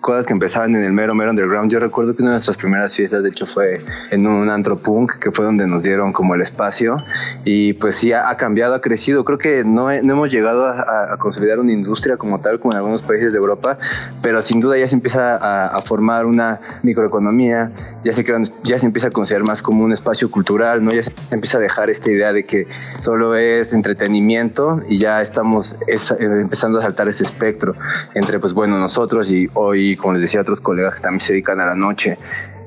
cosas 0.01 0.27
que 0.27 0.33
empezaban 0.33 0.75
en 0.75 0.83
el 0.83 0.93
mero, 0.93 1.15
mero 1.15 1.31
underground. 1.31 1.71
Yo 1.71 1.81
recuerdo 1.81 2.15
que 2.15 2.23
una 2.23 2.33
de 2.33 2.37
nuestras 2.37 2.57
primeras 2.57 2.95
fiestas, 2.95 3.23
de 3.23 3.31
hecho, 3.31 3.47
fue 3.47 3.81
en 4.11 4.27
un 4.27 4.49
antropunk, 4.51 5.15
que 5.19 5.31
fue 5.31 5.45
donde 5.45 5.67
nos 5.67 5.83
dieron 5.83 6.13
como 6.13 6.35
el 6.35 6.43
espacio. 6.43 6.97
Y 7.45 7.75
pues 7.75 7.97
sí, 7.97 8.13
ha, 8.13 8.37
cambiado, 8.37 8.75
ha 8.75 8.81
crecido. 8.81 9.25
Creo 9.25 9.39
que 9.39 9.65
no, 9.65 9.87
no 10.03 10.13
hemos 10.13 10.31
llegado 10.31 10.67
a, 10.67 11.17
consolidar 11.19 11.59
una 11.59 11.73
industria 11.73 12.17
como 12.17 12.41
tal, 12.41 12.61
como 12.61 12.73
en 12.73 12.79
algunos 12.79 13.03
países 13.03 13.33
de 13.33 13.39
Europa, 13.39 13.79
pero 14.23 14.43
sin 14.43 14.61
duda 14.61 14.77
ya 14.77 14.87
se 14.87 14.95
empieza 14.95 15.37
a, 15.37 15.81
formar 15.83 16.27
una 16.27 16.61
microeconomía, 16.83 17.71
ya 18.03 18.13
se, 18.13 18.25
ya 18.65 18.79
se 18.79 18.87
empieza 18.87 19.09
a 19.09 19.11
considerar 19.11 19.47
más 19.47 19.63
como 19.63 19.85
un 19.85 19.93
espacio 19.93 20.31
cultural, 20.31 20.85
¿no? 20.85 20.91
Ya 20.91 21.03
se 21.03 21.13
empieza 21.31 21.59
a 21.59 21.61
dejar 21.61 21.91
esta 21.91 22.11
idea 22.11 22.33
de 22.33 22.45
que 22.45 22.67
solo 22.99 23.37
es 23.37 23.73
entretenimiento 23.73 24.81
y 24.89 24.99
ya 24.99 25.23
estamos 25.23 25.77
eh, 25.87 25.97
empezando 26.19 26.79
a 26.79 26.83
saltar 26.83 27.09
ese 27.09 27.25
espectro 27.25 27.75
entre, 28.15 28.39
pues 28.39 28.53
bueno, 28.53 28.79
nosotros 28.79 29.31
y 29.31 29.49
hoy, 29.55 29.76
como 29.97 30.15
les 30.15 30.23
decía, 30.23 30.41
otros 30.41 30.61
colegas 30.61 30.97
que 30.97 31.01
también 31.03 31.21
se 31.21 31.33
dedican 31.33 31.61
a 31.61 31.67
la 31.67 31.75
noche. 31.75 32.19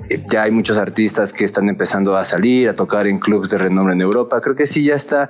Eh, 0.10 0.24
ya 0.30 0.44
hay 0.44 0.52
muchos 0.52 0.78
artistas 0.78 1.34
que 1.34 1.46
están 1.46 1.70
empezando 1.70 2.16
a 2.16 2.26
salir, 2.26 2.70
a 2.70 2.76
tocar 2.76 3.08
en 3.08 3.20
clubes 3.20 3.50
de 3.52 3.58
renombre 3.58 3.94
en 3.94 4.02
Europa. 4.02 4.42
Creo 4.42 4.56
que 4.56 4.68
sí, 4.68 4.84
ya 4.84 4.96
está, 4.96 5.30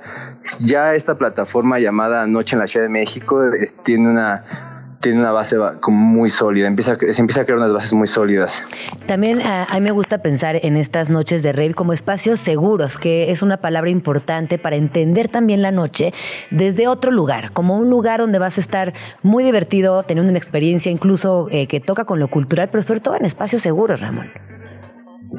ya 0.60 0.94
esta 0.94 1.18
plataforma 1.18 1.78
llamada 1.78 2.26
Noche 2.26 2.56
en 2.56 2.60
la 2.60 2.66
Ciudad 2.66 2.86
de 2.86 2.92
México 2.92 3.44
eh, 3.44 3.70
tiene 3.84 4.08
una 4.08 4.79
tiene 5.00 5.18
una 5.18 5.32
base 5.32 5.56
como 5.80 5.96
muy 5.96 6.30
sólida, 6.30 6.66
empieza, 6.66 6.96
se 6.96 7.20
empieza 7.20 7.40
a 7.40 7.44
crear 7.44 7.58
unas 7.58 7.72
bases 7.72 7.92
muy 7.94 8.06
sólidas. 8.06 8.62
También 9.06 9.40
a, 9.40 9.66
mí 9.72 9.80
me 9.80 9.92
gusta 9.92 10.18
pensar 10.18 10.60
en 10.62 10.76
estas 10.76 11.08
noches 11.08 11.42
de 11.42 11.52
rave 11.52 11.72
como 11.72 11.94
espacios 11.94 12.38
seguros, 12.38 12.98
que 12.98 13.30
es 13.30 13.42
una 13.42 13.56
palabra 13.56 13.90
importante 13.90 14.58
para 14.58 14.76
entender 14.76 15.28
también 15.28 15.62
la 15.62 15.70
noche 15.70 16.12
desde 16.50 16.86
otro 16.86 17.10
lugar, 17.10 17.52
como 17.52 17.78
un 17.78 17.88
lugar 17.88 18.20
donde 18.20 18.38
vas 18.38 18.58
a 18.58 18.60
estar 18.60 18.92
muy 19.22 19.42
divertido, 19.42 20.02
teniendo 20.02 20.30
una 20.30 20.38
experiencia 20.38 20.92
incluso 20.92 21.48
eh, 21.50 21.66
que 21.66 21.80
toca 21.80 22.04
con 22.04 22.18
lo 22.18 22.28
cultural, 22.28 22.68
pero 22.70 22.82
sobre 22.82 23.00
todo 23.00 23.16
en 23.16 23.24
espacios 23.24 23.62
seguros, 23.62 24.00
Ramón. 24.00 24.30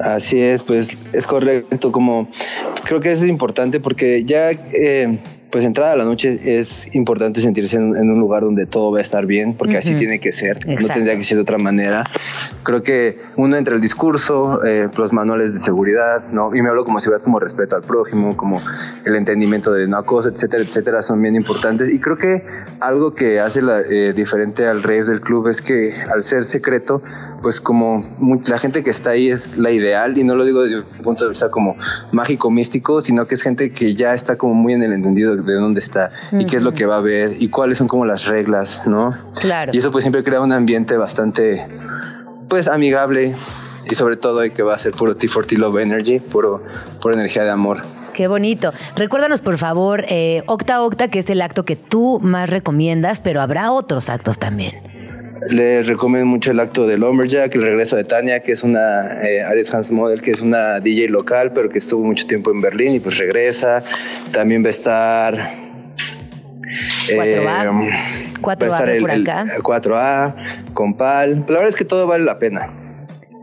Así 0.00 0.40
es, 0.40 0.62
pues 0.64 0.98
es 1.12 1.26
correcto, 1.26 1.92
como 1.92 2.28
creo 2.84 2.98
que 2.98 3.12
eso 3.12 3.24
es 3.24 3.30
importante 3.30 3.78
porque 3.78 4.24
ya... 4.24 4.50
Eh, 4.50 5.18
pues 5.52 5.66
entrada 5.66 5.92
a 5.92 5.96
la 5.96 6.04
noche 6.04 6.58
es 6.58 6.94
importante 6.94 7.42
sentirse 7.42 7.76
en, 7.76 8.10
un 8.10 8.18
lugar 8.18 8.42
donde 8.42 8.64
todo 8.64 8.90
va 8.90 8.98
a 8.98 9.02
estar 9.02 9.26
bien, 9.26 9.54
porque 9.54 9.76
así 9.76 9.94
tiene 9.94 10.18
que 10.18 10.32
ser, 10.32 10.66
no 10.66 10.88
tendría 10.88 11.16
que 11.18 11.24
ser 11.24 11.36
de 11.36 11.42
otra 11.42 11.58
manera. 11.58 12.04
Creo 12.62 12.82
que 12.82 13.20
uno 13.36 13.58
entre 13.58 13.74
el 13.74 13.82
discurso, 13.82 14.64
eh, 14.64 14.88
los 14.96 15.12
manuales 15.12 15.52
de 15.52 15.60
seguridad, 15.60 16.26
¿no? 16.32 16.56
Y 16.56 16.62
me 16.62 16.70
hablo 16.70 16.86
como 16.86 17.00
seguridad, 17.00 17.22
como 17.22 17.38
respeto 17.38 17.76
al 17.76 17.82
prójimo, 17.82 18.34
como 18.34 18.62
el 19.04 19.14
entendimiento 19.14 19.72
de 19.72 19.86
no 19.86 20.02
cosa, 20.06 20.30
etcétera, 20.30 20.64
etcétera, 20.64 21.02
son 21.02 21.20
bien 21.20 21.36
importantes. 21.36 21.92
Y 21.92 22.00
creo 22.00 22.16
que 22.16 22.46
algo 22.80 23.12
que 23.12 23.38
hace 23.38 23.60
la, 23.60 23.80
eh, 23.80 24.14
diferente 24.14 24.66
al 24.66 24.82
rey 24.82 25.02
del 25.02 25.20
club 25.20 25.48
es 25.48 25.60
que 25.60 25.92
al 26.10 26.22
ser 26.22 26.46
secreto, 26.46 27.02
pues 27.42 27.60
como 27.60 28.02
la 28.48 28.58
gente 28.58 28.82
que 28.82 28.88
está 28.88 29.10
ahí 29.10 29.28
es 29.28 29.58
la 29.58 29.70
ideal, 29.70 30.16
y 30.16 30.24
no 30.24 30.34
lo 30.34 30.46
digo 30.46 30.62
desde 30.62 30.78
un 30.78 31.02
punto 31.04 31.24
de 31.24 31.30
vista 31.30 31.50
como 31.50 31.76
mágico, 32.10 32.50
místico, 32.50 33.02
sino 33.02 33.26
que 33.26 33.34
es 33.34 33.42
gente 33.42 33.70
que 33.70 33.94
ya 33.94 34.14
está 34.14 34.36
como 34.36 34.54
muy 34.54 34.72
en 34.72 34.82
el 34.82 34.94
entendido 34.94 35.41
de 35.44 35.54
dónde 35.54 35.80
está 35.80 36.10
y 36.32 36.46
qué 36.46 36.56
es 36.56 36.62
lo 36.62 36.72
que 36.72 36.86
va 36.86 36.96
a 36.96 37.00
ver 37.00 37.36
y 37.38 37.48
cuáles 37.48 37.78
son 37.78 37.88
como 37.88 38.04
las 38.04 38.26
reglas, 38.26 38.82
¿no? 38.86 39.14
Claro. 39.40 39.72
Y 39.74 39.78
eso 39.78 39.90
pues 39.90 40.04
siempre 40.04 40.24
crea 40.24 40.40
un 40.40 40.52
ambiente 40.52 40.96
bastante, 40.96 41.66
pues 42.48 42.68
amigable 42.68 43.34
y 43.90 43.94
sobre 43.94 44.16
todo 44.16 44.40
que 44.52 44.62
va 44.62 44.74
a 44.74 44.78
ser 44.78 44.92
puro 44.92 45.16
T40 45.16 45.56
Love 45.58 45.78
Energy, 45.78 46.20
puro, 46.20 46.62
pura 47.00 47.14
energía 47.14 47.44
de 47.44 47.50
amor. 47.50 47.82
Qué 48.12 48.28
bonito. 48.28 48.72
Recuérdanos, 48.94 49.40
por 49.40 49.58
favor, 49.58 50.04
eh, 50.08 50.42
Octa 50.46 50.82
Octa, 50.82 51.08
que 51.08 51.20
es 51.20 51.30
el 51.30 51.40
acto 51.40 51.64
que 51.64 51.76
tú 51.76 52.20
más 52.22 52.50
recomiendas, 52.50 53.20
pero 53.20 53.40
habrá 53.40 53.72
otros 53.72 54.10
actos 54.10 54.38
también. 54.38 54.91
Les 55.48 55.86
recomiendo 55.88 56.26
mucho 56.26 56.50
el 56.50 56.60
acto 56.60 56.86
de 56.86 56.96
Lumberjack, 56.96 57.54
el 57.54 57.62
regreso 57.62 57.96
de 57.96 58.04
Tania, 58.04 58.40
que 58.40 58.52
es 58.52 58.62
una 58.62 59.22
eh, 59.22 59.42
Ares 59.42 59.74
Hans 59.74 59.90
Model, 59.90 60.22
que 60.22 60.30
es 60.30 60.40
una 60.40 60.80
DJ 60.80 61.08
local, 61.08 61.52
pero 61.52 61.68
que 61.68 61.78
estuvo 61.78 62.04
mucho 62.04 62.26
tiempo 62.26 62.50
en 62.50 62.60
Berlín 62.60 62.94
y 62.94 63.00
pues 63.00 63.18
regresa. 63.18 63.82
También 64.32 64.62
va 64.62 64.68
a 64.68 64.70
estar 64.70 65.50
4A, 67.08 67.90
4A 68.40 68.88
eh, 68.88 69.00
por 69.00 69.10
acá. 69.10 69.46
4A, 69.58 70.34
con 70.74 70.96
Pal. 70.96 71.44
la 71.48 71.54
verdad 71.54 71.68
es 71.68 71.76
que 71.76 71.84
todo 71.84 72.06
vale 72.06 72.24
la 72.24 72.38
pena. 72.38 72.68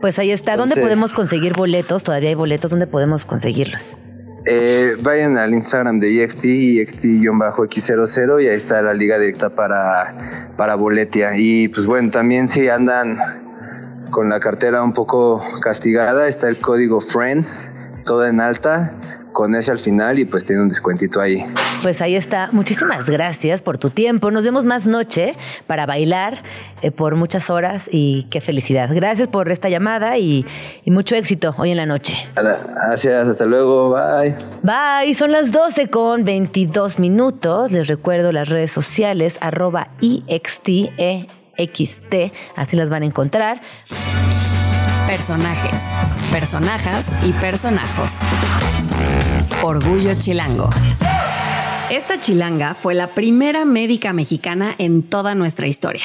Pues 0.00 0.18
ahí 0.18 0.30
está. 0.30 0.56
¿Dónde 0.56 0.76
podemos 0.76 1.12
conseguir 1.12 1.52
boletos? 1.52 2.02
Todavía 2.02 2.30
hay 2.30 2.34
boletos. 2.34 2.70
¿Dónde 2.70 2.86
podemos 2.86 3.26
conseguirlos? 3.26 3.96
Eh, 4.46 4.96
vayan 5.00 5.36
al 5.36 5.52
Instagram 5.52 6.00
de 6.00 6.22
EXT, 6.22 6.44
EXT-X00 6.44 8.42
y 8.42 8.48
ahí 8.48 8.56
está 8.56 8.80
la 8.80 8.94
liga 8.94 9.18
directa 9.18 9.50
para, 9.50 10.14
para 10.56 10.74
Boletia. 10.76 11.32
Y 11.36 11.68
pues 11.68 11.86
bueno, 11.86 12.10
también 12.10 12.48
si 12.48 12.68
andan 12.68 13.18
con 14.10 14.28
la 14.28 14.40
cartera 14.40 14.82
un 14.82 14.92
poco 14.92 15.42
castigada, 15.60 16.26
está 16.28 16.48
el 16.48 16.58
código 16.58 17.00
FRIENDS, 17.00 17.66
todo 18.04 18.26
en 18.26 18.40
alta 18.40 18.92
con 19.32 19.54
ese 19.54 19.70
al 19.70 19.78
final 19.78 20.18
y 20.18 20.24
pues 20.24 20.44
tiene 20.44 20.62
un 20.62 20.68
descuentito 20.68 21.20
ahí. 21.20 21.44
Pues 21.82 22.00
ahí 22.00 22.16
está. 22.16 22.50
Muchísimas 22.52 23.08
gracias 23.08 23.62
por 23.62 23.78
tu 23.78 23.90
tiempo. 23.90 24.30
Nos 24.30 24.44
vemos 24.44 24.64
más 24.64 24.86
noche 24.86 25.36
para 25.66 25.86
bailar 25.86 26.42
eh, 26.82 26.90
por 26.90 27.16
muchas 27.16 27.50
horas 27.50 27.88
y 27.90 28.24
qué 28.30 28.40
felicidad. 28.40 28.90
Gracias 28.92 29.28
por 29.28 29.50
esta 29.50 29.68
llamada 29.68 30.18
y, 30.18 30.46
mucho 30.86 31.14
éxito 31.14 31.54
hoy 31.56 31.70
en 31.70 31.76
la 31.76 31.86
noche. 31.86 32.14
Gracias, 32.34 33.28
hasta 33.28 33.44
luego, 33.44 33.94
bye. 33.94 34.34
Bye, 34.62 35.14
son 35.14 35.30
las 35.30 35.52
12 35.52 35.88
con 35.88 36.24
22 36.24 36.98
minutos. 36.98 37.70
Les 37.70 37.86
recuerdo 37.86 38.32
las 38.32 38.48
redes 38.48 38.72
sociales 38.72 39.38
arroba 39.40 39.90
IXTEXT, 40.00 41.24
así 42.56 42.76
las 42.76 42.90
van 42.90 43.04
a 43.04 43.06
encontrar. 43.06 43.60
Personajes, 45.10 45.90
personajas 46.30 47.10
y 47.24 47.32
personajos. 47.32 48.20
Orgullo 49.60 50.14
Chilango. 50.14 50.70
Esta 51.90 52.20
chilanga 52.20 52.74
fue 52.74 52.94
la 52.94 53.08
primera 53.08 53.64
médica 53.64 54.12
mexicana 54.12 54.72
en 54.78 55.02
toda 55.02 55.34
nuestra 55.34 55.66
historia. 55.66 56.04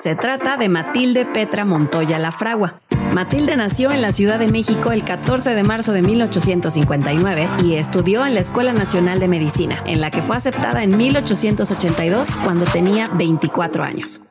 Se 0.00 0.14
trata 0.14 0.56
de 0.56 0.68
Matilde 0.68 1.26
Petra 1.26 1.64
Montoya 1.64 2.20
La 2.20 2.30
Fragua. 2.30 2.80
Matilde 3.12 3.56
nació 3.56 3.90
en 3.90 4.02
la 4.02 4.12
Ciudad 4.12 4.38
de 4.38 4.52
México 4.52 4.92
el 4.92 5.02
14 5.02 5.56
de 5.56 5.64
marzo 5.64 5.92
de 5.92 6.02
1859 6.02 7.48
y 7.64 7.74
estudió 7.74 8.24
en 8.24 8.34
la 8.34 8.40
Escuela 8.40 8.72
Nacional 8.72 9.18
de 9.18 9.26
Medicina, 9.26 9.82
en 9.84 10.00
la 10.00 10.12
que 10.12 10.22
fue 10.22 10.36
aceptada 10.36 10.84
en 10.84 10.96
1882 10.96 12.28
cuando 12.44 12.66
tenía 12.66 13.08
24 13.08 13.82
años. 13.82 14.22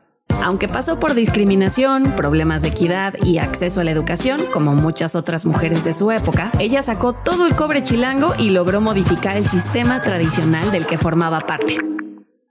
Aunque 0.44 0.68
pasó 0.68 1.00
por 1.00 1.16
discriminación, 1.16 2.12
problemas 2.16 2.62
de 2.62 2.68
equidad 2.68 3.16
y 3.24 3.40
acceso 3.40 3.82
a 3.82 3.84
la 3.84 3.92
educación, 3.92 4.42
como 4.54 4.76
muchas 4.76 5.16
otras 5.16 5.46
mujeres 5.46 5.84
de 5.84 5.92
su 5.92 6.12
época, 6.12 6.52
ella 6.60 6.84
sacó 6.84 7.14
todo 7.14 7.48
el 7.48 7.56
cobre 7.56 7.82
chilango 7.82 8.34
y 8.38 8.52
logró 8.52 8.80
modificar 8.80 9.38
el 9.38 9.48
sistema 9.48 10.04
tradicional 10.04 10.72
del 10.72 10.86
que 10.86 11.00
formaba 11.00 11.42
parte. 11.42 11.80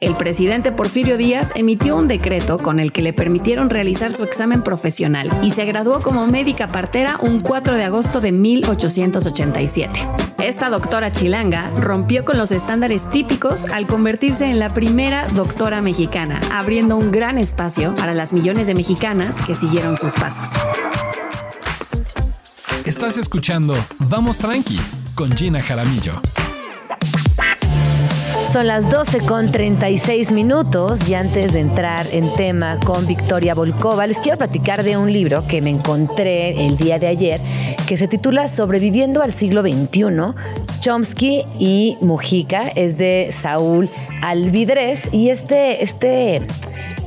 El 0.00 0.16
presidente 0.16 0.72
Porfirio 0.72 1.16
Díaz 1.16 1.52
emitió 1.54 1.96
un 1.96 2.08
decreto 2.08 2.58
con 2.58 2.80
el 2.80 2.92
que 2.92 3.00
le 3.00 3.12
permitieron 3.12 3.70
realizar 3.70 4.12
su 4.12 4.24
examen 4.24 4.62
profesional 4.62 5.30
y 5.42 5.52
se 5.52 5.64
graduó 5.64 6.00
como 6.00 6.26
médica 6.26 6.68
partera 6.68 7.16
un 7.22 7.40
4 7.40 7.76
de 7.76 7.84
agosto 7.84 8.20
de 8.20 8.32
1887. 8.32 10.00
Esta 10.38 10.68
doctora 10.68 11.12
chilanga 11.12 11.70
rompió 11.78 12.24
con 12.24 12.36
los 12.36 12.50
estándares 12.50 13.08
típicos 13.08 13.66
al 13.66 13.86
convertirse 13.86 14.46
en 14.46 14.58
la 14.58 14.68
primera 14.68 15.28
doctora 15.28 15.80
mexicana, 15.80 16.40
abriendo 16.52 16.96
un 16.96 17.12
gran 17.12 17.38
espacio 17.38 17.94
para 17.94 18.14
las 18.14 18.32
millones 18.32 18.66
de 18.66 18.74
mexicanas 18.74 19.36
que 19.46 19.54
siguieron 19.54 19.96
sus 19.96 20.12
pasos. 20.12 20.48
Estás 22.84 23.16
escuchando 23.16 23.74
Vamos 24.08 24.38
Tranqui 24.38 24.78
con 25.14 25.32
Gina 25.32 25.62
Jaramillo. 25.62 26.20
Son 28.54 28.68
las 28.68 28.88
12 28.88 29.26
con 29.26 29.50
36 29.50 30.30
minutos 30.30 31.08
y 31.08 31.14
antes 31.14 31.54
de 31.54 31.58
entrar 31.58 32.06
en 32.12 32.32
tema 32.34 32.78
con 32.78 33.04
Victoria 33.04 33.52
Volkova, 33.52 34.06
les 34.06 34.18
quiero 34.18 34.38
platicar 34.38 34.84
de 34.84 34.96
un 34.96 35.12
libro 35.12 35.44
que 35.48 35.60
me 35.60 35.70
encontré 35.70 36.64
el 36.64 36.76
día 36.76 37.00
de 37.00 37.08
ayer 37.08 37.40
que 37.88 37.96
se 37.96 38.06
titula 38.06 38.46
Sobreviviendo 38.46 39.22
al 39.22 39.32
siglo 39.32 39.60
XXI, 39.62 40.04
Chomsky 40.78 41.44
y 41.58 41.96
Mujica, 42.00 42.68
es 42.68 42.96
de 42.96 43.30
Saúl 43.32 43.88
Alvidrez 44.22 45.12
y 45.12 45.30
este, 45.30 45.82
este 45.82 46.46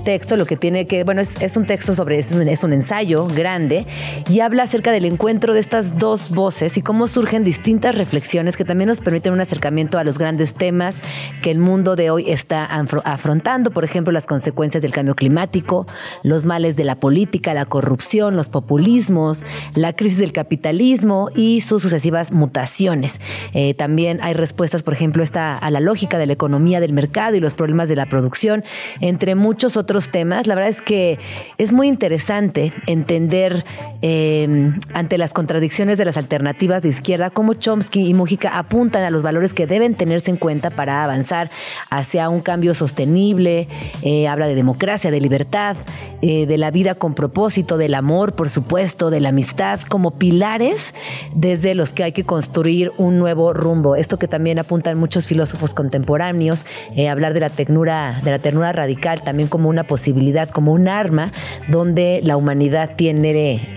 texto, 0.07 0.37
lo 0.37 0.45
que 0.45 0.55
tiene 0.55 0.87
que, 0.87 1.03
bueno, 1.03 1.19
es, 1.19 1.57
un 1.57 1.65
texto 1.65 1.93
sobre, 1.93 2.17
es 2.17 2.31
un, 2.31 2.47
es 2.47 2.63
un, 2.63 2.71
ensayo 2.71 3.27
grande 3.27 3.85
y 4.29 4.39
habla 4.39 4.63
acerca 4.63 4.93
del 4.93 5.03
encuentro 5.03 5.53
de 5.53 5.59
estas 5.59 5.99
dos 5.99 6.29
voces 6.29 6.77
y 6.77 6.81
cómo 6.81 7.09
surgen 7.09 7.43
distintas 7.43 7.93
reflexiones 7.93 8.55
que 8.55 8.63
también 8.63 8.87
nos 8.87 9.01
permiten 9.01 9.33
un 9.33 9.41
acercamiento 9.41 9.97
a 9.97 10.05
los 10.05 10.17
grandes 10.17 10.53
temas 10.53 11.01
que 11.41 11.51
el 11.51 11.59
mundo 11.59 11.97
de 11.97 12.09
hoy 12.09 12.31
está 12.31 12.63
afrontando, 12.63 13.71
por 13.71 13.83
ejemplo, 13.83 14.13
las 14.13 14.25
consecuencias 14.25 14.81
del 14.81 14.93
cambio 14.93 15.13
climático, 15.13 15.87
los 16.23 16.45
males 16.45 16.77
de 16.77 16.85
la 16.85 17.01
política, 17.01 17.53
la 17.53 17.65
corrupción, 17.65 18.37
los 18.37 18.47
populismos, 18.47 19.43
la 19.75 19.91
crisis 19.91 20.19
del 20.19 20.31
capitalismo 20.31 21.31
y 21.35 21.59
sus 21.59 21.81
sucesivas 21.81 22.31
mutaciones. 22.31 23.19
Eh, 23.53 23.73
también 23.73 24.19
hay 24.21 24.35
respuestas, 24.35 24.83
por 24.83 24.93
ejemplo, 24.93 25.21
esta, 25.21 25.57
a 25.57 25.69
la 25.69 25.81
lógica 25.81 26.17
de 26.17 26.27
la 26.27 26.33
economía 26.33 26.79
del 26.79 26.93
mercado 26.93 27.35
y 27.35 27.41
los 27.41 27.55
problemas 27.55 27.89
de 27.89 27.97
la 27.97 28.05
producción, 28.05 28.63
entre 29.01 29.35
muchos 29.35 29.75
otros 29.75 29.96
otros 29.97 30.09
temas. 30.09 30.45
La 30.45 30.53
verdad 30.53 30.69
es 30.69 30.81
que 30.81 31.17
es 31.57 31.73
muy 31.73 31.87
interesante 31.87 32.71
entender 32.85 33.65
eh, 34.01 34.73
ante 34.93 35.17
las 35.17 35.33
contradicciones 35.33 35.97
de 35.97 36.05
las 36.05 36.17
alternativas 36.17 36.83
de 36.83 36.89
izquierda 36.89 37.29
cómo 37.29 37.53
Chomsky 37.53 38.07
y 38.07 38.13
Mujica 38.13 38.57
apuntan 38.57 39.03
a 39.03 39.09
los 39.09 39.23
valores 39.23 39.53
que 39.53 39.67
deben 39.67 39.95
tenerse 39.95 40.31
en 40.31 40.37
cuenta 40.37 40.69
para 40.69 41.03
avanzar 41.03 41.49
hacia 41.89 42.29
un 42.29 42.41
cambio 42.41 42.73
sostenible. 42.73 43.67
Eh, 44.03 44.27
habla 44.27 44.47
de 44.47 44.55
democracia, 44.55 45.11
de 45.11 45.21
libertad, 45.21 45.77
eh, 46.21 46.45
de 46.45 46.57
la 46.57 46.71
vida 46.71 46.95
con 46.95 47.13
propósito, 47.13 47.77
del 47.77 47.93
amor, 47.93 48.33
por 48.33 48.49
supuesto, 48.49 49.09
de 49.09 49.19
la 49.19 49.29
amistad, 49.29 49.79
como 49.81 50.17
pilares 50.17 50.93
desde 51.33 51.75
los 51.75 51.93
que 51.93 52.03
hay 52.03 52.11
que 52.11 52.23
construir 52.23 52.91
un 52.97 53.19
nuevo 53.19 53.53
rumbo. 53.53 53.95
Esto 53.95 54.17
que 54.17 54.27
también 54.27 54.59
apuntan 54.59 54.97
muchos 54.97 55.27
filósofos 55.27 55.73
contemporáneos, 55.73 56.65
eh, 56.95 57.09
hablar 57.09 57.33
de 57.33 57.39
la 57.39 57.49
ternura, 57.49 58.21
de 58.23 58.31
la 58.31 58.39
ternura 58.39 58.71
radical 58.71 59.21
también 59.21 59.47
como 59.49 59.69
una 59.69 59.85
posibilidad, 59.85 60.49
como 60.49 60.73
un 60.73 60.87
arma, 60.87 61.31
donde 61.67 62.21
la 62.23 62.37
humanidad 62.37 62.95
tiene 62.95 63.73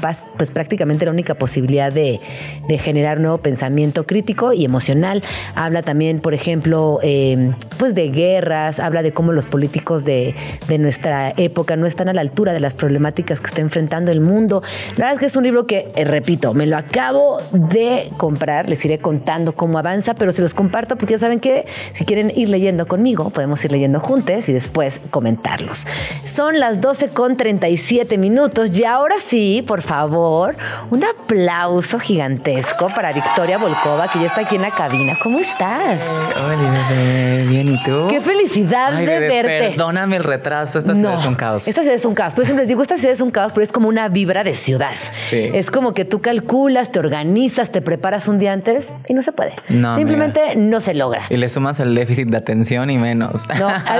paz, 0.00 0.22
pues 0.36 0.50
prácticamente 0.50 1.04
la 1.04 1.10
única 1.10 1.34
posibilidad 1.34 1.92
de, 1.92 2.20
de 2.68 2.78
generar 2.78 3.20
nuevo 3.20 3.38
pensamiento 3.38 4.06
crítico 4.06 4.52
y 4.52 4.64
emocional. 4.64 5.22
Habla 5.54 5.82
también, 5.82 6.20
por 6.20 6.34
ejemplo, 6.34 7.00
eh, 7.02 7.52
pues 7.78 7.94
de 7.94 8.10
guerras, 8.10 8.78
habla 8.78 9.02
de 9.02 9.12
cómo 9.12 9.32
los 9.32 9.46
políticos 9.46 10.04
de, 10.04 10.34
de 10.68 10.78
nuestra 10.78 11.32
época 11.36 11.76
no 11.76 11.86
están 11.86 12.08
a 12.08 12.12
la 12.12 12.20
altura 12.20 12.52
de 12.52 12.60
las 12.60 12.76
problemáticas 12.76 13.40
que 13.40 13.48
está 13.48 13.60
enfrentando 13.60 14.12
el 14.12 14.20
mundo. 14.20 14.62
La 14.96 15.06
verdad 15.06 15.14
es 15.14 15.20
que 15.20 15.26
es 15.26 15.36
un 15.36 15.44
libro 15.44 15.66
que, 15.66 15.88
eh, 15.94 16.04
repito, 16.04 16.54
me 16.54 16.66
lo 16.66 16.76
acabo 16.76 17.38
de 17.52 18.10
comprar, 18.16 18.68
les 18.68 18.84
iré 18.84 18.98
contando 18.98 19.52
cómo 19.52 19.78
avanza, 19.78 20.14
pero 20.14 20.32
se 20.32 20.42
los 20.42 20.54
comparto 20.54 20.96
porque 20.96 21.14
ya 21.14 21.18
saben 21.18 21.40
que 21.40 21.66
si 21.94 22.04
quieren 22.04 22.32
ir 22.34 22.48
leyendo 22.48 22.86
conmigo, 22.86 23.30
podemos 23.30 23.64
ir 23.64 23.72
leyendo 23.72 24.00
juntos 24.00 24.48
y 24.48 24.52
después 24.52 25.00
comentarlos. 25.10 25.86
Son 26.24 26.58
las 26.58 26.80
12 26.80 27.08
con 27.08 27.36
37 27.36 28.18
minutos 28.18 28.78
y 28.78 28.84
ahora 28.84 29.16
sí, 29.18 29.47
por 29.66 29.82
favor, 29.82 30.56
un 30.90 31.02
aplauso 31.04 31.98
gigantesco 31.98 32.88
para 32.94 33.12
Victoria 33.12 33.58
Volkova, 33.58 34.08
que 34.08 34.20
ya 34.20 34.26
está 34.26 34.42
aquí 34.42 34.56
en 34.56 34.62
la 34.62 34.70
cabina. 34.70 35.16
¿Cómo 35.22 35.38
estás? 35.38 36.00
Hola, 36.44 36.86
bebé. 36.88 37.46
Bien, 37.48 37.68
¿y 37.68 37.82
tú? 37.82 38.06
Qué 38.08 38.20
felicidad 38.20 38.94
Ay, 38.94 39.06
de 39.06 39.18
bebé, 39.18 39.42
verte. 39.42 39.68
Perdóname 39.70 40.16
el 40.16 40.24
retraso. 40.24 40.78
Esta 40.78 40.94
ciudad 40.94 41.14
No, 41.14 41.20
es 41.20 41.26
un 41.26 41.34
caos. 41.34 41.68
Esta 41.68 41.82
ciudad 41.82 41.96
es 41.96 42.04
un 42.04 42.14
caos. 42.14 42.34
Por 42.34 42.44
eso 42.44 42.54
les 42.54 42.68
digo, 42.68 42.82
esta 42.82 42.96
ciudad 42.96 43.12
es 43.12 43.20
un 43.20 43.30
caos, 43.30 43.52
pero 43.52 43.64
es 43.64 43.72
como 43.72 43.88
una 43.88 44.08
vibra 44.08 44.44
de 44.44 44.54
ciudad. 44.54 44.94
Sí. 45.28 45.50
Es 45.52 45.70
como 45.70 45.94
que 45.94 46.04
tú 46.04 46.20
calculas, 46.20 46.92
te 46.92 46.98
organizas, 46.98 47.70
te 47.70 47.80
preparas 47.82 48.28
un 48.28 48.38
día 48.38 48.52
antes 48.52 48.92
y 49.06 49.14
no 49.14 49.22
se 49.22 49.32
puede. 49.32 49.52
No, 49.68 49.96
Simplemente 49.96 50.56
no 50.56 50.80
se 50.80 50.94
logra. 50.94 51.26
Y 51.30 51.36
le 51.36 51.48
sumas 51.48 51.80
el 51.80 51.94
déficit 51.94 52.28
de 52.28 52.36
atención 52.36 52.90
y 52.90 52.98
menos. 52.98 53.42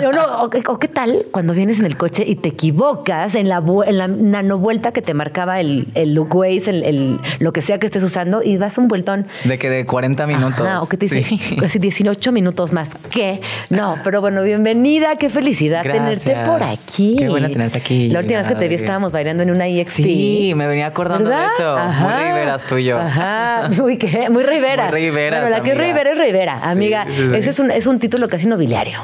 No, 0.09 0.43
o, 0.43 0.51
o 0.73 0.79
qué 0.79 0.89
tal 0.89 1.27
cuando 1.31 1.53
vienes 1.53 1.79
en 1.81 1.87
el 1.87 1.97
coche 1.97 2.25
y 2.27 2.37
te 2.37 2.49
equivocas 2.49 3.35
en 3.35 3.49
la, 3.49 3.62
en 3.87 3.99
la 3.99 4.09
nanovuelta 4.09 4.93
que 4.93 5.03
te 5.03 5.15
marcaba 5.39 5.60
el, 5.60 5.86
el 5.94 6.19
Waze, 6.19 6.70
el, 6.70 6.82
el- 6.82 7.20
lo 7.39 7.52
que 7.52 7.62
sea 7.62 7.78
que 7.78 7.86
estés 7.86 8.02
usando 8.02 8.43
y 8.43 8.56
das 8.56 8.77
un 8.78 8.89
vueltón. 8.89 9.27
De 9.44 9.56
que 9.59 9.70
de 9.70 9.86
40 9.86 10.27
minutos. 10.27 10.66
Ajá, 10.66 10.82
o 10.82 10.89
que 10.89 10.97
te 10.97 11.06
dice 11.06 11.23
Sí. 11.23 11.56
casi 11.60 11.78
18 11.78 12.32
minutos 12.32 12.73
más. 12.73 12.90
¿Qué? 13.10 13.40
No, 13.70 13.98
pero 14.02 14.20
bueno, 14.20 14.43
bienvenida, 14.43 15.16
qué 15.16 15.31
felicidad 15.31 15.82
Gracias. 15.85 16.23
tenerte 16.24 16.48
por 16.51 16.62
aquí. 16.62 17.16
Qué 17.19 17.28
buena 17.28 17.48
tenerte 17.48 17.78
aquí. 17.78 18.09
La 18.09 18.20
última 18.20 18.40
vez 18.40 18.48
que 18.48 18.55
te 18.56 18.69
vi 18.69 18.74
estábamos 18.74 19.12
bailando 19.12 19.43
en 19.44 19.51
una 19.52 19.66
EXP. 19.69 19.97
Sí, 19.97 20.52
me 20.56 20.66
venía 20.66 20.86
acordando 20.86 21.28
¿Verdad? 21.31 21.47
de 21.48 21.55
eso. 21.55 21.77
Ajá. 21.77 22.05
Muy 22.05 22.24
Riveras 22.24 22.65
tú 22.66 22.77
y 22.78 22.85
yo. 22.85 22.98
Ajá, 22.98 23.70
muy, 23.81 23.97
¿qué? 23.98 24.28
muy 24.31 24.43
Rivera. 24.43 24.90
Muy 24.90 25.01
Riveras, 25.01 25.40
Bueno, 25.43 25.56
la 25.56 25.62
que 25.62 25.73
es. 25.73 25.78
Rivera 25.78 26.10
es 26.10 26.19
Rivera, 26.19 26.59
amiga. 26.70 27.06
sí, 27.09 27.12
sí. 27.31 27.36
Ese 27.36 27.51
es 27.51 27.60
un, 27.60 27.70
es 27.70 27.86
un 27.86 27.98
título 28.01 28.28
casi 28.28 28.47
nobiliario. 28.48 28.98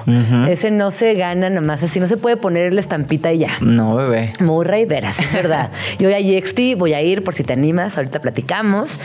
Ese 0.49 0.71
no 0.73 0.91
se 0.91 1.15
gana 1.15 1.49
nomás 1.51 1.83
así, 1.83 2.01
no 2.01 2.09
se 2.09 2.17
puede 2.17 2.37
poner 2.37 2.73
la 2.75 2.81
estampita 2.81 3.33
y 3.33 3.39
ya. 3.39 3.57
No, 3.61 3.95
bebé. 3.97 4.33
Muy 4.41 4.65
Riveras, 4.67 5.19
es 5.19 5.33
verdad. 5.33 5.71
Yo 5.99 6.09
voy 6.09 6.15
a 6.15 6.21
EXT, 6.33 6.77
voy 6.79 6.95
a 6.95 7.03
ir 7.03 7.23
por 7.25 7.35
si 7.35 7.45
te 7.45 7.53
animas, 7.53 7.97
ahorita 7.97 8.21
platicamos. 8.21 9.01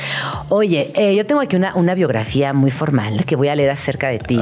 Oye, 0.50 0.92
eh, 0.96 1.16
yo 1.16 1.26
tengo 1.26 1.42
aquí 1.42 1.56
una, 1.56 1.76
una 1.76 1.96
biografía 1.96 2.54
muy 2.54 2.72
formal 2.72 3.26
que 3.26 3.36
voy 3.36 3.48
a 3.50 3.56
leer 3.56 3.70
acerca 3.72 4.10
de 4.10 4.20
ti. 4.20 4.38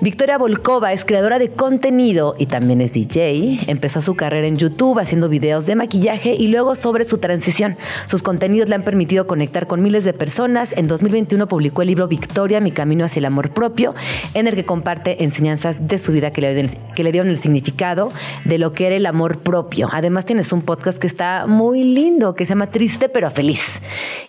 Victoria 0.00 0.38
Volkova 0.38 0.92
es 0.92 1.04
creadora 1.04 1.38
de 1.38 1.50
contenido 1.50 2.34
y 2.38 2.46
también 2.46 2.80
es 2.80 2.92
DJ. 2.92 3.60
Empezó 3.66 4.00
su 4.02 4.14
carrera 4.14 4.46
en 4.46 4.56
YouTube 4.56 4.98
haciendo 4.98 5.28
videos 5.28 5.66
de 5.66 5.74
maquillaje 5.76 6.34
y 6.34 6.48
luego 6.48 6.74
sobre 6.74 7.04
su 7.04 7.18
transición. 7.18 7.76
Sus 8.06 8.22
contenidos 8.22 8.68
le 8.68 8.74
han 8.74 8.82
permitido 8.82 9.26
conectar 9.26 9.66
con 9.66 9.82
miles 9.82 10.04
de 10.04 10.12
personas. 10.12 10.72
En 10.76 10.86
2021 10.86 11.48
publicó 11.48 11.82
el 11.82 11.88
libro 11.88 12.08
Victoria, 12.08 12.60
mi 12.60 12.70
camino 12.72 13.04
hacia 13.04 13.20
el 13.20 13.24
amor 13.26 13.50
propio, 13.50 13.94
en 14.34 14.46
el 14.46 14.54
que 14.54 14.64
comparte 14.64 15.24
enseñanzas 15.24 15.76
de 15.88 15.98
su 15.98 16.12
vida 16.12 16.32
que 16.32 16.40
le, 16.40 16.54
dieron- 16.54 16.76
que 16.94 17.04
le 17.04 17.12
dieron 17.12 17.30
el 17.30 17.38
significado 17.38 18.10
de 18.44 18.58
lo 18.58 18.72
que 18.72 18.86
era 18.86 18.96
el 18.96 19.06
amor 19.06 19.38
propio. 19.40 19.88
Además 19.92 20.24
tienes 20.26 20.52
un 20.52 20.62
podcast 20.62 20.98
que 20.98 21.06
está 21.06 21.46
muy 21.46 21.84
lindo, 21.84 22.02
que 22.34 22.44
se 22.44 22.50
llama 22.50 22.68
Triste 22.68 23.08
pero 23.08 23.30
Feliz 23.30 23.80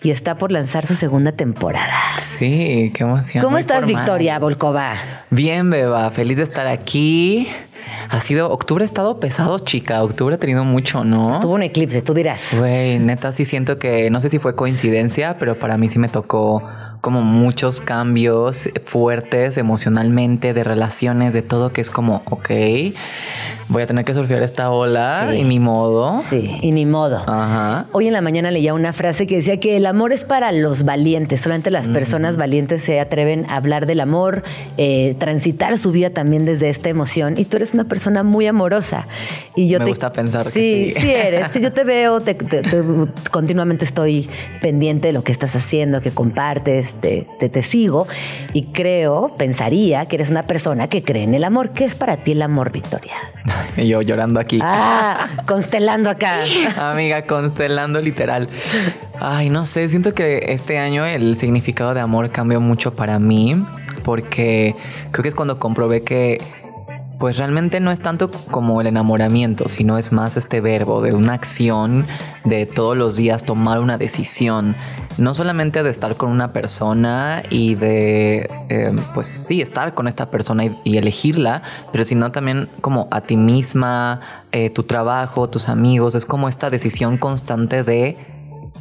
y 0.02 0.12
está 0.12 0.38
por 0.38 0.52
lanzar 0.52 0.88
su 0.88 0.96
segunda 0.96 1.32
temporada. 1.32 1.94
Sí, 2.20 2.92
qué 2.96 3.04
emoción. 3.04 3.44
¿Cómo 3.44 3.58
estás, 3.58 3.82
formal. 3.82 3.96
Victoria 3.96 4.40
Volkova? 4.40 4.96
Bien, 5.30 5.70
beba. 5.70 6.10
Feliz 6.12 6.38
de 6.38 6.44
estar 6.44 6.68
aquí. 6.68 7.48
Ha 8.10 8.20
sido. 8.22 8.50
Octubre 8.52 8.84
ha 8.84 8.86
estado 8.86 9.20
pesado, 9.20 9.60
chica. 9.60 10.02
Octubre 10.04 10.36
ha 10.36 10.40
tenido 10.40 10.64
mucho, 10.64 11.04
¿no? 11.04 11.40
Tuvo 11.40 11.54
un 11.54 11.64
eclipse, 11.64 12.02
tú 12.02 12.14
dirás. 12.14 12.56
Güey, 12.58 13.00
neta, 13.00 13.32
sí 13.32 13.46
siento 13.46 13.78
que. 13.78 14.10
No 14.10 14.20
sé 14.20 14.30
si 14.30 14.40
fue 14.40 14.56
coincidencia, 14.56 15.38
pero 15.38 15.60
para 15.60 15.78
mí 15.78 15.90
sí 15.90 16.00
me 16.00 16.10
tocó 16.10 16.64
como 17.04 17.22
muchos 17.22 17.82
cambios 17.82 18.70
fuertes 18.86 19.58
emocionalmente, 19.58 20.54
de 20.54 20.64
relaciones, 20.64 21.34
de 21.34 21.42
todo, 21.42 21.74
que 21.74 21.82
es 21.82 21.90
como, 21.90 22.24
ok, 22.30 22.50
voy 23.70 23.84
a 23.84 23.88
tener 23.88 24.06
que 24.06 24.14
surfear 24.14 24.44
esta 24.44 24.70
ola 24.70 25.28
Sí. 25.32 25.38
y 25.38 25.44
ni 25.44 25.60
modo. 25.60 26.22
Sí, 26.28 26.50
y 26.62 26.72
ni 26.72 26.86
modo. 26.86 27.18
Ajá. 27.28 27.86
Hoy 27.92 28.08
en 28.08 28.14
la 28.14 28.22
mañana 28.22 28.52
leía 28.52 28.74
una 28.74 28.94
frase 28.94 29.26
que 29.28 29.38
decía 29.38 29.58
que 29.58 29.78
el 29.78 29.86
amor 29.86 30.12
es 30.14 30.26
para 30.26 30.52
los 30.52 30.84
valientes. 30.84 31.42
Solamente 31.42 31.72
las 31.72 31.88
personas 31.88 32.38
valientes 32.38 32.84
se 32.84 33.00
atreven 33.00 33.46
a 33.50 33.56
hablar 33.58 33.86
del 33.86 34.00
amor, 34.00 34.44
eh, 34.78 35.16
transitar 35.20 35.78
su 35.78 35.92
vida 35.92 36.10
también 36.10 36.46
desde 36.46 36.70
esta 36.70 36.90
emoción. 36.90 37.36
Y 37.38 37.46
tú 37.46 37.58
eres 37.58 37.74
una 37.74 37.86
persona 37.86 38.24
muy 38.24 38.48
amorosa. 38.48 39.06
Y 39.56 39.68
yo 39.68 39.80
Me 39.80 39.86
te, 39.86 39.92
gusta 39.92 40.12
pensar 40.14 40.44
que 40.46 40.52
sí. 40.52 40.92
sí. 40.96 41.02
Sí, 41.02 41.12
eres. 41.14 41.52
Sí, 41.52 41.62
yo 41.62 41.72
te 41.72 41.84
veo, 41.84 42.22
te- 42.22 42.34
te- 42.36 42.62
te- 42.62 42.84
continuamente 43.32 43.86
estoy 43.86 44.30
pendiente 44.62 45.08
de 45.08 45.14
lo 45.14 45.24
que 45.24 45.32
estás 45.32 45.56
haciendo, 45.56 46.02
que 46.02 46.12
compartes, 46.12 46.96
te, 46.96 47.28
te, 47.40 47.50
te 47.50 47.64
sigo. 47.64 48.08
Y 48.54 48.64
creo, 48.68 49.34
pensaría 49.38 50.06
que 50.08 50.16
eres 50.16 50.30
una 50.30 50.44
persona 50.44 50.88
que 50.88 51.04
cree 51.04 51.24
en 51.24 51.34
el 51.34 51.44
amor. 51.44 51.72
¿Qué 51.72 51.86
es 51.86 51.96
para 51.96 52.18
ti 52.18 52.32
el 52.34 52.42
amor, 52.42 52.72
Victoria? 52.72 53.14
Y 53.78 53.88
yo 53.88 54.02
llorando 54.02 54.40
aquí. 54.40 54.60
Ah, 54.62 55.28
constelando 55.46 56.10
acá. 56.10 56.42
Amiga, 56.78 57.26
constelando 57.26 58.00
literal. 58.00 58.50
Ay, 59.20 59.50
no 59.50 59.66
sé, 59.66 59.88
siento 59.90 60.14
que 60.14 60.46
este 60.50 60.80
año 60.80 61.06
el 61.06 61.36
significado 61.36 61.94
de 61.94 62.02
amor 62.02 62.32
cambió 62.32 62.60
mucho 62.60 62.96
para 62.96 63.20
mí 63.20 63.66
porque 64.04 64.76
creo 65.12 65.24
que 65.24 65.30
es 65.30 65.36
cuando 65.36 65.60
comprobé 65.60 66.04
que 66.04 66.42
pues 67.24 67.38
realmente 67.38 67.80
no 67.80 67.90
es 67.90 68.02
tanto 68.02 68.30
como 68.30 68.82
el 68.82 68.88
enamoramiento, 68.88 69.70
sino 69.70 69.98
es 69.98 70.12
más 70.12 70.36
este 70.36 70.60
verbo 70.60 71.02
de 71.02 71.14
una 71.14 71.32
acción 71.32 72.06
de 72.44 72.66
todos 72.66 72.98
los 72.98 73.16
días 73.16 73.46
tomar 73.46 73.80
una 73.80 73.98
decisión, 73.98 74.76
no 75.18 75.34
solamente 75.34 75.84
de 75.84 75.90
estar 75.90 76.18
con 76.18 76.30
una 76.32 76.52
persona 76.52 77.42
y 77.50 77.76
de, 77.76 78.50
eh, 78.68 78.92
pues 79.14 79.28
sí, 79.28 79.62
estar 79.62 79.94
con 79.94 80.10
esta 80.10 80.32
persona 80.32 80.66
y, 80.84 80.98
elegirla, 80.98 81.62
pero 81.94 82.04
sino 82.04 82.30
también 82.34 82.68
como 82.82 83.08
a 83.10 83.22
ti 83.22 83.38
misma, 83.38 84.20
eh, 84.52 84.70
tu 84.70 84.84
trabajo, 84.84 85.50
tus 85.50 85.70
amigos, 85.70 86.16
es 86.16 86.26
como 86.26 86.50
esta 86.50 86.70
decisión 86.70 87.18
constante 87.18 87.84
de 87.84 88.18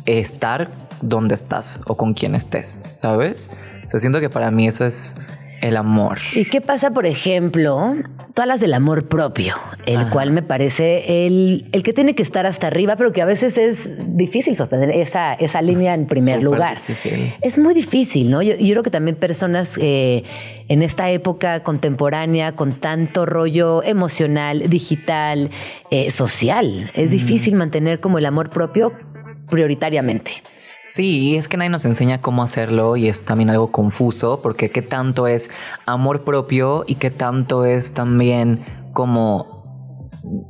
estar 0.05 0.89
donde 1.01 1.37
estás 1.37 1.81
o 1.87 1.97
con 1.97 2.13
quien 2.13 2.35
estés, 2.35 2.81
¿sabes? 2.99 3.51
O 3.95 3.99
siento 4.01 4.19
que 4.19 4.31
para 4.31 4.51
mí 4.51 4.67
eso 4.67 4.85
es 4.85 5.15
el 5.63 5.77
amor. 5.77 6.19
¿Y 6.35 6.45
qué 6.45 6.61
pasa, 6.61 6.91
por 6.91 7.07
ejemplo? 7.07 7.95
Todas 8.35 8.49
las 8.49 8.61
del 8.61 8.75
amor 8.75 9.09
propio, 9.09 9.55
el 9.87 9.97
Ajá. 9.97 10.11
cual 10.11 10.31
me 10.33 10.43
parece 10.43 11.27
el, 11.27 11.69
el 11.73 11.83
que 11.83 11.93
tiene 11.93 12.15
que 12.15 12.23
estar 12.23 12.47
hasta 12.47 12.67
arriba, 12.67 12.97
pero 12.97 13.13
que 13.13 13.23
a 13.23 13.27
veces 13.27 13.57
es 13.57 13.91
difícil 14.17 14.57
sostener 14.57 14.91
esa, 14.91 15.35
esa 15.35 15.63
línea 15.63 15.95
en 15.95 16.07
primer 16.07 16.41
Súper 16.41 16.45
lugar. 16.45 16.79
difícil. 16.87 17.35
Es 17.43 17.59
muy 17.59 17.75
difícil, 17.75 18.31
¿no? 18.31 18.43
Yo, 18.43 18.57
yo 18.57 18.73
creo 18.73 18.83
que 18.83 18.91
también 18.91 19.17
personas 19.17 19.79
eh, 19.81 20.25
en 20.69 20.83
esta 20.83 21.11
época 21.11 21.63
contemporánea, 21.63 22.53
con 22.57 22.73
tanto 22.75 23.25
rollo 23.25 23.83
emocional, 23.83 24.69
digital, 24.69 25.51
eh, 25.91 26.11
social, 26.11 26.91
es 26.95 27.11
difícil 27.11 27.55
mantener 27.55 28.01
como 28.01 28.19
el 28.19 28.27
amor 28.27 28.51
propio 28.51 28.93
prioritariamente. 29.49 30.43
Sí, 30.85 31.37
es 31.37 31.47
que 31.47 31.57
nadie 31.57 31.71
nos 31.71 31.85
enseña 31.85 32.21
cómo 32.21 32.43
hacerlo 32.43 32.97
y 32.97 33.09
es 33.09 33.25
también 33.25 33.51
algo 33.51 33.71
confuso 33.71 34.43
porque 34.43 34.71
qué 34.71 34.83
tanto 34.83 35.29
es 35.29 35.51
amor 35.87 36.25
propio 36.25 36.85
y 36.87 36.97
qué 36.97 37.11
tanto 37.11 37.65
es 37.65 37.95
también 37.95 38.65
como 38.93 39.62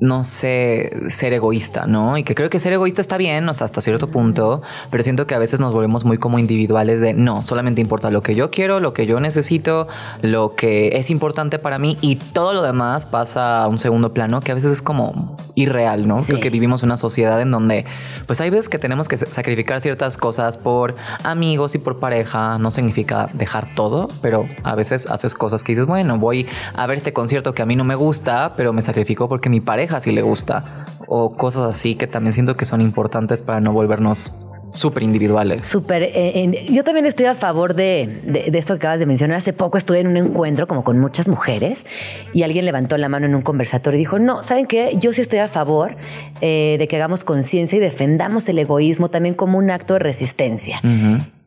no 0.01 0.23
sé, 0.25 0.93
ser 1.09 1.33
egoísta, 1.33 1.87
¿no? 1.87 2.19
Y 2.19 2.25
que 2.25 2.35
creo 2.35 2.51
que 2.51 2.61
ser 2.61 2.73
egoísta 2.73 3.01
está 3.01 3.17
bien, 3.17 3.49
o 3.49 3.55
sea, 3.55 3.65
hasta 3.65 3.81
cierto 3.81 4.09
punto, 4.09 4.63
pero 4.91 5.03
siento 5.03 5.27
que 5.27 5.35
a 5.35 5.39
veces 5.39 5.61
nos 5.61 5.73
volvemos 5.73 6.05
muy 6.05 6.19
como 6.19 6.39
individuales 6.39 7.01
de, 7.01 7.15
no, 7.15 7.43
solamente 7.43 7.81
importa 7.81 8.11
lo 8.11 8.23
que 8.23 8.35
yo 8.35 8.51
quiero, 8.51 8.81
lo 8.81 8.93
que 8.93 9.07
yo 9.07 9.21
necesito, 9.21 9.89
lo 10.21 10.55
que 10.55 10.97
es 10.99 11.11
importante 11.11 11.59
para 11.59 11.79
mí 11.79 11.97
y 12.01 12.17
todo 12.17 12.53
lo 12.53 12.63
demás 12.63 13.07
pasa 13.07 13.63
a 13.63 13.69
un 13.69 13.79
segundo 13.79 14.13
plano 14.13 14.41
que 14.41 14.53
a 14.53 14.55
veces 14.55 14.73
es 14.73 14.83
como 14.83 15.37
irreal, 15.55 16.07
¿no? 16.07 16.21
Creo 16.23 16.41
que 16.41 16.51
vivimos 16.51 16.83
una 16.83 16.97
sociedad 16.97 17.41
en 17.41 17.51
donde, 17.51 17.87
pues 18.27 18.41
hay 18.41 18.51
veces 18.51 18.69
que 18.69 18.79
tenemos 18.79 19.09
que 19.09 19.17
sacrificar 19.17 19.81
ciertas 19.81 20.17
cosas 20.17 20.59
por 20.59 20.97
amigos 21.25 21.75
y 21.75 21.79
por 21.79 21.99
pareja, 21.99 22.59
no 22.59 22.71
significa 22.71 23.31
dejar 23.33 23.75
todo, 23.75 24.09
pero 24.21 24.47
a 24.63 24.75
veces 24.75 25.09
haces 25.09 25.35
cosas 25.35 25.63
que 25.63 25.73
dices, 25.73 25.87
bueno, 25.87 26.19
voy 26.19 26.47
a 26.75 26.87
ver 26.87 26.99
este 26.99 27.13
concierto 27.13 27.55
que 27.55 27.63
a 27.63 27.67
mí 27.67 27.77
no 27.77 27.85
me 27.85 27.95
gusta, 27.95 28.55
pero 28.57 28.73
me 28.73 28.83
sacrifico 28.83 29.29
porque 29.29 29.49
mi 29.49 29.62
pareja 29.63 30.01
sí 30.01 30.13
le 30.13 30.23
gusta. 30.23 30.87
O 31.07 31.33
cosas 31.33 31.75
así 31.75 31.95
que 31.95 32.07
también 32.07 32.33
siento 32.33 32.57
que 32.57 32.65
son 32.65 32.81
importantes 32.81 33.43
para 33.43 33.61
no 33.61 33.73
volvernos 33.73 34.33
súper 34.73 35.03
individuales. 35.03 35.67
Súper. 35.67 36.03
Eh, 36.03 36.67
yo 36.71 36.85
también 36.85 37.07
estoy 37.07 37.27
a 37.27 37.35
favor 37.35 37.75
de, 37.75 38.23
de, 38.25 38.59
esto 38.59 38.75
que 38.75 38.79
acabas 38.79 39.01
de 39.01 39.07
mencionar. 39.07 39.37
Hace 39.37 39.53
poco 39.53 39.79
estuve 39.79 40.01
en 40.01 40.07
un 40.07 40.17
encuentro 40.17 40.67
como 40.67 40.85
con 40.85 40.99
muchas 40.99 41.29
mujeres 41.29 41.87
y 42.33 42.43
alguien 42.43 42.65
levantó 42.65 42.97
la 42.97 43.09
mano 43.09 43.27
en 43.27 43.35
un 43.35 43.43
conversatorio 43.43 43.97
y 43.97 44.01
dijo, 44.01 44.19
no, 44.19 44.43
¿saben 44.43 44.67
qué? 44.67 44.97
Yo 44.99 45.13
sí 45.13 45.21
estoy 45.21 45.41
a 45.41 45.49
favor 45.49 45.97
eh, 46.41 46.77
de 46.79 46.89
que 46.89 46.97
hagamos 46.97 47.25
conciencia 47.25 47.77
y 47.77 47.81
defendamos 47.81 48.49
el 48.49 48.59
egoísmo 48.59 49.11
también 49.11 49.35
como 49.35 49.59
un 49.59 49.71
acto 49.71 49.95
de 49.95 50.01
resistencia. 50.01 50.81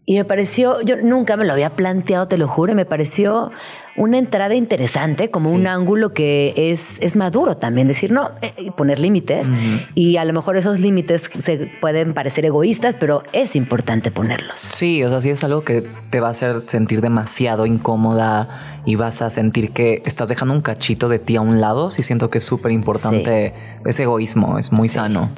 Y 0.08 0.18
me 0.18 0.26
pareció, 0.26 0.82
yo 0.82 0.98
nunca 0.98 1.36
me 1.36 1.46
lo 1.46 1.54
había 1.54 1.72
planteado, 1.72 2.28
te 2.28 2.38
lo 2.38 2.48
juro, 2.48 2.76
me 2.76 2.86
pareció 2.86 3.52
una 3.98 4.18
entrada 4.18 4.56
interesante, 4.56 5.30
como 5.30 5.50
un 5.50 5.68
ángulo 5.68 6.14
que 6.14 6.54
es, 6.56 7.00
es 7.02 7.16
maduro 7.16 7.58
también, 7.58 7.88
decir, 7.88 8.12
no, 8.12 8.32
eh, 8.42 8.72
poner 8.76 9.00
límites. 9.00 9.48
Y 9.94 10.18
a 10.18 10.26
lo 10.26 10.34
mejor 10.34 10.58
esos 10.58 10.80
límites 10.80 11.30
se 11.44 11.72
pueden 11.80 12.14
parecer 12.14 12.46
egoístas, 12.46 12.98
pero 13.00 13.24
es 13.32 13.56
importante 13.56 14.12
ponerlos. 14.12 14.60
Sí, 14.60 15.04
o 15.04 15.10
sea, 15.10 15.22
sí 15.22 15.30
es 15.30 15.44
algo 15.44 15.64
que 15.64 15.86
te 16.10 16.20
va 16.20 16.28
a 16.28 16.32
hacer 16.32 16.64
sentir 16.68 17.02
demasiado 17.02 17.66
incómoda 17.66 18.75
y 18.86 18.96
vas 18.96 19.22
a 19.22 19.30
sentir 19.30 19.72
que 19.72 20.02
estás 20.06 20.30
dejando 20.30 20.54
un 20.54 20.62
cachito 20.62 21.10
de 21.10 21.20
ti 21.20 21.36
a 21.36 21.42
un 21.42 21.60
lado. 21.60 21.90
Sí 21.90 22.04
siento 22.04 22.30
que 22.30 22.38
es 22.38 22.44
súper 22.44 22.72
importante 22.72 23.54
ese 23.86 24.04
egoísmo, 24.04 24.58
es 24.58 24.72
muy 24.72 24.90
sano. 24.90 25.30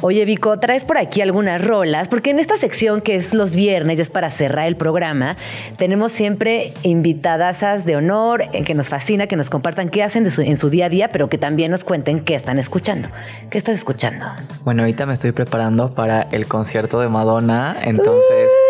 Oye, 0.00 0.24
Vico, 0.24 0.58
traes 0.60 0.84
por 0.84 0.96
aquí 0.96 1.20
algunas 1.20 1.64
rolas, 1.64 2.06
porque 2.06 2.30
en 2.30 2.38
esta 2.38 2.56
sección 2.56 3.00
que 3.00 3.16
es 3.16 3.34
los 3.34 3.56
viernes, 3.56 3.98
ya 3.98 4.02
es 4.02 4.10
para 4.10 4.30
cerrar 4.30 4.68
el 4.68 4.76
programa, 4.76 5.36
tenemos 5.76 6.12
siempre 6.12 6.72
invitadas 6.84 7.84
de 7.84 7.96
honor, 7.96 8.44
eh, 8.52 8.62
que 8.62 8.74
nos 8.74 8.88
fascina, 8.88 9.26
que 9.26 9.34
nos 9.34 9.50
compartan 9.50 9.88
qué 9.88 10.04
hacen 10.04 10.24
en 10.26 10.56
su 10.56 10.70
día 10.70 10.86
a 10.86 10.88
día, 10.88 11.08
pero 11.10 11.28
que 11.28 11.38
también 11.38 11.72
nos 11.72 11.82
cuenten 11.82 12.20
qué 12.20 12.34
están 12.36 12.58
escuchando. 12.58 13.08
¿Qué 13.50 13.58
estás 13.58 13.74
escuchando? 13.74 14.26
Bueno, 14.64 14.82
ahorita 14.82 15.06
me 15.06 15.14
estoy 15.14 15.32
preparando 15.32 15.94
para 15.94 16.22
el 16.30 16.46
concierto 16.46 17.00
de 17.00 17.08
Madonna, 17.08 17.76
entonces 17.82 18.48
ando 18.48 18.67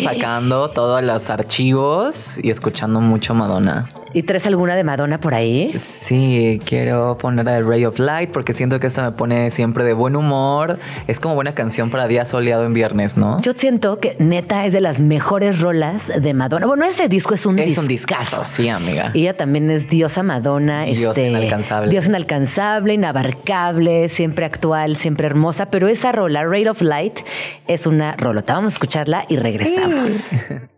sacando 0.00 0.70
todos 0.70 1.02
los 1.02 1.30
archivos 1.30 2.38
y 2.42 2.50
escuchando 2.50 3.00
mucho 3.00 3.34
Madonna. 3.34 3.88
¿Y 4.14 4.22
traes 4.22 4.46
alguna 4.46 4.74
de 4.74 4.84
Madonna 4.84 5.20
por 5.20 5.34
ahí? 5.34 5.72
Sí, 5.78 6.60
quiero 6.64 7.18
poner 7.18 7.48
a 7.48 7.60
Ray 7.60 7.84
of 7.84 7.98
Light 7.98 8.30
porque 8.30 8.52
siento 8.54 8.80
que 8.80 8.86
esta 8.86 9.02
me 9.02 9.12
pone 9.12 9.50
siempre 9.50 9.84
de 9.84 9.92
buen 9.92 10.16
humor. 10.16 10.78
Es 11.06 11.20
como 11.20 11.34
buena 11.34 11.54
canción 11.54 11.90
para 11.90 12.08
día 12.08 12.24
soleado 12.24 12.64
en 12.64 12.72
viernes, 12.72 13.16
¿no? 13.16 13.40
Yo 13.42 13.52
siento 13.54 13.98
que 13.98 14.16
neta 14.18 14.64
es 14.64 14.72
de 14.72 14.80
las 14.80 15.00
mejores 15.00 15.60
rolas 15.60 16.10
de 16.20 16.34
Madonna. 16.34 16.66
Bueno, 16.66 16.84
ese 16.84 17.08
disco 17.08 17.34
es 17.34 17.44
un 17.46 17.58
Es 17.58 17.66
discazo. 17.66 17.80
un 17.82 17.88
discazo, 17.88 18.44
sí, 18.44 18.68
amiga. 18.68 19.10
Ella 19.14 19.36
también 19.36 19.70
es 19.70 19.88
diosa 19.88 20.22
Madonna. 20.22 20.84
Dios 20.84 21.16
este, 21.16 21.28
inalcanzable. 21.28 21.90
Dios 21.90 22.06
inalcanzable, 22.06 22.94
inabarcable, 22.94 24.08
siempre 24.08 24.46
actual, 24.46 24.96
siempre 24.96 25.26
hermosa. 25.26 25.70
Pero 25.70 25.88
esa 25.88 26.12
rola, 26.12 26.44
Ray 26.44 26.66
of 26.66 26.80
Light, 26.80 27.18
es 27.66 27.86
una 27.86 28.16
rolota. 28.16 28.54
Vamos 28.54 28.72
a 28.72 28.74
escucharla 28.74 29.26
y 29.28 29.36
regresamos. 29.36 30.30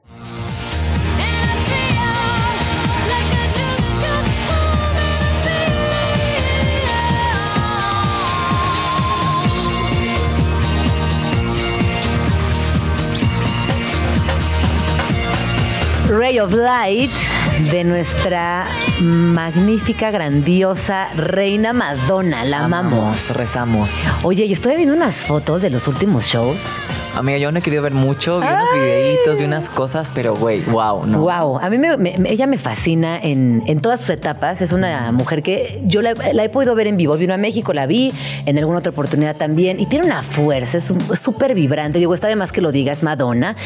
Ray 16.11 16.41
of 16.41 16.53
Light 16.53 17.13
de 17.71 17.85
nuestra 17.85 18.67
magnífica, 19.01 20.11
grandiosa 20.11 21.09
reina 21.17 21.73
Madonna. 21.73 22.45
La 22.45 22.65
amamos. 22.65 23.31
Rezamos. 23.35 24.05
Oye, 24.23 24.45
y 24.45 24.53
estoy 24.53 24.77
viendo 24.77 24.95
unas 24.95 25.17
fotos 25.25 25.63
de 25.63 25.71
los 25.71 25.89
últimos 25.89 26.27
shows. 26.27 26.61
Amiga, 27.15 27.39
yo 27.39 27.51
no 27.51 27.59
he 27.59 27.63
querido 27.63 27.83
ver 27.83 27.93
mucho, 27.93 28.41
vi 28.41 28.47
unos 28.47 28.73
videitos, 28.73 29.37
vi 29.39 29.45
unas 29.45 29.69
cosas, 29.69 30.13
pero 30.15 30.37
güey, 30.37 30.61
wow, 30.61 31.05
¿no? 31.07 31.19
Wow, 31.21 31.59
a 31.59 31.69
mí 31.69 31.77
me- 31.77 31.97
me- 31.97 32.15
ella 32.31 32.47
me 32.47 32.57
fascina 32.57 33.19
en, 33.21 33.63
en 33.67 33.81
todas 33.81 34.01
sus 34.01 34.11
etapas. 34.11 34.61
Es 34.63 34.71
una 34.73 35.11
mujer 35.11 35.43
que 35.43 35.81
yo 35.85 36.03
la, 36.03 36.15
la 36.33 36.45
he 36.45 36.49
podido 36.51 36.75
ver 36.77 36.87
en 36.87 36.97
vivo. 36.97 37.17
Vino 37.17 37.35
a 37.35 37.39
México, 37.39 37.73
la 37.73 37.87
vi 37.87 38.13
en 38.47 38.59
alguna 38.59 38.79
otra 38.79 38.91
oportunidad 38.93 39.37
también. 39.37 39.81
Y 39.81 39.87
tiene 39.87 40.07
una 40.07 40.23
fuerza, 40.23 40.79
es 40.79 40.93
súper 41.19 41.55
vibrante. 41.55 41.99
Digo, 41.99 42.15
está 42.15 42.29
de 42.29 42.37
más 42.37 42.53
que 42.53 42.61
lo 42.61 42.71
diga, 42.71 42.93
es 42.93 43.03
Madonna. 43.03 43.57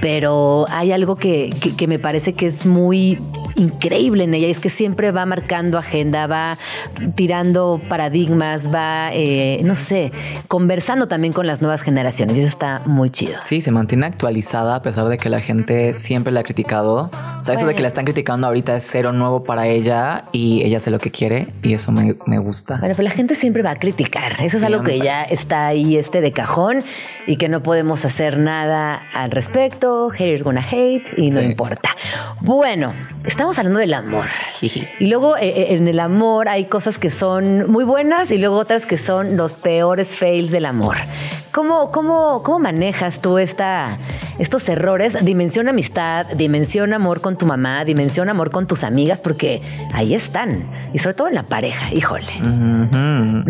Pero 0.00 0.66
hay 0.70 0.90
algo 0.92 1.14
que, 1.16 1.50
que- 1.60 1.76
que 1.76 1.86
me 1.86 1.98
parece 1.98 2.32
que 2.32 2.46
es 2.46 2.64
muy 2.66 3.20
increíble 3.54 4.24
en 4.24 4.34
ella. 4.34 4.48
y 4.48 4.50
Es 4.50 4.58
que 4.58 4.69
siempre 4.70 5.10
va 5.10 5.26
marcando 5.26 5.78
agenda, 5.78 6.26
va 6.26 6.58
tirando 7.14 7.80
paradigmas, 7.88 8.72
va, 8.72 9.10
eh, 9.12 9.60
no 9.64 9.76
sé, 9.76 10.12
conversando 10.48 11.08
también 11.08 11.32
con 11.32 11.46
las 11.46 11.60
nuevas 11.60 11.82
generaciones. 11.82 12.36
Y 12.36 12.40
eso 12.40 12.48
está 12.48 12.82
muy 12.86 13.10
chido. 13.10 13.38
Sí, 13.42 13.62
se 13.62 13.70
mantiene 13.70 14.06
actualizada 14.06 14.76
a 14.76 14.82
pesar 14.82 15.08
de 15.08 15.18
que 15.18 15.28
la 15.28 15.40
gente 15.40 15.94
siempre 15.94 16.32
la 16.32 16.40
ha 16.40 16.42
criticado. 16.42 17.10
O 17.38 17.42
sea, 17.42 17.54
eso 17.54 17.66
de 17.66 17.74
que 17.74 17.82
la 17.82 17.88
están 17.88 18.04
criticando 18.04 18.46
ahorita 18.46 18.76
es 18.76 18.86
cero 18.88 19.12
nuevo 19.12 19.44
para 19.44 19.66
ella 19.66 20.24
y 20.32 20.62
ella 20.62 20.78
hace 20.78 20.90
lo 20.90 20.98
que 20.98 21.10
quiere 21.10 21.48
y 21.62 21.74
eso 21.74 21.92
me, 21.92 22.16
me 22.26 22.38
gusta. 22.38 22.78
Bueno, 22.78 22.94
pero 22.96 23.08
la 23.08 23.14
gente 23.14 23.34
siempre 23.34 23.62
va 23.62 23.70
a 23.72 23.76
criticar. 23.76 24.32
Eso 24.40 24.56
es 24.56 24.60
Sí, 24.62 24.66
algo 24.66 24.82
que 24.82 24.98
ya 24.98 25.22
está 25.22 25.66
ahí 25.66 25.96
este 25.96 26.20
de 26.20 26.32
cajón 26.32 26.84
y 27.26 27.36
que 27.36 27.48
no 27.48 27.62
podemos 27.62 28.04
hacer 28.04 28.38
nada 28.38 29.02
al 29.14 29.30
respecto. 29.30 30.10
Haters 30.10 30.42
gonna 30.42 30.64
hate 30.68 31.06
y 31.16 31.30
no 31.30 31.40
Sí. 31.40 31.46
importa. 31.46 31.90
Bueno, 32.40 32.92
estamos 33.24 33.58
hablando 33.58 33.78
del 33.80 33.94
amor. 33.94 34.26
Y 34.62 35.06
luego 35.06 35.36
eh, 35.36 35.48
eh, 35.48 35.66
en 35.74 35.88
el 35.88 36.00
amor 36.00 36.48
hay 36.48 36.64
cosas 36.66 36.98
que 36.98 37.10
son 37.10 37.70
muy 37.70 37.84
buenas 37.84 38.30
y 38.30 38.38
luego 38.38 38.56
otras 38.56 38.86
que 38.86 38.98
son 38.98 39.36
los 39.36 39.54
peores 39.54 40.16
fails 40.16 40.50
del 40.50 40.66
amor. 40.66 40.96
¿Cómo, 41.52 41.90
cómo, 41.90 42.42
cómo 42.42 42.58
manejas 42.60 43.20
tú 43.20 43.38
esta, 43.38 43.98
estos 44.38 44.68
errores? 44.68 45.24
Dimensión 45.24 45.68
amistad, 45.68 46.26
dimensión 46.36 46.92
amor 46.92 47.20
con 47.20 47.36
tu 47.36 47.44
mamá, 47.46 47.84
dimensión 47.84 48.28
amor 48.28 48.50
con 48.50 48.66
tus 48.66 48.84
amigas, 48.84 49.20
porque 49.20 49.60
ahí 49.92 50.14
están. 50.14 50.79
Y 50.92 50.98
sobre 50.98 51.14
todo 51.14 51.28
en 51.28 51.34
la 51.34 51.44
pareja, 51.44 51.92
híjole. 51.92 52.32
Ujú. 52.40 53.44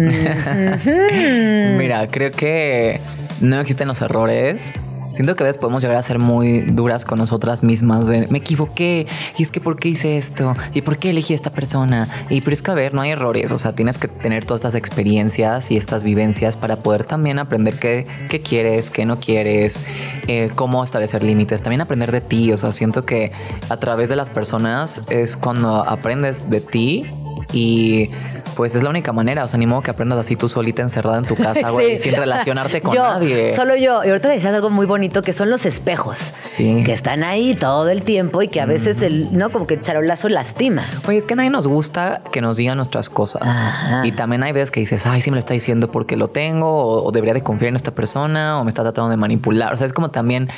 Mira, 1.78 2.06
creo 2.08 2.32
que 2.32 3.00
no 3.40 3.60
existen 3.60 3.88
los 3.88 4.00
errores. 4.02 4.74
Siento 5.12 5.34
que 5.34 5.42
a 5.42 5.46
veces 5.46 5.58
podemos 5.58 5.82
llegar 5.82 5.96
a 5.96 6.02
ser 6.04 6.20
muy 6.20 6.60
duras 6.60 7.04
con 7.04 7.18
nosotras 7.18 7.64
mismas 7.64 8.06
de 8.06 8.28
me 8.28 8.38
equivoqué 8.38 9.08
y 9.36 9.42
es 9.42 9.50
que 9.50 9.60
por 9.60 9.76
qué 9.76 9.88
hice 9.88 10.16
esto 10.16 10.54
y 10.72 10.82
por 10.82 10.98
qué 10.98 11.10
elegí 11.10 11.32
a 11.32 11.36
esta 11.36 11.50
persona 11.50 12.08
y 12.30 12.42
pero 12.42 12.52
es 12.52 12.62
que 12.62 12.70
a 12.70 12.74
ver 12.74 12.94
no 12.94 13.02
hay 13.02 13.10
errores 13.10 13.50
o 13.50 13.58
sea 13.58 13.72
tienes 13.72 13.98
que 13.98 14.06
tener 14.06 14.44
todas 14.44 14.60
estas 14.60 14.76
experiencias 14.76 15.72
y 15.72 15.76
estas 15.76 16.04
vivencias 16.04 16.56
para 16.56 16.76
poder 16.76 17.04
también 17.04 17.40
aprender 17.40 17.76
qué, 17.78 18.06
qué 18.28 18.40
quieres 18.40 18.90
qué 18.90 19.04
no 19.04 19.18
quieres 19.18 19.84
eh, 20.28 20.52
cómo 20.54 20.84
establecer 20.84 21.24
límites 21.24 21.60
también 21.60 21.80
aprender 21.80 22.12
de 22.12 22.20
ti 22.20 22.52
o 22.52 22.56
sea 22.56 22.72
siento 22.72 23.04
que 23.04 23.32
a 23.68 23.76
través 23.78 24.10
de 24.10 24.16
las 24.16 24.30
personas 24.30 25.02
es 25.10 25.36
cuando 25.36 25.88
aprendes 25.88 26.48
de 26.50 26.60
ti 26.60 27.19
y 27.52 28.10
pues 28.56 28.74
es 28.74 28.82
la 28.82 28.90
única 28.90 29.12
manera, 29.12 29.44
o 29.44 29.48
sea, 29.48 29.58
ni 29.58 29.66
modo 29.66 29.82
que 29.82 29.90
aprendas 29.90 30.18
así 30.18 30.36
tú 30.36 30.48
solita 30.48 30.82
encerrada 30.82 31.18
en 31.18 31.24
tu 31.24 31.34
casa, 31.36 31.70
güey, 31.70 31.98
Sí. 31.98 32.04
sin 32.10 32.14
relacionarte 32.16 32.80
con 32.82 32.94
yo, 32.94 33.02
nadie. 33.02 33.54
Solo 33.54 33.74
yo. 33.76 34.04
Y 34.04 34.08
ahorita 34.08 34.28
decías 34.28 34.54
algo 34.54 34.70
muy 34.70 34.86
bonito 34.86 35.22
que 35.22 35.32
son 35.32 35.50
los 35.50 35.66
espejos. 35.66 36.18
Sí. 36.42 36.82
Que 36.84 36.92
están 36.92 37.22
ahí 37.24 37.54
todo 37.54 37.88
el 37.88 38.02
tiempo 38.02 38.42
y 38.42 38.48
que 38.48 38.60
a 38.60 38.66
veces 38.66 39.02
el, 39.02 39.36
¿no? 39.36 39.50
Como 39.50 39.66
que 39.66 39.74
el 39.74 39.82
charolazo 39.82 40.28
lastima. 40.28 40.84
Oye, 41.08 41.18
es 41.18 41.26
que 41.26 41.34
a 41.34 41.36
nadie 41.36 41.50
nos 41.50 41.66
gusta 41.66 42.22
que 42.32 42.40
nos 42.40 42.56
digan 42.56 42.76
nuestras 42.76 43.08
cosas. 43.10 43.42
Ajá. 43.42 44.06
Y 44.06 44.12
también 44.12 44.42
hay 44.42 44.52
veces 44.52 44.70
que 44.70 44.80
dices, 44.80 45.06
ay, 45.06 45.20
sí 45.22 45.30
me 45.30 45.36
lo 45.36 45.40
está 45.40 45.54
diciendo 45.54 45.90
porque 45.90 46.16
lo 46.16 46.28
tengo, 46.28 46.68
o, 46.70 47.04
o 47.04 47.12
debería 47.12 47.34
de 47.34 47.42
confiar 47.42 47.70
en 47.70 47.76
esta 47.76 47.92
persona, 47.94 48.60
o 48.60 48.64
me 48.64 48.68
está 48.70 48.82
tratando 48.82 49.10
de 49.10 49.16
manipular. 49.16 49.72
O 49.72 49.76
sea, 49.76 49.86
es 49.86 49.92
como 49.92 50.10
también 50.10 50.48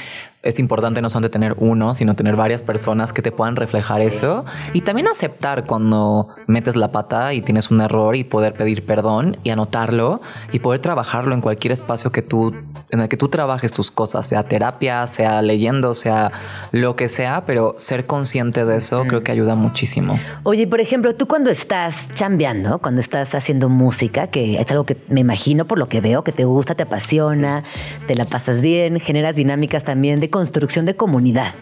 es 0.43 0.59
importante 0.59 1.01
no 1.01 1.09
solamente 1.09 1.33
tener 1.33 1.55
uno, 1.59 1.95
sino 1.95 2.15
tener 2.15 2.35
varias 2.35 2.63
personas 2.63 3.13
que 3.13 3.23
te 3.23 3.31
puedan 3.31 3.55
reflejar 3.57 4.01
eso. 4.01 4.45
Y 4.73 4.81
también 4.81 5.07
aceptar 5.07 5.67
cuando 5.67 6.29
metes 6.47 6.75
la 6.75 6.91
pata 6.91 7.33
y 7.33 7.43
tienes 7.43 7.71
un 7.71 7.81
error 7.81 8.17
y 8.17 8.25
poder 8.25 8.55
pedir 8.55 8.85
perdón 8.85 9.37
y 9.45 9.51
anotarlo 9.51 10.21
y 10.53 10.59
poder 10.59 10.81
trabajarlo 10.81 11.35
en 11.35 11.41
cualquier 11.41 11.73
espacio 11.73 12.11
que 12.11 12.23
tú 12.23 12.53
en 12.93 13.01
el 13.01 13.09
que 13.09 13.17
tú 13.17 13.29
trabajes 13.29 13.73
tus 13.73 13.91
cosas, 13.91 14.27
sea 14.27 14.43
terapia, 14.43 15.07
sea 15.07 15.41
leyendo, 15.41 15.95
sea 15.95 16.31
lo 16.73 16.95
que 16.95 17.09
sea, 17.09 17.45
pero 17.47 17.75
ser 17.79 18.05
consciente 18.05 18.67
de 18.67 18.77
eso 18.77 19.05
creo 19.07 19.23
que 19.23 19.33
ayuda 19.33 19.55
muchísimo. 19.55 20.21
Oye, 20.43 20.67
por 20.67 20.81
ejemplo, 20.81 21.15
tú 21.15 21.27
cuando 21.27 21.49
estás 21.49 22.13
chambeando, 22.13 22.81
cuando 22.81 23.01
estás 23.01 23.35
haciendo 23.35 23.71
música, 23.71 24.27
que 24.27 24.61
es 24.61 24.71
algo 24.71 24.85
que 24.85 24.99
me 25.09 25.21
imagino 25.21 25.65
por 25.65 25.79
lo 25.79 25.89
que 25.89 26.03
veo, 26.03 26.23
que 26.23 26.33
te 26.33 26.45
gusta, 26.45 26.75
te 26.75 26.83
apasiona, 26.83 27.65
te 28.07 28.15
la 28.15 28.27
pasas 28.27 28.61
bien, 28.61 29.01
generas 29.01 29.37
dinámicas 29.37 29.85
también 29.85 30.21
de 30.21 30.29
construcción 30.33 30.85
de 30.85 30.97
comunidad. 30.97 31.55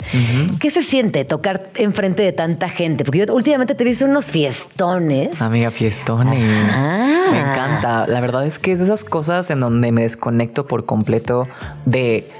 ¿Qué 0.58 0.70
se 0.70 0.82
siente 0.82 1.26
tocar 1.26 1.68
enfrente 1.74 2.22
de 2.22 2.32
tanta 2.32 2.70
gente? 2.70 3.04
Porque 3.04 3.26
yo 3.26 3.34
últimamente 3.34 3.74
te 3.74 3.84
visto 3.84 4.06
unos 4.06 4.30
fiestones. 4.30 5.42
Amiga, 5.42 5.70
fiestones. 5.70 6.40
Me 6.40 7.40
encanta. 7.40 8.06
La 8.06 8.20
verdad 8.22 8.46
es 8.46 8.58
que 8.58 8.72
es 8.72 8.78
de 8.78 8.86
esas 8.86 9.04
cosas 9.04 9.50
en 9.50 9.60
donde 9.60 9.92
me 9.92 10.02
desconecto 10.02 10.66
por 10.66 10.86
completo 10.86 11.46
de 11.84 12.30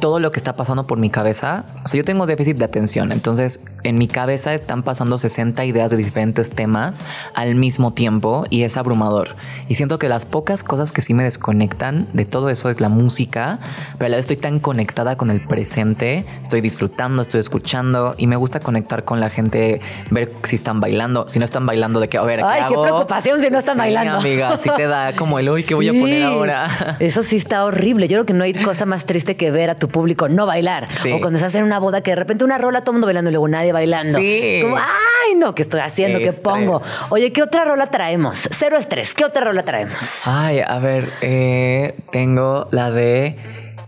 todo 0.00 0.20
lo 0.20 0.30
que 0.30 0.38
está 0.38 0.56
pasando 0.56 0.86
por 0.86 0.98
mi 0.98 1.10
cabeza. 1.10 1.64
O 1.84 1.88
sea, 1.88 1.98
yo 1.98 2.04
tengo 2.04 2.26
déficit 2.26 2.56
de 2.56 2.64
atención, 2.64 3.12
entonces 3.12 3.64
en 3.82 3.98
mi 3.98 4.08
cabeza 4.08 4.54
están 4.54 4.82
pasando 4.82 5.18
60 5.18 5.64
ideas 5.64 5.90
de 5.90 5.96
diferentes 5.96 6.50
temas 6.50 7.02
al 7.34 7.54
mismo 7.54 7.92
tiempo 7.92 8.44
y 8.50 8.62
es 8.62 8.76
abrumador. 8.76 9.36
Y 9.68 9.74
siento 9.74 9.98
que 9.98 10.08
las 10.08 10.26
pocas 10.26 10.62
cosas 10.62 10.92
que 10.92 11.02
sí 11.02 11.12
me 11.14 11.24
desconectan 11.24 12.08
de 12.12 12.24
todo 12.24 12.50
eso 12.50 12.70
es 12.70 12.80
la 12.80 12.88
música, 12.88 13.58
pero 13.98 14.06
a 14.06 14.08
la 14.10 14.16
vez 14.16 14.24
estoy 14.24 14.36
tan 14.36 14.60
conectada 14.60 15.16
con 15.16 15.30
el 15.30 15.40
presente, 15.40 16.24
estoy 16.42 16.60
disfrutando, 16.60 17.22
estoy 17.22 17.40
escuchando 17.40 18.14
y 18.16 18.26
me 18.26 18.36
gusta 18.36 18.60
conectar 18.60 19.04
con 19.04 19.20
la 19.20 19.30
gente, 19.30 19.80
ver 20.10 20.32
si 20.44 20.56
están 20.56 20.80
bailando, 20.80 21.28
si 21.28 21.38
no 21.38 21.44
están 21.44 21.66
bailando, 21.66 22.00
de 22.00 22.08
que, 22.08 22.18
a 22.18 22.22
ver, 22.22 22.40
¿qué 22.40 22.46
Ay, 22.46 22.62
qué 22.68 22.74
preocupación 22.80 23.42
si 23.42 23.50
no 23.50 23.58
están 23.58 23.74
Sí, 23.74 23.78
bailando. 23.80 24.18
amiga, 24.18 24.56
si 24.58 24.70
te 24.70 24.86
da 24.86 25.12
como 25.14 25.38
el, 25.38 25.48
uy, 25.50 25.64
¿qué 25.64 25.74
voy 25.74 25.88
a 25.88 25.92
poner 25.92 26.22
ahora? 26.22 26.96
Eso 27.00 27.22
sí 27.22 27.36
está 27.36 27.64
horrible. 27.64 28.08
Yo 28.08 28.16
creo 28.16 28.26
que 28.26 28.32
no 28.32 28.44
hay 28.44 28.54
cosa 28.54 28.86
más 28.86 29.04
triste 29.04 29.36
que 29.36 29.50
ver 29.50 29.70
a 29.70 29.74
tu 29.74 29.88
público 29.88 30.28
no 30.28 30.46
bailar. 30.46 30.88
Sí. 31.02 31.10
O 31.12 31.20
cuando 31.20 31.38
estás 31.38 31.54
en 31.56 31.64
una 31.64 31.78
boda 31.78 32.02
que 32.02 32.10
de 32.12 32.16
repente 32.16 32.44
una 32.44 32.58
rola, 32.58 32.80
todo 32.82 32.92
el 32.92 32.94
mundo 32.96 33.06
bailando 33.06 33.30
y 33.30 33.32
luego 33.32 33.48
nadie 33.48 33.72
bailando. 33.72 34.18
Sí. 34.18 34.60
Como, 34.62 34.76
ay, 34.76 35.34
no, 35.36 35.54
¿qué 35.54 35.62
estoy 35.62 35.80
haciendo? 35.80 36.18
¿Qué 36.18 36.28
Estrés. 36.28 36.40
pongo? 36.40 36.80
Oye, 37.10 37.32
¿qué 37.32 37.42
otra 37.42 37.64
rola 37.64 37.86
traemos? 37.88 38.48
Cero 38.52 38.76
estrés. 38.76 39.12
¿Qué 39.14 39.24
otra 39.24 39.44
rola 39.44 39.55
traemos? 39.64 40.22
Ay, 40.26 40.60
a 40.66 40.78
ver, 40.78 41.12
eh, 41.22 41.94
tengo 42.12 42.68
la 42.70 42.90
de 42.90 43.36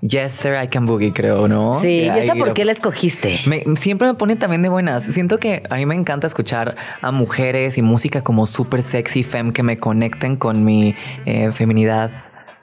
Yes 0.01 0.33
Sir 0.33 0.55
I 0.63 0.69
Can 0.69 0.87
Boogie, 0.87 1.13
creo, 1.13 1.49
¿no? 1.49 1.81
Sí, 1.81 2.03
¿y 2.07 2.11
De 2.11 2.25
esa 2.25 2.35
por 2.37 2.53
qué 2.55 2.65
la 2.65 2.73
escogiste? 2.73 3.41
Me- 3.47 3.65
siempre 3.77 4.07
me 4.07 4.15
pone 4.15 4.37
también 4.37 4.63
de 4.63 4.69
buenas. 4.69 5.05
Siento 5.05 5.39
que 5.39 5.63
a 5.69 5.75
mí 5.77 5.87
me 5.87 5.95
encanta 5.97 6.27
escuchar 6.29 6.77
a 7.03 7.11
mujeres 7.11 7.79
y 7.79 7.83
música 7.83 8.23
como 8.23 8.47
súper 8.47 8.83
sexy, 8.85 9.25
fem, 9.25 9.53
que 9.53 9.63
me 9.65 9.79
conecten 9.79 10.37
con 10.37 10.65
mi 10.65 10.95
eh, 11.27 11.51
feminidad 11.53 12.11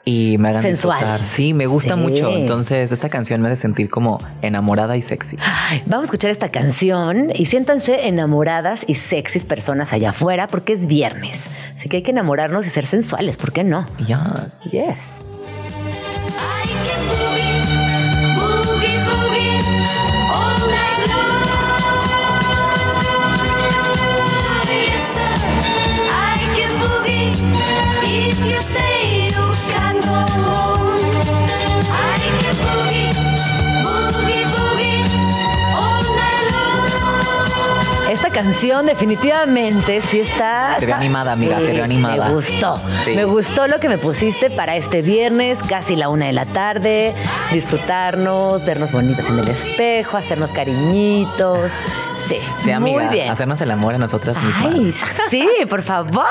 y 0.06 0.38
me 0.38 0.50
hagan 0.50 0.62
Sensual. 0.62 1.00
disfrutar. 1.00 1.26
Sí, 1.26 1.54
me 1.56 1.66
gusta 1.66 1.96
Sí. 1.96 2.00
mucho. 2.00 2.30
Entonces, 2.32 2.92
esta 2.92 3.10
canción 3.10 3.42
me 3.42 3.48
hace 3.50 3.60
sentir 3.62 3.90
como 3.90 4.20
enamorada 4.44 4.96
y 4.98 5.02
sexy. 5.02 5.38
Ay, 5.42 5.82
vamos 5.88 6.04
a 6.04 6.06
escuchar 6.06 6.30
esta 6.32 6.50
canción 6.50 7.32
y 7.34 7.46
siéntanse 7.46 8.08
enamoradas 8.08 8.86
y 8.88 8.94
sexys 8.96 9.46
personas 9.46 9.92
allá 9.94 10.12
afuera 10.12 10.48
porque 10.48 10.74
es 10.74 10.86
viernes. 10.86 11.46
Así 11.78 11.90
que 11.90 11.98
hay 11.98 12.04
que 12.04 12.12
enamorarnos 12.12 12.66
y 12.68 12.70
ser 12.70 12.86
sensuales, 12.86 13.38
¿por 13.38 13.52
qué 13.52 13.64
no? 13.64 13.88
Yes. 13.98 14.72
Yes. 14.72 14.98
Canción 38.36 38.86
definitivamente 38.86 40.02
sí 40.02 40.20
está... 40.20 40.76
Te 40.78 40.86
veo 40.86 40.96
animada, 40.96 41.32
amiga, 41.32 41.56
te 41.58 41.72
veo 41.72 41.86
animada. 41.86 42.28
Me 42.28 42.34
gustó. 42.34 42.78
Sí. 43.04 43.14
Me 43.16 43.24
gustó 43.24 43.68
lo 43.70 43.80
que 43.80 43.88
me 43.88 43.98
pusiste 43.98 44.50
para 44.50 44.76
este 44.76 45.02
viernes, 45.02 45.58
casi 45.70 45.96
la 45.96 46.10
una 46.10 46.26
de 46.26 46.34
la 46.34 46.46
tarde. 46.46 47.14
Disfrutarnos, 47.54 48.66
vernos 48.66 48.92
bonitas 48.92 49.26
en 49.30 49.40
el 49.40 49.48
espejo, 49.48 50.18
hacernos 50.18 50.52
cariñitos. 50.52 51.72
Sí, 52.28 52.38
Sí, 52.64 52.72
amiga. 52.72 53.04
muy 53.04 53.14
bien. 53.14 53.30
Hacernos 53.30 53.60
el 53.62 53.72
amor 53.72 53.94
a 53.96 53.98
nosotras 53.98 54.36
mismas. 54.44 54.66
Ay, 54.74 54.94
sí, 55.30 55.48
por 55.70 55.82
favor. 55.84 56.26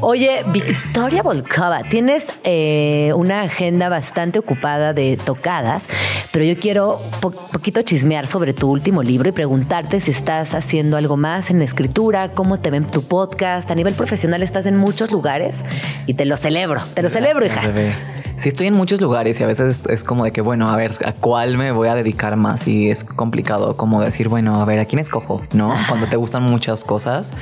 Oye, 0.00 0.44
Victoria 0.48 1.22
Volkova, 1.22 1.82
tienes 1.88 2.32
eh, 2.44 3.12
una 3.16 3.42
agenda 3.42 3.88
bastante 3.88 4.38
ocupada 4.38 4.92
de 4.92 5.16
tocadas, 5.16 5.86
pero 6.32 6.44
yo 6.44 6.58
quiero 6.58 7.00
po- 7.20 7.30
poquito 7.30 7.82
chismear 7.82 8.26
sobre 8.26 8.52
tu 8.52 8.70
último 8.70 9.02
libro 9.02 9.28
y 9.28 9.32
preguntarte 9.32 10.00
si 10.00 10.10
estás 10.10 10.54
haciendo 10.54 10.96
algo 10.96 11.16
más 11.16 11.37
en 11.38 11.62
escritura, 11.62 12.30
cómo 12.30 12.58
te 12.58 12.70
ven 12.70 12.84
tu 12.84 13.02
podcast. 13.02 13.70
A 13.70 13.74
nivel 13.76 13.94
profesional 13.94 14.42
estás 14.42 14.66
en 14.66 14.76
muchos 14.76 15.12
lugares 15.12 15.64
y 16.06 16.14
te 16.14 16.24
lo 16.24 16.36
celebro, 16.36 16.82
te 16.94 17.02
lo 17.02 17.08
celebro, 17.08 17.46
hija. 17.46 17.60
Bebé. 17.60 17.92
Sí, 18.38 18.48
estoy 18.48 18.66
en 18.66 18.74
muchos 18.74 19.00
lugares 19.00 19.40
y 19.40 19.44
a 19.44 19.46
veces 19.46 19.80
es, 19.80 19.86
es 19.86 20.04
como 20.04 20.24
de 20.24 20.32
que, 20.32 20.40
bueno, 20.40 20.68
a 20.68 20.76
ver, 20.76 20.96
¿a 21.04 21.12
cuál 21.12 21.56
me 21.56 21.70
voy 21.70 21.88
a 21.88 21.94
dedicar 21.94 22.36
más? 22.36 22.66
Y 22.66 22.90
es 22.90 23.04
complicado 23.04 23.76
como 23.76 24.02
decir, 24.02 24.28
bueno, 24.28 24.60
a 24.60 24.64
ver, 24.64 24.80
¿a 24.80 24.84
quién 24.84 24.98
escojo? 24.98 25.42
¿No? 25.52 25.74
Cuando 25.88 26.08
te 26.08 26.16
gustan 26.16 26.42
muchas 26.42 26.84
cosas. 26.84 27.34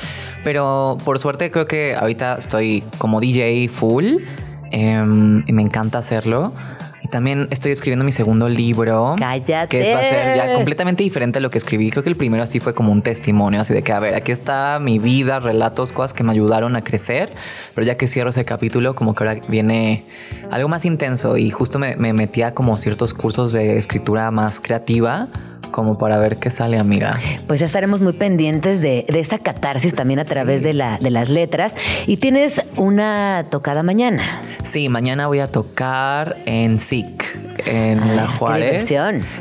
Pero 0.44 0.98
por 1.04 1.18
suerte 1.18 1.50
creo 1.50 1.66
que 1.66 1.96
ahorita 1.96 2.36
estoy 2.36 2.84
como 2.98 3.20
DJ 3.20 3.68
full 3.68 4.18
em, 4.70 5.42
y 5.46 5.52
me 5.52 5.62
encanta 5.62 5.98
hacerlo. 5.98 6.52
Y 7.06 7.08
también 7.08 7.46
estoy 7.50 7.70
escribiendo 7.70 8.04
mi 8.04 8.10
segundo 8.10 8.48
libro. 8.48 9.14
Cállate. 9.16 9.68
Que 9.68 9.82
es- 9.88 9.94
va 9.94 10.00
a 10.00 10.04
ser 10.04 10.36
ya 10.36 10.52
completamente 10.54 11.04
diferente 11.04 11.38
a 11.38 11.40
lo 11.40 11.50
que 11.50 11.58
escribí. 11.58 11.90
Creo 11.92 12.02
que 12.02 12.08
el 12.08 12.16
primero 12.16 12.42
así 12.42 12.58
fue 12.58 12.74
como 12.74 12.90
un 12.90 13.00
testimonio, 13.00 13.60
así 13.60 13.72
de 13.72 13.82
que, 13.82 13.92
a 13.92 14.00
ver, 14.00 14.14
aquí 14.16 14.32
está 14.32 14.78
mi 14.80 14.98
vida, 14.98 15.38
relatos, 15.38 15.92
cosas 15.92 16.12
que 16.14 16.24
me 16.24 16.32
ayudaron 16.32 16.74
a 16.74 16.82
crecer. 16.82 17.30
Pero 17.76 17.86
ya 17.86 17.96
que 17.96 18.08
cierro 18.08 18.30
ese 18.30 18.44
capítulo, 18.44 18.96
como 18.96 19.14
que 19.14 19.22
ahora 19.24 19.40
viene 19.46 20.04
algo 20.50 20.68
más 20.68 20.84
intenso 20.84 21.36
y 21.36 21.50
justo 21.50 21.78
me, 21.78 21.94
me 21.96 22.12
metí 22.12 22.42
a 22.42 22.54
como 22.54 22.76
ciertos 22.76 23.14
cursos 23.14 23.52
de 23.52 23.76
escritura 23.78 24.30
más 24.32 24.58
creativa, 24.58 25.28
como 25.70 25.98
para 25.98 26.18
ver 26.18 26.36
qué 26.36 26.50
sale, 26.50 26.78
amiga. 26.78 27.20
Pues 27.46 27.60
ya 27.60 27.66
estaremos 27.66 28.02
muy 28.02 28.12
pendientes 28.12 28.80
de, 28.80 29.06
de 29.08 29.20
esa 29.20 29.38
catarsis 29.38 29.94
también 29.94 30.18
a 30.18 30.24
través 30.24 30.62
de, 30.62 30.74
la, 30.74 30.98
de 30.98 31.10
las 31.10 31.28
letras. 31.28 31.74
Y 32.06 32.18
tienes 32.18 32.64
una 32.76 33.44
tocada 33.50 33.82
mañana. 33.82 34.42
Sí, 34.64 34.88
mañana 34.88 35.26
voy 35.26 35.40
a 35.40 35.48
tocar 35.48 36.36
en 36.44 36.78
SIC, 36.78 37.55
en 37.66 38.16
La 38.16 38.28
Juárez. 38.28 38.88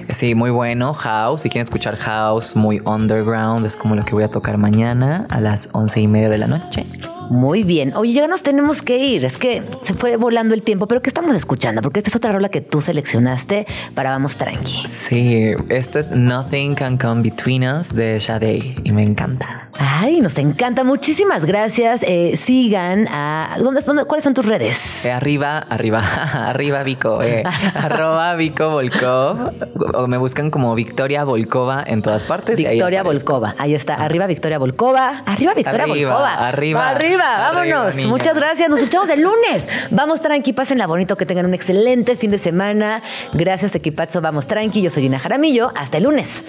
Sí, 0.10 0.36
muy 0.36 0.52
bueno. 0.52 0.94
House, 0.94 1.42
si 1.42 1.50
quieren 1.50 1.66
escuchar 1.66 1.96
House, 1.98 2.56
muy 2.56 2.82
underground, 2.84 3.66
es 3.66 3.76
como 3.76 3.96
lo 3.96 4.04
que 4.06 4.14
voy 4.14 4.24
a 4.24 4.30
tocar 4.30 4.58
mañana 4.58 5.28
a 5.30 5.40
las 5.40 5.70
once 5.72 6.00
y 6.02 6.08
media 6.08 6.30
de 6.30 6.38
la 6.38 6.48
noche. 6.48 6.84
Muy 7.30 7.64
bien. 7.64 7.94
Oye, 7.96 8.14
ya 8.14 8.28
nos 8.28 8.44
tenemos 8.44 8.82
que 8.82 8.98
ir. 8.98 9.26
Es 9.26 9.38
que 9.38 9.64
se 9.84 9.94
fue 9.94 10.16
volando 10.18 10.54
el 10.54 10.62
tiempo, 10.62 10.88
pero 10.88 11.02
¿qué 11.02 11.10
estamos 11.10 11.36
escuchando? 11.36 11.82
Porque 11.82 12.00
esta 12.00 12.10
es 12.10 12.16
otra 12.16 12.32
rola 12.32 12.50
que 12.50 12.62
tú 12.62 12.82
seleccionaste 12.82 13.66
para 13.94 14.12
Vamos 14.12 14.36
Tranqui. 14.36 14.88
Sí, 14.88 15.52
este 15.70 16.00
es 16.00 16.12
Nothing 16.12 16.76
Can 16.76 16.98
Come 16.98 17.24
Between 17.24 17.68
Us 17.68 17.94
de 17.94 18.20
Sade 18.20 18.76
y 18.84 18.92
me 18.92 19.04
encanta. 19.04 19.70
Ay, 19.78 20.22
nos 20.22 20.38
encanta. 20.38 20.84
Muchísimas 20.84 21.46
gracias. 21.46 22.04
Eh, 22.04 22.38
sigan 22.38 23.08
a... 23.10 23.58
¿dónde, 23.60 23.82
dónde, 23.82 24.06
¿Cuáles 24.06 24.24
son 24.24 24.34
tus 24.34 24.46
redes? 24.46 25.06
Eh, 25.06 25.12
arriba, 25.12 25.58
arriba, 25.58 26.00
arriba 26.34 26.84
Vico, 26.84 27.22
eh, 27.22 27.44
arroba 27.74 28.15
Vico 28.38 28.70
Volkov, 28.70 29.52
o 29.94 30.08
me 30.08 30.18
buscan 30.18 30.50
como 30.52 30.74
Victoria 30.76 31.24
Volkova 31.24 31.84
en 31.86 32.02
todas 32.02 32.24
partes. 32.24 32.58
ahí 32.60 32.66
Victoria 32.66 33.02
aparezco. 33.02 33.34
Volkova. 33.34 33.56
Ahí 33.58 33.74
está. 33.74 33.96
Arriba 33.96 34.28
Victoria 34.28 34.58
Volkova. 34.58 35.24
Arriba 35.26 35.54
Victoria 35.54 35.84
Arriba, 35.84 36.12
Volkova. 36.12 36.48
arriba, 36.48 36.90
Arriba. 36.90 37.52
Vámonos. 37.54 37.98
Muchas 38.06 38.36
gracias. 38.36 38.70
Nos 38.70 38.80
escuchamos 38.80 39.10
el 39.10 39.22
lunes. 39.22 39.66
Vamos 39.92 40.22
tranqui. 40.22 40.54
Pásenla 40.54 40.88
bonito. 40.88 41.16
Que 41.16 41.26
tengan 41.26 41.46
un 41.46 41.54
excelente 41.54 42.16
fin 42.18 42.32
de 42.32 42.38
semana. 42.38 43.02
Gracias, 43.34 43.76
equipazo. 43.76 44.22
Vamos 44.22 44.48
tranqui. 44.48 44.82
Yo 44.82 44.90
soy 44.90 45.06
Ina 45.06 45.20
Jaramillo. 45.20 45.72
Hasta 45.76 45.98
el 45.98 46.04
lunes. 46.06 46.44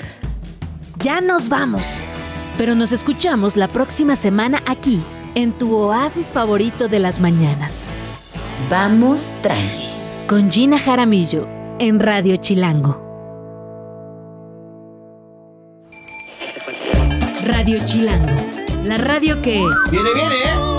Ya 0.98 1.20
nos 1.20 1.48
vamos. 1.48 2.02
Pero 2.58 2.74
nos 2.74 2.92
escuchamos 2.92 3.56
la 3.56 3.68
próxima 3.68 4.16
semana 4.16 4.62
aquí, 4.66 5.04
en 5.34 5.52
tu 5.52 5.76
oasis 5.76 6.32
favorito 6.32 6.88
de 6.88 6.98
las 7.00 7.20
mañanas. 7.20 7.90
Vamos 8.70 9.30
tranqui. 9.42 9.90
Con 10.26 10.50
Gina 10.50 10.78
Jaramillo, 10.78 11.46
en 11.78 12.00
Radio 12.00 12.36
Chilango. 12.36 13.02
Radio 17.46 17.78
Chilango, 17.84 18.32
la 18.84 18.96
radio 18.96 19.40
que... 19.42 19.62
Viene, 19.90 20.10
viene, 20.14 20.34
¿eh? 20.34 20.75